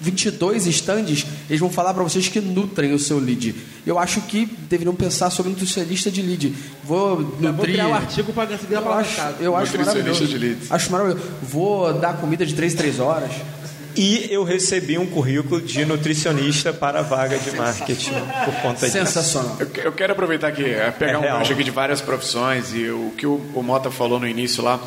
22 0.00 0.66
stands, 0.66 1.26
eles 1.48 1.60
vão 1.60 1.70
falar 1.70 1.92
para 1.92 2.02
vocês 2.02 2.26
que 2.28 2.40
nutrem 2.40 2.92
o 2.92 2.98
seu 2.98 3.18
lead. 3.18 3.54
Eu 3.86 3.98
acho 3.98 4.22
que 4.22 4.46
deveriam 4.68 4.94
pensar 4.94 5.30
sobre 5.30 5.50
nutricionista 5.50 6.10
de 6.10 6.22
lead. 6.22 6.54
Vou 6.82 7.20
nutrir... 7.20 7.52
Vou 7.52 7.64
criar 7.64 7.88
um 7.88 7.94
artigo 7.94 8.32
para 8.32 8.46
conseguir 8.46 8.76
a 8.76 8.82
palavra 8.82 9.06
Eu 9.38 9.56
acho, 9.56 9.74
eu 9.74 9.76
acho 9.76 9.78
maravilhoso. 9.78 10.26
De 10.26 10.38
lead. 10.38 10.58
Acho 10.70 10.90
maravilhoso. 10.90 11.22
Vou 11.42 11.92
dar 11.94 12.16
comida 12.16 12.46
de 12.46 12.54
3 12.54 12.74
3 12.74 12.98
horas. 12.98 13.30
E 13.96 14.28
eu 14.30 14.44
recebi 14.44 14.96
um 14.96 15.06
currículo 15.06 15.60
de 15.60 15.84
nutricionista 15.84 16.72
para 16.72 17.00
a 17.00 17.02
vaga 17.02 17.38
de 17.38 17.50
marketing 17.56 18.12
por 18.44 18.54
conta 18.62 18.86
disso. 18.86 18.92
Sensacional. 18.92 19.56
Eu, 19.58 19.68
eu, 19.84 19.92
quero 19.92 20.12
aproveitar 20.12 20.48
aqui, 20.48 20.64
é, 20.64 20.90
pegar 20.90 21.12
é 21.12 21.18
um 21.18 21.22
gancho 21.22 21.52
aqui 21.52 21.64
de 21.64 21.70
várias 21.70 22.00
profissões 22.00 22.72
e 22.72 22.88
o 22.88 23.12
que 23.16 23.26
o, 23.26 23.40
o 23.54 23.62
Mota 23.62 23.90
falou 23.90 24.20
no 24.20 24.28
início 24.28 24.62
lá 24.62 24.80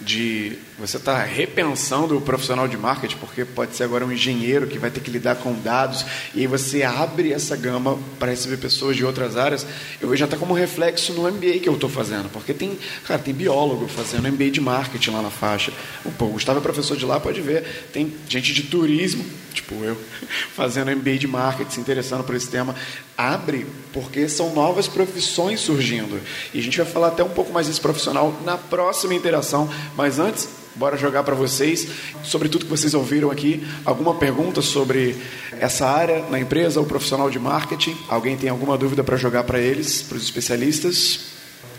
de 0.00 0.58
você 0.80 0.96
estar 0.96 1.14
tá 1.14 1.22
repensando 1.22 2.16
o 2.16 2.20
profissional 2.20 2.66
de 2.66 2.76
marketing, 2.76 3.16
porque 3.16 3.44
pode 3.44 3.76
ser 3.76 3.84
agora 3.84 4.04
um 4.04 4.10
engenheiro 4.10 4.66
que 4.66 4.78
vai 4.78 4.90
ter 4.90 5.00
que 5.00 5.10
lidar 5.10 5.36
com 5.36 5.52
dados, 5.52 6.04
e 6.34 6.40
aí 6.40 6.46
você 6.46 6.82
abre 6.82 7.32
essa 7.32 7.54
gama 7.56 7.98
para 8.18 8.30
receber 8.30 8.56
pessoas 8.56 8.96
de 8.96 9.04
outras 9.04 9.36
áreas. 9.36 9.66
Eu 10.00 10.08
vejo 10.08 10.24
até 10.24 10.36
como 10.36 10.54
reflexo 10.54 11.12
no 11.12 11.30
MBA 11.30 11.60
que 11.60 11.68
eu 11.68 11.74
estou 11.74 11.90
fazendo, 11.90 12.30
porque 12.30 12.54
tem, 12.54 12.78
cara, 13.06 13.20
tem 13.20 13.34
biólogo 13.34 13.86
fazendo 13.88 14.30
MBA 14.32 14.50
de 14.50 14.60
marketing 14.60 15.10
lá 15.10 15.22
na 15.22 15.30
faixa. 15.30 15.72
O 16.04 16.10
Gustavo 16.26 16.58
é 16.58 16.62
professor 16.62 16.96
de 16.96 17.04
lá, 17.04 17.20
pode 17.20 17.40
ver. 17.40 17.88
Tem 17.92 18.12
gente 18.28 18.52
de 18.52 18.62
turismo, 18.62 19.24
tipo 19.52 19.74
eu, 19.84 19.96
fazendo 20.56 20.90
MBA 20.96 21.18
de 21.18 21.26
marketing, 21.26 21.70
se 21.70 21.80
interessando 21.80 22.24
por 22.24 22.34
esse 22.34 22.48
tema. 22.48 22.74
Abre, 23.16 23.66
porque 23.92 24.28
são 24.28 24.54
novas 24.54 24.88
profissões 24.88 25.60
surgindo. 25.60 26.20
E 26.54 26.58
a 26.58 26.62
gente 26.62 26.78
vai 26.78 26.86
falar 26.86 27.08
até 27.08 27.22
um 27.22 27.28
pouco 27.28 27.52
mais 27.52 27.66
desse 27.66 27.80
profissional 27.80 28.34
na 28.44 28.56
próxima 28.56 29.14
interação, 29.14 29.68
mas 29.94 30.18
antes 30.18 30.48
Bora 30.80 30.96
jogar 30.96 31.24
para 31.24 31.34
vocês 31.34 31.88
sobre 32.22 32.48
tudo 32.48 32.64
que 32.64 32.70
vocês 32.70 32.94
ouviram 32.94 33.30
aqui. 33.30 33.62
Alguma 33.84 34.14
pergunta 34.14 34.62
sobre 34.62 35.14
essa 35.60 35.86
área 35.86 36.24
na 36.30 36.40
empresa, 36.40 36.80
o 36.80 36.86
profissional 36.86 37.28
de 37.28 37.38
marketing? 37.38 37.94
Alguém 38.08 38.34
tem 38.34 38.48
alguma 38.48 38.78
dúvida 38.78 39.04
para 39.04 39.14
jogar 39.18 39.44
para 39.44 39.58
eles, 39.60 40.00
para 40.00 40.16
os 40.16 40.22
especialistas? 40.24 41.32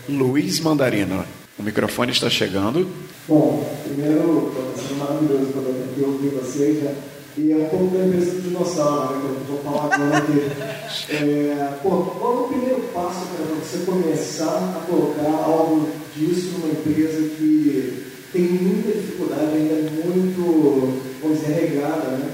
Luiz 0.08 0.60
Mandarino, 0.60 1.24
o 1.58 1.64
microfone 1.64 2.12
está 2.12 2.30
chegando. 2.30 2.88
Bom, 3.26 3.68
primeiro, 3.82 4.52
está 4.70 4.86
sendo 4.86 4.98
maravilhoso 5.00 5.46
poder 5.46 5.82
aqui 5.82 6.00
ouvir 6.04 6.28
vocês, 6.28 6.84
né? 6.84 6.94
E 7.36 7.50
é 7.50 7.56
um 7.56 7.64
pouco 7.70 7.96
da 7.96 8.04
empresa 8.04 8.30
do 8.30 8.42
dinossauro, 8.42 9.16
né? 9.16 9.34
Que 9.34 9.50
eu 9.50 9.56
vou 9.56 9.64
falar 9.64 9.94
agora 9.96 10.18
aqui. 10.18 10.32
É, 11.10 11.78
pô, 11.82 12.02
qual 12.02 12.36
é 12.36 12.40
o 12.40 12.48
primeiro 12.48 12.82
passo 12.94 13.26
para 13.26 13.46
você 13.46 13.78
começar 13.78 14.76
a 14.76 14.86
colocar 14.86 15.44
algo 15.44 15.88
disso 16.14 16.58
numa 16.58 16.68
empresa 16.68 17.30
que 17.30 18.01
tem 18.32 18.42
muita 18.42 18.92
dificuldade, 18.92 19.54
ainda 19.54 19.74
é 19.74 19.90
muito, 20.04 21.02
vamos 21.20 21.40
dizer, 21.40 21.52
regrada, 21.52 22.16
né? 22.16 22.30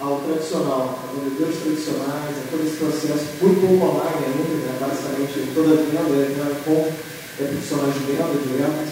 ao 0.00 0.18
tradicional, 0.20 0.98
a 1.04 1.20
vendedores 1.20 1.56
tradicionais, 1.60 2.36
a 2.38 2.50
todo 2.50 2.66
esse 2.66 2.76
processo, 2.76 3.26
muito 3.42 3.60
pouco 3.60 3.84
online 3.84 4.24
ainda, 4.24 4.54
né? 4.64 4.78
basicamente 4.80 5.52
toda 5.54 5.74
a 5.74 5.76
venda 5.76 6.16
é 6.16 6.28
né? 6.28 6.60
com 6.64 6.88
é, 7.42 7.46
profissionais 7.48 7.94
de 7.94 8.00
venda, 8.00 8.24
vendas. 8.46 8.88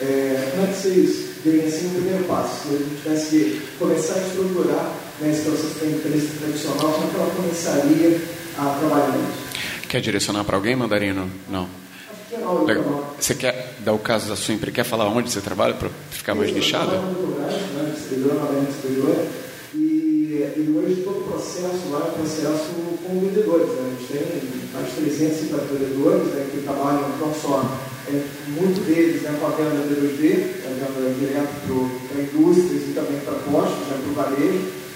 É, 0.00 0.50
como 0.52 0.62
é 0.62 0.66
que 0.66 0.78
vocês 0.78 1.26
veem 1.44 1.66
assim 1.66 1.86
o 1.88 1.90
primeiro 1.90 2.24
passo? 2.24 2.68
Se 2.68 2.74
a 2.74 2.78
gente 2.78 3.02
tivesse 3.02 3.28
que 3.30 3.62
começar 3.78 4.14
a 4.14 4.26
estruturar 4.26 4.92
né, 5.20 5.30
esse 5.30 5.42
processo 5.42 5.78
da 5.80 5.86
empresa 5.86 6.28
tradicional, 6.38 6.92
como 6.92 7.04
é 7.04 7.10
que 7.10 7.16
ela 7.16 7.34
começaria 7.34 8.20
a 8.58 8.78
trabalhar 8.78 9.18
nisso? 9.18 9.46
Quer 9.88 10.00
direcionar 10.00 10.44
para 10.44 10.56
alguém, 10.56 10.76
Mandarino? 10.76 11.30
Não. 11.50 11.85
Legal. 12.30 13.14
Você 13.18 13.34
quer 13.34 13.74
dar 13.80 13.92
o 13.92 13.98
caso 13.98 14.28
da 14.28 14.36
sua 14.36 14.54
empresa? 14.54 14.74
Quer 14.74 14.84
falar 14.84 15.06
onde 15.06 15.30
você 15.30 15.40
trabalha 15.40 15.74
para 15.74 15.88
ficar 16.10 16.34
mais 16.34 16.52
nichado? 16.52 16.92
Eu 16.92 18.28
trabalho 18.28 18.52
muito 18.52 18.82
grande, 18.82 19.18
né, 19.18 19.30
e, 19.74 20.52
e 20.56 20.74
hoje 20.76 21.02
todo 21.02 21.20
o 21.20 21.24
processo 21.24 21.88
lá 21.90 22.08
é 22.08 22.18
processo 22.18 22.74
com 23.04 23.20
vendedores. 23.20 23.68
Né? 23.68 23.86
A 23.86 24.00
gente 24.00 24.12
tem 24.12 24.72
mais 24.74 24.86
de 24.88 25.00
350 25.02 25.64
vendedores 25.72 26.26
né, 26.34 26.48
que 26.50 26.62
trabalham 26.62 27.08
não 27.20 27.32
só, 27.32 27.64
é, 28.08 28.22
muito 28.48 28.84
deles 28.84 29.22
né, 29.22 29.36
com 29.40 29.46
a 29.46 29.50
venda 29.50 29.86
D2D, 29.86 30.64
a 30.64 30.90
venda 30.90 31.14
direto 31.18 31.90
para 32.08 32.22
indústrias 32.22 32.82
e 32.88 32.92
também 32.92 33.20
para 33.20 33.34
postos, 33.34 33.86
né, 33.88 33.98
para 34.02 34.10
o 34.10 34.14
varejo. 34.14 34.86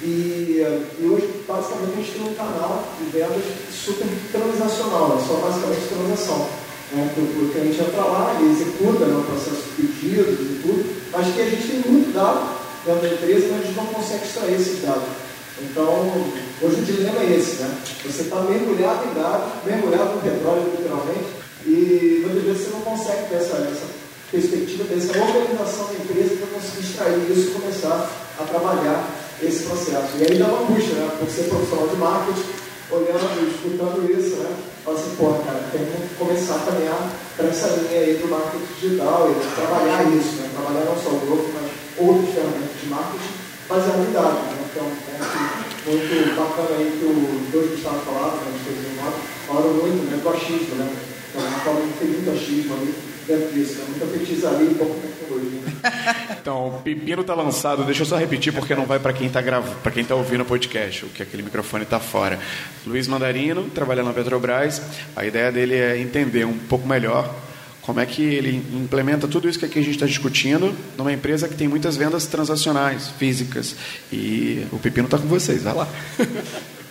E, 0.00 0.62
e 1.00 1.06
hoje, 1.08 1.28
basicamente, 1.46 1.92
a 1.92 1.96
gente 1.96 2.12
tem 2.12 2.28
um 2.28 2.34
canal 2.34 2.84
de 2.98 3.10
vendas 3.10 3.42
super 3.72 4.06
transacional, 4.30 5.16
né? 5.16 5.24
só 5.26 5.34
basicamente 5.34 5.88
transação. 5.88 6.67
Né? 6.92 7.10
Que 7.14 7.20
o 7.20 7.50
cliente 7.52 7.80
entra 7.80 8.02
lá, 8.02 8.36
ele 8.38 8.52
executa 8.52 9.04
né, 9.04 9.16
o 9.16 9.24
processo 9.24 9.62
de 9.76 9.82
pedidos 9.82 10.40
e 10.40 10.60
tudo, 10.62 10.96
mas 11.12 11.34
que 11.34 11.40
a 11.40 11.44
gente 11.44 11.68
tem 11.68 11.92
muito 11.92 12.12
dado 12.14 12.58
dentro 12.84 13.02
da 13.02 13.14
empresa, 13.14 13.46
mas 13.50 13.60
a 13.60 13.64
gente 13.66 13.76
não 13.76 13.86
consegue 13.86 14.24
extrair 14.24 14.54
esses 14.54 14.82
dados. 14.82 15.08
Então, 15.60 16.12
hoje 16.62 16.80
o 16.80 16.84
dilema 16.84 17.20
é 17.20 17.36
esse, 17.36 17.56
né? 17.56 17.76
Você 18.04 18.22
está 18.22 18.40
mergulhado 18.42 19.08
em 19.10 19.14
dados, 19.14 19.64
mergulhado 19.66 20.14
no 20.14 20.22
petróleo, 20.22 20.70
literalmente, 20.70 21.26
e 21.66 22.22
muitas 22.24 22.44
vezes 22.44 22.62
você 22.62 22.70
não 22.70 22.80
consegue 22.82 23.28
ter 23.28 23.34
essa, 23.36 23.56
essa 23.56 23.86
perspectiva, 24.30 24.84
dessa 24.84 25.18
organização 25.18 25.86
da 25.86 25.94
empresa 25.94 26.36
para 26.36 26.60
conseguir 26.60 26.86
extrair 26.86 27.30
isso 27.30 27.48
e 27.48 27.60
começar 27.60 28.10
a 28.38 28.44
trabalhar 28.44 29.10
esse 29.42 29.64
processo. 29.64 30.16
E 30.18 30.22
aí 30.22 30.38
dá 30.38 30.46
uma 30.46 30.62
angústia, 30.62 30.94
né? 30.94 31.10
Por 31.18 31.28
ser 31.28 31.48
profissional 31.48 31.88
de 31.88 31.96
marketing, 31.96 32.44
olhando, 32.90 33.48
escutando 33.48 34.10
isso, 34.10 34.36
né? 34.36 34.56
Fala 34.84 34.98
assim, 34.98 35.16
pô, 35.16 35.34
cara, 35.44 35.68
tem 35.72 35.84
que 35.84 36.14
começar 36.16 36.56
a 36.56 36.70
caminhar 36.70 37.10
para 37.36 37.48
essa 37.48 37.68
linha 37.68 38.00
aí 38.00 38.14
do 38.16 38.28
marketing 38.28 38.64
digital 38.80 39.30
e 39.30 39.54
trabalhar 39.54 40.02
isso, 40.08 40.40
né? 40.40 40.50
Trabalhar 40.52 40.84
não 40.86 40.96
só 40.96 41.10
o 41.10 41.20
grupo, 41.20 41.50
mas 41.54 41.70
outras 41.98 42.34
ferramentas 42.34 42.80
de 42.80 42.88
marketing 42.88 43.34
baseado 43.68 44.08
em 44.08 44.12
dados, 44.12 44.40
né? 44.48 44.58
Então, 44.70 44.86
é 44.88 45.90
muito 45.90 46.36
bacana 46.36 46.78
aí 46.78 46.96
que 46.98 47.04
o 47.04 47.50
dois 47.52 47.70
Gustavo 47.70 48.00
falaram, 48.00 48.36
né? 48.36 48.52
Os 48.56 48.64
dois 48.64 48.78
falaram 49.46 49.72
muito, 49.74 50.10
né? 50.10 50.20
Do 50.22 50.28
achismo, 50.28 50.74
né? 50.76 50.88
Então, 51.28 51.42
fala 51.64 51.80
que 51.80 51.98
tem 51.98 52.08
muito 52.08 52.30
achismo 52.30 52.74
ali 52.74 52.94
dentro 53.26 53.52
disso, 53.52 53.74
né? 53.78 53.84
Muita 53.88 54.06
petizaria 54.06 54.74
pouco. 54.78 55.07
Então, 56.40 56.68
o 56.68 56.82
pepino 56.82 57.22
tá 57.22 57.34
lançado. 57.34 57.84
Deixa 57.84 58.02
eu 58.02 58.06
só 58.06 58.16
repetir 58.16 58.52
porque 58.52 58.74
não 58.74 58.86
vai 58.86 58.98
para 58.98 59.12
quem 59.12 59.28
tá 59.28 59.40
gravando, 59.40 59.76
para 59.82 59.92
quem 59.92 60.04
tá 60.04 60.14
ouvindo 60.14 60.42
o 60.42 60.46
podcast, 60.46 61.04
o 61.04 61.08
que 61.08 61.22
aquele 61.22 61.42
microfone 61.42 61.84
tá 61.84 62.00
fora. 62.00 62.38
Luiz 62.86 63.06
Mandarino, 63.06 63.64
trabalhando 63.64 64.06
na 64.06 64.12
Petrobras. 64.14 64.80
A 65.14 65.26
ideia 65.26 65.52
dele 65.52 65.74
é 65.74 65.98
entender 65.98 66.46
um 66.46 66.56
pouco 66.56 66.88
melhor 66.88 67.34
como 67.88 68.00
é 68.00 68.06
que 68.06 68.22
ele 68.22 68.62
implementa 68.74 69.26
tudo 69.26 69.48
isso 69.48 69.58
que 69.58 69.64
aqui 69.64 69.78
a 69.78 69.82
gente 69.82 69.94
está 69.94 70.04
discutindo 70.04 70.74
numa 70.96 71.10
empresa 71.10 71.48
que 71.48 71.54
tem 71.54 71.66
muitas 71.66 71.96
vendas 71.96 72.26
transacionais, 72.26 73.08
físicas. 73.18 73.74
E 74.12 74.66
o 74.70 74.78
pepino 74.78 75.08
tá 75.08 75.16
com 75.16 75.26
vocês, 75.26 75.62
vai 75.62 75.74
lá. 75.74 75.88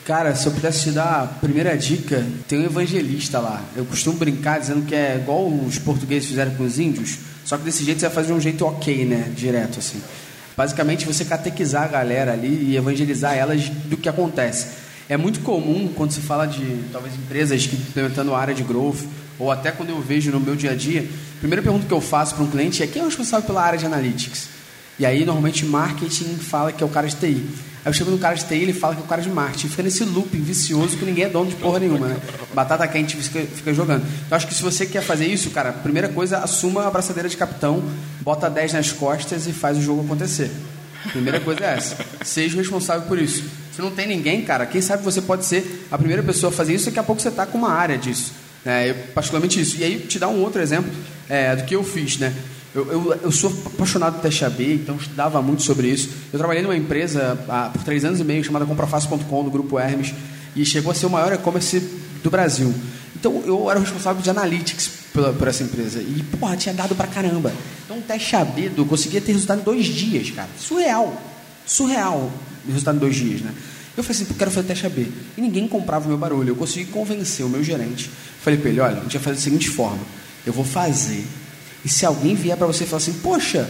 Cara, 0.04 0.34
se 0.34 0.48
eu 0.48 0.54
pudesse 0.54 0.86
te 0.86 0.92
dar 0.92 1.22
a 1.22 1.28
primeira 1.28 1.78
dica, 1.78 2.26
tem 2.48 2.62
um 2.62 2.66
evangelista 2.66 3.40
lá. 3.40 3.62
Eu 3.76 3.86
costumo 3.86 4.18
brincar 4.18 4.60
dizendo 4.60 4.88
que 4.88 4.96
é 4.96 5.18
igual 5.18 5.48
os 5.48 5.78
portugueses 5.78 6.30
fizeram 6.30 6.56
com 6.56 6.64
os 6.64 6.80
índios, 6.80 7.20
só 7.48 7.58
que 7.58 7.64
desse 7.64 7.86
jeito 7.86 8.02
você 8.02 8.08
vai 8.08 8.16
fazer 8.16 8.28
de 8.28 8.34
um 8.34 8.42
jeito 8.42 8.66
ok, 8.66 9.06
né? 9.06 9.32
Direto, 9.34 9.80
assim. 9.80 10.02
Basicamente, 10.58 11.06
você 11.06 11.24
catequizar 11.24 11.84
a 11.84 11.88
galera 11.88 12.34
ali 12.34 12.72
e 12.72 12.76
evangelizar 12.76 13.38
elas 13.38 13.70
do 13.70 13.96
que 13.96 14.10
acontece. 14.10 14.68
É 15.08 15.16
muito 15.16 15.40
comum 15.40 15.90
quando 15.96 16.12
se 16.12 16.20
fala 16.20 16.46
de, 16.46 16.84
talvez, 16.92 17.16
empresas 17.16 17.66
que 17.66 17.78
implementando 17.78 18.36
a 18.36 18.38
área 18.38 18.54
de 18.54 18.64
growth, 18.64 19.00
ou 19.40 19.50
até 19.50 19.72
quando 19.72 19.92
eu 19.92 20.02
vejo 20.02 20.30
no 20.30 20.42
meu 20.42 20.58
dia 20.58 20.72
a 20.72 20.76
dia, 20.76 21.08
a 21.38 21.40
primeira 21.40 21.62
pergunta 21.62 21.88
que 21.88 21.94
eu 21.94 22.02
faço 22.02 22.36
para 22.36 22.44
um 22.44 22.52
cliente 22.52 22.84
é 22.84 22.88
quem 22.88 23.02
é 23.02 23.06
o 23.06 23.08
responsável 23.08 23.48
pela 23.48 23.64
área 23.64 23.80
de 23.80 23.86
analytics? 23.86 24.50
E 25.00 25.06
aí, 25.06 25.24
normalmente, 25.24 25.66
marketing 25.66 26.36
fala 26.36 26.74
que 26.74 26.84
é 26.84 26.86
o 26.86 26.90
cara 26.90 27.08
de 27.08 27.16
TI. 27.16 27.48
Aí 27.86 27.90
eu 27.90 27.94
chego 27.94 28.12
no 28.12 28.18
cara 28.18 28.36
de 28.36 28.46
TI 28.46 28.56
ele 28.56 28.74
fala 28.74 28.96
que 28.96 29.02
é 29.02 29.04
o 29.04 29.08
cara 29.08 29.22
de 29.22 29.30
marketing. 29.30 29.70
Fica 29.70 29.84
nesse 29.84 30.04
looping 30.04 30.42
vicioso 30.42 30.98
que 30.98 31.06
ninguém 31.06 31.26
é 31.26 31.30
dono 31.30 31.50
de 31.50 31.56
porra 31.56 31.80
nenhuma, 31.80 32.08
né? 32.08 32.18
Batata 32.54 32.88
quente 32.88 33.16
fica, 33.16 33.42
fica 33.42 33.74
jogando. 33.74 34.06
Então, 34.26 34.36
acho 34.36 34.48
que 34.48 34.54
se 34.54 34.62
você 34.62 34.86
quer 34.86 35.02
fazer 35.02 35.28
isso, 35.28 35.50
cara, 35.52 35.72
primeira 35.72 36.10
coisa, 36.10 36.40
assuma 36.40 36.84
a 36.84 36.88
abraçadeira 36.88 37.30
de 37.30 37.38
capitão, 37.38 37.84
bota 38.22 38.50
10 38.50 38.74
nas 38.74 38.92
costas 38.92 39.48
e 39.48 39.54
faz 39.54 39.78
o 39.78 39.82
jogo 39.82 40.04
acontecer. 40.04 40.52
Primeira 41.12 41.40
coisa 41.40 41.64
é 41.64 41.76
essa. 41.76 41.98
Seja 42.24 42.56
o 42.56 42.60
responsável 42.60 43.08
por 43.08 43.18
isso. 43.18 43.44
Se 43.74 43.82
não 43.82 43.92
tem 43.92 44.08
ninguém, 44.08 44.42
cara, 44.44 44.66
quem 44.66 44.82
sabe 44.82 45.04
você 45.04 45.22
pode 45.22 45.46
ser 45.46 45.86
a 45.92 45.98
primeira 45.98 46.24
pessoa 46.24 46.52
a 46.52 46.56
fazer 46.56 46.74
isso, 46.74 46.86
daqui 46.86 47.00
a 47.00 47.04
pouco 47.04 47.22
você 47.22 47.30
está 47.30 47.46
com 47.46 47.58
uma 47.58 47.72
área 47.72 47.98
disso. 47.98 48.34
Né? 48.66 48.94
Particularmente 49.14 49.62
isso. 49.62 49.78
E 49.78 49.84
aí, 49.84 50.00
te 50.00 50.20
dar 50.20 50.28
um 50.28 50.42
outro 50.42 50.62
exemplo 50.62 50.92
é, 51.30 51.56
do 51.56 51.64
que 51.64 51.76
eu 51.76 51.84
fiz, 51.84 52.18
né? 52.18 52.34
Eu, 52.76 52.92
eu, 52.92 53.20
eu, 53.24 53.32
sou 53.32 53.52
apaixonado 53.66 54.16
por 54.16 54.22
teste 54.22 54.46
AB, 54.46 54.74
então 54.74 54.96
estudava 54.98 55.42
muito 55.42 55.64
sobre 55.64 55.88
isso. 55.88 56.10
Eu 56.32 56.38
trabalhei 56.38 56.62
numa 56.62 56.76
empresa 56.76 57.38
há, 57.48 57.70
por 57.70 57.84
três 57.84 58.06
anos 58.06 58.20
e 58.20 58.24
meio 58.24 58.44
chamada 58.44 58.66
Comprafácil.com, 58.66 59.44
do 59.44 59.50
grupo 59.50 59.80
Hermes, 59.80 60.14
e 60.56 60.66
chegou 60.66 60.92
a 60.92 60.96
ser 60.96 61.06
o 61.06 61.10
maior 61.10 61.34
e-commerce 61.34 61.80
do 62.24 62.30
Brasil. 62.30 62.74
Então 63.16 63.42
eu 63.46 63.70
era 63.70 63.80
o 63.80 63.82
responsável 63.82 64.22
de 64.22 64.30
analytics 64.30 64.90
por, 65.12 65.34
por, 65.34 65.48
essa 65.48 65.64
empresa. 65.64 66.00
E, 66.00 66.24
porra, 66.40 66.56
tinha 66.56 66.74
dado 66.74 66.94
pra 66.94 67.08
caramba. 67.08 67.52
Então, 67.86 67.98
um 67.98 68.02
teste 68.02 68.36
AB, 68.36 68.72
eu 68.78 68.86
conseguia 68.86 69.20
ter 69.22 69.32
resultado 69.32 69.62
em 69.62 69.64
dois 69.64 69.86
dias, 69.86 70.30
cara. 70.30 70.50
Surreal. 70.60 71.20
Surreal 71.66 72.32
o 72.66 72.72
resultado 72.72 72.98
em 72.98 73.00
dois 73.00 73.16
dias, 73.16 73.42
né? 73.42 73.52
Eu 73.96 74.04
falei 74.04 74.22
assim, 74.22 74.34
quero 74.36 74.52
fazer 74.52 74.68
teste 74.68 74.86
AB. 74.86 75.12
E 75.36 75.42
ninguém 75.42 75.68
comprava 75.68 76.06
o 76.06 76.08
meu 76.08 76.18
barulho. 76.18 76.50
Eu 76.50 76.56
consegui 76.56 76.86
convencer 76.92 77.44
o 77.44 77.50
meu 77.50 77.64
gerente. 77.64 78.12
Falei 78.42 78.60
para 78.60 78.70
ele, 78.70 78.80
olha, 78.80 78.98
a 79.00 79.04
gente 79.04 79.14
vai 79.14 79.24
fazer 79.24 79.38
da 79.38 79.42
seguinte 79.42 79.70
forma. 79.70 80.00
Eu 80.46 80.54
vou 80.54 80.64
fazer 80.64 81.26
e 81.88 81.90
se 81.90 82.06
alguém 82.06 82.36
vier 82.36 82.58
para 82.58 82.68
você 82.68 82.84
e 82.84 82.86
falar 82.86 83.02
assim, 83.02 83.14
poxa, 83.14 83.66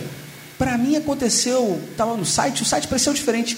para 0.58 0.76
mim 0.76 0.96
aconteceu, 0.96 1.80
estava 1.92 2.18
no 2.18 2.26
site, 2.26 2.64
o 2.64 2.66
site 2.66 2.88
pareceu 2.88 3.14
diferente. 3.14 3.56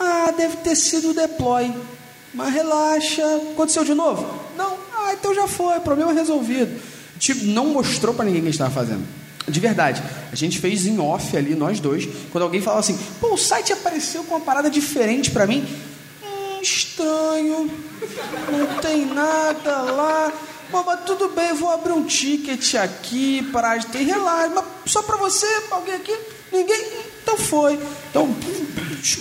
Ah, 0.00 0.32
deve 0.34 0.56
ter 0.56 0.74
sido 0.76 1.10
o 1.10 1.14
deploy. 1.14 1.70
Mas 2.32 2.54
relaxa, 2.54 3.22
aconteceu 3.52 3.84
de 3.84 3.92
novo? 3.92 4.26
Não, 4.56 4.78
ah, 4.96 5.12
então 5.12 5.34
já 5.34 5.46
foi, 5.46 5.78
problema 5.80 6.10
resolvido. 6.14 6.80
Tipo, 7.18 7.44
não 7.44 7.66
mostrou 7.66 8.14
para 8.14 8.24
ninguém 8.24 8.40
o 8.40 8.44
que 8.44 8.48
a 8.48 8.50
gente 8.50 8.62
estava 8.62 8.74
fazendo. 8.74 9.06
De 9.46 9.60
verdade, 9.60 10.02
a 10.32 10.34
gente 10.34 10.58
fez 10.58 10.86
em 10.86 10.98
off 10.98 11.36
ali, 11.36 11.54
nós 11.54 11.78
dois, 11.78 12.08
quando 12.32 12.44
alguém 12.44 12.62
falava 12.62 12.80
assim, 12.80 12.98
pô, 13.20 13.34
o 13.34 13.36
site 13.36 13.74
apareceu 13.74 14.24
com 14.24 14.36
uma 14.36 14.40
parada 14.40 14.70
diferente 14.70 15.30
para 15.30 15.46
mim. 15.46 15.68
Hum, 16.24 16.62
estranho, 16.62 17.70
não 18.50 18.80
tem 18.80 19.04
nada 19.04 19.82
lá. 19.82 20.32
Bom, 20.70 20.84
mas 20.84 21.00
tudo 21.04 21.28
bem, 21.30 21.54
vou 21.54 21.70
abrir 21.70 21.92
um 21.92 22.04
ticket 22.04 22.74
aqui 22.74 23.42
para 23.50 23.78
ter 23.80 24.02
relato, 24.02 24.54
mas 24.54 24.64
só 24.92 25.02
para 25.02 25.16
você, 25.16 25.46
alguém 25.70 25.94
aqui, 25.94 26.14
ninguém, 26.52 26.78
então 27.22 27.38
foi. 27.38 27.78
Então, 28.10 28.34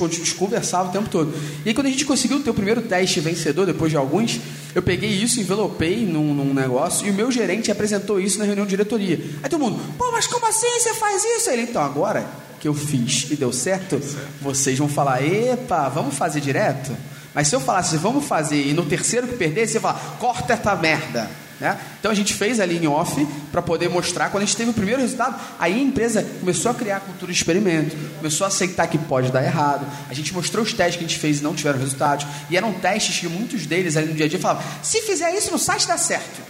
desconversava 0.09 0.89
o 0.89 0.91
tempo 0.91 1.09
todo. 1.09 1.33
E 1.65 1.69
aí, 1.69 1.73
quando 1.73 1.87
a 1.87 1.89
gente 1.89 2.05
conseguiu 2.05 2.41
ter 2.43 2.49
o 2.49 2.53
primeiro 2.53 2.81
teste 2.81 3.21
vencedor, 3.21 3.65
depois 3.65 3.91
de 3.91 3.97
alguns, 3.97 4.39
eu 4.75 4.81
peguei 4.81 5.09
isso, 5.09 5.39
envelopei 5.39 6.05
num, 6.05 6.33
num 6.33 6.53
negócio 6.53 7.07
e 7.07 7.11
o 7.11 7.13
meu 7.13 7.31
gerente 7.31 7.71
apresentou 7.71 8.19
isso 8.19 8.37
na 8.39 8.45
reunião 8.45 8.65
de 8.65 8.71
diretoria. 8.71 9.19
Aí 9.41 9.49
todo 9.49 9.61
mundo, 9.61 9.79
pô, 9.97 10.11
mas 10.11 10.27
como 10.27 10.45
assim 10.45 10.67
você 10.79 10.93
faz 10.93 11.23
isso? 11.23 11.49
Aí 11.49 11.59
ele, 11.59 11.69
então, 11.69 11.81
agora 11.81 12.27
que 12.59 12.67
eu 12.67 12.73
fiz 12.73 13.29
e 13.31 13.35
deu 13.35 13.53
certo, 13.53 14.01
vocês 14.41 14.77
vão 14.77 14.89
falar, 14.89 15.23
epa, 15.23 15.87
vamos 15.89 16.15
fazer 16.15 16.41
direto? 16.41 16.95
Mas 17.37 17.49
se 17.49 17.55
eu 17.55 17.59
falasse, 17.59 17.95
vamos 17.97 18.25
fazer, 18.25 18.65
e 18.65 18.73
no 18.73 18.83
terceiro 18.83 19.27
que 19.27 19.35
perder, 19.35 19.67
você 19.67 19.79
fala, 19.79 19.93
corta 20.19 20.53
essa 20.53 20.75
merda. 20.75 21.29
Né? 21.59 21.77
Então 21.99 22.09
a 22.11 22.15
gente 22.15 22.33
fez 22.33 22.59
ali 22.59 22.83
em 22.83 22.87
off 22.87 23.27
para 23.51 23.61
poder 23.61 23.89
mostrar. 23.89 24.31
Quando 24.31 24.41
a 24.41 24.45
gente 24.47 24.57
teve 24.57 24.71
o 24.71 24.73
primeiro 24.73 24.99
resultado, 24.99 25.39
aí 25.59 25.75
a 25.75 25.77
empresa 25.77 26.23
começou 26.39 26.71
a 26.71 26.73
criar 26.73 26.97
a 26.97 26.99
cultura 26.99 27.31
de 27.31 27.37
experimento, 27.37 27.95
começou 28.17 28.45
a 28.45 28.47
aceitar 28.47 28.87
que 28.87 28.97
pode 28.97 29.31
dar 29.31 29.43
errado. 29.43 29.85
A 30.09 30.15
gente 30.15 30.33
mostrou 30.33 30.65
os 30.65 30.73
testes 30.73 30.97
que 30.97 31.05
a 31.05 31.07
gente 31.07 31.19
fez 31.19 31.39
e 31.39 31.43
não 31.43 31.53
tiveram 31.53 31.77
resultados. 31.77 32.25
E 32.49 32.57
eram 32.57 32.73
testes 32.73 33.19
que 33.19 33.27
muitos 33.27 33.67
deles 33.67 33.95
ali 33.95 34.07
no 34.07 34.15
dia 34.15 34.25
a 34.25 34.29
dia 34.29 34.39
falavam: 34.39 34.63
se 34.81 35.03
fizer 35.03 35.31
isso 35.35 35.51
no 35.51 35.59
site 35.59 35.87
dá 35.87 35.95
certo. 35.95 36.41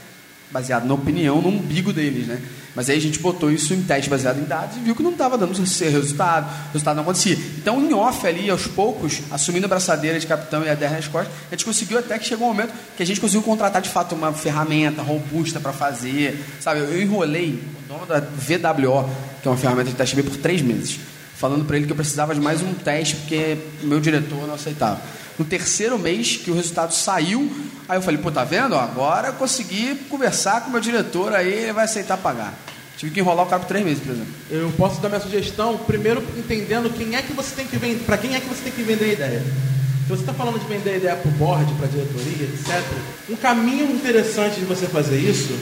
Baseado 0.50 0.86
na 0.86 0.94
opinião, 0.94 1.42
no 1.42 1.50
umbigo 1.50 1.92
deles, 1.92 2.26
né? 2.28 2.42
Mas 2.78 2.92
aí 2.92 2.98
a 2.98 3.02
gente 3.02 3.18
botou 3.18 3.52
isso 3.52 3.74
em 3.74 3.82
teste 3.82 4.08
baseado 4.08 4.40
em 4.40 4.44
dados 4.44 4.78
e 4.78 4.80
viu 4.80 4.96
que 4.96 5.02
não 5.02 5.12
estava 5.12 5.36
dando 5.36 5.52
resultado, 5.52 6.48
resultado 6.72 6.96
não 6.96 7.02
acontecia. 7.02 7.36
Então, 7.58 7.82
em 7.82 7.92
off 7.92 8.26
ali, 8.28 8.52
aos 8.52 8.68
poucos, 8.68 9.20
assumindo 9.32 9.66
a 9.66 9.68
braçadeira 9.68 10.20
de 10.20 10.28
capitão 10.28 10.64
e 10.64 10.70
a 10.70 10.76
10 10.76 10.92
nas 10.92 11.08
costas, 11.08 11.34
a 11.48 11.56
gente 11.56 11.66
conseguiu 11.66 11.98
até 11.98 12.20
que 12.20 12.26
chegou 12.28 12.46
um 12.48 12.52
momento 12.52 12.72
que 12.96 13.02
a 13.02 13.06
gente 13.06 13.20
conseguiu 13.20 13.42
contratar 13.42 13.82
de 13.82 13.90
fato 13.90 14.14
uma 14.14 14.32
ferramenta 14.32 15.02
robusta 15.02 15.60
para 15.60 15.74
fazer. 15.74 16.40
Sabe, 16.60 16.82
eu 16.82 17.02
enrolei 17.02 17.60
o 17.80 17.88
dono 17.88 18.06
da 18.06 18.20
VWO, 18.20 19.10
que 19.42 19.48
é 19.48 19.52
uma 19.52 19.58
ferramenta 19.58 19.90
de 19.90 19.96
teste 19.96 20.16
B, 20.16 20.22
por 20.22 20.38
três 20.38 20.62
meses. 20.62 21.00
falando 21.36 21.66
para 21.66 21.78
ele 21.78 21.88
que 21.88 21.92
eu 21.92 21.96
precisava 21.96 22.36
de 22.36 22.42
mais 22.42 22.62
um 22.62 22.76
teste 22.76 23.16
porque 23.16 23.58
meu 23.82 24.00
diretor 24.00 24.48
não 24.48 24.54
aceitava. 24.54 25.02
No 25.38 25.46
terceiro 25.46 26.00
mês 26.00 26.38
que 26.38 26.50
o 26.50 26.56
resultado 26.56 26.94
saiu, 26.94 27.52
aí 27.88 27.98
eu 27.98 28.02
falei, 28.02 28.20
pô, 28.20 28.32
tá 28.32 28.44
vendo? 28.44 28.76
Agora 28.76 29.30
eu 29.30 29.34
consegui 29.34 29.96
conversar 30.10 30.62
com 30.62 30.70
o 30.70 30.72
meu 30.72 30.82
diretor, 30.82 31.34
aí 31.34 31.48
ele 31.48 31.74
vai 31.74 31.86
aceitar 31.86 32.18
pagar. 32.18 32.54
Tive 32.98 33.12
que 33.12 33.20
enrolar 33.20 33.46
o 33.46 33.50
cara 33.50 33.62
por 33.62 33.68
três 33.68 33.86
meses, 33.86 34.04
por 34.04 34.12
exemplo. 34.12 34.34
Eu 34.50 34.74
posso 34.76 35.00
dar 35.00 35.10
minha 35.10 35.22
sugestão, 35.22 35.78
primeiro 35.78 36.24
entendendo 36.36 36.90
quem 36.90 37.16
é 37.16 37.22
que 37.22 37.32
você 37.34 37.56
tem 37.56 37.68
que 37.68 37.78
vender, 37.78 38.04
para 38.04 38.18
quem 38.18 38.36
é 38.36 38.40
que 38.40 38.48
você 38.48 38.64
tem 38.64 38.74
que 38.74 38.82
vender 38.82 39.06
a 39.06 39.14
ideia. 39.14 39.40
Se 39.40 40.10
você 40.10 40.22
está 40.22 40.34
falando 40.34 40.60
de 40.60 40.66
vender 40.66 40.90
a 40.90 40.98
ideia 40.98 41.16
para 41.16 41.30
o 41.30 41.34
board, 41.34 41.72
para 41.76 41.86
a 41.86 41.90
diretoria, 41.90 42.48
etc., 42.48 42.82
um 43.30 43.36
caminho 43.36 43.92
interessante 43.92 44.60
de 44.60 44.66
você 44.66 44.88
fazer 44.88 45.20
isso 45.20 45.54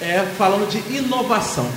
é 0.00 0.26
falando 0.36 0.68
de 0.68 0.78
inovação. 0.96 1.70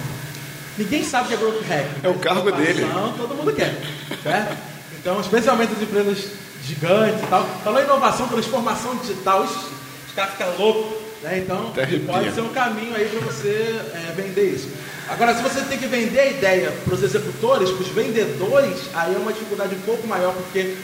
Ninguém 0.77 1.03
sabe 1.03 1.26
o 1.26 1.27
que 1.27 1.34
é 1.35 1.38
growth 1.38 1.61
hacking. 1.69 1.99
É 2.01 2.09
o 2.09 2.15
cargo 2.15 2.51
dele. 2.51 2.85
Todo 3.15 3.35
mundo 3.35 3.53
quer. 3.53 3.80
Certo? 4.23 4.57
Então, 4.99 5.22
especialmente 5.22 5.73
as 5.73 5.81
empresas 5.81 6.26
gigantes 6.66 7.24
e 7.24 7.28
tal. 7.28 7.46
Falou 7.64 7.82
inovação, 7.82 8.28
transformação 8.28 8.96
digital, 8.98 9.44
os 9.44 10.14
caras 10.16 10.32
ficam 10.34 10.58
loucos. 10.58 11.06
Né? 11.22 11.40
Então, 11.40 11.72
pode 12.06 12.34
ser 12.34 12.42
um 12.42 12.50
caminho 12.50 12.96
aí 12.96 13.06
para 13.10 13.20
você 13.20 13.82
é, 13.94 14.14
vender 14.16 14.52
isso. 14.52 14.70
Agora, 15.08 15.36
se 15.36 15.42
você 15.42 15.62
tem 15.62 15.78
que 15.78 15.88
vender 15.88 16.20
a 16.20 16.26
ideia 16.26 16.72
para 16.84 16.94
os 16.94 17.04
executores, 17.04 17.70
para 17.70 17.82
os 17.82 17.90
vendedores, 17.90 18.90
aí 18.94 19.14
é 19.14 19.18
uma 19.18 19.32
dificuldade 19.32 19.76
um 19.76 19.82
pouco 19.82 20.08
maior, 20.08 20.34
porque 20.34 20.76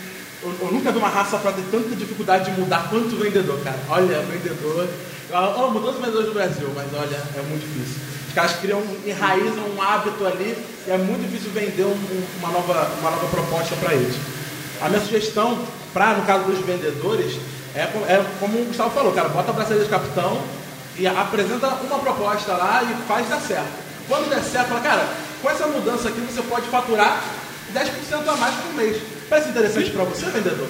eu, 0.44 0.56
eu 0.62 0.72
nunca 0.72 0.92
vi 0.92 0.98
uma 0.98 1.10
raça 1.10 1.38
para 1.38 1.52
ter 1.52 1.64
tanta 1.72 1.96
dificuldade 1.96 2.52
de 2.52 2.60
mudar 2.60 2.88
quanto 2.90 3.16
o 3.16 3.20
vendedor, 3.20 3.60
cara. 3.64 3.78
Olha, 3.90 4.22
vendedor. 4.22 4.88
Eu 5.30 5.38
amo 5.38 5.80
todos 5.80 5.96
os 5.96 6.02
vendedores 6.02 6.28
do 6.28 6.34
Brasil, 6.34 6.72
mas 6.76 6.88
olha, 6.94 7.16
é 7.16 7.42
muito 7.50 7.62
difícil. 7.62 8.02
Os 8.28 8.34
caras 8.34 8.54
criam, 8.54 8.82
enraizam 9.06 9.66
um 9.76 9.82
hábito 9.82 10.26
ali 10.26 10.58
e 10.88 10.92
é 10.92 10.98
muito 10.98 11.30
difícil 11.30 11.52
vender 11.52 11.84
um, 11.84 11.98
uma, 12.40 12.50
nova, 12.50 12.92
uma 13.00 13.12
nova 13.12 13.28
proposta 13.28 13.76
para 13.76 13.94
eles. 13.94 14.16
A 14.82 14.90
minha 14.90 15.02
sugestão, 15.02 15.60
para 15.94 16.16
no 16.16 16.26
caso 16.26 16.46
dos 16.46 16.60
vendedores, 16.66 17.38
é, 17.76 17.82
é 17.82 18.26
como 18.40 18.60
o 18.60 18.66
Gustavo 18.66 18.90
falou, 18.90 19.14
cara, 19.14 19.30
bota 19.30 19.52
a 19.52 19.54
braçadeira 19.54 19.84
de 19.86 19.90
capitão 19.90 20.42
e 20.98 21.08
apresenta 21.08 21.68
uma 21.68 22.00
proposta 22.00 22.54
lá 22.54 22.84
e 22.84 23.08
faz 23.08 23.30
dar 23.30 23.40
certo. 23.40 23.72
Quando 24.08 24.30
der 24.30 24.42
certo, 24.42 24.70
fala, 24.70 24.82
cara, 24.82 25.08
com 25.42 25.50
essa 25.50 25.68
mudança 25.68 26.10
aqui 26.10 26.20
você 26.20 26.42
pode 26.42 26.68
faturar 26.68 27.24
10% 27.74 28.28
a 28.28 28.36
mais 28.38 28.56
por 28.56 28.74
mês. 28.74 29.02
Parece 29.30 29.50
interessante 29.50 29.90
para 29.92 30.04
você, 30.04 30.26
vendedor? 30.26 30.68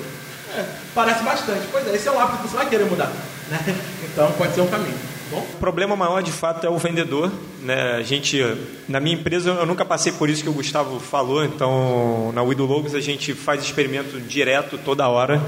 É, 0.56 0.66
parece 0.94 1.24
bastante. 1.24 1.62
Pois 1.72 1.88
é, 1.88 1.96
esse 1.96 2.08
é 2.08 2.12
o 2.12 2.20
hábito 2.20 2.44
que 2.44 2.50
você 2.50 2.58
vai 2.58 2.70
querer 2.70 2.86
mudar. 2.86 3.12
Né? 3.50 3.76
Então 4.04 4.32
pode 4.34 4.54
ser 4.54 4.62
um 4.62 4.68
caminho. 4.68 5.11
Bom? 5.32 5.40
O 5.54 5.58
problema 5.58 5.96
maior 5.96 6.22
de 6.22 6.32
fato 6.32 6.68
é 6.68 6.70
o 6.70 6.78
vendedor. 6.78 7.32
Né? 7.62 7.94
A 7.94 8.02
gente, 8.02 8.44
na 8.88 9.00
minha 9.00 9.16
empresa, 9.16 9.52
eu 9.52 9.66
nunca 9.66 9.86
passei 9.86 10.12
por 10.12 10.30
isso 10.30 10.44
que 10.44 10.50
o 10.50 10.54
Gustavo 10.54 11.00
falou. 11.00 11.46
Então, 11.46 12.32
na 12.34 12.44
Wido 12.44 12.66
Logos, 12.66 12.94
a 12.94 13.00
gente 13.00 13.34
faz 13.34 13.64
experimento 13.64 14.20
direto 14.20 14.78
toda 14.78 15.08
hora. 15.08 15.42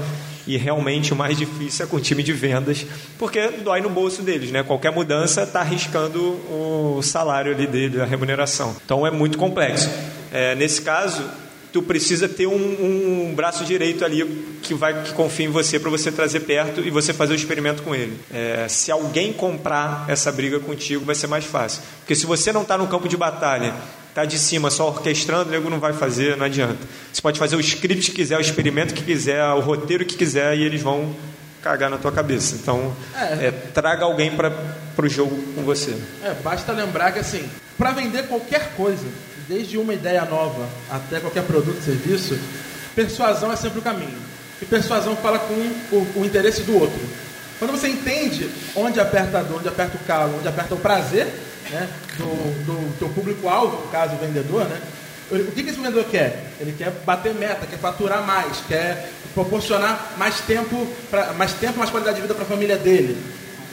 E 0.46 0.56
realmente 0.56 1.12
o 1.12 1.16
mais 1.16 1.36
difícil 1.36 1.84
é 1.84 1.88
com 1.88 1.96
o 1.96 2.00
time 2.00 2.22
de 2.22 2.32
vendas, 2.32 2.86
porque 3.18 3.48
dói 3.48 3.80
no 3.80 3.88
bolso 3.88 4.22
deles, 4.22 4.50
né? 4.50 4.62
Qualquer 4.62 4.92
mudança 4.92 5.42
está 5.42 5.60
arriscando 5.60 6.20
o 6.20 7.00
salário 7.02 7.52
ali 7.52 7.66
dele, 7.66 8.00
a 8.00 8.04
remuneração. 8.04 8.76
Então 8.84 9.06
é 9.06 9.10
muito 9.10 9.38
complexo. 9.38 9.88
É, 10.30 10.54
nesse 10.54 10.82
caso, 10.82 11.22
tu 11.74 11.82
precisa 11.82 12.28
ter 12.28 12.46
um, 12.46 12.54
um, 12.54 13.34
braço 13.34 13.64
direito 13.64 14.04
ali 14.04 14.24
que 14.62 14.72
vai 14.72 15.02
que 15.02 15.12
confia 15.12 15.46
em 15.46 15.48
você 15.48 15.76
para 15.76 15.90
você 15.90 16.12
trazer 16.12 16.38
perto 16.40 16.80
e 16.80 16.88
você 16.88 17.12
fazer 17.12 17.32
o 17.32 17.36
experimento 17.36 17.82
com 17.82 17.92
ele. 17.92 18.16
É, 18.32 18.68
se 18.68 18.92
alguém 18.92 19.32
comprar 19.32 20.04
essa 20.06 20.30
briga 20.30 20.60
contigo, 20.60 21.04
vai 21.04 21.16
ser 21.16 21.26
mais 21.26 21.44
fácil. 21.44 21.82
Porque 21.98 22.14
se 22.14 22.26
você 22.26 22.52
não 22.52 22.62
está 22.62 22.78
no 22.78 22.86
campo 22.86 23.08
de 23.08 23.16
batalha, 23.16 23.74
está 24.08 24.24
de 24.24 24.38
cima 24.38 24.70
só 24.70 24.86
orquestrando, 24.86 25.48
o 25.48 25.50
nego 25.50 25.68
não 25.68 25.80
vai 25.80 25.92
fazer, 25.92 26.36
não 26.36 26.46
adianta. 26.46 26.78
Você 27.12 27.20
pode 27.20 27.40
fazer 27.40 27.56
o 27.56 27.60
script 27.60 28.08
que 28.12 28.18
quiser, 28.18 28.38
o 28.38 28.40
experimento 28.40 28.94
que 28.94 29.02
quiser, 29.02 29.44
o 29.44 29.58
roteiro 29.58 30.04
que 30.04 30.16
quiser 30.16 30.56
e 30.56 30.62
eles 30.62 30.80
vão 30.80 31.12
cagar 31.60 31.90
na 31.90 31.98
tua 31.98 32.12
cabeça. 32.12 32.54
Então, 32.54 32.94
é. 33.16 33.46
É, 33.46 33.50
traga 33.50 34.04
alguém 34.04 34.30
para 34.30 34.52
o 34.96 35.08
jogo 35.08 35.36
com 35.56 35.64
você. 35.64 35.92
É, 36.22 36.34
basta 36.34 36.70
lembrar 36.70 37.10
que 37.10 37.18
assim, 37.18 37.50
para 37.76 37.90
vender 37.90 38.28
qualquer 38.28 38.76
coisa, 38.76 39.08
desde 39.48 39.78
uma 39.78 39.94
ideia 39.94 40.24
nova 40.24 40.68
até 40.90 41.20
qualquer 41.20 41.44
produto, 41.44 41.82
serviço, 41.82 42.38
persuasão 42.94 43.52
é 43.52 43.56
sempre 43.56 43.78
o 43.78 43.82
caminho. 43.82 44.18
E 44.60 44.64
persuasão 44.64 45.16
fala 45.16 45.38
com 45.38 45.54
o, 45.96 46.12
o 46.16 46.24
interesse 46.24 46.62
do 46.62 46.78
outro. 46.78 47.00
Quando 47.58 47.72
você 47.72 47.88
entende 47.88 48.50
onde 48.74 49.00
aperta 49.00 49.38
a 49.38 49.42
dor, 49.42 49.58
onde 49.58 49.68
aperta 49.68 49.96
o 49.96 50.06
calo, 50.06 50.38
onde 50.38 50.48
aperta 50.48 50.74
o 50.74 50.78
prazer 50.78 51.26
né, 51.70 51.88
do, 52.16 52.24
do 52.64 52.98
teu 52.98 53.08
público-alvo, 53.08 53.84
no 53.84 53.88
caso 53.90 54.14
o 54.14 54.18
vendedor, 54.18 54.64
né, 54.64 54.80
o 55.30 55.52
que, 55.52 55.62
que 55.62 55.70
esse 55.70 55.78
vendedor 55.78 56.04
quer? 56.04 56.52
Ele 56.60 56.72
quer 56.76 56.90
bater 57.04 57.34
meta, 57.34 57.66
quer 57.66 57.78
faturar 57.78 58.22
mais, 58.26 58.58
quer 58.68 59.10
proporcionar 59.32 60.14
mais 60.18 60.40
tempo, 60.40 60.86
pra, 61.10 61.32
mais 61.32 61.52
tempo, 61.54 61.78
mais 61.78 61.90
qualidade 61.90 62.16
de 62.16 62.22
vida 62.22 62.34
para 62.34 62.44
a 62.44 62.46
família 62.46 62.76
dele. 62.76 63.16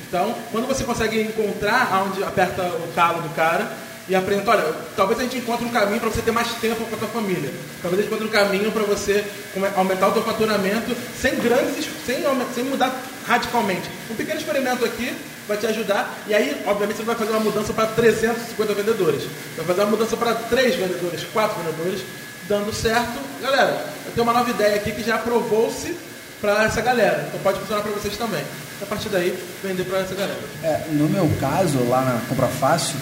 Então, 0.07 0.35
quando 0.51 0.67
você 0.67 0.83
consegue 0.83 1.21
encontrar 1.21 2.05
onde 2.07 2.23
aperta 2.23 2.63
o 2.63 2.91
calo 2.93 3.21
do 3.21 3.29
cara, 3.35 3.71
e 4.11 4.15
apresenta, 4.15 4.51
olha, 4.51 4.65
talvez 4.93 5.17
a 5.21 5.23
gente 5.23 5.37
encontre 5.37 5.65
um 5.65 5.69
caminho 5.69 6.01
para 6.01 6.09
você 6.09 6.21
ter 6.21 6.33
mais 6.33 6.49
tempo 6.55 6.83
com 6.83 6.95
a 6.95 6.97
tua 6.97 7.07
família. 7.07 7.49
Talvez 7.81 8.01
a 8.01 8.03
gente 8.03 8.13
encontre 8.13 8.27
um 8.27 8.29
caminho 8.29 8.69
para 8.69 8.83
você 8.83 9.23
aumentar 9.73 10.09
o 10.09 10.11
teu 10.11 10.21
faturamento 10.21 10.93
sem 11.17 11.33
grandes, 11.39 11.87
sem, 12.05 12.17
sem 12.53 12.63
mudar 12.65 12.93
radicalmente. 13.25 13.89
Um 14.09 14.15
pequeno 14.15 14.37
experimento 14.37 14.83
aqui 14.83 15.15
vai 15.47 15.55
te 15.55 15.65
ajudar 15.67 16.13
e 16.27 16.33
aí, 16.33 16.61
obviamente, 16.67 16.97
você 16.97 17.03
vai 17.03 17.15
fazer 17.15 17.31
uma 17.31 17.39
mudança 17.39 17.71
para 17.71 17.87
350 17.87 18.73
vendedores. 18.73 19.23
Vai 19.55 19.65
fazer 19.65 19.79
uma 19.79 19.91
mudança 19.91 20.17
para 20.17 20.33
3 20.35 20.75
vendedores, 20.75 21.23
4 21.31 21.63
vendedores, 21.63 22.01
dando 22.49 22.73
certo. 22.73 23.17
Galera, 23.41 23.85
eu 24.07 24.11
tenho 24.11 24.27
uma 24.27 24.33
nova 24.33 24.49
ideia 24.49 24.75
aqui 24.75 24.91
que 24.91 25.03
já 25.03 25.15
aprovou-se 25.15 25.95
para 26.41 26.65
essa 26.65 26.81
galera. 26.81 27.27
Então 27.29 27.39
pode 27.39 27.59
funcionar 27.59 27.81
para 27.81 27.93
vocês 27.93 28.17
também. 28.17 28.43
A 28.81 28.85
partir 28.85 29.07
daí, 29.07 29.41
vender 29.63 29.85
para 29.85 29.99
essa 29.99 30.15
galera. 30.15 30.39
É, 30.63 30.81
no 30.89 31.07
meu 31.07 31.31
caso, 31.39 31.81
lá 31.87 32.01
na 32.01 32.19
Compra 32.27 32.47
Fácil, 32.47 32.97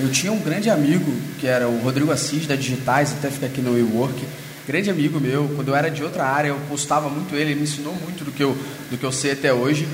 eu 0.00 0.10
tinha 0.12 0.30
um 0.30 0.38
grande 0.38 0.70
amigo, 0.70 1.12
que 1.40 1.46
era 1.46 1.68
o 1.68 1.78
Rodrigo 1.78 2.12
Assis, 2.12 2.46
da 2.46 2.54
Digitais, 2.54 3.12
até 3.12 3.30
fica 3.30 3.46
aqui 3.46 3.60
no 3.60 3.72
WeWork. 3.72 4.14
Grande 4.66 4.90
amigo 4.90 5.18
meu, 5.18 5.50
quando 5.56 5.68
eu 5.68 5.74
era 5.74 5.90
de 5.90 6.04
outra 6.04 6.24
área, 6.24 6.48
eu 6.48 6.60
postava 6.68 7.08
muito 7.08 7.34
ele, 7.34 7.50
ele 7.50 7.54
me 7.56 7.62
ensinou 7.62 7.94
muito 7.94 8.24
do 8.24 8.30
que 8.30 8.44
eu, 8.44 8.56
do 8.90 8.96
que 8.96 9.04
eu 9.04 9.10
sei 9.10 9.32
até 9.32 9.52
hoje. 9.52 9.88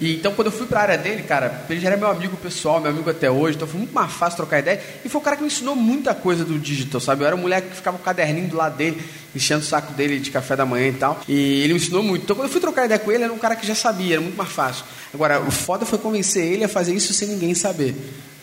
E, 0.00 0.16
então, 0.16 0.34
quando 0.34 0.46
eu 0.46 0.52
fui 0.52 0.66
para 0.66 0.80
a 0.80 0.82
área 0.82 0.98
dele, 0.98 1.22
cara, 1.22 1.64
ele 1.70 1.78
já 1.78 1.88
era 1.88 1.96
meu 1.96 2.08
amigo 2.08 2.36
pessoal, 2.36 2.80
meu 2.80 2.90
amigo 2.90 3.08
até 3.08 3.30
hoje, 3.30 3.56
então 3.56 3.68
foi 3.68 3.78
muito 3.78 3.94
mais 3.94 4.10
fácil 4.10 4.38
trocar 4.38 4.58
ideia. 4.58 4.80
E 5.04 5.08
foi 5.08 5.20
o 5.20 5.24
cara 5.24 5.36
que 5.36 5.42
me 5.42 5.46
ensinou 5.46 5.76
muita 5.76 6.14
coisa 6.14 6.44
do 6.44 6.58
digital, 6.58 7.00
sabe? 7.00 7.22
Eu 7.22 7.26
era 7.28 7.36
um 7.36 7.40
moleque 7.40 7.68
que 7.68 7.76
ficava 7.76 7.96
com 7.96 8.02
o 8.02 8.04
caderninho 8.04 8.48
do 8.48 8.56
lado 8.56 8.76
dele, 8.76 9.00
enchendo 9.36 9.60
o 9.60 9.64
saco 9.64 9.92
dele 9.92 10.18
de 10.18 10.32
café 10.32 10.56
da 10.56 10.66
manhã 10.66 10.88
e 10.88 10.92
tal. 10.94 11.20
E 11.28 11.62
ele 11.62 11.74
me 11.74 11.78
ensinou 11.78 12.02
muito. 12.02 12.24
Então, 12.24 12.34
quando 12.34 12.48
eu 12.48 12.52
fui 12.52 12.60
trocar 12.60 12.86
ideia 12.86 12.98
com 12.98 13.12
ele, 13.12 13.22
era 13.22 13.32
um 13.32 13.38
cara 13.38 13.54
que 13.54 13.64
já 13.64 13.74
sabia, 13.74 14.14
era 14.14 14.20
muito 14.20 14.36
mais 14.36 14.50
fácil. 14.50 14.84
Agora, 15.12 15.40
o 15.40 15.50
foda 15.50 15.86
foi 15.86 15.98
convencer 15.98 16.44
ele 16.44 16.64
a 16.64 16.68
fazer 16.68 16.92
isso 16.92 17.14
sem 17.14 17.28
ninguém 17.28 17.54
saber. 17.54 17.94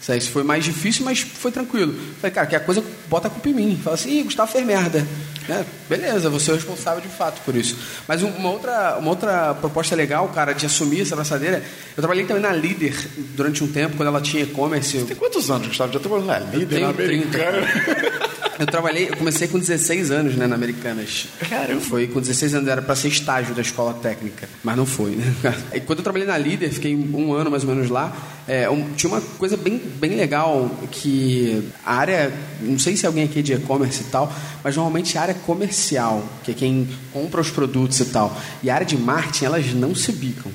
Isso 0.09 0.31
foi 0.31 0.43
mais 0.43 0.63
difícil, 0.63 1.05
mas 1.05 1.19
foi 1.19 1.51
tranquilo. 1.51 1.93
Falei, 2.19 2.33
cara, 2.33 2.47
que 2.47 2.55
a 2.55 2.59
coisa 2.59 2.83
bota 3.07 3.27
a 3.27 3.31
culpa 3.31 3.49
em 3.49 3.53
mim. 3.53 3.79
Fala 3.83 3.95
assim, 3.95 4.23
Gustavo 4.23 4.51
fez 4.51 4.65
merda. 4.65 5.05
É, 5.49 5.63
beleza, 5.89 6.29
você 6.29 6.51
é 6.51 6.53
o 6.53 6.55
responsável 6.55 7.01
de 7.01 7.07
fato 7.07 7.41
por 7.43 7.55
isso. 7.55 7.75
Mas 8.07 8.21
uma 8.21 8.49
outra, 8.49 8.97
uma 8.97 9.09
outra 9.09 9.53
proposta 9.53 9.95
legal, 9.95 10.27
cara, 10.29 10.53
de 10.53 10.65
assumir 10.65 11.01
essa 11.01 11.13
abraçadeira. 11.13 11.63
Eu 11.95 12.01
trabalhei 12.01 12.25
também 12.25 12.41
na 12.41 12.51
Líder 12.51 12.95
durante 13.35 13.63
um 13.63 13.67
tempo, 13.67 13.97
quando 13.97 14.07
ela 14.07 14.21
tinha 14.21 14.43
e-commerce. 14.43 14.99
Você 14.99 15.05
tem 15.05 15.15
quantos 15.15 15.49
anos, 15.51 15.67
Gustavo? 15.67 15.93
Já 15.93 15.99
trabalhou 15.99 16.25
na 16.25 16.39
Líder, 16.39 16.81
na 16.81 16.89
Americana? 16.89 17.67
30, 17.67 18.20
eu 18.61 18.67
trabalhei, 18.67 19.09
eu 19.09 19.17
comecei 19.17 19.47
com 19.47 19.57
16 19.57 20.11
anos, 20.11 20.35
né, 20.35 20.45
na 20.45 20.53
Americanas. 20.53 21.27
Caramba. 21.49 21.81
Foi 21.81 22.05
com 22.05 22.21
16 22.21 22.53
anos, 22.53 22.69
era 22.69 22.79
para 22.79 22.95
ser 22.95 23.07
estágio 23.07 23.55
da 23.55 23.61
escola 23.61 23.91
técnica, 23.95 24.47
mas 24.63 24.77
não 24.77 24.85
foi, 24.85 25.15
né? 25.15 25.33
E 25.73 25.79
quando 25.79 25.99
eu 25.99 26.03
trabalhei 26.03 26.27
na 26.27 26.37
Líder, 26.37 26.69
fiquei 26.69 26.95
um 26.95 27.33
ano 27.33 27.49
mais 27.49 27.63
ou 27.63 27.73
menos 27.73 27.89
lá, 27.89 28.15
é, 28.47 28.69
um, 28.69 28.91
tinha 28.93 29.11
uma 29.11 29.21
coisa 29.21 29.57
bem, 29.57 29.81
bem 29.99 30.15
legal 30.15 30.69
que 30.91 31.71
a 31.83 31.95
área, 31.95 32.31
não 32.61 32.77
sei 32.77 32.95
se 32.95 33.07
alguém 33.07 33.23
aqui 33.23 33.39
é 33.39 33.41
de 33.41 33.53
e-commerce 33.53 34.01
e 34.01 34.05
tal, 34.05 34.31
mas 34.63 34.75
normalmente 34.75 35.17
a 35.17 35.21
área 35.21 35.33
comercial, 35.33 36.23
que 36.43 36.51
é 36.51 36.53
quem 36.53 36.87
compra 37.11 37.41
os 37.41 37.49
produtos 37.49 37.99
e 37.99 38.05
tal, 38.05 38.39
e 38.61 38.69
a 38.69 38.75
área 38.75 38.85
de 38.85 38.97
marketing, 38.97 39.45
elas 39.45 39.73
não 39.73 39.95
se 39.95 40.11
bicam. 40.11 40.51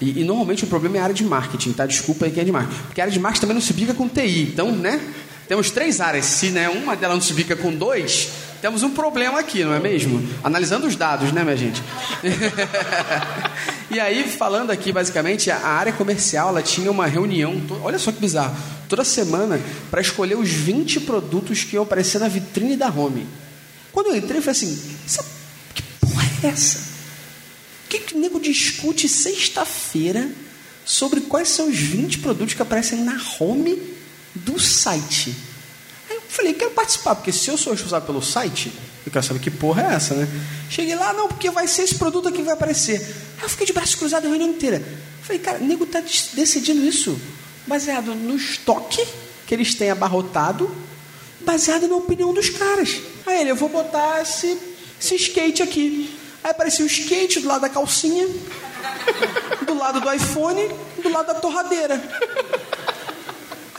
E, 0.00 0.20
e, 0.20 0.24
normalmente 0.24 0.64
o 0.64 0.66
problema 0.68 0.96
é 0.96 1.00
a 1.00 1.02
área 1.02 1.14
de 1.14 1.24
marketing, 1.24 1.72
tá? 1.72 1.84
Desculpa 1.84 2.24
aí 2.24 2.30
quem 2.30 2.40
é 2.40 2.44
de 2.44 2.52
marketing. 2.52 2.80
Porque 2.86 3.00
a 3.00 3.04
área 3.04 3.12
de 3.12 3.20
marketing 3.20 3.40
também 3.40 3.54
não 3.54 3.60
se 3.60 3.72
bica 3.74 3.92
com 3.92 4.08
TI. 4.08 4.48
Então, 4.50 4.72
né? 4.72 4.98
Temos 5.50 5.68
três 5.68 6.00
áreas. 6.00 6.26
Se 6.26 6.50
né, 6.50 6.68
uma 6.68 6.94
delas 6.94 7.16
não 7.16 7.20
se 7.20 7.32
bica 7.32 7.56
com 7.56 7.74
dois, 7.74 8.28
temos 8.62 8.84
um 8.84 8.90
problema 8.90 9.40
aqui, 9.40 9.64
não 9.64 9.74
é 9.74 9.80
mesmo? 9.80 10.24
Analisando 10.44 10.86
os 10.86 10.94
dados, 10.94 11.32
né, 11.32 11.42
minha 11.42 11.56
gente? 11.56 11.82
e 13.90 13.98
aí, 13.98 14.22
falando 14.28 14.70
aqui, 14.70 14.92
basicamente, 14.92 15.50
a 15.50 15.58
área 15.58 15.92
comercial 15.92 16.50
ela 16.50 16.62
tinha 16.62 16.88
uma 16.88 17.04
reunião, 17.04 17.60
olha 17.82 17.98
só 17.98 18.12
que 18.12 18.20
bizarro, 18.20 18.56
toda 18.88 19.02
semana, 19.02 19.60
para 19.90 20.00
escolher 20.00 20.36
os 20.36 20.48
20 20.48 21.00
produtos 21.00 21.64
que 21.64 21.74
iam 21.74 21.82
aparecer 21.82 22.20
na 22.20 22.28
vitrine 22.28 22.76
da 22.76 22.86
Home. 22.86 23.26
Quando 23.90 24.06
eu 24.06 24.16
entrei, 24.16 24.38
eu 24.38 24.42
falei 24.42 24.52
assim: 24.52 24.80
que 25.74 25.82
porra 25.82 26.30
é 26.44 26.46
essa? 26.46 26.78
O 27.86 27.88
que, 27.88 27.98
que 27.98 28.14
o 28.14 28.20
nego 28.20 28.38
discute 28.38 29.08
sexta-feira 29.08 30.30
sobre 30.84 31.22
quais 31.22 31.48
são 31.48 31.68
os 31.68 31.76
20 31.76 32.18
produtos 32.18 32.54
que 32.54 32.62
aparecem 32.62 33.02
na 33.02 33.20
Home 33.40 33.98
do 34.34 34.58
site. 34.58 35.34
Aí 36.08 36.16
eu 36.16 36.22
falei, 36.28 36.54
quero 36.54 36.70
participar, 36.70 37.14
porque 37.14 37.32
se 37.32 37.48
eu 37.48 37.56
sou 37.58 37.72
responsável 37.72 38.06
pelo 38.06 38.22
site, 38.22 38.72
Eu 39.04 39.10
quero 39.10 39.24
saber 39.24 39.40
que 39.40 39.50
porra 39.50 39.82
é 39.82 39.94
essa, 39.94 40.14
né? 40.14 40.28
Cheguei 40.68 40.94
lá, 40.94 41.12
não, 41.12 41.26
porque 41.26 41.50
vai 41.50 41.66
ser 41.66 41.82
esse 41.82 41.94
produto 41.94 42.28
aqui 42.28 42.38
que 42.38 42.42
vai 42.44 42.54
aparecer. 42.54 43.00
Aí 43.38 43.44
eu 43.44 43.48
fiquei 43.48 43.66
de 43.66 43.72
braço 43.72 43.96
cruzado 43.96 44.26
a 44.26 44.28
reunião 44.28 44.50
inteira. 44.50 44.82
Falei, 45.22 45.40
cara, 45.40 45.58
o 45.58 45.64
nego 45.64 45.86
tá 45.86 46.02
decidindo 46.34 46.84
isso 46.84 47.18
baseado 47.66 48.14
no 48.14 48.36
estoque 48.36 49.06
que 49.46 49.54
eles 49.54 49.74
têm 49.74 49.90
abarrotado, 49.90 50.70
baseado 51.40 51.88
na 51.88 51.96
opinião 51.96 52.32
dos 52.34 52.50
caras. 52.50 53.00
Aí 53.26 53.40
ele, 53.40 53.50
eu 53.50 53.56
vou 53.56 53.68
botar 53.68 54.20
esse, 54.22 54.58
esse 55.00 55.14
skate 55.16 55.62
aqui. 55.62 56.14
Aí 56.44 56.50
apareceu 56.50 56.84
o 56.84 56.88
skate 56.88 57.40
do 57.40 57.48
lado 57.48 57.62
da 57.62 57.68
calcinha, 57.68 58.28
do 59.66 59.74
lado 59.74 60.00
do 60.00 60.12
iPhone, 60.12 60.68
do 61.02 61.08
lado 61.08 61.26
da 61.26 61.34
torradeira. 61.34 62.00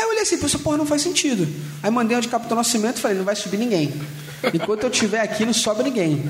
Aí 0.01 0.05
eu 0.05 0.09
olhei 0.09 0.23
assim, 0.23 0.43
essa 0.43 0.57
porra 0.57 0.77
não 0.77 0.85
faz 0.85 1.03
sentido. 1.03 1.47
Aí 1.83 1.91
mandei 1.91 2.15
uma 2.17 2.23
de 2.23 2.27
Capitão 2.27 2.57
Nascimento 2.57 2.97
e 2.97 3.01
falei, 3.01 3.15
não 3.15 3.23
vai 3.23 3.35
subir 3.35 3.57
ninguém. 3.57 3.93
Enquanto 4.51 4.83
eu 4.85 4.89
estiver 4.89 5.21
aqui, 5.21 5.45
não 5.45 5.53
sobe 5.53 5.83
ninguém. 5.83 6.25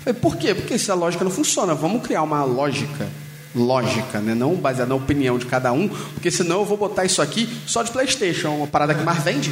Falei, 0.00 0.20
por 0.20 0.36
quê? 0.36 0.54
Porque 0.54 0.74
essa 0.74 0.92
lógica 0.92 1.24
não 1.24 1.30
funciona. 1.30 1.74
Vamos 1.74 2.02
criar 2.02 2.22
uma 2.22 2.44
lógica. 2.44 3.08
Lógica, 3.54 4.20
né? 4.20 4.34
Não 4.34 4.54
baseada 4.56 4.90
na 4.90 4.94
opinião 4.96 5.38
de 5.38 5.46
cada 5.46 5.72
um, 5.72 5.88
porque 5.88 6.30
senão 6.30 6.58
eu 6.58 6.64
vou 6.66 6.76
botar 6.76 7.06
isso 7.06 7.22
aqui 7.22 7.48
só 7.66 7.82
de 7.82 7.92
Playstation, 7.92 8.50
uma 8.56 8.66
parada 8.66 8.94
que 8.94 9.02
mais 9.02 9.22
vende. 9.22 9.50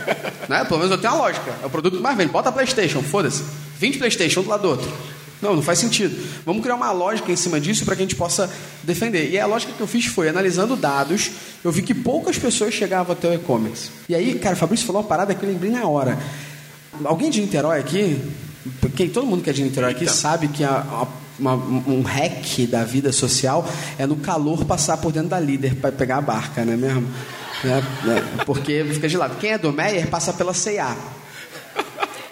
né? 0.46 0.64
Pelo 0.64 0.80
menos 0.80 0.90
eu 0.90 0.98
tenho 0.98 1.14
uma 1.14 1.22
lógica. 1.22 1.50
É 1.62 1.66
o 1.66 1.70
produto 1.70 1.96
que 1.96 2.02
mais 2.02 2.18
vende. 2.18 2.30
Bota 2.30 2.52
Playstation, 2.52 3.02
foda-se. 3.02 3.42
20 3.78 3.96
Playstation, 3.96 4.40
um 4.40 4.42
do 4.42 4.50
lado 4.50 4.62
do 4.62 4.68
outro. 4.68 4.92
Não, 5.42 5.54
não 5.56 5.62
faz 5.62 5.78
sentido. 5.78 6.16
Vamos 6.46 6.62
criar 6.62 6.74
uma 6.74 6.90
lógica 6.90 7.30
em 7.30 7.36
cima 7.36 7.60
disso 7.60 7.84
para 7.84 7.94
que 7.96 8.02
a 8.02 8.04
gente 8.04 8.16
possa 8.16 8.50
defender. 8.82 9.30
E 9.30 9.38
a 9.38 9.46
lógica 9.46 9.72
que 9.72 9.80
eu 9.80 9.86
fiz 9.86 10.06
foi, 10.06 10.28
analisando 10.28 10.74
dados, 10.76 11.30
eu 11.62 11.70
vi 11.70 11.82
que 11.82 11.92
poucas 11.92 12.38
pessoas 12.38 12.72
chegavam 12.72 13.12
até 13.12 13.28
o 13.28 13.34
e-commerce. 13.34 13.90
E 14.08 14.14
aí, 14.14 14.38
cara, 14.38 14.54
o 14.54 14.58
Fabrício 14.58 14.86
falou 14.86 15.02
uma 15.02 15.08
parada 15.08 15.34
que 15.34 15.44
eu 15.44 15.48
lembrei 15.50 15.70
na 15.70 15.86
hora. 15.86 16.18
Alguém 17.04 17.28
de 17.30 17.40
Niterói 17.40 17.78
aqui, 17.80 18.18
quem, 18.96 19.08
todo 19.10 19.26
mundo 19.26 19.42
que 19.42 19.50
é 19.50 19.52
de 19.52 19.62
Niterói 19.62 19.90
aqui 19.90 20.08
sabe 20.08 20.48
que 20.48 20.64
a- 20.64 20.70
a- 20.70 21.06
uma- 21.38 21.56
um 21.56 22.00
hack 22.02 22.66
da 22.68 22.84
vida 22.84 23.12
social 23.12 23.68
é 23.98 24.06
no 24.06 24.16
calor 24.16 24.64
passar 24.64 24.96
por 24.98 25.10
dentro 25.12 25.30
da 25.30 25.40
líder 25.40 25.74
para 25.74 25.90
pegar 25.92 26.18
a 26.18 26.20
barca, 26.22 26.64
não 26.64 26.72
é 26.72 26.76
mesmo? 26.76 27.06
Né? 27.64 27.82
Né? 28.04 28.24
Porque 28.46 28.84
fica 28.92 29.08
gelado. 29.08 29.34
Quem 29.36 29.50
é 29.52 29.58
do 29.58 29.72
Meyer 29.72 30.06
passa 30.08 30.32
pela 30.32 30.54
C&A 30.54 30.96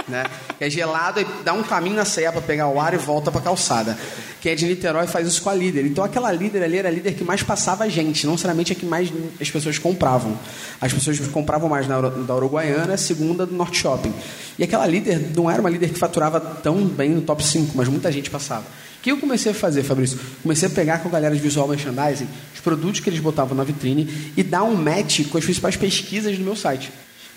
né? 0.09 0.24
Que 0.59 0.65
é 0.65 0.70
gelado 0.70 1.20
e 1.20 1.27
dá 1.45 1.53
um 1.53 1.62
caminho 1.62 1.97
na 1.97 2.05
ceia 2.05 2.33
para 2.33 2.41
pegar 2.41 2.69
o 2.69 2.81
ar 2.81 2.95
e 2.95 2.97
volta 2.97 3.31
para 3.31 3.41
a 3.41 3.45
calçada. 3.45 3.99
Quem 4.41 4.51
é 4.51 4.55
de 4.57 4.66
Niterói 4.66 5.07
faz 5.07 5.29
isso 5.29 5.41
com 5.41 5.51
a 5.51 5.55
líder. 5.55 5.87
Então 5.87 6.03
aquela 6.03 6.33
líder 6.33 6.65
ali 6.65 6.79
era 6.79 6.89
a 6.89 6.91
líder 6.91 7.15
que 7.15 7.23
mais 7.23 7.43
passava 7.45 7.89
gente, 7.89 8.27
não 8.27 8.33
necessariamente 8.33 8.73
a 8.73 8.74
que 8.74 8.85
mais 8.85 9.09
as 9.41 9.51
pessoas 9.51 9.79
compravam. 9.79 10.37
As 10.81 10.93
pessoas 10.93 11.19
compravam 11.29 11.69
mais 11.69 11.87
na, 11.87 12.01
da 12.01 12.35
Uruguaiana, 12.35 12.95
a 12.95 12.97
segunda 12.97 13.47
do 13.47 13.55
Norte 13.55 13.79
Shopping. 13.79 14.12
E 14.59 14.65
aquela 14.65 14.87
líder 14.87 15.31
não 15.37 15.49
era 15.49 15.61
uma 15.61 15.70
líder 15.70 15.91
que 15.91 15.99
faturava 15.99 16.41
tão 16.41 16.85
bem 16.85 17.11
no 17.11 17.23
top 17.23 17.45
5, 17.45 17.73
mas 17.77 17.87
muita 17.87 18.11
gente 18.11 18.31
passava. 18.31 18.65
O 18.99 19.03
que 19.03 19.12
eu 19.12 19.19
comecei 19.19 19.53
a 19.53 19.55
fazer, 19.55 19.83
Fabrício? 19.83 20.19
Comecei 20.43 20.69
a 20.69 20.70
pegar 20.70 20.99
com 20.99 21.09
a 21.09 21.12
galera 21.12 21.35
de 21.35 21.41
visual 21.41 21.69
merchandising 21.69 22.29
os 22.53 22.61
produtos 22.61 23.01
que 23.01 23.11
eles 23.11 23.20
botavam 23.20 23.57
na 23.57 23.65
vitrine 23.65 24.33
e 24.37 24.43
dar 24.43 24.65
um 24.65 24.74
match 24.74 25.29
com 25.29 25.39
as 25.39 25.45
principais 25.45 25.77
pesquisas 25.77 26.37
do 26.37 26.45
meu 26.45 26.57
site. 26.57 26.93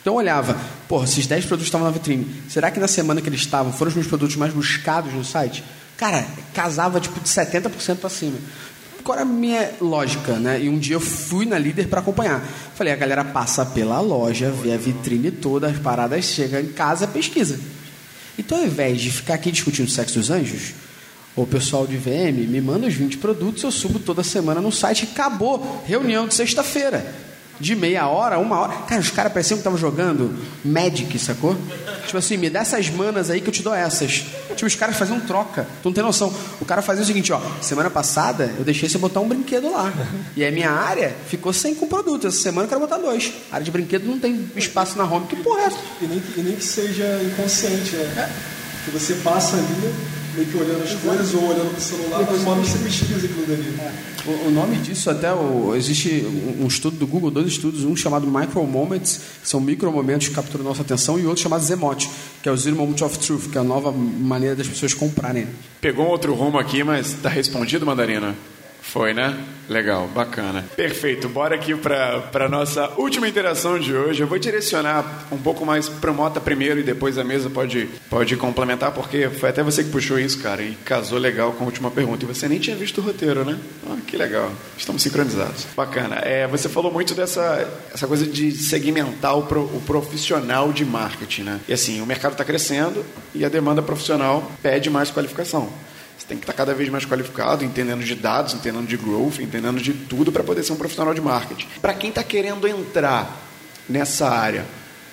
Então 0.06 0.14
eu 0.14 0.18
olhava, 0.20 0.56
porra, 0.88 1.06
esses 1.06 1.26
10 1.26 1.46
produtos 1.46 1.66
estavam 1.66 1.88
na 1.88 1.92
vitrine. 1.92 2.28
Será 2.48 2.70
que 2.70 2.80
na 2.80 2.88
semana 2.88 3.22
que 3.22 3.28
eles 3.28 3.40
estavam 3.40 3.74
foram 3.74 3.90
os 3.90 3.96
meus 3.96 4.06
produtos 4.06 4.36
mais 4.36 4.54
buscados 4.54 5.12
no 5.12 5.26
site? 5.26 5.64
Cara, 5.98 6.24
casava 6.54 7.00
tipo 7.00 7.20
de 7.20 7.28
70% 7.28 7.96
para 7.96 8.10
cima. 8.12 8.38
Qual 9.04 9.18
era 9.18 9.24
a 9.24 9.28
minha 9.28 9.72
lógica, 9.82 10.34
né? 10.34 10.62
E 10.62 10.70
um 10.70 10.78
dia 10.78 10.96
eu 10.96 11.00
fui 11.00 11.48
na 11.48 11.58
líder 11.58 11.88
para 11.88 12.02
acompanhar. 12.02 12.40
Falei, 12.76 12.94
a 12.94 12.96
galera 12.96 13.26
passa 13.26 13.66
pela 13.66 14.00
loja, 14.00 14.52
vê 14.52 14.74
a 14.74 14.78
vitrine 14.78 15.32
toda, 15.32 15.70
as 15.70 15.80
paradas, 15.80 16.24
chega 16.24 16.62
em 16.62 16.68
casa, 16.68 17.08
pesquisa. 17.08 17.60
Então, 18.38 18.60
ao 18.60 18.66
invés 18.66 19.02
de 19.02 19.10
ficar 19.10 19.34
aqui 19.34 19.52
discutindo 19.52 19.88
o 19.88 19.92
sexo 19.92 20.20
dos 20.20 20.30
anjos, 20.30 20.76
o 21.36 21.48
pessoal 21.48 21.88
de 21.88 21.98
VM 21.98 22.48
me 22.48 22.62
manda 22.62 22.86
os 22.86 22.94
20 22.94 23.18
produtos, 23.18 23.64
eu 23.64 23.72
subo 23.72 23.98
toda 23.98 24.24
semana 24.24 24.62
no 24.62 24.72
site 24.72 25.02
e 25.02 25.10
acabou. 25.12 25.84
Reunião 25.88 26.28
de 26.28 26.36
sexta-feira. 26.36 27.25
De 27.60 27.76
meia 27.76 28.08
hora, 28.08 28.38
uma 28.38 28.60
hora. 28.60 28.74
Cara, 28.88 29.02
os 29.02 29.10
caras 29.10 29.32
pareciam 29.32 29.58
que 29.58 29.62
estavam 29.62 29.80
jogando 29.80 30.38
Magic, 30.64 31.18
sacou? 31.18 31.56
Tipo 32.06 32.18
assim, 32.18 32.38
me 32.38 32.50
dá 32.50 32.60
essas 32.60 32.90
manas 32.90 33.30
aí 33.30 33.42
que 33.42 33.48
eu 33.48 33.54
te 33.54 33.64
dou 33.64 33.74
essas. 33.74 34.26
Tipo, 34.56 34.66
os 34.66 34.76
caras 34.76 34.96
faziam 34.96 35.20
troca. 35.20 35.68
Tu 35.82 35.90
não 35.90 35.94
tem 35.94 36.04
noção. 36.04 36.34
O 36.62 36.66
cara 36.66 36.82
fazia 36.82 37.04
o 37.04 37.06
seguinte, 37.06 37.32
ó. 37.34 37.40
Semana 37.62 37.90
passada 37.90 38.54
eu 38.58 38.64
deixei 38.64 38.88
você 38.88 38.98
botar 38.98 39.20
um 39.20 39.28
brinquedo 39.28 39.72
lá. 39.72 39.92
E 40.36 40.46
a 40.46 40.52
minha 40.52 40.70
área 40.70 41.16
ficou 41.28 41.52
sem 41.54 41.74
com 41.76 41.88
produto. 41.88 42.28
Essa 42.28 42.42
semana 42.42 42.66
eu 42.66 42.70
quero 42.70 42.82
botar 42.82 42.98
dois. 42.98 43.34
A 43.52 43.56
área 43.56 43.66
de 43.66 43.72
brinquedo 43.72 44.06
não 44.06 44.20
tem 44.20 44.50
espaço 44.56 44.98
na 44.98 45.04
home. 45.04 45.28
Que 45.28 45.36
porra 45.38 45.62
é 45.62 45.66
essa? 45.66 45.78
E 46.02 46.06
nem, 46.06 46.24
e 46.38 46.42
nem 46.42 46.56
que 46.56 46.64
seja 46.64 47.22
inconsciente, 47.24 47.96
né? 47.96 48.32
Que 48.86 48.92
você 48.92 49.16
passa 49.16 49.56
ali, 49.58 49.94
meio 50.36 50.48
que 50.48 50.58
olhando 50.58 50.84
as 50.84 50.94
coisas 50.94 51.34
ou 51.34 51.50
olhando 51.50 51.72
pro 51.72 51.82
celular, 51.82 52.28
mas 52.30 52.42
uma 52.42 52.52
hora 52.52 52.62
você 52.62 52.78
pesquisa 52.80 53.26
aquilo 53.26 53.46
dali. 53.46 53.76
O, 54.26 54.48
o 54.48 54.52
nome 54.52 54.78
disso 54.78 55.10
até 55.10 55.32
o, 55.34 55.74
existe 55.76 56.26
um, 56.60 56.68
estudo 56.68 56.98
do 56.98 57.08
Google, 57.08 57.32
dois 57.32 57.48
estudos, 57.48 57.84
um 57.84 57.96
chamado 57.96 58.28
Micro 58.28 58.64
Moments, 58.66 59.22
que 59.42 59.48
são 59.48 59.60
micro 59.60 59.92
momentos 59.92 60.28
que 60.28 60.36
capturam 60.36 60.64
nossa 60.64 60.82
atenção, 60.82 61.20
e 61.20 61.26
outro 61.26 61.44
chamado 61.44 61.64
Zemote, 61.64 62.10
que 62.42 62.50
é 62.50 62.52
o 62.52 62.58
Zero 62.58 62.76
Moment 62.76 63.02
of 63.02 63.18
Truth, 63.20 63.50
que 63.52 63.58
é 63.58 63.62
a 63.62 63.64
nova 63.64 63.92
maneira 63.92 64.56
das 64.56 64.68
pessoas 64.68 64.94
comprarem. 64.94 65.48
Pegou 65.82 66.06
um 66.06 66.10
outro 66.10 66.34
rumo 66.34 66.58
aqui, 66.58 66.84
mas 66.84 67.14
tá 67.22 67.30
respondido, 67.30 67.86
Mandarina? 67.86 68.36
Foi, 68.92 69.14
né? 69.14 69.38
Legal, 69.68 70.08
bacana. 70.08 70.64
Perfeito, 70.76 71.28
bora 71.28 71.56
aqui 71.56 71.74
para 71.76 72.48
nossa 72.48 72.88
última 72.98 73.28
interação 73.28 73.80
de 73.80 73.94
hoje. 73.94 74.22
Eu 74.22 74.28
vou 74.28 74.38
direcionar 74.40 75.26
um 75.32 75.38
pouco 75.38 75.66
mais 75.66 75.90
para 75.90 76.14
Mota 76.14 76.40
primeiro 76.40 76.80
e 76.80 76.84
depois 76.84 77.18
a 77.18 77.24
mesa 77.24 77.50
pode, 77.50 77.90
pode 78.10 78.38
complementar, 78.38 78.92
porque 78.92 79.28
foi 79.30 79.50
até 79.50 79.64
você 79.64 79.84
que 79.84 79.90
puxou 79.90 80.20
isso, 80.20 80.40
cara, 80.40 80.62
e 80.62 80.76
casou 80.86 81.18
legal 81.18 81.52
com 81.54 81.64
a 81.64 81.68
última 81.68 81.90
pergunta. 81.92 82.24
E 82.24 82.28
você 82.28 82.48
nem 82.48 82.60
tinha 82.60 82.76
visto 82.76 83.00
o 83.00 83.04
roteiro, 83.04 83.44
né? 83.44 83.58
Ah, 83.90 83.98
que 84.08 84.16
legal, 84.16 84.52
estamos 84.78 85.02
sincronizados. 85.02 85.66
Bacana. 85.76 86.18
É, 86.22 86.48
você 86.48 86.70
falou 86.70 86.92
muito 86.94 87.14
dessa 87.16 87.68
essa 87.94 88.06
coisa 88.08 88.26
de 88.26 88.52
segmentar 88.52 89.36
o, 89.38 89.44
pro- 89.44 89.64
o 89.64 89.82
profissional 89.86 90.72
de 90.72 90.86
marketing, 90.86 91.42
né? 91.42 91.60
E 91.68 91.74
assim, 91.74 92.00
o 92.02 92.06
mercado 92.06 92.34
está 92.34 92.46
crescendo 92.46 93.04
e 93.34 93.44
a 93.44 93.50
demanda 93.50 93.82
profissional 93.82 94.52
pede 94.62 94.90
mais 94.92 95.10
qualificação. 95.10 95.70
Você 96.26 96.30
tem 96.30 96.38
que 96.40 96.44
estar 96.44 96.54
cada 96.54 96.74
vez 96.74 96.90
mais 96.90 97.06
qualificado, 97.06 97.64
entendendo 97.64 98.04
de 98.04 98.16
dados, 98.16 98.56
entendendo 98.56 98.88
de 98.88 98.98
growth, 98.98 99.40
entendendo 99.40 99.80
de 99.80 99.94
tudo 99.94 100.32
para 100.32 100.44
poder 100.44 100.64
ser 100.64 100.74
um 100.74 100.76
profissional 100.76 101.14
de 101.14 101.22
marketing. 101.22 101.68
Para 101.80 101.94
quem 101.94 102.10
está 102.10 102.24
querendo 102.24 102.68
entrar 102.68 103.48
nessa 103.88 104.28
área, 104.28 104.66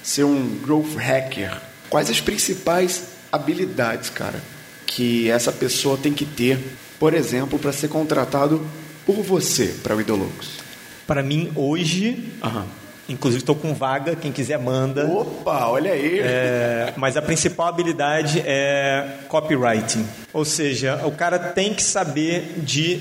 ser 0.03 0.25
um 0.25 0.59
growth 0.63 0.97
hacker, 0.97 1.61
quais 1.91 2.09
as 2.09 2.19
principais 2.19 3.09
habilidades, 3.31 4.09
cara, 4.09 4.43
que 4.87 5.31
essa 5.31 5.53
pessoa 5.53 5.99
tem 5.99 6.15
que 6.15 6.25
ter, 6.25 6.59
por 6.99 7.13
exemplo, 7.13 7.59
para 7.59 7.73
ser 7.73 7.89
contratado 7.89 8.67
por 9.05 9.23
você 9.23 9.67
para 9.83 9.95
o 9.95 10.01
Idologos? 10.01 10.63
Para 11.07 11.23
mim, 11.23 11.53
hoje, 11.55 12.33
Aham. 12.43 12.67
Inclusive 13.13 13.43
estou 13.43 13.55
com 13.55 13.73
vaga, 13.75 14.17
quem 14.17 14.33
quiser 14.33 14.59
manda. 14.59 15.07
Opa, 15.07 15.67
olha 15.69 15.93
aí. 15.93 16.19
É, 16.21 16.93
mas 16.97 17.17
a 17.17 17.23
principal 17.23 17.69
habilidade 17.69 18.43
é 18.45 19.07
copywriting. 19.29 20.07
Ou 20.33 20.45
seja, 20.45 21.01
o 21.05 21.13
cara 21.13 21.39
tem 21.39 21.73
que 21.75 21.83
saber 21.83 22.55
de 22.59 23.01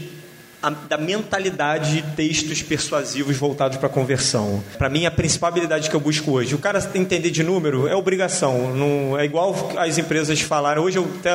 a- 0.63 0.69
da 0.69 0.95
mentalidade 0.97 1.93
de 1.95 2.01
textos 2.15 2.61
persuasivos 2.61 3.35
voltados 3.35 3.77
para 3.77 3.89
conversão. 3.89 4.63
Para 4.77 4.89
mim, 4.89 5.07
a 5.07 5.11
principal 5.11 5.47
habilidade 5.49 5.89
que 5.89 5.95
eu 5.95 5.99
busco 5.99 6.31
hoje. 6.31 6.53
O 6.53 6.59
cara 6.59 6.79
entender 6.93 7.31
de 7.31 7.43
número 7.43 7.88
é 7.88 7.95
obrigação. 7.95 8.75
Não, 8.75 9.17
é 9.17 9.25
igual 9.25 9.55
as 9.77 9.97
empresas 9.97 10.39
falaram. 10.41 10.83
Hoje 10.83 10.97
eu 10.99 11.07
até 11.19 11.31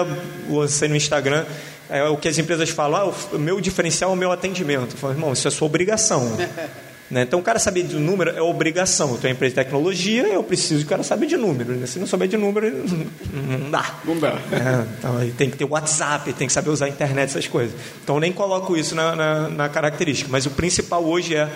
lancei 0.48 0.88
no 0.88 0.94
Instagram 0.94 1.44
é, 1.90 2.04
o 2.04 2.16
que 2.16 2.28
as 2.28 2.38
empresas 2.38 2.68
falam. 2.70 3.12
Ah, 3.12 3.34
o 3.34 3.38
meu 3.38 3.60
diferencial 3.60 4.10
é 4.10 4.12
o 4.12 4.16
meu 4.16 4.30
atendimento. 4.30 4.94
Eu 4.94 4.98
falo, 4.98 5.12
irmão, 5.14 5.32
isso 5.32 5.48
é 5.48 5.50
sua 5.50 5.66
obrigação. 5.66 6.36
Né? 7.10 7.22
Então, 7.22 7.38
o 7.38 7.42
cara 7.42 7.58
saber 7.58 7.84
de 7.84 7.96
número 7.96 8.30
é 8.30 8.42
obrigação. 8.42 9.10
Eu 9.12 9.18
tenho 9.18 9.32
uma 9.32 9.36
empresa 9.36 9.54
de 9.54 9.62
tecnologia, 9.62 10.26
eu 10.26 10.42
preciso 10.42 10.80
que 10.80 10.86
o 10.86 10.90
cara 10.90 11.02
saiba 11.02 11.24
de 11.26 11.36
número. 11.36 11.74
né? 11.74 11.86
Se 11.86 11.98
não 11.98 12.06
souber 12.06 12.26
de 12.26 12.36
número, 12.36 12.68
não 12.68 13.58
não 13.58 13.70
dá. 13.70 13.94
Não 14.04 14.18
dá. 14.18 14.38
É, 14.50 14.86
então, 14.98 15.22
ele 15.22 15.32
tem 15.32 15.48
que 15.48 15.56
ter 15.56 15.64
WhatsApp, 15.64 16.32
tem 16.32 16.46
que 16.46 16.52
saber 16.52 16.70
usar 16.70 16.86
a 16.86 16.88
internet, 16.88 17.30
essas 17.30 17.46
coisas. 17.46 17.78
Então, 18.02 18.16
eu 18.16 18.20
nem 18.20 18.32
coloco 18.32 18.76
isso 18.76 18.94
na, 18.94 19.14
na, 19.14 19.48
na 19.48 19.68
característica. 19.68 20.28
Mas 20.30 20.46
o 20.46 20.50
principal 20.50 21.04
hoje 21.04 21.36
é 21.36 21.48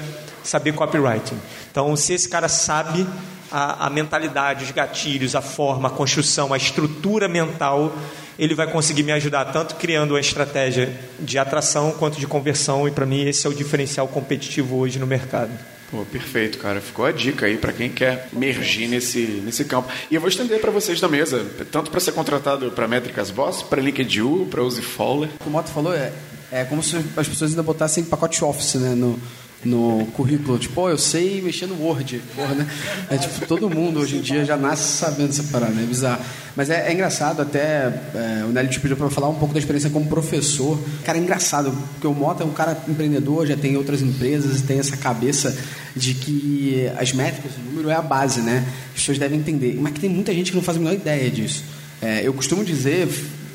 saber 0.44 0.72
copywriting. 0.72 1.36
Então, 1.70 1.94
se 1.96 2.12
esse 2.12 2.28
cara 2.28 2.48
sabe 2.48 3.06
a, 3.50 3.86
a 3.86 3.90
mentalidade, 3.90 4.64
os 4.64 4.70
gatilhos, 4.70 5.34
a 5.34 5.42
forma, 5.42 5.88
a 5.88 5.90
construção, 5.90 6.52
a 6.52 6.56
estrutura 6.56 7.28
mental, 7.28 7.92
ele 8.40 8.54
vai 8.54 8.66
conseguir 8.66 9.02
me 9.02 9.12
ajudar 9.12 9.44
tanto 9.44 9.74
criando 9.74 10.12
uma 10.12 10.20
estratégia 10.20 10.90
de 11.18 11.38
atração 11.38 11.92
quanto 11.92 12.18
de 12.18 12.26
conversão. 12.26 12.88
E, 12.88 12.90
para 12.90 13.04
mim, 13.04 13.28
esse 13.28 13.46
é 13.46 13.50
o 13.50 13.54
diferencial 13.54 14.08
competitivo 14.08 14.78
hoje 14.78 14.98
no 14.98 15.06
mercado. 15.06 15.50
Pô, 15.90 16.06
perfeito, 16.06 16.56
cara. 16.56 16.80
Ficou 16.80 17.04
a 17.04 17.12
dica 17.12 17.44
aí 17.44 17.58
para 17.58 17.70
quem 17.70 17.90
quer 17.90 18.30
mergir 18.32 18.88
nesse, 18.88 19.42
nesse 19.44 19.66
campo. 19.66 19.92
E 20.10 20.14
eu 20.14 20.22
vou 20.22 20.30
estender 20.30 20.58
para 20.58 20.70
vocês 20.70 20.98
da 20.98 21.08
mesa, 21.08 21.44
tanto 21.70 21.90
para 21.90 22.00
ser 22.00 22.12
contratado 22.12 22.70
para 22.70 22.88
Métricas 22.88 23.30
Boss, 23.30 23.62
para 23.62 23.82
LinkedIn, 23.82 24.46
para 24.46 24.62
Uzi 24.62 24.80
Fowler. 24.80 25.28
O 25.34 25.42
que 25.42 25.48
o 25.48 25.50
Moto 25.50 25.68
falou 25.68 25.92
é, 25.92 26.10
é 26.50 26.64
como 26.64 26.82
se 26.82 26.96
as 26.96 27.28
pessoas 27.28 27.50
ainda 27.50 27.62
botassem 27.62 28.04
pacote 28.04 28.42
Office 28.42 28.76
né, 28.76 28.94
no, 28.94 29.20
no 29.64 30.06
currículo, 30.14 30.58
tipo, 30.58 30.74
"Pô, 30.74 30.88
eu 30.88 30.96
sei 30.96 31.42
mexer 31.42 31.66
no 31.66 31.80
Word. 31.82 32.22
Porra, 32.34 32.54
né? 32.54 32.66
É 33.10 33.18
tipo, 33.18 33.46
todo 33.46 33.68
mundo 33.68 34.00
hoje 34.00 34.16
em 34.16 34.20
dia 34.20 34.44
já 34.44 34.56
nasce 34.56 34.96
sabendo 34.98 35.32
separar, 35.32 35.70
né? 35.70 35.82
É 35.82 35.86
bizarro. 35.86 36.22
Mas 36.56 36.70
é, 36.70 36.88
é 36.88 36.92
engraçado, 36.92 37.42
até 37.42 37.92
é, 38.14 38.44
o 38.44 38.52
Nelly 38.52 38.68
te 38.68 38.80
pediu 38.80 38.96
para 38.96 39.08
falar 39.10 39.28
um 39.28 39.34
pouco 39.34 39.52
da 39.54 39.60
experiência 39.60 39.90
como 39.90 40.06
professor. 40.06 40.78
Cara, 41.04 41.18
é 41.18 41.20
engraçado, 41.20 41.72
porque 41.92 42.06
o 42.06 42.14
Mota 42.14 42.42
é 42.42 42.46
um 42.46 42.52
cara 42.52 42.76
empreendedor, 42.88 43.46
já 43.46 43.56
tem 43.56 43.76
outras 43.76 44.02
empresas, 44.02 44.62
tem 44.62 44.78
essa 44.78 44.96
cabeça 44.96 45.56
de 45.94 46.14
que 46.14 46.90
as 46.98 47.12
métricas, 47.12 47.52
o 47.56 47.70
número 47.70 47.90
é 47.90 47.94
a 47.94 48.02
base, 48.02 48.40
né? 48.40 48.64
As 48.94 49.00
pessoas 49.00 49.18
devem 49.18 49.38
entender. 49.38 49.76
Mas 49.80 49.92
que 49.92 50.00
tem 50.00 50.10
muita 50.10 50.32
gente 50.32 50.50
que 50.50 50.56
não 50.56 50.62
faz 50.64 50.76
a 50.76 50.80
menor 50.80 50.94
ideia 50.94 51.30
disso. 51.30 51.64
É, 52.02 52.26
eu 52.26 52.32
costumo 52.32 52.64
dizer, 52.64 53.08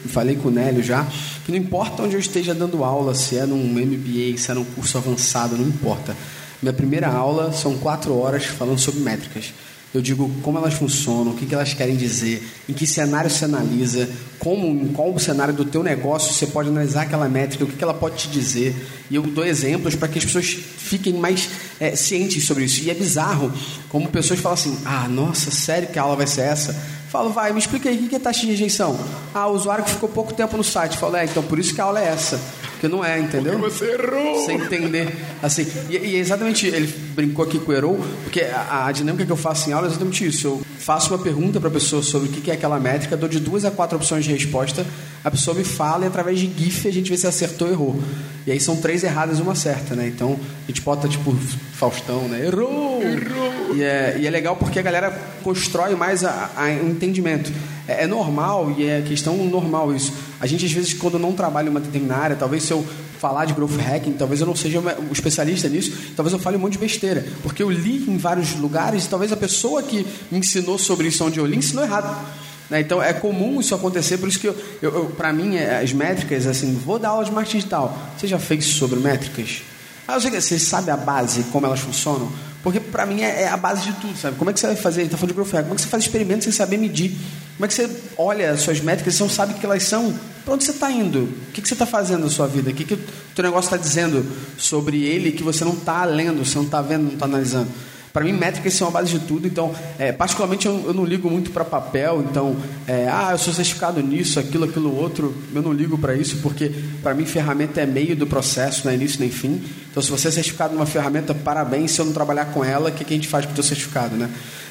falei 0.09 0.35
com 0.35 0.49
o 0.49 0.51
Nélio 0.51 0.83
já, 0.83 1.05
que 1.45 1.51
não 1.51 1.57
importa 1.57 2.03
onde 2.03 2.15
eu 2.15 2.19
esteja 2.19 2.53
dando 2.53 2.83
aula, 2.83 3.13
se 3.15 3.37
é 3.37 3.45
num 3.45 3.63
MBA, 3.73 4.37
se 4.37 4.51
é 4.51 4.53
num 4.53 4.65
curso 4.65 4.97
avançado, 4.97 5.57
não 5.57 5.67
importa. 5.67 6.15
Minha 6.61 6.73
primeira 6.73 7.07
aula 7.07 7.51
são 7.51 7.77
quatro 7.77 8.17
horas 8.17 8.45
falando 8.45 8.79
sobre 8.79 9.01
métricas. 9.01 9.53
Eu 9.95 10.01
digo 10.01 10.29
como 10.41 10.57
elas 10.57 10.73
funcionam, 10.73 11.31
o 11.31 11.35
que, 11.35 11.55
elas 11.55 11.73
querem 11.73 11.95
dizer, 11.95 12.45
em 12.67 12.73
que 12.73 12.85
cenário 12.85 13.29
você 13.29 13.45
analisa, 13.45 14.09
como, 14.37 14.67
em 14.67 14.89
qual 14.89 15.17
cenário 15.17 15.53
do 15.53 15.63
teu 15.63 15.81
negócio 15.81 16.33
você 16.33 16.47
pode 16.47 16.67
analisar 16.67 17.03
aquela 17.03 17.29
métrica, 17.29 17.63
o 17.63 17.67
que, 17.67 17.77
que 17.77 17.83
ela 17.83 17.93
pode 17.93 18.17
te 18.17 18.27
dizer. 18.27 18.75
E 19.09 19.15
eu 19.15 19.21
dou 19.21 19.45
exemplos 19.45 19.95
para 19.95 20.09
que 20.09 20.19
as 20.19 20.25
pessoas 20.25 20.47
fiquem 20.47 21.13
mais 21.13 21.47
é, 21.79 21.95
cientes 21.95 22.45
sobre 22.45 22.65
isso. 22.65 22.83
E 22.83 22.89
é 22.89 22.93
bizarro 22.93 23.53
como 23.87 24.09
pessoas 24.09 24.41
falam 24.41 24.55
assim, 24.55 24.77
ah, 24.83 25.07
nossa, 25.07 25.49
sério 25.49 25.87
que 25.87 25.97
a 25.97 26.01
aula 26.01 26.17
vai 26.17 26.27
ser 26.27 26.41
essa? 26.41 26.75
Falo, 27.15 27.29
vai, 27.29 27.53
me 27.53 27.59
explica 27.59 27.87
aí, 27.87 27.95
o 27.95 28.09
que 28.09 28.15
é 28.17 28.19
taxa 28.19 28.41
de 28.41 28.47
rejeição? 28.47 28.99
Ah, 29.33 29.47
o 29.47 29.53
usuário 29.53 29.85
que 29.85 29.91
ficou 29.91 30.09
pouco 30.09 30.33
tempo 30.33 30.57
no 30.57 30.63
site. 30.65 30.97
Falo, 30.97 31.15
é, 31.15 31.23
então 31.23 31.41
por 31.41 31.57
isso 31.57 31.73
que 31.73 31.79
a 31.79 31.85
aula 31.85 32.01
é 32.01 32.09
essa. 32.09 32.37
Porque 32.71 32.89
não 32.89 33.05
é, 33.05 33.17
entendeu? 33.17 33.57
Porque 33.57 33.71
você 33.73 33.93
errou! 33.93 34.45
Sem 34.45 34.57
entender. 34.57 35.15
Assim, 35.41 35.65
e, 35.89 35.95
e 35.95 36.15
é 36.17 36.19
exatamente, 36.19 36.67
ele 36.67 36.93
brincou 37.15 37.45
aqui 37.45 37.57
com 37.57 37.71
o 37.71 37.73
errou, 37.73 37.97
porque 38.23 38.41
a, 38.41 38.87
a, 38.87 38.91
dinâmica 38.91 39.25
que 39.25 39.31
eu 39.31 39.37
faço 39.37 39.69
em 39.69 39.71
aula 39.71 39.87
é 39.87 39.91
exatamente 39.91 40.27
isso. 40.27 40.45
Eu 40.45 40.61
faço 40.77 41.13
uma 41.13 41.23
pergunta 41.23 41.57
para 41.57 41.69
a 41.69 41.71
pessoa 41.71 42.03
sobre 42.03 42.27
o 42.27 42.31
que 42.33 42.51
é 42.51 42.53
aquela 42.53 42.77
métrica, 42.81 43.15
dou 43.15 43.29
de 43.29 43.39
duas 43.39 43.63
a 43.63 43.71
quatro 43.71 43.95
opções 43.95 44.25
de 44.25 44.33
resposta, 44.33 44.85
a 45.23 45.31
pessoa 45.31 45.55
me 45.55 45.63
fala 45.63 46.03
e 46.03 46.07
através 46.09 46.37
de 46.37 46.47
GIF 46.47 46.85
a 46.85 46.91
gente 46.91 47.09
vê 47.09 47.15
se 47.15 47.25
acertou 47.25 47.69
ou 47.69 47.73
errou. 47.73 48.03
E 48.45 48.51
aí 48.51 48.59
são 48.59 48.75
três 48.75 49.05
erradas 49.05 49.39
e 49.39 49.41
uma 49.41 49.55
certa, 49.55 49.95
né? 49.95 50.05
Então 50.05 50.37
a 50.65 50.67
gente 50.67 50.81
bota 50.81 51.07
tipo 51.07 51.33
Faustão, 51.75 52.29
né? 52.29 52.45
Errou! 52.45 53.01
Errou! 53.01 53.75
E 53.75 53.83
é, 53.83 54.17
e 54.17 54.25
é 54.25 54.29
legal 54.29 54.55
porque 54.55 54.79
a 54.79 54.81
galera 54.81 55.11
constrói 55.43 55.93
mais 55.93 56.23
a, 56.23 56.49
a, 56.55 56.67
o 56.81 56.89
entendimento. 56.89 57.51
É, 57.85 58.03
é, 58.03 58.07
normal 58.07 58.73
e 58.77 58.87
é 58.87 59.01
questão 59.01 59.35
normal 59.45 59.93
isso. 59.93 60.13
A 60.39 60.47
gente 60.47 60.65
às 60.65 60.71
vezes 60.71 60.93
quando 60.93 61.19
não 61.19 61.33
trabalha 61.33 61.67
em 61.67 61.69
uma 61.69 61.81
determinada 61.81 62.21
área, 62.21 62.35
talvez 62.37 62.63
se 62.63 62.71
eu 62.71 62.85
falar 63.19 63.43
de 63.43 63.53
growth 63.53 63.75
hacking, 63.75 64.13
talvez 64.13 64.39
eu 64.39 64.47
não 64.47 64.55
seja 64.55 64.79
um 64.79 65.11
especialista 65.11 65.67
nisso, 65.67 65.91
talvez 66.15 66.31
eu 66.31 66.39
fale 66.39 66.55
um 66.55 66.59
monte 66.61 66.73
de 66.73 66.79
besteira, 66.79 67.25
porque 67.43 67.61
eu 67.61 67.69
li 67.69 68.09
em 68.09 68.17
vários 68.17 68.55
lugares 68.55 69.05
e 69.05 69.09
talvez 69.09 69.31
a 69.31 69.37
pessoa 69.37 69.83
que 69.83 70.05
me 70.31 70.39
ensinou 70.39 70.77
sobre 70.77 71.07
isso 71.07 71.25
onde 71.25 71.39
eu 71.39 71.45
li 71.45 71.57
ensinou 71.57 71.83
errado. 71.83 72.25
Né? 72.69 72.79
Então 72.79 73.03
é 73.03 73.11
comum 73.11 73.59
isso 73.59 73.75
acontecer, 73.75 74.17
por 74.17 74.29
isso 74.29 74.39
que 74.39 74.47
eu, 74.47 74.55
eu, 74.81 74.95
eu 74.95 75.05
para 75.07 75.33
mim 75.33 75.57
é, 75.57 75.81
as 75.81 75.91
métricas, 75.91 76.47
assim, 76.47 76.73
vou 76.73 76.97
dar 76.97 77.09
aula 77.09 77.25
de 77.25 77.31
marketing 77.31 77.57
digital. 77.57 77.97
Você 78.17 78.27
já 78.27 78.39
fez 78.39 78.65
sobre 78.65 78.97
métricas? 78.99 79.61
Ah, 80.07 80.17
eu 80.17 80.59
sabe 80.59 80.91
a 80.91 80.97
base, 80.97 81.43
como 81.51 81.65
elas 81.65 81.79
funcionam? 81.79 82.31
Porque 82.65 82.79
para 82.79 83.05
mim 83.05 83.21
é, 83.21 83.43
é, 83.43 83.47
a 83.47 83.57
base 83.57 83.83
de 83.83 83.93
tudo, 83.93 84.17
sabe? 84.17 84.37
Como 84.37 84.49
é 84.49 84.53
que 84.53 84.59
você 84.59 84.65
vai 84.65 84.75
fazer? 84.75 85.01
Ele 85.01 85.07
está 85.07 85.17
falando 85.17 85.29
de 85.29 85.35
growth 85.35 85.51
hacking. 85.51 85.63
Como 85.63 85.73
é 85.73 85.75
que 85.75 85.81
você 85.83 85.87
faz 85.87 86.03
experimentos 86.03 86.45
sem 86.45 86.51
saber 86.51 86.77
medir? 86.77 87.11
Como 87.55 87.65
é 87.65 87.67
que 87.67 87.73
você 87.75 87.89
olha 88.17 88.51
as 88.51 88.61
suas 88.61 88.81
métricas 88.81 89.17
e 89.17 89.19
não 89.19 89.29
sabe 89.29 89.53
o 89.53 89.57
que 89.57 89.65
elas 89.65 89.83
são? 89.83 90.11
Para 90.43 90.55
onde 90.55 90.63
você 90.63 90.71
está 90.71 90.91
indo? 90.91 91.25
O 91.25 91.51
que, 91.53 91.61
que 91.61 91.67
você 91.67 91.75
está 91.75 91.85
fazendo 91.85 92.23
na 92.23 92.29
sua 92.29 92.47
vida? 92.47 92.71
O 92.71 92.73
que, 92.73 92.83
que 92.83 92.95
o 92.95 92.99
teu 93.35 93.43
negócio 93.43 93.67
está 93.67 93.77
dizendo 93.77 94.25
sobre 94.57 95.03
ele 95.03 95.31
que 95.31 95.43
você 95.43 95.63
não 95.63 95.73
está 95.73 96.03
lendo, 96.05 96.43
você 96.43 96.55
não 96.55 96.65
está 96.65 96.81
vendo, 96.81 97.03
não 97.03 97.13
está 97.13 97.25
analisando? 97.25 97.69
Para 98.15 98.23
mim, 98.23 98.31
métricas 98.31 98.73
são 98.73 98.87
a 98.87 98.91
base 98.91 99.11
de 99.11 99.19
tudo. 99.19 99.45
Então, 99.45 99.75
é, 99.99 100.13
particularmente, 100.13 100.65
eu, 100.65 100.85
eu, 100.87 100.93
não 100.93 101.03
ligo 101.03 101.29
muito 101.29 101.51
para 101.51 101.65
papel. 101.65 102.25
Então, 102.29 102.55
é, 102.87 103.09
ah, 103.11 103.31
eu 103.33 103.37
sou 103.37 103.53
certificado 103.53 104.01
nisso, 104.01 104.39
aquilo, 104.39 104.63
aquilo 104.63 104.95
outro. 104.95 105.35
Eu 105.53 105.61
não 105.61 105.73
ligo 105.73 105.97
para 105.97 106.15
isso 106.15 106.37
porque, 106.37 106.71
para 107.03 107.13
mim, 107.13 107.25
ferramenta 107.25 107.81
é 107.81 107.85
meio 107.85 108.15
do 108.15 108.25
processo, 108.25 108.85
não 108.85 108.93
é 108.93 108.95
início 108.95 109.19
nem 109.19 109.29
fim. 109.29 109.61
Então, 109.91 110.01
se 110.01 110.09
você 110.09 110.29
é 110.29 110.31
certificado 110.31 110.73
numa 110.73 110.85
ferramenta, 110.85 111.35
parabéns. 111.35 111.91
Se 111.91 111.99
eu 111.99 112.05
não 112.05 112.13
trabalhar 112.13 112.45
com 112.45 112.63
ela, 112.63 112.89
o 112.89 112.93
que, 112.93 113.03
que 113.03 113.13
a 113.13 113.17
gente 113.17 113.27
faz 113.27 113.43
para 113.43 113.51
o 113.51 113.55
teu 113.55 113.63
certificado, 113.65 114.15
né? 114.15 114.29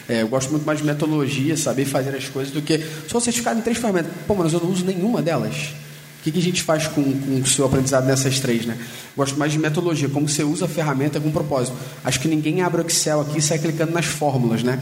É, 0.09 0.23
eu 0.23 0.29
gosto 0.29 0.51
muito 0.51 0.65
mais 0.65 0.79
de 0.79 0.87
metodologia, 0.87 1.55
saber 1.55 1.85
fazer 1.85 2.17
as 2.17 2.27
coisas, 2.27 2.51
do 2.51 2.63
que 2.63 2.81
sou 3.09 3.21
certificado 3.21 3.59
em 3.59 3.63
três 3.63 3.77
ferramentas. 3.77 4.11
Pô, 4.27 4.35
mas 4.35 4.55
eu 4.55 4.61
não 4.61 4.71
uso 4.71 4.87
nenhuma 4.87 5.21
delas. 5.21 5.75
O 6.25 6.27
que, 6.33 6.33
que 6.33 6.39
a 6.39 6.43
gente 6.43 6.63
faz 6.63 6.89
com, 6.89 7.03
com 7.03 7.41
o 7.43 7.47
seu 7.47 7.67
aprendizado 7.67 8.07
nessas 8.07 8.41
três, 8.41 8.65
né? 8.65 8.79
Gosto 9.15 9.39
mais 9.39 9.53
de 9.53 9.59
metodologia, 9.59 10.09
como 10.09 10.27
você 10.27 10.43
usa 10.43 10.65
a 10.65 10.69
ferramenta 10.69 11.21
com 11.21 11.31
propósito. 11.31 11.77
Acho 12.03 12.19
que 12.19 12.29
ninguém 12.29 12.63
abre 12.63 12.81
o 12.81 12.87
Excel 12.87 13.21
aqui 13.21 13.41
e 13.41 13.43
sai 13.43 13.59
clicando 13.59 13.93
nas 13.93 14.07
fórmulas, 14.07 14.63
né? 14.63 14.81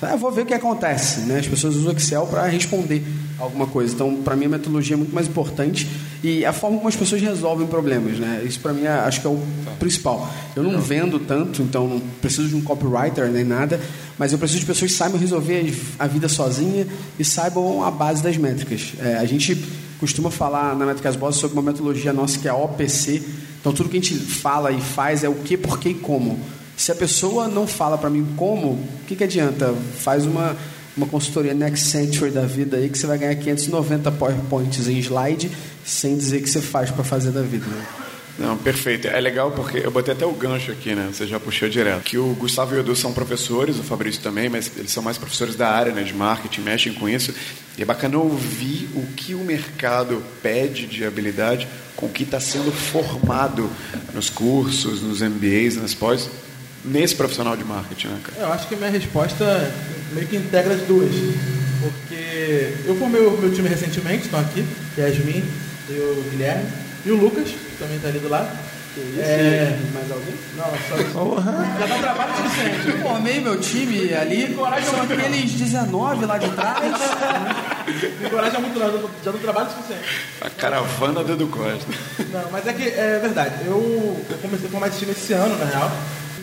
Ah, 0.00 0.12
eu 0.12 0.18
vou 0.18 0.30
ver 0.30 0.42
o 0.42 0.46
que 0.46 0.54
acontece, 0.54 1.22
né? 1.22 1.40
As 1.40 1.48
pessoas 1.48 1.74
usam 1.74 1.92
o 1.92 1.96
Excel 1.96 2.24
para 2.28 2.46
responder 2.46 3.02
alguma 3.36 3.66
coisa. 3.66 3.92
Então, 3.92 4.14
para 4.22 4.36
mim, 4.36 4.44
a 4.44 4.50
metodologia 4.50 4.94
é 4.94 4.96
muito 4.96 5.12
mais 5.12 5.26
importante 5.26 5.88
e 6.22 6.44
a 6.44 6.52
forma 6.52 6.76
como 6.76 6.88
as 6.88 6.94
pessoas 6.94 7.20
resolvem 7.20 7.66
problemas, 7.66 8.20
né? 8.20 8.44
Isso 8.46 8.60
para 8.60 8.72
mim 8.72 8.84
é, 8.84 8.90
acho 8.90 9.20
que 9.20 9.26
é 9.26 9.30
o 9.30 9.42
principal. 9.80 10.32
Eu 10.54 10.62
não 10.62 10.80
vendo 10.80 11.18
tanto, 11.18 11.62
então 11.62 11.88
não 11.88 12.00
preciso 12.20 12.46
de 12.46 12.54
um 12.54 12.60
copywriter 12.60 13.28
nem 13.28 13.42
nada, 13.42 13.80
mas 14.16 14.32
eu 14.32 14.38
preciso 14.38 14.60
de 14.60 14.66
pessoas 14.66 14.92
que 14.92 14.96
saibam 14.96 15.18
resolver 15.18 15.74
a 15.98 16.06
vida 16.06 16.28
sozinha 16.28 16.86
e 17.18 17.24
saibam 17.24 17.82
a 17.82 17.90
base 17.90 18.22
das 18.22 18.36
métricas. 18.36 18.92
É, 19.00 19.16
a 19.16 19.24
gente 19.24 19.60
costuma 19.98 20.30
falar 20.30 20.76
na 20.76 20.86
Métricas 20.86 21.16
Boss 21.16 21.36
sobre 21.36 21.58
uma 21.58 21.62
metodologia 21.62 22.12
nossa 22.12 22.38
que 22.38 22.48
é 22.48 22.50
a 22.50 22.56
OPC. 22.56 23.22
Então, 23.60 23.72
tudo 23.72 23.88
que 23.88 23.96
a 23.96 24.00
gente 24.00 24.14
fala 24.14 24.70
e 24.70 24.80
faz 24.80 25.24
é 25.24 25.28
o 25.28 25.34
que, 25.34 25.56
porquê 25.56 25.90
e 25.90 25.94
como. 25.94 26.38
Se 26.76 26.92
a 26.92 26.94
pessoa 26.94 27.48
não 27.48 27.66
fala 27.66 27.96
para 27.96 28.10
mim 28.10 28.26
como, 28.36 28.72
o 28.72 28.88
que, 29.06 29.16
que 29.16 29.24
adianta? 29.24 29.74
Faz 29.98 30.26
uma, 30.26 30.56
uma 30.96 31.06
consultoria 31.06 31.54
Next 31.54 31.86
Century 31.86 32.30
da 32.30 32.42
vida 32.42 32.76
aí 32.76 32.88
que 32.88 32.98
você 32.98 33.06
vai 33.06 33.18
ganhar 33.18 33.34
590 33.36 34.12
PowerPoints 34.12 34.86
em 34.88 34.98
slide 34.98 35.50
sem 35.84 36.16
dizer 36.16 36.42
que 36.42 36.50
você 36.50 36.60
faz 36.60 36.90
para 36.90 37.02
fazer 37.02 37.30
da 37.30 37.42
vida. 37.42 37.66
Né? 37.66 38.05
Não, 38.38 38.56
perfeito. 38.56 39.08
É 39.08 39.18
legal 39.18 39.50
porque 39.50 39.78
eu 39.78 39.90
botei 39.90 40.12
até 40.12 40.26
o 40.26 40.32
gancho 40.32 40.70
aqui, 40.70 40.94
né? 40.94 41.08
Você 41.10 41.26
já 41.26 41.40
puxou 41.40 41.68
direto. 41.68 42.02
Que 42.02 42.18
o 42.18 42.34
Gustavo 42.34 42.74
e 42.74 42.78
o 42.78 42.80
Edu 42.80 42.94
são 42.94 43.12
professores, 43.12 43.78
o 43.78 43.82
Fabrício 43.82 44.20
também, 44.20 44.48
mas 44.48 44.70
eles 44.76 44.90
são 44.90 45.02
mais 45.02 45.16
professores 45.16 45.56
da 45.56 45.68
área, 45.70 45.92
né? 45.92 46.02
De 46.02 46.12
marketing, 46.12 46.60
mexem 46.60 46.92
com 46.92 47.08
isso. 47.08 47.34
E 47.78 47.82
é 47.82 47.84
bacana 47.84 48.18
ouvir 48.18 48.88
o 48.94 49.06
que 49.16 49.34
o 49.34 49.38
mercado 49.38 50.22
pede 50.42 50.86
de 50.86 51.04
habilidade 51.04 51.66
com 51.94 52.06
o 52.06 52.08
que 52.10 52.24
está 52.24 52.38
sendo 52.38 52.70
formado 52.70 53.70
nos 54.14 54.28
cursos, 54.28 55.02
nos 55.02 55.22
MBAs, 55.22 55.76
nas 55.76 55.94
pós, 55.94 56.28
nesse 56.84 57.14
profissional 57.14 57.56
de 57.56 57.64
marketing, 57.64 58.08
né, 58.08 58.20
cara? 58.22 58.46
Eu 58.46 58.52
acho 58.52 58.68
que 58.68 58.76
minha 58.76 58.90
resposta 58.90 59.74
meio 60.12 60.26
que 60.26 60.36
integra 60.36 60.74
as 60.74 60.82
duas. 60.82 61.10
Porque 61.80 62.74
eu 62.86 62.96
formei 62.96 63.20
o 63.20 63.30
meu 63.38 63.52
time 63.52 63.68
recentemente, 63.68 64.24
estão 64.24 64.40
aqui, 64.40 64.64
Yasmin 64.98 65.44
e 65.88 65.92
o 65.92 66.26
Guilherme, 66.30 66.64
e 67.04 67.10
o 67.10 67.16
Lucas, 67.16 67.50
que 67.76 67.82
também 67.82 67.96
está 67.96 68.08
ali 68.08 68.18
do 68.18 68.28
lado. 68.28 68.48
É... 69.18 69.78
Mais 69.92 70.10
alguém? 70.10 70.34
Não, 70.56 70.64
só 70.88 71.40
Já 71.78 71.86
dá 71.86 71.98
trabalho 71.98 72.36
suficiente. 72.36 72.88
Eu 72.88 72.98
formei 73.02 73.40
meu 73.40 73.60
time 73.60 74.14
ali, 74.14 74.54
são 74.54 75.02
aqueles 75.02 75.52
19 75.52 76.24
lá 76.24 76.38
de 76.38 76.48
trás. 76.50 76.80
Me 78.20 78.26
encoraja 78.26 78.58
muito, 78.58 78.78
não, 78.78 79.10
já 79.22 79.30
dá 79.30 79.38
trabalho 79.38 79.70
suficiente. 79.70 80.02
A 80.40 80.48
caravana 80.48 81.22
do 81.22 81.32
Edu 81.32 81.46
Costa. 81.48 81.86
Não, 82.32 82.50
mas 82.50 82.66
é 82.66 82.72
que 82.72 82.88
é 82.88 83.18
verdade. 83.20 83.66
Eu, 83.66 84.24
eu 84.30 84.38
comecei 84.38 84.66
a 84.66 84.70
formar 84.70 84.88
esse 84.88 84.98
time 85.00 85.12
esse 85.12 85.32
ano, 85.34 85.58
na 85.58 85.66
real 85.66 85.92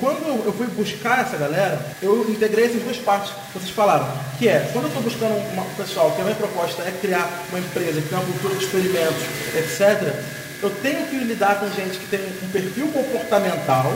quando 0.03 0.45
eu 0.45 0.51
fui 0.51 0.67
buscar 0.67 1.21
essa 1.21 1.37
galera, 1.37 1.79
eu 2.01 2.29
integrei 2.29 2.65
essas 2.65 2.81
duas 2.81 2.97
partes 2.97 3.31
que 3.31 3.59
vocês 3.59 3.71
falaram. 3.71 4.05
Que 4.37 4.49
é, 4.49 4.69
quando 4.73 4.85
eu 4.85 4.87
estou 4.89 5.01
buscando 5.01 5.33
um 5.33 5.75
pessoal 5.75 6.11
que 6.11 6.19
a 6.19 6.25
minha 6.25 6.35
proposta 6.35 6.81
é 6.81 6.91
criar 6.99 7.29
uma 7.49 7.59
empresa 7.59 8.01
que 8.01 8.09
tem 8.09 8.17
uma 8.17 8.27
cultura 8.27 8.55
de 8.55 8.65
experimentos, 8.65 9.23
etc., 9.55 10.42
eu 10.63 10.69
tenho 10.81 11.05
que 11.07 11.17
lidar 11.17 11.59
com 11.59 11.69
gente 11.69 11.97
que 11.99 12.07
tem 12.07 12.21
um 12.41 12.49
perfil 12.49 12.87
comportamental 12.87 13.93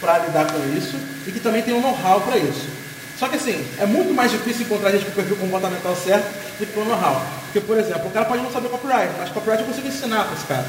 para 0.00 0.18
lidar 0.18 0.50
com 0.50 0.58
isso 0.76 0.96
e 1.26 1.30
que 1.32 1.40
também 1.40 1.62
tem 1.62 1.74
um 1.74 1.80
know-how 1.80 2.20
para 2.22 2.36
isso. 2.36 2.68
Só 3.18 3.28
que 3.28 3.36
assim, 3.36 3.64
é 3.78 3.86
muito 3.86 4.12
mais 4.14 4.30
difícil 4.30 4.62
encontrar 4.62 4.90
gente 4.90 5.04
com 5.04 5.12
o 5.12 5.14
perfil 5.14 5.36
comportamental 5.36 5.94
certo 5.94 6.24
do 6.58 6.66
que 6.66 6.72
com 6.72 6.80
o 6.80 6.84
know-how. 6.84 7.24
Porque, 7.44 7.60
por 7.60 7.78
exemplo, 7.78 8.08
o 8.08 8.10
cara 8.10 8.24
pode 8.26 8.42
não 8.42 8.50
saber 8.50 8.68
copyright, 8.68 9.12
mas 9.18 9.30
copyright 9.30 9.60
eu 9.60 9.68
consigo 9.68 9.88
ensinar 9.88 10.24
para 10.24 10.34
esse 10.34 10.46
cara. 10.46 10.66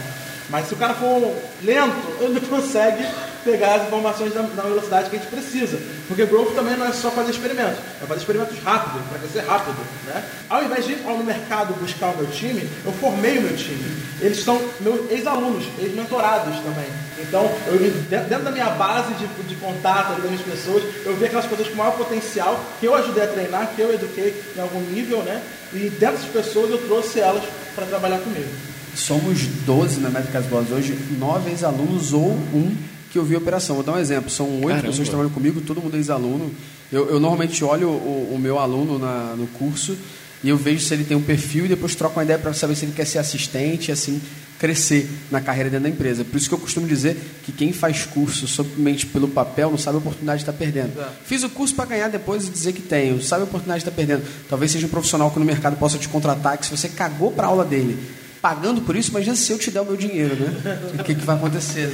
Mas 0.50 0.68
se 0.68 0.74
o 0.74 0.78
cara 0.78 0.94
for 0.94 1.34
lento, 1.64 1.96
ele 2.20 2.34
não 2.34 2.42
consegue 2.50 3.06
pegar 3.44 3.76
as 3.76 3.88
informações 3.88 4.34
na, 4.34 4.42
velocidade 4.42 5.10
que 5.10 5.16
a 5.16 5.20
gente 5.20 5.30
precisa. 5.30 5.80
Porque 6.08 6.26
growth 6.26 6.54
também 6.54 6.78
não 6.78 6.86
é 6.86 6.92
só 6.92 7.10
fazer 7.12 7.32
experimentos, 7.32 7.78
é 8.02 8.06
fazer 8.06 8.20
experimentos 8.20 8.58
rápidos, 8.60 9.02
para 9.08 9.20
crescer 9.20 9.40
rápido. 9.42 9.78
Né? 10.06 10.24
Ao 10.50 10.64
invés 10.64 10.86
de 10.86 10.94
ir 10.94 11.02
no 11.04 11.24
mercado 11.24 11.74
buscar 11.80 12.14
o 12.14 12.18
meu 12.18 12.28
time, 12.28 12.68
eu 12.86 12.92
formei 12.94 13.38
o 13.38 13.42
meu 13.42 13.56
time. 13.56 13.84
Eles 14.20 14.44
são 14.44 14.62
meus 14.80 15.10
ex-alunos, 15.10 15.66
ex-mentorados 15.80 16.56
também. 16.60 16.88
Então, 17.20 17.50
eu, 17.68 17.80
dentro 18.10 18.44
da 18.44 18.52
minha 18.52 18.70
base 18.72 19.14
de, 19.16 19.28
de 19.44 19.56
contato 19.56 20.22
das 20.22 20.30
minhas 20.30 20.42
pessoas, 20.42 20.84
eu 21.06 21.16
vi 21.16 21.26
aquelas 21.26 21.46
pessoas 21.46 21.70
com 21.70 21.76
maior 21.76 21.96
potencial 21.96 22.60
que 22.80 22.86
eu 22.86 22.96
ajudei 22.96 23.24
a 23.24 23.28
treinar, 23.28 23.72
que 23.76 23.82
eu 23.82 23.94
eduquei 23.94 24.42
em 24.56 24.60
algum 24.60 24.82
nível, 24.82 25.24
né? 25.24 25.42
E 25.74 25.90
dessas 25.90 26.26
pessoas 26.26 26.70
eu 26.70 26.78
trouxe 26.80 27.20
elas 27.20 27.44
para 27.76 27.86
trabalhar 27.86 28.20
comigo. 28.20 28.71
Somos 28.96 29.40
12 29.66 30.00
na 30.00 30.10
Métricas 30.10 30.46
Boas 30.46 30.70
hoje, 30.72 30.98
9 31.18 31.50
ex-alunos 31.50 32.14
ou 32.14 32.32
um 32.54 32.76
que 33.12 33.18
eu 33.18 33.24
vi 33.26 33.36
a 33.36 33.38
operação. 33.38 33.76
Vou 33.76 33.84
dar 33.84 33.94
um 33.94 34.00
exemplo. 34.00 34.30
São 34.30 34.46
oito 34.64 34.82
pessoas 34.82 35.00
que 35.00 35.10
trabalham 35.10 35.30
comigo, 35.32 35.62
todo 35.62 35.82
mundo 35.82 35.96
é 35.96 35.98
ex-aluno. 35.98 36.52
Eu, 36.92 37.10
eu 37.10 37.20
normalmente 37.20 37.64
olho 37.64 37.90
o, 37.90 38.34
o 38.36 38.40
meu 38.40 38.60
aluno 38.60 39.00
na- 39.00 39.34
no 39.38 39.48
curso 39.48 39.98
e 40.44 40.50
eu 40.50 40.58
vejo 40.58 40.84
se 40.86 40.94
ele 40.94 41.04
tem 41.04 41.16
um 41.16 41.22
perfil 41.22 41.66
e 41.66 41.68
depois 41.70 41.96
troco 41.96 42.20
uma 42.20 42.24
ideia 42.24 42.38
para 42.40 42.54
saber 42.54 42.76
se 42.76 42.86
ele 42.86 42.94
quer 42.94 43.06
ser 43.06 43.18
assistente 43.20 43.90
e 43.90 43.92
assim 43.92 44.22
crescer 44.60 45.10
na 45.32 45.42
carreira 45.42 45.70
dentro 45.70 45.84
da 45.84 45.90
empresa. 45.90 46.24
Por 46.24 46.38
isso 46.38 46.48
que 46.48 46.54
eu 46.54 46.60
costumo 46.60 46.86
dizer 46.88 47.18
que 47.44 47.52
quem 47.52 47.74
faz 47.74 48.06
curso 48.06 48.48
somente 48.48 49.06
pelo 49.08 49.28
papel 49.28 49.72
não 49.72 49.78
sabe 49.78 49.96
a 49.96 50.00
oportunidade 50.00 50.40
de 50.40 50.50
estar 50.50 50.54
perdendo. 50.54 50.92
Fiz 51.26 51.44
o 51.44 51.50
curso 51.50 51.74
para 51.74 51.86
ganhar 51.86 52.10
depois 52.10 52.48
e 52.48 52.50
dizer 52.52 52.72
que 52.74 52.82
tenho, 52.82 53.22
sabe 53.24 53.42
a 53.42 53.46
oportunidade 53.46 53.84
de 53.84 53.90
estar 53.90 53.96
perdendo. 53.96 54.24
Talvez 54.50 54.72
seja 54.72 54.86
um 54.86 54.90
profissional 54.90 55.32
que 55.32 55.40
no 55.40 55.46
mercado 55.46 55.78
possa 55.78 55.98
te 55.98 56.08
contratar, 56.08 56.58
que 56.58 56.66
se 56.66 56.72
você 56.78 56.88
cagou 56.90 57.32
para 57.32 57.46
a 57.48 57.50
aula 57.50 57.66
dele, 57.66 57.98
pagando 58.42 58.82
por 58.82 58.96
isso, 58.96 59.12
imagina 59.12 59.36
se 59.36 59.52
eu 59.52 59.60
te 59.60 59.70
der 59.70 59.82
o 59.82 59.86
meu 59.86 59.96
dinheiro, 59.96 60.36
né? 60.36 60.80
O 61.00 61.04
que, 61.04 61.14
que 61.14 61.26
vai 61.26 61.36
acontecer? 61.36 61.92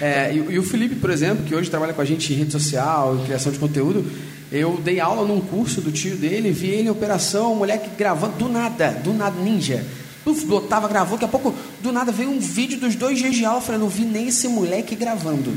É, 0.00 0.32
e, 0.32 0.54
e 0.54 0.58
o 0.58 0.62
Felipe, 0.62 0.94
por 0.94 1.10
exemplo, 1.10 1.44
que 1.44 1.54
hoje 1.54 1.68
trabalha 1.68 1.92
com 1.92 2.00
a 2.00 2.04
gente 2.04 2.32
em 2.32 2.36
rede 2.36 2.52
social, 2.52 3.16
em 3.16 3.24
criação 3.24 3.52
de 3.52 3.58
conteúdo, 3.58 4.04
eu 4.50 4.80
dei 4.82 5.00
aula 5.00 5.26
num 5.26 5.40
curso 5.40 5.80
do 5.80 5.92
tio 5.92 6.16
dele, 6.16 6.50
vi 6.50 6.68
ele 6.68 6.88
em 6.88 6.90
operação, 6.90 7.52
um 7.52 7.56
moleque 7.56 7.90
gravando, 7.96 8.36
do 8.36 8.48
nada, 8.48 8.90
do 9.02 9.12
nada, 9.12 9.40
ninja. 9.40 9.84
Puf, 10.24 10.46
botava, 10.46 10.86
gravou, 10.86 11.18
daqui 11.18 11.24
a 11.24 11.28
pouco, 11.28 11.52
do 11.82 11.90
nada, 11.90 12.12
veio 12.12 12.30
um 12.30 12.38
vídeo 12.38 12.78
dos 12.78 12.94
dois 12.94 13.18
dias 13.18 13.34
de 13.34 13.44
aula. 13.44 13.58
Eu 13.58 13.62
falei, 13.62 13.80
não 13.80 13.88
vi 13.88 14.04
nem 14.04 14.28
esse 14.28 14.46
moleque 14.46 14.94
gravando. 14.94 15.52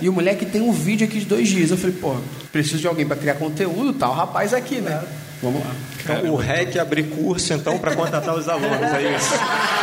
E 0.00 0.08
o 0.08 0.12
moleque 0.12 0.46
tem 0.46 0.62
um 0.62 0.72
vídeo 0.72 1.06
aqui 1.06 1.18
de 1.18 1.26
dois 1.26 1.48
dias. 1.48 1.70
Eu 1.70 1.76
falei, 1.76 1.94
pô, 2.00 2.16
preciso 2.50 2.78
de 2.78 2.86
alguém 2.86 3.06
para 3.06 3.16
criar 3.16 3.34
conteúdo, 3.34 3.92
tal 3.92 4.14
rapaz 4.14 4.54
aqui, 4.54 4.80
né? 4.80 5.02
Vamos 5.44 5.62
lá. 5.62 5.72
Então, 6.02 6.32
o 6.32 6.36
REC 6.36 6.78
abrir 6.78 7.02
curso, 7.04 7.52
então, 7.52 7.78
para 7.78 7.94
contratar 7.94 8.34
os 8.34 8.48
alunos, 8.48 8.80
é 8.80 9.14
isso? 9.14 9.34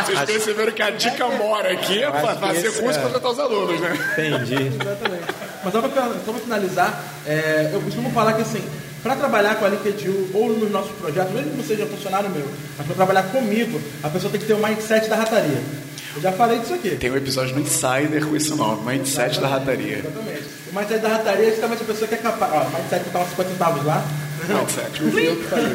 Vocês 0.04 0.20
perceberam 0.24 0.72
que 0.72 0.82
a 0.82 0.90
dica 0.90 1.28
mora 1.28 1.72
aqui 1.72 2.02
é 2.02 2.06
acho 2.06 2.40
fazer 2.40 2.66
esse 2.66 2.82
curso 2.82 2.98
é. 2.98 3.02
para 3.02 3.10
tratar 3.10 3.30
os 3.30 3.38
alunos, 3.38 3.80
né? 3.80 3.96
Entendi. 4.12 4.54
Exatamente. 4.54 5.24
Mas 5.62 5.72
só 5.72 5.80
para 5.80 6.40
finalizar, 6.40 7.04
é, 7.24 7.70
eu 7.72 7.80
costumo 7.80 8.10
falar 8.10 8.32
que 8.32 8.42
assim, 8.42 8.62
para 9.04 9.14
trabalhar 9.14 9.54
com 9.54 9.64
a 9.64 9.68
LinkedIn 9.68 10.30
ou 10.34 10.48
nos 10.48 10.70
nossos 10.70 10.90
projetos, 10.96 11.32
mesmo 11.32 11.50
que 11.50 11.56
você 11.58 11.76
seja 11.76 11.86
funcionário 11.86 12.28
meu, 12.30 12.48
mas 12.76 12.84
para 12.84 12.96
trabalhar 12.96 13.22
comigo, 13.24 13.80
a 14.02 14.08
pessoa 14.08 14.32
tem 14.32 14.40
que 14.40 14.46
ter 14.46 14.54
o 14.54 14.58
mindset 14.58 15.08
da 15.08 15.14
rataria. 15.14 15.62
Eu 16.14 16.20
já 16.20 16.32
falei 16.32 16.58
disso 16.58 16.74
aqui. 16.74 16.90
Tem 16.96 17.10
um 17.10 17.16
episódio 17.16 17.54
no 17.54 17.62
Insider 17.62 18.26
com 18.26 18.36
esse 18.36 18.54
nome, 18.54 18.84
Mindset 18.84 19.40
da 19.40 19.48
Rataria. 19.48 19.98
Exatamente. 19.98 20.44
O 20.70 20.76
mindset 20.76 21.00
da 21.00 21.08
rataria 21.08 21.46
é 21.46 21.50
justamente 21.50 21.82
a 21.82 21.86
pessoa 21.86 22.08
que 22.08 22.14
é 22.14 22.18
capaz. 22.18 22.52
Ó, 22.52 22.60
o 22.60 22.70
mindset 22.70 23.02
que 23.02 23.08
estava 23.08 23.28
50 23.30 23.50
centavos 23.50 23.84
lá. 23.86 24.04
Não 24.48 25.10
fui 25.10 25.28
eu 25.28 25.36
que 25.36 25.44
falei. 25.44 25.66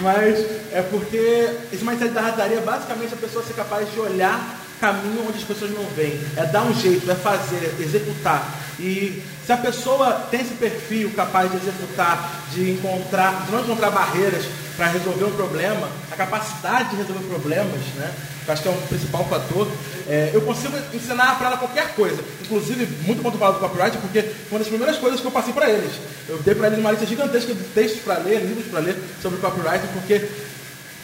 Mas 0.00 0.38
é 0.72 0.82
porque 0.90 1.50
esse 1.72 1.84
mindset 1.84 2.12
da 2.12 2.20
rataria 2.20 2.58
é 2.58 2.60
basicamente 2.60 3.14
a 3.14 3.16
pessoa 3.16 3.44
ser 3.44 3.54
capaz 3.54 3.90
de 3.92 4.00
olhar 4.00 4.60
caminho 4.80 5.24
onde 5.28 5.38
as 5.38 5.44
pessoas 5.44 5.70
não 5.70 5.84
veem. 5.94 6.20
É 6.36 6.44
dar 6.44 6.64
um 6.64 6.74
jeito, 6.74 7.08
é 7.08 7.14
fazer, 7.14 7.76
é 7.78 7.82
executar. 7.82 8.52
E 8.80 9.22
se 9.46 9.52
a 9.52 9.56
pessoa 9.56 10.26
tem 10.30 10.40
esse 10.40 10.54
perfil 10.54 11.12
capaz 11.14 11.50
de 11.50 11.56
executar, 11.56 12.42
de 12.52 12.72
encontrar, 12.72 13.46
de 13.46 13.52
não 13.52 13.60
encontrar 13.60 13.90
barreiras 13.90 14.44
para 14.76 14.86
resolver 14.88 15.24
um 15.24 15.32
problema, 15.32 15.88
a 16.10 16.16
capacidade 16.16 16.90
de 16.90 16.96
resolver 16.96 17.24
problemas, 17.26 17.80
né? 17.96 18.12
acho 18.48 18.62
que 18.62 18.68
é 18.68 18.70
um 18.70 18.80
principal 18.86 19.24
fator, 19.26 19.68
é, 20.08 20.30
eu 20.34 20.40
consigo 20.42 20.76
ensinar 20.92 21.38
para 21.38 21.48
ela 21.48 21.56
qualquer 21.56 21.94
coisa. 21.94 22.22
Inclusive, 22.42 22.86
muito 23.04 23.22
quando 23.22 23.34
eu 23.34 23.40
falo 23.40 23.54
do 23.54 23.60
copyright, 23.60 23.96
porque 23.98 24.22
foi 24.22 24.50
uma 24.50 24.58
das 24.58 24.68
primeiras 24.68 24.98
coisas 24.98 25.20
que 25.20 25.26
eu 25.26 25.30
passei 25.30 25.52
para 25.52 25.70
eles. 25.70 25.92
Eu 26.28 26.38
dei 26.38 26.54
para 26.54 26.66
eles 26.66 26.78
uma 26.78 26.90
lista 26.90 27.06
gigantesca 27.06 27.54
de 27.54 27.62
textos 27.64 28.02
para 28.02 28.18
ler, 28.18 28.40
livros 28.40 28.66
para 28.66 28.80
ler 28.80 28.96
sobre 29.20 29.38
copyright, 29.38 29.86
porque 29.92 30.28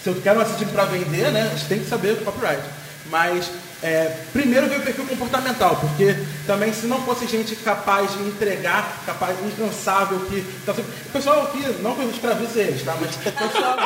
se 0.03 0.09
eu 0.09 0.15
quero 0.21 0.41
um 0.41 0.43
assistir 0.43 0.67
para 0.67 0.85
vender, 0.87 1.31
né, 1.31 1.43
a 1.53 1.57
gente 1.57 1.69
tem 1.69 1.79
que 1.79 1.89
saber 1.89 2.15
do 2.15 2.25
copyright. 2.25 2.63
Mas 3.11 3.51
é, 3.83 4.13
primeiro 4.33 4.67
veio 4.67 4.81
o 4.81 4.85
perfil 4.85 5.07
comportamental, 5.07 5.77
porque 5.77 6.17
também 6.49 6.73
se 6.73 6.87
não 6.87 7.03
fosse 7.03 7.27
gente 7.27 7.55
capaz 7.57 8.11
de 8.11 8.23
entregar, 8.23 9.03
capaz, 9.05 9.37
incansável, 9.45 10.19
que. 10.21 10.39
Então, 10.63 10.73
assim, 10.73 10.83
o 10.83 11.13
pessoal 11.13 11.43
aqui, 11.43 11.63
não 11.83 11.95
que 11.95 12.01
eu 12.01 12.11
escravize 12.11 12.59
eles, 12.59 12.83
tá? 12.83 12.97
Mas 12.99 13.15
o 13.15 13.19
pessoal, 13.43 13.77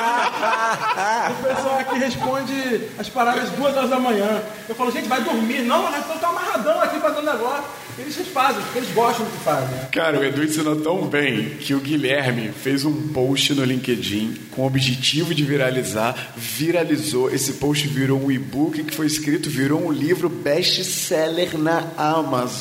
o 1.28 1.42
pessoal 1.42 1.78
aqui 1.80 1.98
responde 1.98 2.80
as 2.96 3.08
paradas 3.08 3.50
duas 3.50 3.76
horas 3.76 3.90
da 3.90 3.98
manhã. 3.98 4.40
Eu 4.68 4.76
falo, 4.76 4.92
gente, 4.92 5.08
vai 5.08 5.20
dormir. 5.20 5.62
Não, 5.62 5.82
mas 5.82 6.08
eu 6.08 6.18
tô 6.20 6.26
amarradão 6.26 6.80
aqui 6.80 7.00
fazendo 7.00 7.24
negócio. 7.24 7.64
Eles 7.98 8.16
fazem, 8.28 8.62
porque 8.62 8.78
eles 8.78 8.90
gostam 8.94 9.26
do 9.26 9.30
que 9.30 9.44
fazem. 9.44 9.78
Cara, 9.90 10.18
o 10.18 10.24
Edu 10.24 10.42
ensinou 10.42 10.76
tão 10.76 11.06
bem 11.06 11.50
que 11.60 11.74
o 11.74 11.80
Guilherme 11.80 12.50
fez 12.50 12.86
um 12.86 13.08
post 13.08 13.52
no 13.54 13.64
LinkedIn 13.64 14.34
com 14.50 14.62
o 14.62 14.66
objetivo 14.66 15.34
de 15.34 15.44
viralizar, 15.44 16.32
viralizou. 16.34 17.30
Esse 17.30 17.54
post 17.54 17.86
virou 17.88 18.18
um 18.18 18.30
e-book 18.30 18.82
que 18.82 18.94
foi 18.94 19.06
escrito, 19.06 19.50
virou 19.50 19.86
um 19.86 19.92
livro 19.92 20.30
best-seller 20.30 21.58
na 21.58 21.84
Amazon, 21.98 22.51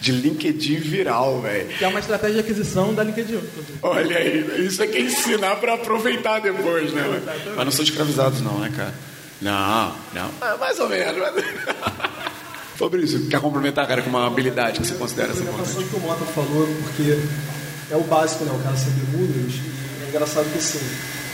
de 0.00 0.12
LinkedIn 0.12 0.76
viral, 0.76 1.40
velho. 1.40 1.68
Que 1.68 1.84
é 1.84 1.88
uma 1.88 2.00
estratégia 2.00 2.34
de 2.34 2.40
aquisição 2.40 2.94
da 2.94 3.02
LinkedIn. 3.04 3.34
inclusive. 3.34 3.78
Olha 3.82 4.16
aí, 4.16 4.66
isso 4.66 4.82
é 4.82 4.98
ensinar 5.00 5.56
pra 5.56 5.74
aproveitar 5.74 6.40
depois, 6.40 6.92
né? 6.92 7.04
Mas 7.56 7.64
não 7.64 7.72
são 7.72 7.84
escravizados, 7.84 8.40
não, 8.40 8.58
né, 8.58 8.72
cara? 8.76 8.94
Não, 9.40 9.94
não. 10.14 10.30
É, 10.48 10.56
mais 10.56 10.78
ou 10.80 10.88
menos. 10.88 11.16
Mas... 11.16 11.44
Fabrício, 12.76 13.26
quer 13.28 13.40
complementar, 13.40 13.86
cara, 13.88 14.02
com 14.02 14.10
uma 14.10 14.26
habilidade 14.26 14.80
que 14.80 14.86
você 14.86 14.94
considera 14.94 15.32
A 15.32 15.34
ser 15.34 15.42
importante? 15.42 15.70
implementação 15.70 15.88
que 15.88 15.96
o 15.96 16.08
Mota 16.08 16.24
falou, 16.32 16.68
porque 16.84 17.18
é 17.90 17.96
o 17.96 18.02
básico, 18.04 18.44
né? 18.44 18.52
O 18.54 18.62
cara 18.62 18.76
saber 18.76 19.02
números. 19.12 19.54
E 19.54 20.04
é 20.04 20.08
engraçado 20.08 20.44
que 20.52 20.58
assim, 20.58 20.80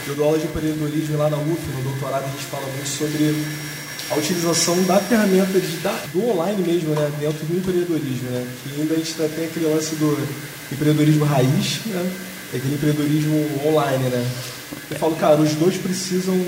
eu 0.07 0.15
dou 0.15 0.25
aula 0.27 0.39
de 0.39 0.47
empreendedorismo 0.47 1.19
lá 1.19 1.29
na 1.29 1.37
UF, 1.37 1.61
no 1.77 1.83
doutorado, 1.83 2.25
a 2.25 2.29
gente 2.29 2.45
fala 2.45 2.67
muito 2.67 2.89
sobre 2.89 3.45
a 4.11 4.17
utilização 4.17 4.83
da 4.85 4.99
ferramenta 5.01 5.59
de, 5.59 5.77
da, 5.79 5.93
do 6.13 6.29
online 6.29 6.63
mesmo, 6.63 6.91
né? 6.95 7.11
Dentro 7.19 7.45
do 7.47 7.57
empreendedorismo, 7.57 8.31
né? 8.31 8.47
Que 8.63 8.81
ainda 8.81 8.95
a 8.95 8.97
gente 8.99 9.15
tá- 9.15 9.29
tem 9.35 9.47
aquele 9.47 9.67
lance 9.67 9.95
do 9.97 10.19
empreendedorismo 10.73 11.25
raiz, 11.25 11.81
né? 11.87 12.13
E 12.53 12.57
aquele 12.57 12.75
empreendedorismo 12.75 13.61
online, 13.67 14.05
né? 14.11 14.27
Eu 14.91 14.99
falo, 14.99 15.17
cara, 15.17 15.41
os 15.41 15.53
dois 15.55 15.77
precisam 15.77 16.39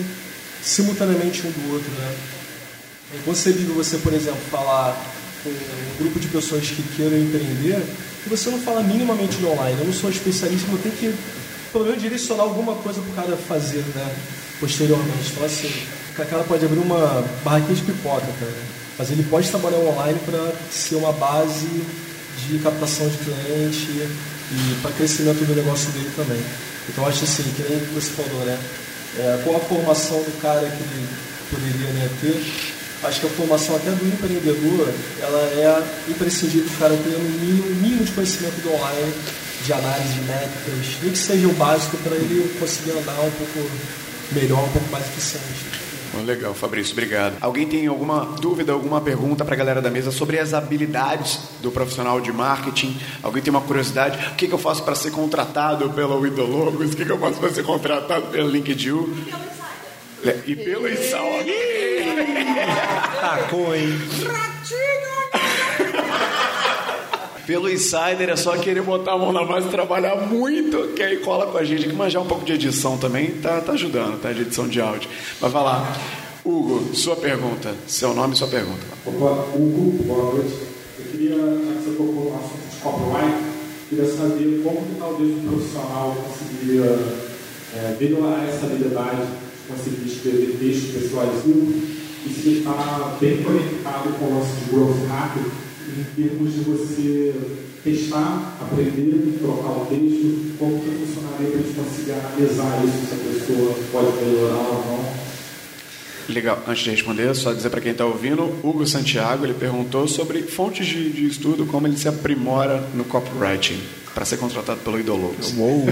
simultaneamente 0.62 1.46
um 1.46 1.50
do 1.50 1.72
outro, 1.74 1.90
né? 1.92 2.14
É 3.14 3.16
inconcebível 3.18 3.74
você, 3.74 3.98
por 3.98 4.12
exemplo, 4.12 4.40
falar 4.50 4.94
com 5.42 5.50
um 5.50 5.98
grupo 5.98 6.18
de 6.20 6.28
pessoas 6.28 6.66
que 6.68 6.82
queiram 6.96 7.16
empreender 7.18 7.80
e 8.26 8.28
você 8.28 8.50
não 8.50 8.60
fala 8.60 8.82
minimamente 8.82 9.36
de 9.36 9.46
online. 9.46 9.78
Eu 9.80 9.86
não 9.86 9.92
sou 9.92 10.10
especialista, 10.10 10.66
mas 10.70 10.84
eu 10.84 10.90
tenho 10.90 10.96
que, 10.96 11.18
pelo 11.72 11.84
menos, 11.84 12.02
direcionar 12.02 12.42
alguma 12.42 12.74
coisa 12.76 13.00
para 13.00 13.10
o 13.10 13.14
cara 13.14 13.36
fazer, 13.36 13.82
né? 13.94 14.14
Posteriormente. 14.60 15.30
Então, 15.32 15.44
assim, 15.44 15.70
o 16.22 16.26
cara 16.26 16.44
pode 16.44 16.64
abrir 16.64 16.78
uma 16.78 17.24
barraquinha 17.44 17.74
de 17.74 17.82
pipoca, 17.82 18.26
cara. 18.40 18.52
Mas 18.98 19.10
ele 19.10 19.22
pode 19.24 19.48
trabalhar 19.51 19.78
online 19.78 20.18
para 20.24 20.52
ser 20.70 20.97
uma 20.97 21.12
base 21.12 21.68
de 22.48 22.59
captação 22.59 23.09
de 23.09 23.18
cliente 23.18 24.09
e 24.52 24.78
para 24.80 24.93
crescimento 24.93 25.44
do 25.44 25.55
negócio 25.55 25.90
dele 25.90 26.10
também. 26.16 26.43
Então, 26.88 27.06
acho 27.06 27.24
assim, 27.24 27.43
que 27.43 27.62
nem 27.62 27.78
você 27.94 28.10
falou, 28.10 28.44
né? 28.44 28.59
É, 29.18 29.40
qual 29.44 29.56
a 29.56 29.60
formação 29.60 30.18
do 30.18 30.40
cara 30.40 30.60
que 30.60 30.82
ele 30.82 31.09
poderia 31.51 31.93
né, 31.93 32.09
ter? 32.20 32.43
Acho 33.02 33.20
que 33.20 33.26
a 33.26 33.30
formação 33.30 33.76
até 33.76 33.90
do 33.90 34.06
empreendedor, 34.06 34.93
ela 35.20 35.40
é 35.40 36.10
imprescindível 36.10 36.66
o 36.66 36.78
cara 36.78 36.97
ter 36.97 37.16
um 37.16 37.28
mínimo, 37.40 37.66
mínimo 37.76 38.05
de 38.05 38.12
conhecimento 38.12 38.60
do 38.62 38.72
online, 38.72 39.12
de 39.64 39.72
análise 39.72 40.14
de 40.14 40.20
métricas, 40.20 41.02
nem 41.02 41.12
que 41.12 41.18
seja 41.18 41.47
o 41.47 41.52
básico 41.55 41.97
para 41.98 42.16
ele 42.16 42.56
conseguir 42.59 42.93
andar 42.93 43.20
um 43.20 43.30
pouco 43.30 43.70
melhor, 44.32 44.64
um 44.64 44.72
pouco 44.72 44.90
mais 44.90 45.05
eficiente. 45.06 45.85
Bom, 46.12 46.22
Legal, 46.24 46.54
Fabrício, 46.54 46.92
obrigado. 46.92 47.36
Alguém 47.40 47.66
tem 47.66 47.86
alguma 47.86 48.24
dúvida, 48.40 48.72
alguma 48.72 49.00
pergunta 49.00 49.44
para 49.44 49.54
a 49.54 49.58
galera 49.58 49.82
da 49.82 49.90
mesa 49.90 50.10
sobre 50.10 50.38
as 50.38 50.54
habilidades 50.54 51.40
do 51.60 51.70
profissional 51.70 52.20
de 52.20 52.32
marketing? 52.32 52.98
Alguém 53.22 53.42
tem 53.42 53.50
uma 53.50 53.60
curiosidade? 53.60 54.32
O 54.32 54.34
que, 54.36 54.46
que 54.46 54.54
eu 54.54 54.58
faço 54.58 54.82
para 54.82 54.94
ser 54.94 55.10
contratado 55.10 55.90
pela 55.90 56.16
Widologos? 56.16 56.92
O 56.92 56.96
que, 56.96 57.04
que 57.04 57.12
eu 57.12 57.18
faço 57.18 57.38
para 57.38 57.50
ser 57.50 57.64
contratado 57.64 58.26
pela 58.26 58.48
LinkedIn? 58.48 59.26
E 60.46 60.56
pelo 60.56 60.88
Insider. 60.88 61.76
Tacou, 63.20 63.74
hein? 63.74 63.98
Pelo 67.47 67.70
Insider 67.70 68.28
é 68.28 68.35
só 68.35 68.56
querer 68.56 68.82
botar 68.82 69.12
a 69.12 69.18
mão 69.18 69.32
na 69.32 69.44
massa 69.44 69.68
e 69.68 69.70
trabalhar 69.70 70.16
muito, 70.16 70.89
que 70.97 71.02
aí 71.02 71.18
cola 71.18 71.47
com 71.47 71.56
a 71.56 71.62
gente. 71.62 71.86
Que 71.86 71.93
manjar 71.93 72.20
um 72.20 72.27
pouco 72.27 72.44
de 72.44 72.55
edição 72.55 72.98
também, 72.98 73.31
tá, 73.35 73.60
tá 73.60 73.73
ajudando, 73.73 74.20
tá? 74.20 74.32
De 74.32 74.43
edição 74.43 74.66
de 74.66 74.81
áudio. 74.81 75.09
Mas 75.40 75.52
vai 75.52 75.62
lá. 75.62 75.97
Hugo, 76.44 76.93
sua 76.93 77.14
pergunta. 77.14 77.73
Seu 77.86 78.12
nome 78.12 78.35
e 78.35 78.36
sua 78.36 78.48
pergunta. 78.48 78.81
Opa, 79.06 79.47
Hugo, 79.55 80.02
boa 80.02 80.35
noite. 80.35 80.55
Eu 80.98 81.05
queria, 81.12 81.36
já 81.36 81.73
que 81.74 81.85
você 81.85 81.90
tocou 81.90 82.14
no 82.14 82.35
assunto 82.35 82.68
de 82.68 82.77
copyright, 82.82 83.44
queria 83.89 84.06
saber 84.06 84.62
como 84.64 84.86
que 84.86 84.94
talvez 84.98 85.31
um 85.31 85.48
profissional 85.48 86.16
conseguiria 86.27 86.98
é, 87.77 87.97
melhorar 88.01 88.44
essa 88.48 88.66
habilidade 88.66 89.23
de 89.23 89.73
conseguir 89.73 90.09
escrever 90.09 90.59
texto 90.59 90.94
persuasivo 90.94 91.73
e 92.27 92.28
se 92.28 92.59
está 92.59 93.16
bem 93.20 93.40
conectado 93.44 94.18
com 94.18 94.24
o 94.24 94.39
lance 94.39 94.51
de 94.64 94.70
growth 94.70 95.06
hacker 95.09 95.65
em 95.98 96.05
termos 96.14 96.52
de 96.52 96.60
você 96.60 97.35
testar, 97.82 98.59
aprender, 98.60 99.39
trocar 99.39 99.70
o 99.70 99.86
texto, 99.86 100.56
como 100.59 100.81
que 100.81 100.90
funcionaria 100.90 101.51
para 101.51 101.59
a 101.59 101.62
gente 101.62 101.74
conseguir 101.74 102.12
analisar 102.12 102.85
isso, 102.85 103.06
se 103.06 103.14
a 103.14 103.32
pessoa 103.32 103.74
pode 103.93 104.24
melhorar 104.24 104.56
ou 104.56 104.85
não. 104.86 105.27
Legal. 106.28 106.60
Antes 106.66 106.82
de 106.82 106.90
responder, 106.90 107.35
só 107.35 107.52
dizer 107.52 107.70
para 107.70 107.81
quem 107.81 107.93
está 107.93 108.05
ouvindo, 108.05 108.43
Hugo 108.62 108.86
Santiago 108.86 109.44
ele 109.44 109.55
perguntou 109.55 110.09
sobre 110.09 110.43
fontes 110.43 110.86
de, 110.86 111.10
de 111.10 111.27
estudo, 111.27 111.66
como 111.66 111.86
ele 111.86 111.97
se 111.97 112.09
aprimora 112.09 112.85
no 112.94 113.05
copywriting 113.05 113.81
para 114.12 114.24
ser 114.24 114.36
contratado 114.36 114.81
pelo 114.81 114.98
Idologos. 114.98 115.55
Uou. 115.56 115.86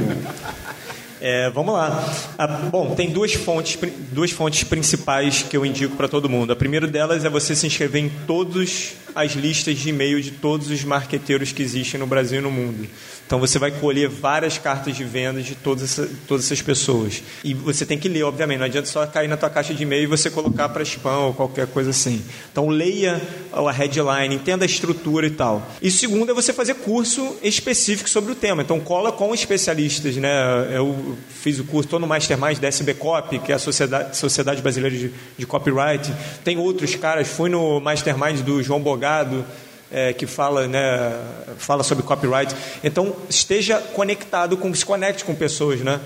É, 1.21 1.49
vamos 1.51 1.73
lá. 1.73 2.05
Ah, 2.37 2.47
bom, 2.47 2.95
tem 2.95 3.11
duas 3.11 3.33
fontes, 3.33 3.79
duas 4.13 4.31
fontes 4.31 4.65
principais 4.65 5.43
que 5.43 5.57
eu 5.57 5.65
indico 5.65 5.97
para 5.97 6.09
todo 6.09 6.29
mundo. 6.29 6.53
A 6.53 6.57
primeira 6.57 6.87
delas 6.87 7.25
é 7.25 7.31
você 7.31 7.57
se 7.57 7.67
inscrever 7.67 8.05
em 8.05 8.11
todas 8.27 8.93
as 9.15 9.33
listas 9.33 9.79
de 9.79 9.89
e-mail 9.91 10.21
de 10.21 10.31
todos 10.31 10.71
os 10.71 10.83
marqueteiros 10.85 11.53
que 11.53 11.63
existem 11.63 12.01
no 12.01 12.07
Brasil 12.07 12.41
e 12.41 12.43
no 12.43 12.51
mundo. 12.51 12.89
Então 13.27 13.39
você 13.39 13.59
vai 13.59 13.71
colher 13.71 14.09
várias 14.09 14.59
cartas 14.59 14.95
de 14.95 15.03
vendas 15.03 15.47
de 15.47 15.55
todas, 15.55 15.83
essa, 15.83 16.11
todas 16.29 16.45
essas 16.45 16.61
pessoas. 16.61 17.23
E 17.43 17.55
você 17.55 17.87
tem 17.87 17.99
que 17.99 18.09
ler, 18.09 18.23
obviamente. 18.23 18.59
Não 18.59 18.67
adianta 18.67 18.87
só 18.87 19.07
cair 19.07 19.29
na 19.29 19.37
tua 19.37 19.49
caixa 19.49 19.73
de 19.73 19.83
e-mail 19.83 20.05
e 20.05 20.07
você 20.07 20.31
colocar 20.31 20.69
para 20.69 20.83
spam 20.83 21.19
ou 21.19 21.35
qualquer 21.35 21.67
coisa 21.67 21.91
assim. 21.91 22.23
Então 22.53 22.69
leia 22.69 23.21
a 23.53 23.73
headline, 23.73 24.35
entenda 24.35 24.65
a 24.65 24.67
estrutura 24.67 25.27
e 25.27 25.31
tal. 25.31 25.67
E 25.81 25.91
segundo 25.91 26.31
é 26.31 26.35
você 26.35 26.53
fazer 26.53 26.75
curso 26.75 27.37
específico 27.43 28.11
sobre 28.11 28.33
o 28.33 28.35
tema. 28.35 28.63
Então 28.63 28.79
cola 28.79 29.11
com 29.11 29.33
especialistas, 29.33 30.17
né? 30.17 30.31
Eu 30.71 31.17
fiz 31.31 31.59
o 31.59 31.65
curso, 31.65 31.87
estou 31.87 31.99
no 31.99 32.07
Mastermind 32.07 32.59
da 32.59 32.69
SB 32.69 32.95
Copy, 32.95 33.39
que 33.39 33.53
é 33.53 33.55
a 33.55 33.59
Sociedade, 33.59 34.17
Sociedade 34.17 34.61
Brasileira 34.61 34.97
de, 34.97 35.11
de 35.39 35.47
Copyright. 35.47 36.13
Tem 36.45 36.59
outros 36.59 36.95
caras, 36.95 37.27
fui 37.27 37.49
no 37.49 37.81
Mastermind 37.81 38.41
do 38.41 38.63
João 38.63 38.83
Bogado, 39.05 39.45
é, 39.93 40.15
que 40.15 40.27
fala, 40.27 40.67
né, 40.67 41.13
fala 41.59 41.83
sobre 41.83 42.03
copyright. 42.03 42.55
Então, 42.83 43.15
esteja 43.29 43.79
conectado, 43.79 44.57
com, 44.57 44.73
se 44.73 44.85
conecte 44.85 45.25
com 45.27 45.35
pessoas, 45.35 45.81
né? 45.81 46.01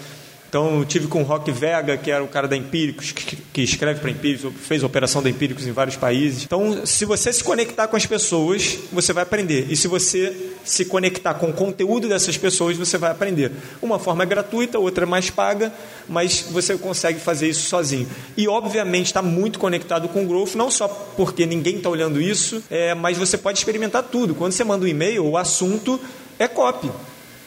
Então, 0.48 0.78
eu 0.78 0.84
tive 0.86 1.06
com 1.08 1.20
o 1.20 1.24
Rock 1.24 1.52
Vega, 1.52 1.96
que 1.98 2.10
era 2.10 2.24
o 2.24 2.28
cara 2.28 2.48
da 2.48 2.56
Empíricos, 2.56 3.12
que, 3.12 3.62
escreve 3.62 4.00
para 4.00 4.10
Empíricos, 4.10 4.50
fez 4.66 4.82
operação 4.82 5.22
da 5.22 5.28
Empíricos 5.28 5.66
em 5.66 5.72
vários 5.72 5.96
países. 5.96 6.44
Então, 6.44 6.86
se 6.86 7.04
você 7.04 7.30
se 7.30 7.44
conectar 7.44 7.86
com 7.86 7.96
as 7.96 8.06
pessoas, 8.06 8.78
você 8.90 9.12
vai 9.12 9.24
aprender. 9.24 9.66
E 9.68 9.76
se 9.76 9.86
você 9.86 10.34
se 10.64 10.86
conectar 10.86 11.34
com 11.34 11.50
o 11.50 11.52
conteúdo 11.52 12.08
dessas 12.08 12.38
pessoas, 12.38 12.78
você 12.78 12.96
vai 12.96 13.10
aprender. 13.10 13.52
Uma 13.82 13.98
forma 13.98 14.22
é 14.22 14.26
gratuita, 14.26 14.78
outra 14.78 15.04
é 15.04 15.06
mais 15.06 15.28
paga, 15.28 15.70
mas 16.08 16.46
você 16.50 16.78
consegue 16.78 17.20
fazer 17.20 17.48
isso 17.48 17.68
sozinho. 17.68 18.08
E, 18.34 18.48
obviamente, 18.48 19.06
está 19.06 19.20
muito 19.20 19.58
conectado 19.58 20.08
com 20.08 20.24
o 20.24 20.26
Growth, 20.26 20.54
não 20.54 20.70
só 20.70 20.88
porque 20.88 21.44
ninguém 21.44 21.76
está 21.76 21.90
olhando 21.90 22.22
isso, 22.22 22.62
é, 22.70 22.94
mas 22.94 23.18
você 23.18 23.36
pode 23.36 23.58
experimentar 23.58 24.02
tudo. 24.04 24.34
Quando 24.34 24.52
você 24.52 24.64
manda 24.64 24.86
um 24.86 24.88
e-mail, 24.88 25.26
o 25.26 25.36
assunto 25.36 26.00
é 26.38 26.48
copy. 26.48 26.90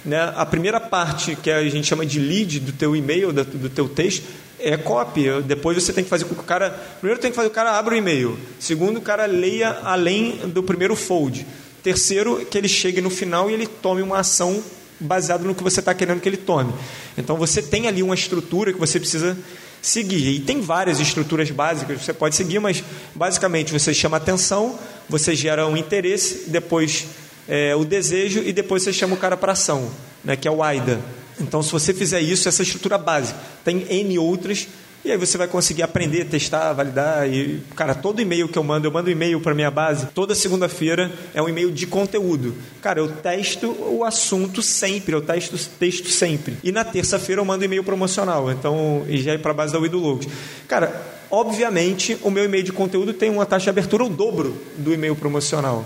Né? 0.03 0.33
A 0.35 0.45
primeira 0.45 0.79
parte, 0.79 1.35
que 1.35 1.51
a 1.51 1.63
gente 1.69 1.87
chama 1.87 2.05
de 2.05 2.19
lead 2.19 2.59
do 2.59 2.71
teu 2.71 2.95
e-mail, 2.95 3.31
do 3.31 3.69
teu 3.69 3.87
texto, 3.87 4.23
é 4.59 4.77
copy. 4.77 5.41
Depois 5.43 5.81
você 5.81 5.91
tem 5.91 6.03
que 6.03 6.09
fazer 6.09 6.25
com 6.25 6.35
que 6.35 6.41
o 6.41 6.43
cara. 6.43 6.69
Primeiro 6.99 7.19
tem 7.19 7.31
que 7.31 7.35
fazer 7.35 7.47
o 7.47 7.51
cara 7.51 7.77
abra 7.77 7.93
o 7.93 7.97
e-mail. 7.97 8.37
Segundo, 8.59 8.97
o 8.97 9.01
cara 9.01 9.25
leia 9.25 9.79
além 9.83 10.37
do 10.47 10.63
primeiro 10.63 10.95
fold. 10.95 11.45
Terceiro, 11.83 12.45
que 12.45 12.57
ele 12.57 12.67
chegue 12.67 13.01
no 13.01 13.09
final 13.09 13.49
e 13.49 13.53
ele 13.53 13.65
tome 13.65 14.01
uma 14.01 14.19
ação 14.19 14.63
baseada 14.99 15.43
no 15.43 15.55
que 15.55 15.63
você 15.63 15.79
está 15.79 15.93
querendo 15.93 16.21
que 16.21 16.29
ele 16.29 16.37
tome. 16.37 16.71
Então 17.17 17.35
você 17.35 17.61
tem 17.61 17.87
ali 17.87 18.03
uma 18.03 18.13
estrutura 18.13 18.71
que 18.71 18.79
você 18.79 18.99
precisa 18.99 19.35
seguir. 19.81 20.27
E 20.29 20.39
tem 20.39 20.61
várias 20.61 20.99
estruturas 20.99 21.49
básicas 21.49 21.97
que 21.97 22.05
você 22.05 22.13
pode 22.13 22.35
seguir, 22.35 22.59
mas 22.59 22.83
basicamente 23.15 23.73
você 23.73 23.93
chama 23.93 24.17
atenção, 24.17 24.77
você 25.09 25.35
gera 25.35 25.65
um 25.67 25.75
interesse, 25.75 26.43
depois 26.47 27.07
é, 27.47 27.75
o 27.75 27.83
desejo 27.83 28.41
e 28.45 28.53
depois 28.53 28.83
você 28.83 28.93
chama 28.93 29.15
o 29.15 29.17
cara 29.17 29.35
para 29.35 29.53
ação, 29.53 29.89
né, 30.23 30.35
que 30.35 30.47
é 30.47 30.51
o 30.51 30.63
AIDA. 30.63 30.99
Então, 31.39 31.61
se 31.63 31.71
você 31.71 31.93
fizer 31.93 32.21
isso, 32.21 32.47
essa 32.47 32.61
estrutura 32.61 32.97
básica, 32.97 33.39
tem 33.63 33.85
N 33.89 34.17
outras, 34.19 34.67
e 35.03 35.11
aí 35.11 35.17
você 35.17 35.35
vai 35.35 35.47
conseguir 35.47 35.81
aprender, 35.81 36.25
testar, 36.25 36.73
validar. 36.73 37.27
E, 37.27 37.59
cara, 37.75 37.95
todo 37.95 38.21
e-mail 38.21 38.47
que 38.47 38.57
eu 38.57 38.63
mando, 38.63 38.85
eu 38.85 38.91
mando 38.91 39.09
e-mail 39.09 39.41
para 39.41 39.55
minha 39.55 39.71
base, 39.71 40.05
toda 40.13 40.35
segunda-feira 40.35 41.11
é 41.33 41.41
um 41.41 41.49
e-mail 41.49 41.71
de 41.71 41.87
conteúdo. 41.87 42.53
Cara, 42.81 42.99
eu 42.99 43.07
testo 43.07 43.71
o 43.89 44.03
assunto 44.03 44.61
sempre, 44.61 45.15
eu 45.15 45.21
testo 45.21 45.57
texto 45.79 46.09
sempre. 46.09 46.57
E 46.63 46.71
na 46.71 46.83
terça-feira 46.83 47.41
eu 47.41 47.45
mando 47.45 47.65
e-mail 47.65 47.83
promocional, 47.83 48.51
então, 48.51 49.03
e 49.07 49.17
já 49.17 49.33
é 49.33 49.37
para 49.39 49.51
a 49.51 49.55
base 49.55 49.73
da 49.73 49.79
Widologos. 49.79 50.27
Cara, 50.67 51.01
obviamente, 51.31 52.15
o 52.21 52.29
meu 52.29 52.45
e-mail 52.45 52.63
de 52.63 52.71
conteúdo 52.71 53.11
tem 53.11 53.31
uma 53.31 53.45
taxa 53.45 53.63
de 53.63 53.69
abertura 53.71 54.03
o 54.03 54.09
dobro 54.09 54.55
do 54.77 54.93
e-mail 54.93 55.15
promocional 55.15 55.83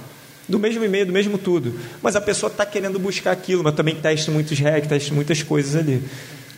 do 0.47 0.59
mesmo 0.59 0.83
e-mail, 0.83 1.05
do 1.05 1.13
mesmo 1.13 1.37
tudo. 1.37 1.79
Mas 2.01 2.15
a 2.15 2.21
pessoa 2.21 2.51
está 2.51 2.65
querendo 2.65 2.99
buscar 2.99 3.31
aquilo, 3.31 3.63
mas 3.63 3.73
também 3.73 3.95
testa 3.95 4.31
muitos 4.31 4.59
hacks, 4.59 4.87
testa 4.87 5.13
muitas 5.13 5.41
coisas 5.41 5.75
ali. 5.75 6.03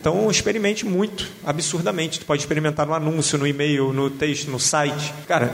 Então, 0.00 0.30
experimente 0.30 0.86
muito, 0.86 1.28
absurdamente. 1.44 2.20
Tu 2.20 2.26
pode 2.26 2.42
experimentar 2.42 2.86
no 2.86 2.94
anúncio, 2.94 3.36
no 3.36 3.46
e-mail, 3.46 3.92
no 3.92 4.08
texto, 4.08 4.48
no 4.48 4.60
site. 4.60 5.12
Cara, 5.26 5.52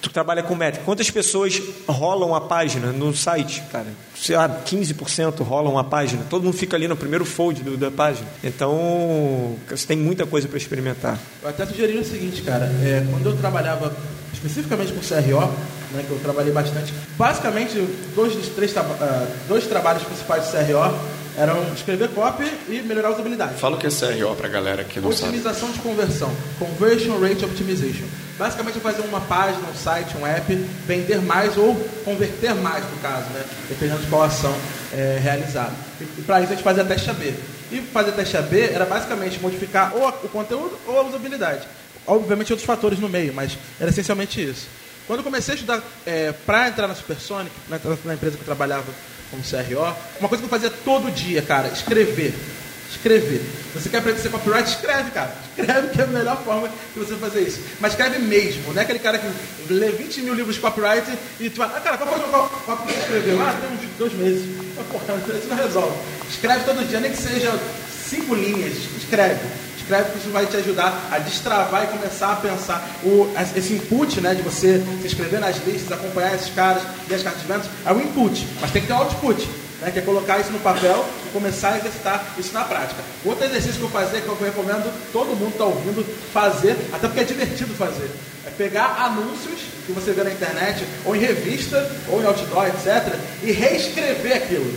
tu 0.00 0.10
trabalha 0.10 0.42
com 0.42 0.54
métrica. 0.54 0.84
Quantas 0.84 1.10
pessoas 1.10 1.60
rolam 1.88 2.34
a 2.34 2.40
página 2.40 2.92
no 2.92 3.14
site, 3.14 3.62
cara? 3.72 3.88
Sei 4.14 4.36
lá, 4.36 4.48
15% 4.48 5.42
rolam 5.42 5.76
a 5.76 5.82
página. 5.82 6.22
Todo 6.30 6.44
mundo 6.44 6.56
fica 6.56 6.76
ali 6.76 6.86
no 6.86 6.96
primeiro 6.96 7.24
fold 7.24 7.62
do, 7.62 7.76
da 7.76 7.90
página. 7.90 8.28
Então, 8.44 9.56
você 9.68 9.86
tem 9.86 9.96
muita 9.96 10.24
coisa 10.24 10.46
para 10.46 10.56
experimentar. 10.56 11.18
Eu 11.42 11.48
até 11.48 11.66
sugeri 11.66 11.98
o 11.98 12.04
seguinte, 12.04 12.42
cara. 12.42 12.66
É, 12.82 13.04
quando 13.10 13.26
eu 13.26 13.36
trabalhava 13.36 13.94
especificamente 14.32 14.92
com 14.92 15.00
CRO, 15.00 15.52
né, 15.92 16.04
que 16.06 16.10
eu 16.10 16.18
trabalhei 16.18 16.52
bastante. 16.52 16.92
Basicamente, 17.16 17.76
dois 18.14 18.34
dos 18.34 18.48
três 18.48 18.72
uh, 18.72 18.82
dois 19.48 19.66
trabalhos 19.66 20.02
principais 20.02 20.44
de 20.44 20.50
CRO 20.52 21.20
eram 21.36 21.62
escrever 21.74 22.08
copy 22.08 22.44
e 22.68 22.82
melhorar 22.82 23.08
a 23.08 23.12
usabilidade. 23.12 23.54
Fala 23.54 23.76
o 23.76 23.78
que 23.78 23.86
é 23.86 23.90
CRO 23.90 24.34
para 24.34 24.46
a 24.46 24.50
galera 24.50 24.84
que 24.84 25.00
não 25.00 25.08
Otimização 25.10 25.68
sabe. 25.68 25.72
de 25.74 25.78
conversão, 25.80 26.34
Conversion 26.58 27.18
Rate 27.18 27.44
Optimization. 27.44 28.06
Basicamente 28.38 28.78
é 28.78 28.80
fazer 28.80 29.02
uma 29.02 29.20
página, 29.20 29.68
um 29.68 29.74
site, 29.74 30.16
um 30.16 30.26
app, 30.26 30.54
vender 30.86 31.20
mais 31.20 31.56
ou 31.56 31.74
converter 32.04 32.54
mais, 32.54 32.82
no 32.84 32.96
caso, 33.02 33.28
né? 33.34 33.44
dependendo 33.68 34.00
de 34.00 34.06
qual 34.06 34.22
ação 34.22 34.54
é 34.92 35.18
realizada. 35.22 35.72
E 36.00 36.22
para 36.22 36.40
isso 36.40 36.52
a 36.52 36.56
gente 36.56 36.64
fazia 36.64 36.84
teste 36.84 37.10
AB. 37.10 37.34
E 37.70 37.80
fazer 37.92 38.12
teste 38.12 38.36
AB 38.36 38.60
era 38.60 38.84
basicamente 38.84 39.38
modificar 39.40 39.94
ou 39.94 40.08
o 40.08 40.28
conteúdo 40.28 40.76
ou 40.86 40.98
a 40.98 41.02
usabilidade. 41.02 41.66
Obviamente 42.06 42.52
outros 42.52 42.66
fatores 42.66 42.98
no 42.98 43.08
meio, 43.08 43.32
mas 43.34 43.58
era 43.78 43.90
essencialmente 43.90 44.42
isso. 44.42 44.66
Quando 45.10 45.18
eu 45.18 45.24
comecei 45.24 45.54
a 45.54 45.56
estudar 45.56 45.82
é, 46.06 46.30
para 46.30 46.68
entrar 46.68 46.86
na 46.86 46.94
Supersonic, 46.94 47.50
na, 47.68 47.80
na, 48.04 48.14
empresa 48.14 48.36
que 48.36 48.42
eu 48.42 48.46
trabalhava 48.46 48.86
como 49.28 49.42
CRO, 49.42 49.92
uma 50.20 50.28
coisa 50.28 50.40
que 50.40 50.44
eu 50.44 50.48
fazia 50.48 50.70
todo 50.70 51.10
dia, 51.10 51.42
cara, 51.42 51.66
escrever. 51.66 52.32
Escrever. 52.88 53.42
Você 53.74 53.88
quer 53.88 53.96
aprender 53.96 54.20
ser 54.20 54.28
copyright? 54.28 54.70
Escreve, 54.70 55.10
cara. 55.10 55.34
Escreve 55.48 55.88
que 55.88 56.00
é 56.00 56.04
a 56.04 56.06
melhor 56.06 56.40
forma 56.44 56.68
de 56.68 57.00
você 57.00 57.16
fazer 57.16 57.40
isso. 57.40 57.60
Mas 57.80 57.90
escreve 57.90 58.20
mesmo. 58.20 58.72
Não 58.72 58.80
é 58.80 58.84
aquele 58.84 59.00
cara 59.00 59.18
que 59.18 59.26
lê 59.72 59.90
20 59.90 60.22
mil 60.22 60.34
livros 60.34 60.54
de 60.54 60.60
copyright 60.60 61.10
e 61.40 61.50
tu 61.50 61.58
vai, 61.58 61.70
ah, 61.74 61.80
cara, 61.80 61.98
qual 61.98 62.08
foi 62.08 62.20
o 62.20 62.78
que 62.86 62.92
você 62.92 63.00
escreveu? 63.00 63.42
Ah, 63.42 63.58
tem 63.60 63.88
uns 63.88 63.96
dois 63.98 64.12
meses. 64.12 64.44
Ah, 64.78 64.84
porra, 64.92 65.36
isso 65.36 65.48
não 65.48 65.56
resolve. 65.56 65.98
Escreve 66.30 66.64
todo 66.64 66.88
dia, 66.88 67.00
nem 67.00 67.10
que 67.10 67.18
seja 67.18 67.52
cinco 68.08 68.32
linhas. 68.32 68.74
Escreve 68.96 69.40
escreve 69.90 70.12
que 70.12 70.18
isso 70.18 70.30
vai 70.30 70.46
te 70.46 70.56
ajudar 70.56 71.08
a 71.10 71.18
destravar 71.18 71.84
e 71.84 71.86
começar 71.88 72.32
a 72.32 72.36
pensar. 72.36 72.88
O, 73.02 73.28
esse 73.56 73.74
input 73.74 74.20
né, 74.20 74.34
de 74.34 74.42
você 74.42 74.82
se 75.00 75.06
inscrever 75.06 75.40
nas 75.40 75.56
listas, 75.66 75.92
acompanhar 75.92 76.34
esses 76.34 76.54
caras 76.54 76.82
e 77.08 77.14
as 77.14 77.22
cartas 77.22 77.42
de 77.42 77.48
vendas, 77.48 77.66
é 77.84 77.92
o 77.92 78.00
input, 78.00 78.46
mas 78.60 78.70
tem 78.70 78.82
que 78.82 78.88
ter 78.88 78.94
o 78.94 78.96
output. 78.96 79.48
Né, 79.80 79.90
que 79.90 79.98
é 79.98 80.02
colocar 80.02 80.38
isso 80.38 80.52
no 80.52 80.58
papel 80.60 81.06
e 81.26 81.32
começar 81.32 81.70
a 81.70 81.78
exercitar 81.78 82.22
isso 82.38 82.52
na 82.52 82.64
prática. 82.64 83.00
Outro 83.24 83.46
exercício 83.46 83.78
que 83.78 83.82
eu 83.82 83.88
fazer, 83.88 84.20
que 84.20 84.28
eu 84.28 84.36
recomendo 84.38 84.92
todo 85.10 85.28
mundo 85.28 85.52
está 85.52 85.64
ouvindo 85.64 86.04
fazer, 86.34 86.76
até 86.92 87.08
porque 87.08 87.20
é 87.20 87.24
divertido 87.24 87.74
fazer, 87.74 88.10
é 88.46 88.50
pegar 88.50 89.02
anúncios 89.06 89.58
que 89.86 89.92
você 89.92 90.12
vê 90.12 90.22
na 90.22 90.32
internet, 90.32 90.84
ou 91.02 91.16
em 91.16 91.18
revista, 91.18 91.90
ou 92.08 92.20
em 92.20 92.26
outdoor, 92.26 92.66
etc., 92.66 93.14
e 93.42 93.52
reescrever 93.52 94.36
aquilo. 94.36 94.70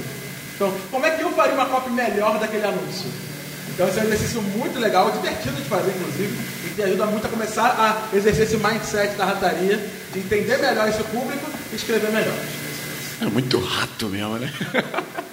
Então, 0.56 0.74
como 0.90 1.06
é 1.06 1.12
que 1.12 1.22
eu 1.22 1.34
faria 1.34 1.54
uma 1.54 1.66
cópia 1.66 1.92
melhor 1.92 2.40
daquele 2.40 2.66
anúncio? 2.66 3.33
Então 3.70 3.88
esse 3.88 4.00
é 4.00 4.02
um 4.02 4.06
exercício 4.06 4.42
muito 4.42 4.80
legal, 4.80 5.10
divertido 5.12 5.56
de 5.56 5.68
fazer, 5.68 5.92
inclusive, 5.92 6.38
e 6.66 6.70
que 6.76 6.84
ajuda 6.84 7.06
muito 7.08 7.26
a 7.26 7.30
começar 7.30 7.66
a 7.66 8.16
exercer 8.16 8.44
esse 8.44 8.58
mindset 8.58 9.16
da 9.16 9.26
rataria, 9.26 9.78
de 10.12 10.20
entender 10.20 10.58
melhor 10.58 10.88
esse 10.88 11.04
público 11.04 11.50
e 11.72 11.76
escrever 11.76 12.12
melhor. 12.12 12.38
É 13.22 13.26
muito 13.26 13.60
rato 13.60 14.10
mesmo, 14.10 14.38
né? 14.38 14.54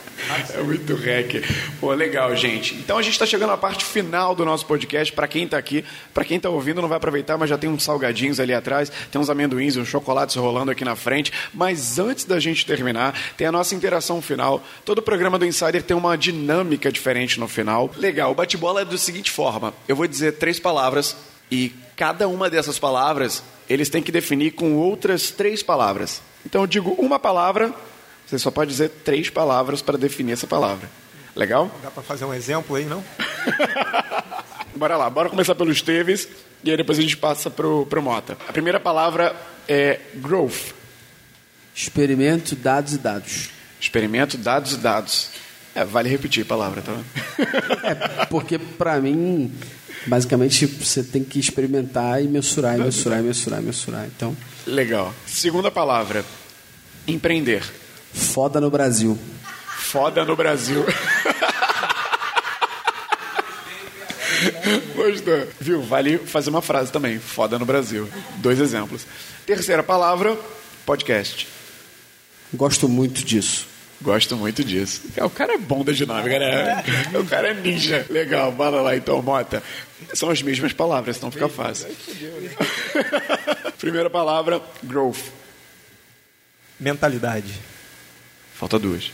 É 0.55 0.63
muito 0.63 0.95
hacker. 0.95 1.43
Pô, 1.81 1.93
legal, 1.93 2.35
gente. 2.37 2.75
Então 2.75 2.99
a 2.99 3.03
gente 3.03 3.13
está 3.13 3.27
chegando 3.27 3.51
à 3.53 3.57
parte 3.57 3.85
final 3.85 4.35
do 4.35 4.45
nosso 4.45 4.67
podcast. 4.67 5.13
Para 5.13 5.27
quem 5.29 5.45
está 5.45 5.59
aqui, 5.59 5.85
para 6.13 6.25
quem 6.25 6.37
está 6.37 6.49
ouvindo, 6.49 6.81
não 6.81 6.89
vai 6.89 6.97
aproveitar, 6.97 7.37
mas 7.37 7.51
já 7.51 7.59
tem 7.59 7.69
uns 7.69 7.83
salgadinhos 7.83 8.41
ali 8.41 8.53
atrás, 8.53 8.91
tem 9.11 9.21
uns 9.21 9.31
amendoins, 9.31 9.77
uns 9.77 9.89
chocolates 9.89 10.37
rolando 10.37 10.71
aqui 10.71 10.85
na 10.85 10.97
frente. 10.97 11.33
Mas 11.53 11.99
antes 11.99 12.25
da 12.25 12.39
gente 12.39 12.65
terminar, 12.65 13.19
tem 13.37 13.47
a 13.47 13.53
nossa 13.53 13.75
interação 13.75 14.21
final. 14.21 14.63
Todo 14.85 15.03
programa 15.03 15.39
do 15.39 15.47
Insider 15.47 15.83
tem 15.83 15.97
uma 15.97 16.17
dinâmica 16.17 16.91
diferente 16.93 17.39
no 17.39 17.49
final. 17.49 17.91
Legal, 17.97 18.33
o 18.33 18.35
bate-bola 18.35 18.83
é 18.83 18.85
da 18.85 18.99
seguinte 18.99 19.31
forma: 19.31 19.75
eu 19.89 19.97
vou 19.97 20.07
dizer 20.07 20.33
três 20.33 20.59
palavras 20.59 21.17
e 21.51 21.73
cada 21.97 22.29
uma 22.29 22.49
dessas 22.49 22.79
palavras 22.79 23.43
eles 23.69 23.89
têm 23.89 24.03
que 24.03 24.11
definir 24.11 24.53
com 24.53 24.75
outras 24.75 25.31
três 25.31 25.63
palavras. 25.63 26.21
Então 26.45 26.63
eu 26.63 26.67
digo 26.67 26.91
uma 26.99 27.19
palavra 27.19 27.73
você 28.31 28.39
só 28.39 28.51
pode 28.51 28.70
dizer 28.70 28.90
três 29.05 29.28
palavras 29.28 29.82
para 29.82 29.98
definir 29.98 30.32
essa 30.32 30.47
palavra. 30.47 30.89
Legal? 31.35 31.69
Dá 31.82 31.90
para 31.90 32.02
fazer 32.02 32.24
um 32.24 32.32
exemplo 32.32 32.77
aí, 32.77 32.85
não? 32.85 33.02
bora 34.77 34.97
lá. 34.97 35.11
Bora 35.11 35.28
começar 35.28 35.57
pelo 35.57 35.73
Esteves 35.73 36.28
e 36.62 36.70
aí 36.70 36.77
depois 36.77 36.97
a 36.97 37.02
gente 37.02 37.16
passa 37.16 37.51
pro, 37.51 37.86
pro 37.86 38.01
Mota. 38.01 38.36
A 38.48 38.52
primeira 38.52 38.78
palavra 38.78 39.35
é 39.69 39.98
growth. 40.15 40.73
Experimento, 41.74 42.55
dados 42.55 42.94
e 42.94 42.98
dados. 42.98 43.51
Experimento, 43.81 44.39
dados 44.39 44.74
e 44.74 44.77
dados. 44.77 45.31
É, 45.74 45.85
vale 45.85 46.09
repetir 46.09 46.44
a 46.44 46.47
palavra, 46.47 46.82
tá? 46.82 46.93
É, 47.82 48.27
porque 48.27 48.59
para 48.59 49.01
mim, 49.01 49.52
basicamente, 50.07 50.66
você 50.66 51.02
tem 51.02 51.24
que 51.24 51.40
experimentar 51.40 52.23
e 52.23 52.28
mensurar, 52.28 52.78
e 52.78 52.82
mensurar, 52.82 53.19
e 53.19 53.23
mensurar, 53.23 53.61
e 53.61 53.65
mensurar. 53.65 54.07
Então, 54.07 54.36
Legal. 54.66 55.12
Segunda 55.27 55.70
palavra, 55.70 56.24
empreender. 57.09 57.80
Foda 58.12 58.61
no 58.61 58.70
Brasil. 58.70 59.19
Foda 59.78 60.24
no 60.24 60.37
Brasil. 60.37 60.85
Gostou? 64.95 65.49
Viu? 65.61 65.82
Vale 65.82 66.19
fazer 66.19 66.51
uma 66.51 66.62
frase 66.62 66.93
também. 66.93 67.19
Foda 67.19 67.59
no 67.59 67.66
Brasil. 67.66 68.09
Dois 68.37 68.61
exemplos. 68.61 69.07
Terceira 69.45 69.82
palavra, 69.82 70.37
podcast. 70.87 71.49
Gosto 72.53 72.89
muito 72.89 73.24
disso. 73.24 73.66
Gosto 74.03 74.35
muito 74.37 74.65
disso. 74.65 75.03
O 75.19 75.28
cara 75.28 75.55
é 75.55 75.59
bom 75.59 75.85
da 75.85 75.93
dinâmica, 75.93 76.39
né? 76.39 76.82
O 77.19 77.24
cara 77.27 77.49
é 77.51 77.55
ninja. 77.55 78.07
Legal, 78.09 78.51
bora 78.51 78.81
lá 78.81 78.97
então, 78.97 79.20
Mota. 79.20 79.62
São 80.15 80.31
as 80.31 80.41
mesmas 80.41 80.73
palavras, 80.73 81.16
senão 81.16 81.31
fica 81.31 81.49
fácil. 81.49 81.89
Primeira 83.78 84.09
palavra, 84.09 84.62
growth. 84.82 85.20
Mentalidade. 86.78 87.53
Falta 88.61 88.78
duas. 88.78 89.11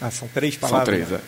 Ah, 0.00 0.10
são 0.10 0.26
três 0.26 0.54
São 0.54 0.68
palavras. 0.68 1.06
três, 1.06 1.12
é. 1.12 1.22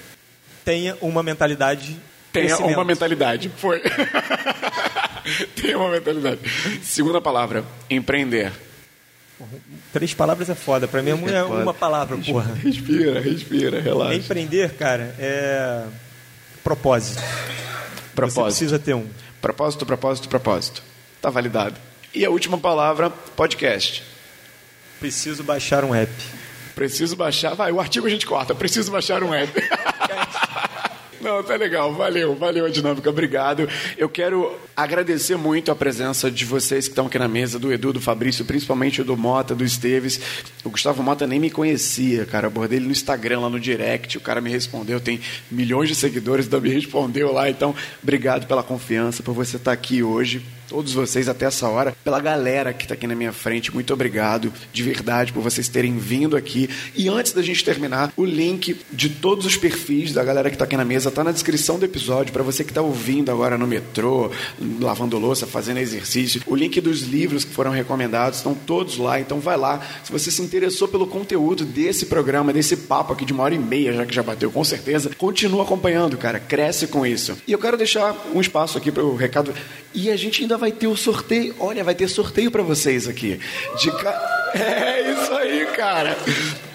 Tenha 0.64 0.96
uma 1.00 1.22
mentalidade. 1.22 1.96
Tenha 2.32 2.56
uma 2.58 2.84
mentalidade. 2.84 3.52
Foi. 3.58 3.80
Tenha 5.54 5.78
uma 5.78 5.90
mentalidade. 5.90 6.40
Segunda 6.82 7.20
palavra, 7.20 7.64
empreender. 7.90 8.50
Três 9.92 10.14
palavras 10.14 10.48
é 10.50 10.54
foda. 10.54 10.88
Pra 10.88 11.02
mim 11.02 11.10
é 11.10 11.14
uma- 11.14 11.30
é 11.30 11.42
foda. 11.44 11.62
uma 11.62 11.74
palavra, 11.74 12.16
porra. 12.16 12.54
Respira, 12.54 13.20
respira, 13.20 13.80
relaxa. 13.80 14.14
Empreender, 14.14 14.70
cara, 14.74 15.14
é 15.18 15.84
propósito. 16.64 17.20
Você 17.20 18.14
Propósito. 18.14 18.44
precisa 18.44 18.78
ter 18.78 18.94
um. 18.94 19.06
Propósito, 19.40 19.86
propósito, 19.86 20.28
propósito. 20.28 20.82
Tá 21.22 21.30
validado. 21.30 21.76
E 22.12 22.24
a 22.24 22.30
última 22.30 22.58
palavra, 22.58 23.10
podcast. 23.10 24.02
Preciso 24.98 25.44
baixar 25.44 25.84
um 25.84 25.94
app. 25.94 26.10
Preciso 26.78 27.16
baixar. 27.16 27.54
Vai, 27.54 27.72
o 27.72 27.80
artigo 27.80 28.06
a 28.06 28.10
gente 28.10 28.24
corta. 28.24 28.54
Preciso 28.54 28.92
baixar 28.92 29.24
um 29.24 29.34
app. 29.34 29.50
Não, 31.20 31.42
tá 31.42 31.56
legal. 31.56 31.92
Valeu, 31.92 32.36
valeu 32.36 32.66
a 32.66 32.68
dinâmica. 32.68 33.10
Obrigado. 33.10 33.68
Eu 33.96 34.08
quero 34.08 34.56
agradecer 34.76 35.36
muito 35.36 35.72
a 35.72 35.74
presença 35.74 36.30
de 36.30 36.44
vocês 36.44 36.86
que 36.86 36.92
estão 36.92 37.06
aqui 37.06 37.18
na 37.18 37.26
mesa, 37.26 37.58
do 37.58 37.72
Edu, 37.72 37.92
do 37.92 38.00
Fabrício, 38.00 38.44
principalmente 38.44 39.02
do 39.02 39.16
Mota, 39.16 39.56
do 39.56 39.64
Esteves. 39.64 40.20
O 40.62 40.70
Gustavo 40.70 41.02
Mota 41.02 41.26
nem 41.26 41.40
me 41.40 41.50
conhecia, 41.50 42.24
cara. 42.24 42.46
Eu 42.46 42.50
abordei 42.50 42.78
ele 42.78 42.86
no 42.86 42.92
Instagram, 42.92 43.40
lá 43.40 43.50
no 43.50 43.58
direct. 43.58 44.16
O 44.16 44.20
cara 44.20 44.40
me 44.40 44.48
respondeu. 44.48 45.00
Tem 45.00 45.20
milhões 45.50 45.88
de 45.88 45.96
seguidores, 45.96 46.44
ainda 46.44 46.60
me 46.60 46.70
respondeu 46.70 47.32
lá. 47.32 47.50
Então, 47.50 47.74
obrigado 48.00 48.46
pela 48.46 48.62
confiança, 48.62 49.20
por 49.20 49.34
você 49.34 49.56
estar 49.56 49.72
aqui 49.72 50.00
hoje. 50.00 50.46
Todos 50.68 50.92
vocês 50.92 51.28
até 51.28 51.46
essa 51.46 51.66
hora, 51.66 51.96
pela 52.04 52.20
galera 52.20 52.74
que 52.74 52.84
está 52.84 52.92
aqui 52.92 53.06
na 53.06 53.14
minha 53.14 53.32
frente, 53.32 53.72
muito 53.72 53.92
obrigado 53.92 54.52
de 54.70 54.82
verdade 54.82 55.32
por 55.32 55.42
vocês 55.42 55.66
terem 55.66 55.96
vindo 55.96 56.36
aqui. 56.36 56.68
E 56.94 57.08
antes 57.08 57.32
da 57.32 57.40
gente 57.40 57.64
terminar, 57.64 58.12
o 58.16 58.24
link 58.24 58.78
de 58.92 59.08
todos 59.08 59.46
os 59.46 59.56
perfis 59.56 60.12
da 60.12 60.22
galera 60.22 60.50
que 60.50 60.56
está 60.56 60.66
aqui 60.66 60.76
na 60.76 60.84
mesa 60.84 61.08
está 61.08 61.24
na 61.24 61.32
descrição 61.32 61.78
do 61.78 61.86
episódio 61.86 62.34
para 62.34 62.42
você 62.42 62.62
que 62.62 62.70
está 62.70 62.82
ouvindo 62.82 63.30
agora 63.30 63.56
no 63.56 63.66
metrô, 63.66 64.30
lavando 64.78 65.18
louça, 65.18 65.46
fazendo 65.46 65.78
exercício. 65.78 66.42
O 66.46 66.54
link 66.54 66.78
dos 66.82 67.00
livros 67.00 67.44
que 67.44 67.52
foram 67.54 67.70
recomendados 67.70 68.38
estão 68.38 68.54
todos 68.54 68.98
lá, 68.98 69.18
então 69.18 69.40
vai 69.40 69.56
lá. 69.56 69.80
Se 70.04 70.12
você 70.12 70.30
se 70.30 70.42
interessou 70.42 70.86
pelo 70.86 71.06
conteúdo 71.06 71.64
desse 71.64 72.04
programa, 72.06 72.52
desse 72.52 72.76
papo 72.76 73.14
aqui 73.14 73.24
de 73.24 73.32
uma 73.32 73.42
hora 73.42 73.54
e 73.54 73.58
meia, 73.58 73.94
já 73.94 74.04
que 74.04 74.14
já 74.14 74.22
bateu 74.22 74.50
com 74.50 74.62
certeza, 74.62 75.10
continua 75.16 75.62
acompanhando, 75.62 76.18
cara, 76.18 76.38
cresce 76.38 76.86
com 76.86 77.06
isso. 77.06 77.38
E 77.46 77.52
eu 77.52 77.58
quero 77.58 77.78
deixar 77.78 78.14
um 78.34 78.40
espaço 78.40 78.76
aqui 78.76 78.92
para 78.92 79.02
o 79.02 79.16
recado. 79.16 79.54
E 79.94 80.10
a 80.10 80.16
gente 80.16 80.42
ainda 80.42 80.56
vai 80.56 80.70
ter 80.70 80.86
o 80.86 80.96
sorteio. 80.96 81.54
Olha, 81.58 81.82
vai 81.82 81.94
ter 81.94 82.08
sorteio 82.08 82.50
para 82.50 82.62
vocês 82.62 83.08
aqui. 83.08 83.40
De 83.80 83.90
ca... 83.92 84.34
É 84.54 85.12
isso 85.12 85.32
aí, 85.34 85.66
cara. 85.76 86.16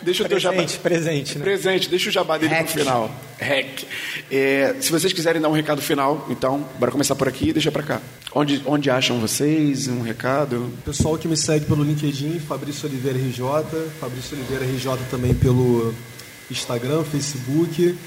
Deixa 0.03 0.23
eu 0.23 0.29
ter 0.29 0.35
o 0.35 0.39
jabá. 0.39 0.57
Presente, 0.57 0.79
presente, 0.79 1.37
né? 1.39 1.43
Presente, 1.43 1.89
deixa 1.89 2.09
o 2.09 2.11
jabá 2.11 2.37
dele 2.37 2.53
Hack. 2.53 2.65
pro 2.65 2.79
final. 2.79 3.11
Hack. 3.39 3.83
É, 4.31 4.75
se 4.79 4.91
vocês 4.91 5.11
quiserem 5.11 5.41
dar 5.41 5.49
um 5.49 5.53
recado 5.53 5.81
final, 5.81 6.27
então, 6.29 6.67
bora 6.77 6.91
começar 6.91 7.15
por 7.15 7.27
aqui 7.27 7.49
e 7.49 7.53
deixa 7.53 7.71
pra 7.71 7.81
cá. 7.81 8.01
Onde, 8.35 8.61
onde 8.65 8.89
acham 8.91 9.19
vocês? 9.19 9.87
Um 9.87 10.01
recado? 10.01 10.71
Pessoal 10.85 11.17
que 11.17 11.27
me 11.27 11.35
segue 11.35 11.65
pelo 11.65 11.83
LinkedIn, 11.83 12.39
Fabrício 12.39 12.87
Oliveira 12.87 13.17
RJ, 13.17 13.43
Fabrício 13.99 14.37
Oliveira 14.37 14.65
RJ 14.65 15.05
também 15.09 15.33
pelo 15.33 15.95
Instagram, 16.51 17.03
Facebook. 17.03 17.97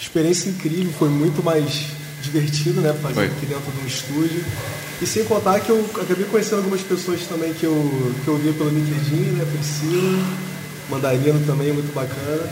Experiência 0.00 0.50
incrível, 0.50 0.92
foi 0.98 1.08
muito 1.08 1.42
mais 1.42 1.86
divertido, 2.26 2.80
né? 2.80 2.94
Fazer 3.02 3.14
Foi. 3.14 3.24
aqui 3.26 3.46
dentro 3.46 3.72
de 3.72 3.84
um 3.84 3.86
estúdio. 3.86 4.44
E 5.00 5.06
sem 5.06 5.24
contar 5.24 5.60
que 5.60 5.70
eu 5.70 5.84
acabei 5.94 6.24
conhecendo 6.24 6.58
algumas 6.58 6.80
pessoas 6.80 7.20
também 7.26 7.52
que 7.52 7.64
eu, 7.64 8.12
que 8.24 8.28
eu 8.28 8.36
vi 8.36 8.52
pelo 8.52 8.70
LinkedIn, 8.70 9.32
né? 9.32 9.46
Priscila, 9.52 10.24
Mandarino 10.90 11.44
também, 11.46 11.72
muito 11.72 11.92
bacana. 11.94 12.48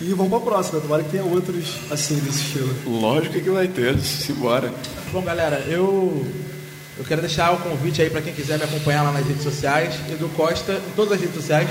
E 0.00 0.12
vamos 0.12 0.30
pra 0.30 0.40
próxima, 0.40 0.80
tomara 0.80 1.02
que 1.02 1.10
tenha 1.10 1.24
outros 1.24 1.76
assim, 1.90 2.16
desse 2.16 2.40
estilo. 2.40 2.74
Lógico 2.86 3.40
que 3.40 3.50
vai 3.50 3.68
ter, 3.68 3.98
simbora. 4.00 4.72
Bom, 5.12 5.22
galera, 5.22 5.64
eu, 5.68 6.26
eu 6.98 7.04
quero 7.04 7.20
deixar 7.20 7.52
o 7.52 7.58
convite 7.58 8.02
aí 8.02 8.10
para 8.10 8.20
quem 8.20 8.34
quiser 8.34 8.58
me 8.58 8.64
acompanhar 8.64 9.02
lá 9.02 9.12
nas 9.12 9.26
redes 9.26 9.42
sociais. 9.42 9.94
Edu 10.10 10.28
Costa, 10.30 10.72
em 10.72 10.92
todas 10.96 11.12
as 11.12 11.20
redes 11.20 11.36
sociais, 11.36 11.68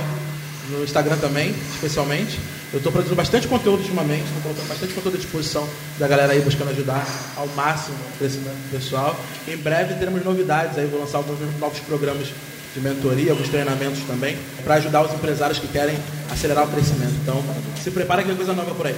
no 0.69 0.83
Instagram 0.83 1.17
também, 1.17 1.53
especialmente. 1.75 2.39
Eu 2.71 2.77
estou 2.77 2.91
produzindo 2.91 3.15
bastante 3.15 3.47
conteúdo 3.47 3.81
ultimamente, 3.81 4.23
estou 4.23 4.41
colocando 4.41 4.67
bastante 4.67 4.93
conteúdo 4.93 5.15
à 5.15 5.19
disposição 5.19 5.67
da 5.99 6.07
galera 6.07 6.33
aí 6.33 6.41
buscando 6.41 6.71
ajudar 6.71 7.05
ao 7.35 7.47
máximo 7.49 7.97
o 8.15 8.17
crescimento 8.17 8.57
pessoal. 8.71 9.19
Em 9.47 9.57
breve 9.57 9.93
teremos 9.95 10.23
novidades 10.23 10.77
aí, 10.77 10.87
vou 10.87 10.99
lançar 10.99 11.17
alguns 11.19 11.39
novos 11.59 11.79
programas 11.79 12.27
de 12.73 12.79
mentoria, 12.79 13.31
alguns 13.31 13.49
treinamentos 13.49 14.01
também, 14.07 14.35
para 14.63 14.75
ajudar 14.75 15.03
os 15.03 15.13
empresários 15.13 15.59
que 15.59 15.67
querem 15.67 15.95
acelerar 16.31 16.65
o 16.65 16.71
crescimento. 16.71 17.13
Então, 17.21 17.43
se 17.81 17.91
prepara 17.91 18.23
que 18.23 18.29
tem 18.29 18.37
coisa 18.37 18.53
nova 18.53 18.73
por 18.73 18.87
aí. 18.87 18.95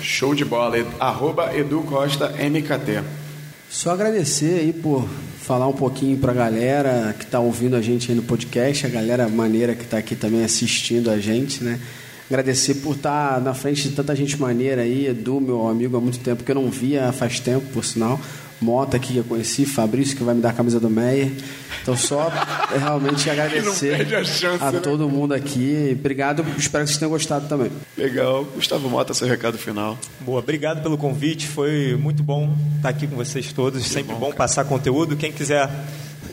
Show 0.00 0.34
de 0.34 0.44
bola. 0.44 0.76
Arroba 1.00 1.54
Edu 1.56 1.82
Costa 1.82 2.28
MKT. 2.28 3.02
Só 3.68 3.90
agradecer 3.90 4.60
aí 4.60 4.72
por 4.72 5.08
falar 5.48 5.66
um 5.66 5.72
pouquinho 5.72 6.18
pra 6.18 6.34
galera 6.34 7.16
que 7.18 7.24
tá 7.24 7.40
ouvindo 7.40 7.74
a 7.74 7.80
gente 7.80 8.10
aí 8.10 8.14
no 8.14 8.22
podcast, 8.22 8.84
a 8.84 8.90
galera 8.90 9.26
maneira 9.30 9.74
que 9.74 9.86
tá 9.86 9.96
aqui 9.96 10.14
também 10.14 10.44
assistindo 10.44 11.10
a 11.10 11.18
gente, 11.18 11.64
né? 11.64 11.80
Agradecer 12.28 12.74
por 12.74 12.94
estar 12.94 13.40
na 13.40 13.54
frente 13.54 13.88
de 13.88 13.94
tanta 13.94 14.14
gente 14.14 14.38
maneira 14.38 14.82
aí, 14.82 15.06
Edu, 15.06 15.40
meu 15.40 15.66
amigo 15.66 15.96
há 15.96 16.00
muito 16.02 16.18
tempo, 16.18 16.44
que 16.44 16.50
eu 16.50 16.54
não 16.54 16.70
via 16.70 17.10
faz 17.12 17.40
tempo, 17.40 17.64
por 17.72 17.82
sinal. 17.82 18.20
Mota 18.60 18.96
aqui 18.96 19.12
que 19.12 19.18
eu 19.18 19.24
conheci, 19.24 19.64
Fabrício 19.64 20.16
que 20.16 20.22
vai 20.22 20.34
me 20.34 20.40
dar 20.40 20.50
a 20.50 20.52
camisa 20.52 20.80
do 20.80 20.90
Meyer. 20.90 21.32
Então 21.80 21.96
só 21.96 22.30
realmente 22.76 23.30
agradecer 23.30 24.14
a 24.14 24.24
chance, 24.24 24.62
a 24.62 24.72
né? 24.72 24.80
todo 24.80 25.08
mundo 25.08 25.32
aqui. 25.32 25.96
Obrigado, 25.98 26.44
espero 26.56 26.84
que 26.84 26.90
vocês 26.90 26.98
tenham 26.98 27.10
gostado 27.10 27.48
também. 27.48 27.70
Legal. 27.96 28.44
Gustavo 28.44 28.88
Mota, 28.90 29.14
seu 29.14 29.28
recado 29.28 29.56
final. 29.58 29.96
Boa, 30.20 30.40
obrigado 30.40 30.82
pelo 30.82 30.98
convite. 30.98 31.46
Foi 31.46 31.96
muito 31.96 32.22
bom 32.22 32.52
estar 32.76 32.88
aqui 32.88 33.06
com 33.06 33.16
vocês 33.16 33.52
todos. 33.52 33.84
Sempre 33.86 34.14
bom, 34.16 34.32
passar 34.32 34.64
conteúdo. 34.64 35.16
Quem 35.16 35.30
quiser 35.30 35.70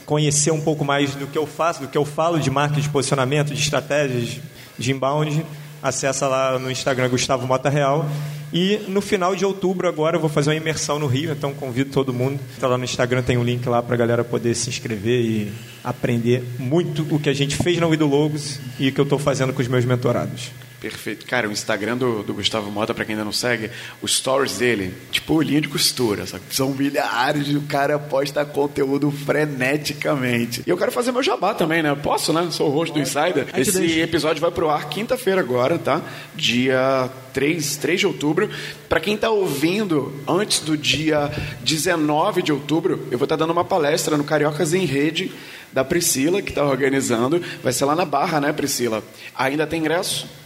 conhecer 0.06 0.52
um 0.52 0.62
pouco 0.62 0.84
mais 0.84 1.14
do 1.16 1.28
que 1.28 1.38
eu 1.38 1.46
faço, 1.46 1.82
do 1.82 1.88
que 1.88 1.98
eu 1.98 2.06
falo 2.06 2.40
de 2.40 2.50
marketing 2.50 2.82
de 2.82 2.90
posicionamento, 2.90 3.54
de 3.54 3.62
estratégias 3.62 4.40
de 4.78 4.92
inbound, 4.92 5.46
acessa 5.88 6.28
lá 6.28 6.58
no 6.58 6.72
Instagram 6.72 7.10
Gustavo 7.10 7.46
Mota 7.46 7.70
Real. 7.70 8.10
E 8.52 8.80
no 8.88 9.02
final 9.02 9.36
de 9.36 9.46
outubro 9.46 9.88
agora 9.88 10.18
eu 10.18 10.20
vou 10.20 10.30
fazer 10.30 10.50
uma 10.50 10.56
imersão 10.56 10.98
no 10.98 11.08
Rio, 11.08 11.32
então 11.32 11.54
convido 11.54 11.92
todo 11.92 12.14
mundo. 12.14 12.40
Tá 12.60 12.68
lá 12.68 12.78
no 12.78 12.84
Instagram 12.84 13.22
tem 13.22 13.38
um 13.38 13.44
link 13.44 13.68
lá 13.68 13.84
para 13.84 13.94
a 13.94 13.98
galera 13.98 14.24
poder 14.24 14.56
se 14.56 14.70
inscrever 14.70 15.22
e 15.22 15.52
aprender 15.84 16.44
muito 16.58 17.06
o 17.14 17.20
que 17.20 17.30
a 17.30 17.34
gente 17.34 17.56
fez 17.56 17.80
na 17.80 17.86
Wido 17.86 18.08
Logos 18.08 18.60
e 18.80 18.90
o 18.90 18.92
que 18.92 19.00
eu 19.00 19.04
estou 19.04 19.20
fazendo 19.20 19.54
com 19.54 19.62
os 19.62 19.68
meus 19.68 19.86
mentorados. 19.86 20.52
Perfeito. 20.86 21.26
Cara, 21.26 21.50
o 21.50 21.52
Instagram 21.52 21.98
do, 21.98 22.22
do 22.22 22.32
Gustavo 22.32 22.70
Mota, 22.70 22.94
pra 22.94 23.04
quem 23.04 23.14
ainda 23.14 23.26
não 23.26 23.32
segue, 23.32 23.72
os 24.04 24.18
stories 24.18 24.60
dele, 24.60 24.94
tipo 25.10 25.42
linha 25.42 25.60
de 25.60 25.68
costura, 25.68 26.28
sabe? 26.28 26.44
São 26.52 26.70
milhares 26.76 27.48
e 27.48 27.58
o 27.58 27.62
cara 27.62 27.98
posta 27.98 28.46
conteúdo 28.46 29.10
freneticamente. 29.10 30.62
E 30.64 30.70
eu 30.70 30.78
quero 30.78 30.92
fazer 30.92 31.12
meu 31.12 31.24
jabá 31.24 31.56
também, 31.56 31.82
né? 31.82 31.96
Posso, 31.96 32.32
né? 32.32 32.50
Sou 32.52 32.70
o 32.70 32.72
host 32.72 32.94
do 32.94 33.00
Insider. 33.00 33.48
Esse 33.58 34.00
episódio 34.00 34.40
vai 34.40 34.52
pro 34.52 34.70
ar 34.70 34.88
quinta-feira 34.88 35.42
agora, 35.42 35.80
tá? 35.80 36.04
Dia 36.36 37.10
3, 37.34 37.78
3 37.78 38.02
de 38.02 38.06
outubro. 38.06 38.48
Pra 38.88 39.00
quem 39.00 39.18
tá 39.18 39.32
ouvindo 39.32 40.14
antes 40.28 40.60
do 40.60 40.78
dia 40.78 41.32
19 41.62 42.44
de 42.44 42.52
outubro, 42.54 43.08
eu 43.10 43.18
vou 43.18 43.26
estar 43.26 43.38
dando 43.38 43.50
uma 43.50 43.66
palestra 43.66 44.18
no 44.18 44.24
Cariocas 44.24 44.72
em 44.72 44.86
Rede 44.86 45.32
da 45.74 45.84
Priscila, 45.84 46.44
que 46.44 46.52
está 46.52 46.64
organizando. 46.64 47.42
Vai 47.64 47.74
ser 47.74 47.86
lá 47.86 47.96
na 47.96 48.06
Barra, 48.06 48.40
né, 48.40 48.54
Priscila? 48.54 49.04
Ainda 49.36 49.66
tem 49.66 49.80
ingresso? 49.80 50.45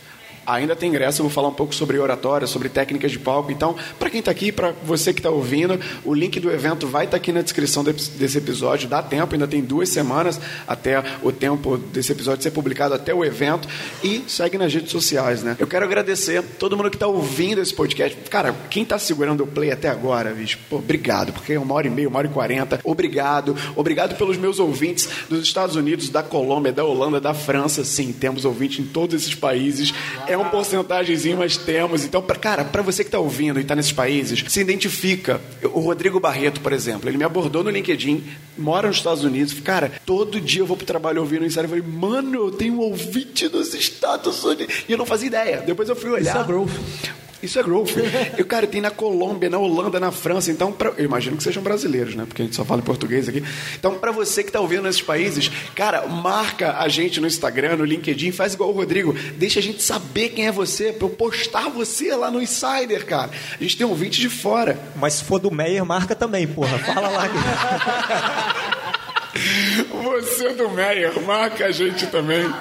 Ainda 0.53 0.75
tem 0.75 0.89
ingresso. 0.89 1.21
Eu 1.21 1.25
vou 1.25 1.31
falar 1.33 1.47
um 1.47 1.53
pouco 1.53 1.73
sobre 1.73 1.97
oratória, 1.97 2.47
sobre 2.47 2.69
técnicas 2.69 3.11
de 3.11 3.19
palco. 3.19 3.51
Então, 3.51 3.75
para 3.97 4.09
quem 4.09 4.19
está 4.19 4.31
aqui, 4.31 4.51
para 4.51 4.73
você 4.83 5.13
que 5.13 5.19
está 5.19 5.29
ouvindo, 5.29 5.79
o 6.03 6.13
link 6.13 6.39
do 6.39 6.51
evento 6.51 6.87
vai 6.87 7.05
estar 7.05 7.11
tá 7.11 7.17
aqui 7.17 7.31
na 7.31 7.41
descrição 7.41 7.83
desse 7.83 8.37
episódio. 8.37 8.89
Dá 8.89 9.01
tempo, 9.01 9.33
ainda 9.33 9.47
tem 9.47 9.61
duas 9.61 9.89
semanas 9.89 10.39
até 10.67 11.03
o 11.21 11.31
tempo 11.31 11.77
desse 11.77 12.11
episódio 12.11 12.43
ser 12.43 12.51
publicado, 12.51 12.93
até 12.93 13.13
o 13.13 13.23
evento. 13.23 13.67
E 14.03 14.23
segue 14.27 14.57
nas 14.57 14.73
redes 14.73 14.91
sociais, 14.91 15.43
né? 15.43 15.55
Eu 15.59 15.67
quero 15.67 15.85
agradecer 15.85 16.41
todo 16.57 16.75
mundo 16.75 16.89
que 16.89 16.95
está 16.95 17.07
ouvindo 17.07 17.61
esse 17.61 17.73
podcast. 17.73 18.17
Cara, 18.29 18.55
quem 18.69 18.83
está 18.83 18.97
segurando 18.97 19.43
o 19.43 19.47
play 19.47 19.71
até 19.71 19.89
agora, 19.89 20.31
bicho, 20.31 20.57
pô, 20.69 20.77
obrigado, 20.77 21.33
porque 21.33 21.53
é 21.53 21.59
uma 21.59 21.73
hora 21.73 21.87
e 21.87 21.89
meia, 21.89 22.07
uma 22.07 22.19
hora 22.19 22.27
e 22.27 22.31
quarenta. 22.31 22.79
Obrigado. 22.83 23.55
Obrigado 23.75 24.15
pelos 24.15 24.37
meus 24.37 24.59
ouvintes 24.59 25.09
dos 25.29 25.43
Estados 25.43 25.75
Unidos, 25.75 26.09
da 26.09 26.23
Colômbia, 26.23 26.71
da 26.71 26.83
Holanda, 26.83 27.19
da 27.19 27.33
França. 27.33 27.83
Sim, 27.83 28.11
temos 28.11 28.45
ouvintes 28.45 28.79
em 28.79 28.87
todos 28.87 29.15
esses 29.15 29.35
países. 29.35 29.93
É 30.27 30.38
um 30.39 30.49
porcentagemzinho, 30.49 31.37
mas 31.37 31.57
temos. 31.57 32.03
Então, 32.03 32.21
pra, 32.21 32.35
cara, 32.35 32.65
para 32.65 32.81
você 32.81 33.03
que 33.03 33.07
está 33.07 33.19
ouvindo 33.19 33.59
e 33.59 33.61
está 33.61 33.75
nesses 33.75 33.91
países, 33.91 34.43
se 34.47 34.59
identifica. 34.59 35.41
O 35.63 35.79
Rodrigo 35.79 36.19
Barreto, 36.19 36.61
por 36.61 36.73
exemplo, 36.73 37.09
ele 37.09 37.17
me 37.17 37.23
abordou 37.23 37.63
no 37.63 37.69
LinkedIn, 37.69 38.23
mora 38.57 38.87
nos 38.87 38.97
Estados 38.97 39.23
Unidos. 39.23 39.53
Cara, 39.61 39.91
todo 40.05 40.39
dia 40.39 40.61
eu 40.61 40.65
vou 40.65 40.77
pro 40.77 40.85
trabalho 40.85 41.21
ouvindo 41.21 41.45
isso. 41.45 41.59
Eu 41.59 41.67
falei, 41.67 41.83
mano, 41.83 42.47
eu 42.47 42.51
tenho 42.51 42.75
um 42.75 42.79
ouvinte 42.79 43.47
dos 43.47 43.73
Estados 43.73 44.43
Unidos. 44.43 44.83
E 44.87 44.91
eu 44.91 44.97
não 44.97 45.05
fazia 45.05 45.27
ideia. 45.27 45.57
Depois 45.65 45.89
eu 45.89 45.95
fui 45.95 46.09
olhar. 46.09 46.21
Isso 46.21 46.37
é. 46.37 47.28
Isso 47.41 47.57
é 47.57 47.63
growth. 47.63 47.91
Eu, 48.37 48.45
cara, 48.45 48.67
tem 48.67 48.81
na 48.81 48.91
Colômbia, 48.91 49.49
na 49.49 49.57
Holanda, 49.57 49.99
na 49.99 50.11
França. 50.11 50.51
Então, 50.51 50.71
pra, 50.71 50.91
eu 50.97 51.05
imagino 51.05 51.37
que 51.37 51.43
sejam 51.43 51.63
brasileiros, 51.63 52.15
né? 52.15 52.25
Porque 52.27 52.41
a 52.41 52.45
gente 52.45 52.55
só 52.55 52.65
fala 52.65 52.81
em 52.81 52.83
português 52.83 53.29
aqui. 53.29 53.43
Então, 53.77 53.95
para 53.95 54.11
você 54.11 54.43
que 54.43 54.49
está 54.49 54.59
ouvindo 54.59 54.83
nesses 54.83 55.01
países, 55.01 55.49
cara, 55.73 56.05
marca 56.07 56.77
a 56.77 56.87
gente 56.89 57.21
no 57.21 57.27
Instagram, 57.27 57.77
no 57.77 57.85
LinkedIn, 57.85 58.31
faz 58.31 58.53
igual 58.53 58.69
o 58.69 58.73
Rodrigo. 58.73 59.13
Deixa 59.37 59.59
a 59.59 59.63
gente 59.63 59.81
saber 59.81 60.29
quem 60.29 60.47
é 60.47 60.51
você, 60.51 60.91
para 60.91 61.07
eu 61.07 61.11
postar 61.11 61.69
você 61.69 62.13
lá 62.15 62.29
no 62.29 62.41
Insider, 62.41 63.05
cara. 63.05 63.31
A 63.59 63.63
gente 63.63 63.77
tem 63.77 63.87
um 63.87 63.91
ouvinte 63.91 64.19
de 64.19 64.29
fora. 64.29 64.77
Mas 64.95 65.13
se 65.13 65.23
for 65.23 65.39
do 65.39 65.49
Meyer, 65.49 65.85
marca 65.85 66.15
também, 66.15 66.45
porra. 66.47 66.77
Fala 66.79 67.09
lá. 67.09 67.29
Você 70.03 70.53
do 70.53 70.69
Meyer, 70.69 71.21
marca 71.21 71.67
a 71.67 71.71
gente 71.71 72.07
também. 72.07 72.51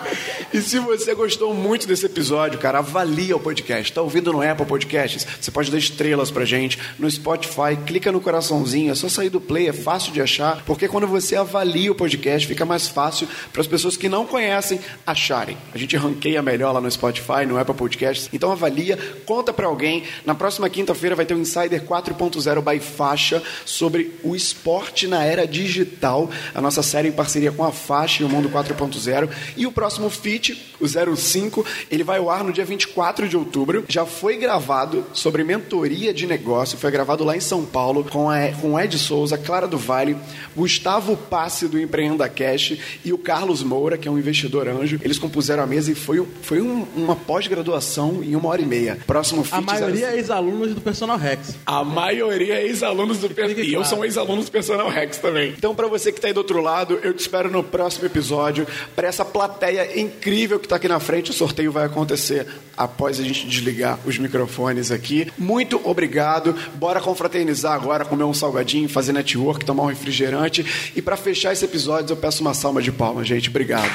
E 0.52 0.60
se 0.60 0.78
você 0.78 1.14
gostou 1.14 1.54
muito 1.54 1.86
desse 1.86 2.06
episódio, 2.06 2.58
cara, 2.58 2.78
avalia 2.78 3.36
o 3.36 3.40
podcast. 3.40 3.92
Tá 3.92 4.02
ouvindo 4.02 4.32
no 4.32 4.42
Apple 4.42 4.66
Podcasts? 4.66 5.26
Você 5.40 5.50
pode 5.50 5.70
dar 5.70 5.78
estrelas 5.78 6.30
pra 6.30 6.44
gente. 6.44 6.78
No 6.98 7.10
Spotify, 7.10 7.76
clica 7.86 8.12
no 8.12 8.20
coraçãozinho. 8.20 8.92
É 8.92 8.94
só 8.94 9.08
sair 9.08 9.30
do 9.30 9.40
play, 9.40 9.68
é 9.68 9.72
fácil 9.72 10.12
de 10.12 10.20
achar. 10.20 10.62
Porque 10.64 10.88
quando 10.88 11.06
você 11.06 11.36
avalia 11.36 11.90
o 11.90 11.94
podcast, 11.94 12.46
fica 12.46 12.64
mais 12.64 12.88
fácil 12.88 13.28
para 13.52 13.60
as 13.60 13.66
pessoas 13.66 13.96
que 13.96 14.08
não 14.08 14.26
conhecem 14.26 14.80
acharem. 15.06 15.56
A 15.74 15.78
gente 15.78 15.96
ranqueia 15.96 16.42
melhor 16.42 16.72
lá 16.72 16.80
no 16.80 16.90
Spotify, 16.90 17.46
no 17.46 17.58
Apple 17.58 17.74
Podcasts. 17.74 18.28
Então 18.32 18.52
avalia, 18.52 18.98
conta 19.24 19.52
para 19.52 19.66
alguém. 19.66 20.04
Na 20.24 20.34
próxima 20.34 20.68
quinta-feira 20.68 21.16
vai 21.16 21.24
ter 21.24 21.34
o 21.34 21.38
Insider 21.38 21.82
4.0 21.82 22.62
by 22.62 22.78
faixa 22.78 23.42
sobre 23.64 24.12
o 24.22 24.34
esporte 24.34 25.06
na 25.06 25.24
era 25.24 25.46
digital. 25.46 26.30
A 26.58 26.60
nossa 26.60 26.82
série 26.82 27.06
em 27.06 27.12
parceria 27.12 27.52
com 27.52 27.62
a 27.62 27.70
Faixa 27.70 28.20
e 28.20 28.26
o 28.26 28.28
Mundo 28.28 28.50
4.0. 28.50 29.28
E 29.56 29.64
o 29.64 29.70
próximo 29.70 30.10
feat, 30.10 30.74
o 30.80 31.16
05, 31.16 31.64
ele 31.88 32.02
vai 32.02 32.18
ao 32.18 32.28
ar 32.28 32.42
no 32.42 32.52
dia 32.52 32.64
24 32.64 33.28
de 33.28 33.36
outubro. 33.36 33.84
Já 33.88 34.04
foi 34.04 34.36
gravado 34.36 35.06
sobre 35.12 35.44
mentoria 35.44 36.12
de 36.12 36.26
negócio, 36.26 36.76
foi 36.76 36.90
gravado 36.90 37.22
lá 37.22 37.36
em 37.36 37.40
São 37.40 37.64
Paulo 37.64 38.02
com, 38.02 38.28
a, 38.28 38.48
com 38.60 38.76
Ed 38.76 38.98
Souza, 38.98 39.38
Clara 39.38 39.68
do 39.68 39.78
Vale, 39.78 40.16
Gustavo 40.56 41.16
Passe 41.16 41.68
do 41.68 41.78
Empreenda 41.78 42.28
Cash 42.28 42.76
e 43.04 43.12
o 43.12 43.18
Carlos 43.18 43.62
Moura, 43.62 43.96
que 43.96 44.08
é 44.08 44.10
um 44.10 44.18
investidor 44.18 44.66
anjo. 44.66 44.98
Eles 45.04 45.16
compuseram 45.16 45.62
a 45.62 45.66
mesa 45.66 45.92
e 45.92 45.94
foi, 45.94 46.26
foi 46.42 46.60
um, 46.60 46.84
uma 46.96 47.14
pós-graduação 47.14 48.20
em 48.24 48.34
uma 48.34 48.48
hora 48.48 48.62
e 48.62 48.66
meia. 48.66 48.98
Próximo 49.06 49.44
feat. 49.44 49.58
A 49.58 49.60
maioria 49.60 50.06
é 50.08 50.16
ex-alunos 50.16 50.74
do 50.74 50.80
Personal 50.80 51.18
Rex. 51.18 51.54
A 51.64 51.84
maioria 51.84 52.54
é 52.54 52.66
ex-alunos 52.66 53.18
do 53.18 53.30
Personal 53.30 53.64
E 53.64 53.72
eu 53.72 53.84
sou 53.84 54.00
um 54.00 54.04
ex-aluno 54.04 54.42
do 54.42 54.50
Personal 54.50 54.88
Rex 54.88 55.18
também. 55.18 55.54
Então, 55.56 55.72
para 55.72 55.86
você 55.86 56.10
que 56.10 56.18
está 56.18 56.26
aí 56.26 56.34
do 56.34 56.47
outro 56.48 56.62
lado, 56.62 56.98
eu 57.02 57.12
te 57.12 57.20
espero 57.20 57.50
no 57.50 57.62
próximo 57.62 58.06
episódio. 58.06 58.66
Para 58.96 59.06
essa 59.06 59.24
plateia 59.24 60.00
incrível 60.00 60.58
que 60.58 60.64
está 60.64 60.76
aqui 60.76 60.88
na 60.88 60.98
frente, 60.98 61.30
o 61.30 61.34
sorteio 61.34 61.70
vai 61.70 61.84
acontecer 61.84 62.46
após 62.74 63.20
a 63.20 63.22
gente 63.22 63.46
desligar 63.46 63.98
os 64.06 64.18
microfones 64.18 64.90
aqui. 64.90 65.30
Muito 65.36 65.78
obrigado. 65.84 66.54
Bora 66.74 67.00
confraternizar 67.00 67.74
agora, 67.74 68.04
comer 68.04 68.24
um 68.24 68.32
salgadinho, 68.32 68.88
fazer 68.88 69.12
network, 69.12 69.64
tomar 69.64 69.82
um 69.82 69.86
refrigerante. 69.86 70.64
E 70.96 71.02
para 71.02 71.16
fechar 71.16 71.52
esse 71.52 71.66
episódio, 71.66 72.14
eu 72.14 72.16
peço 72.16 72.40
uma 72.40 72.54
salva 72.54 72.80
de 72.80 72.90
palmas, 72.90 73.28
gente. 73.28 73.50
Obrigado. 73.50 73.92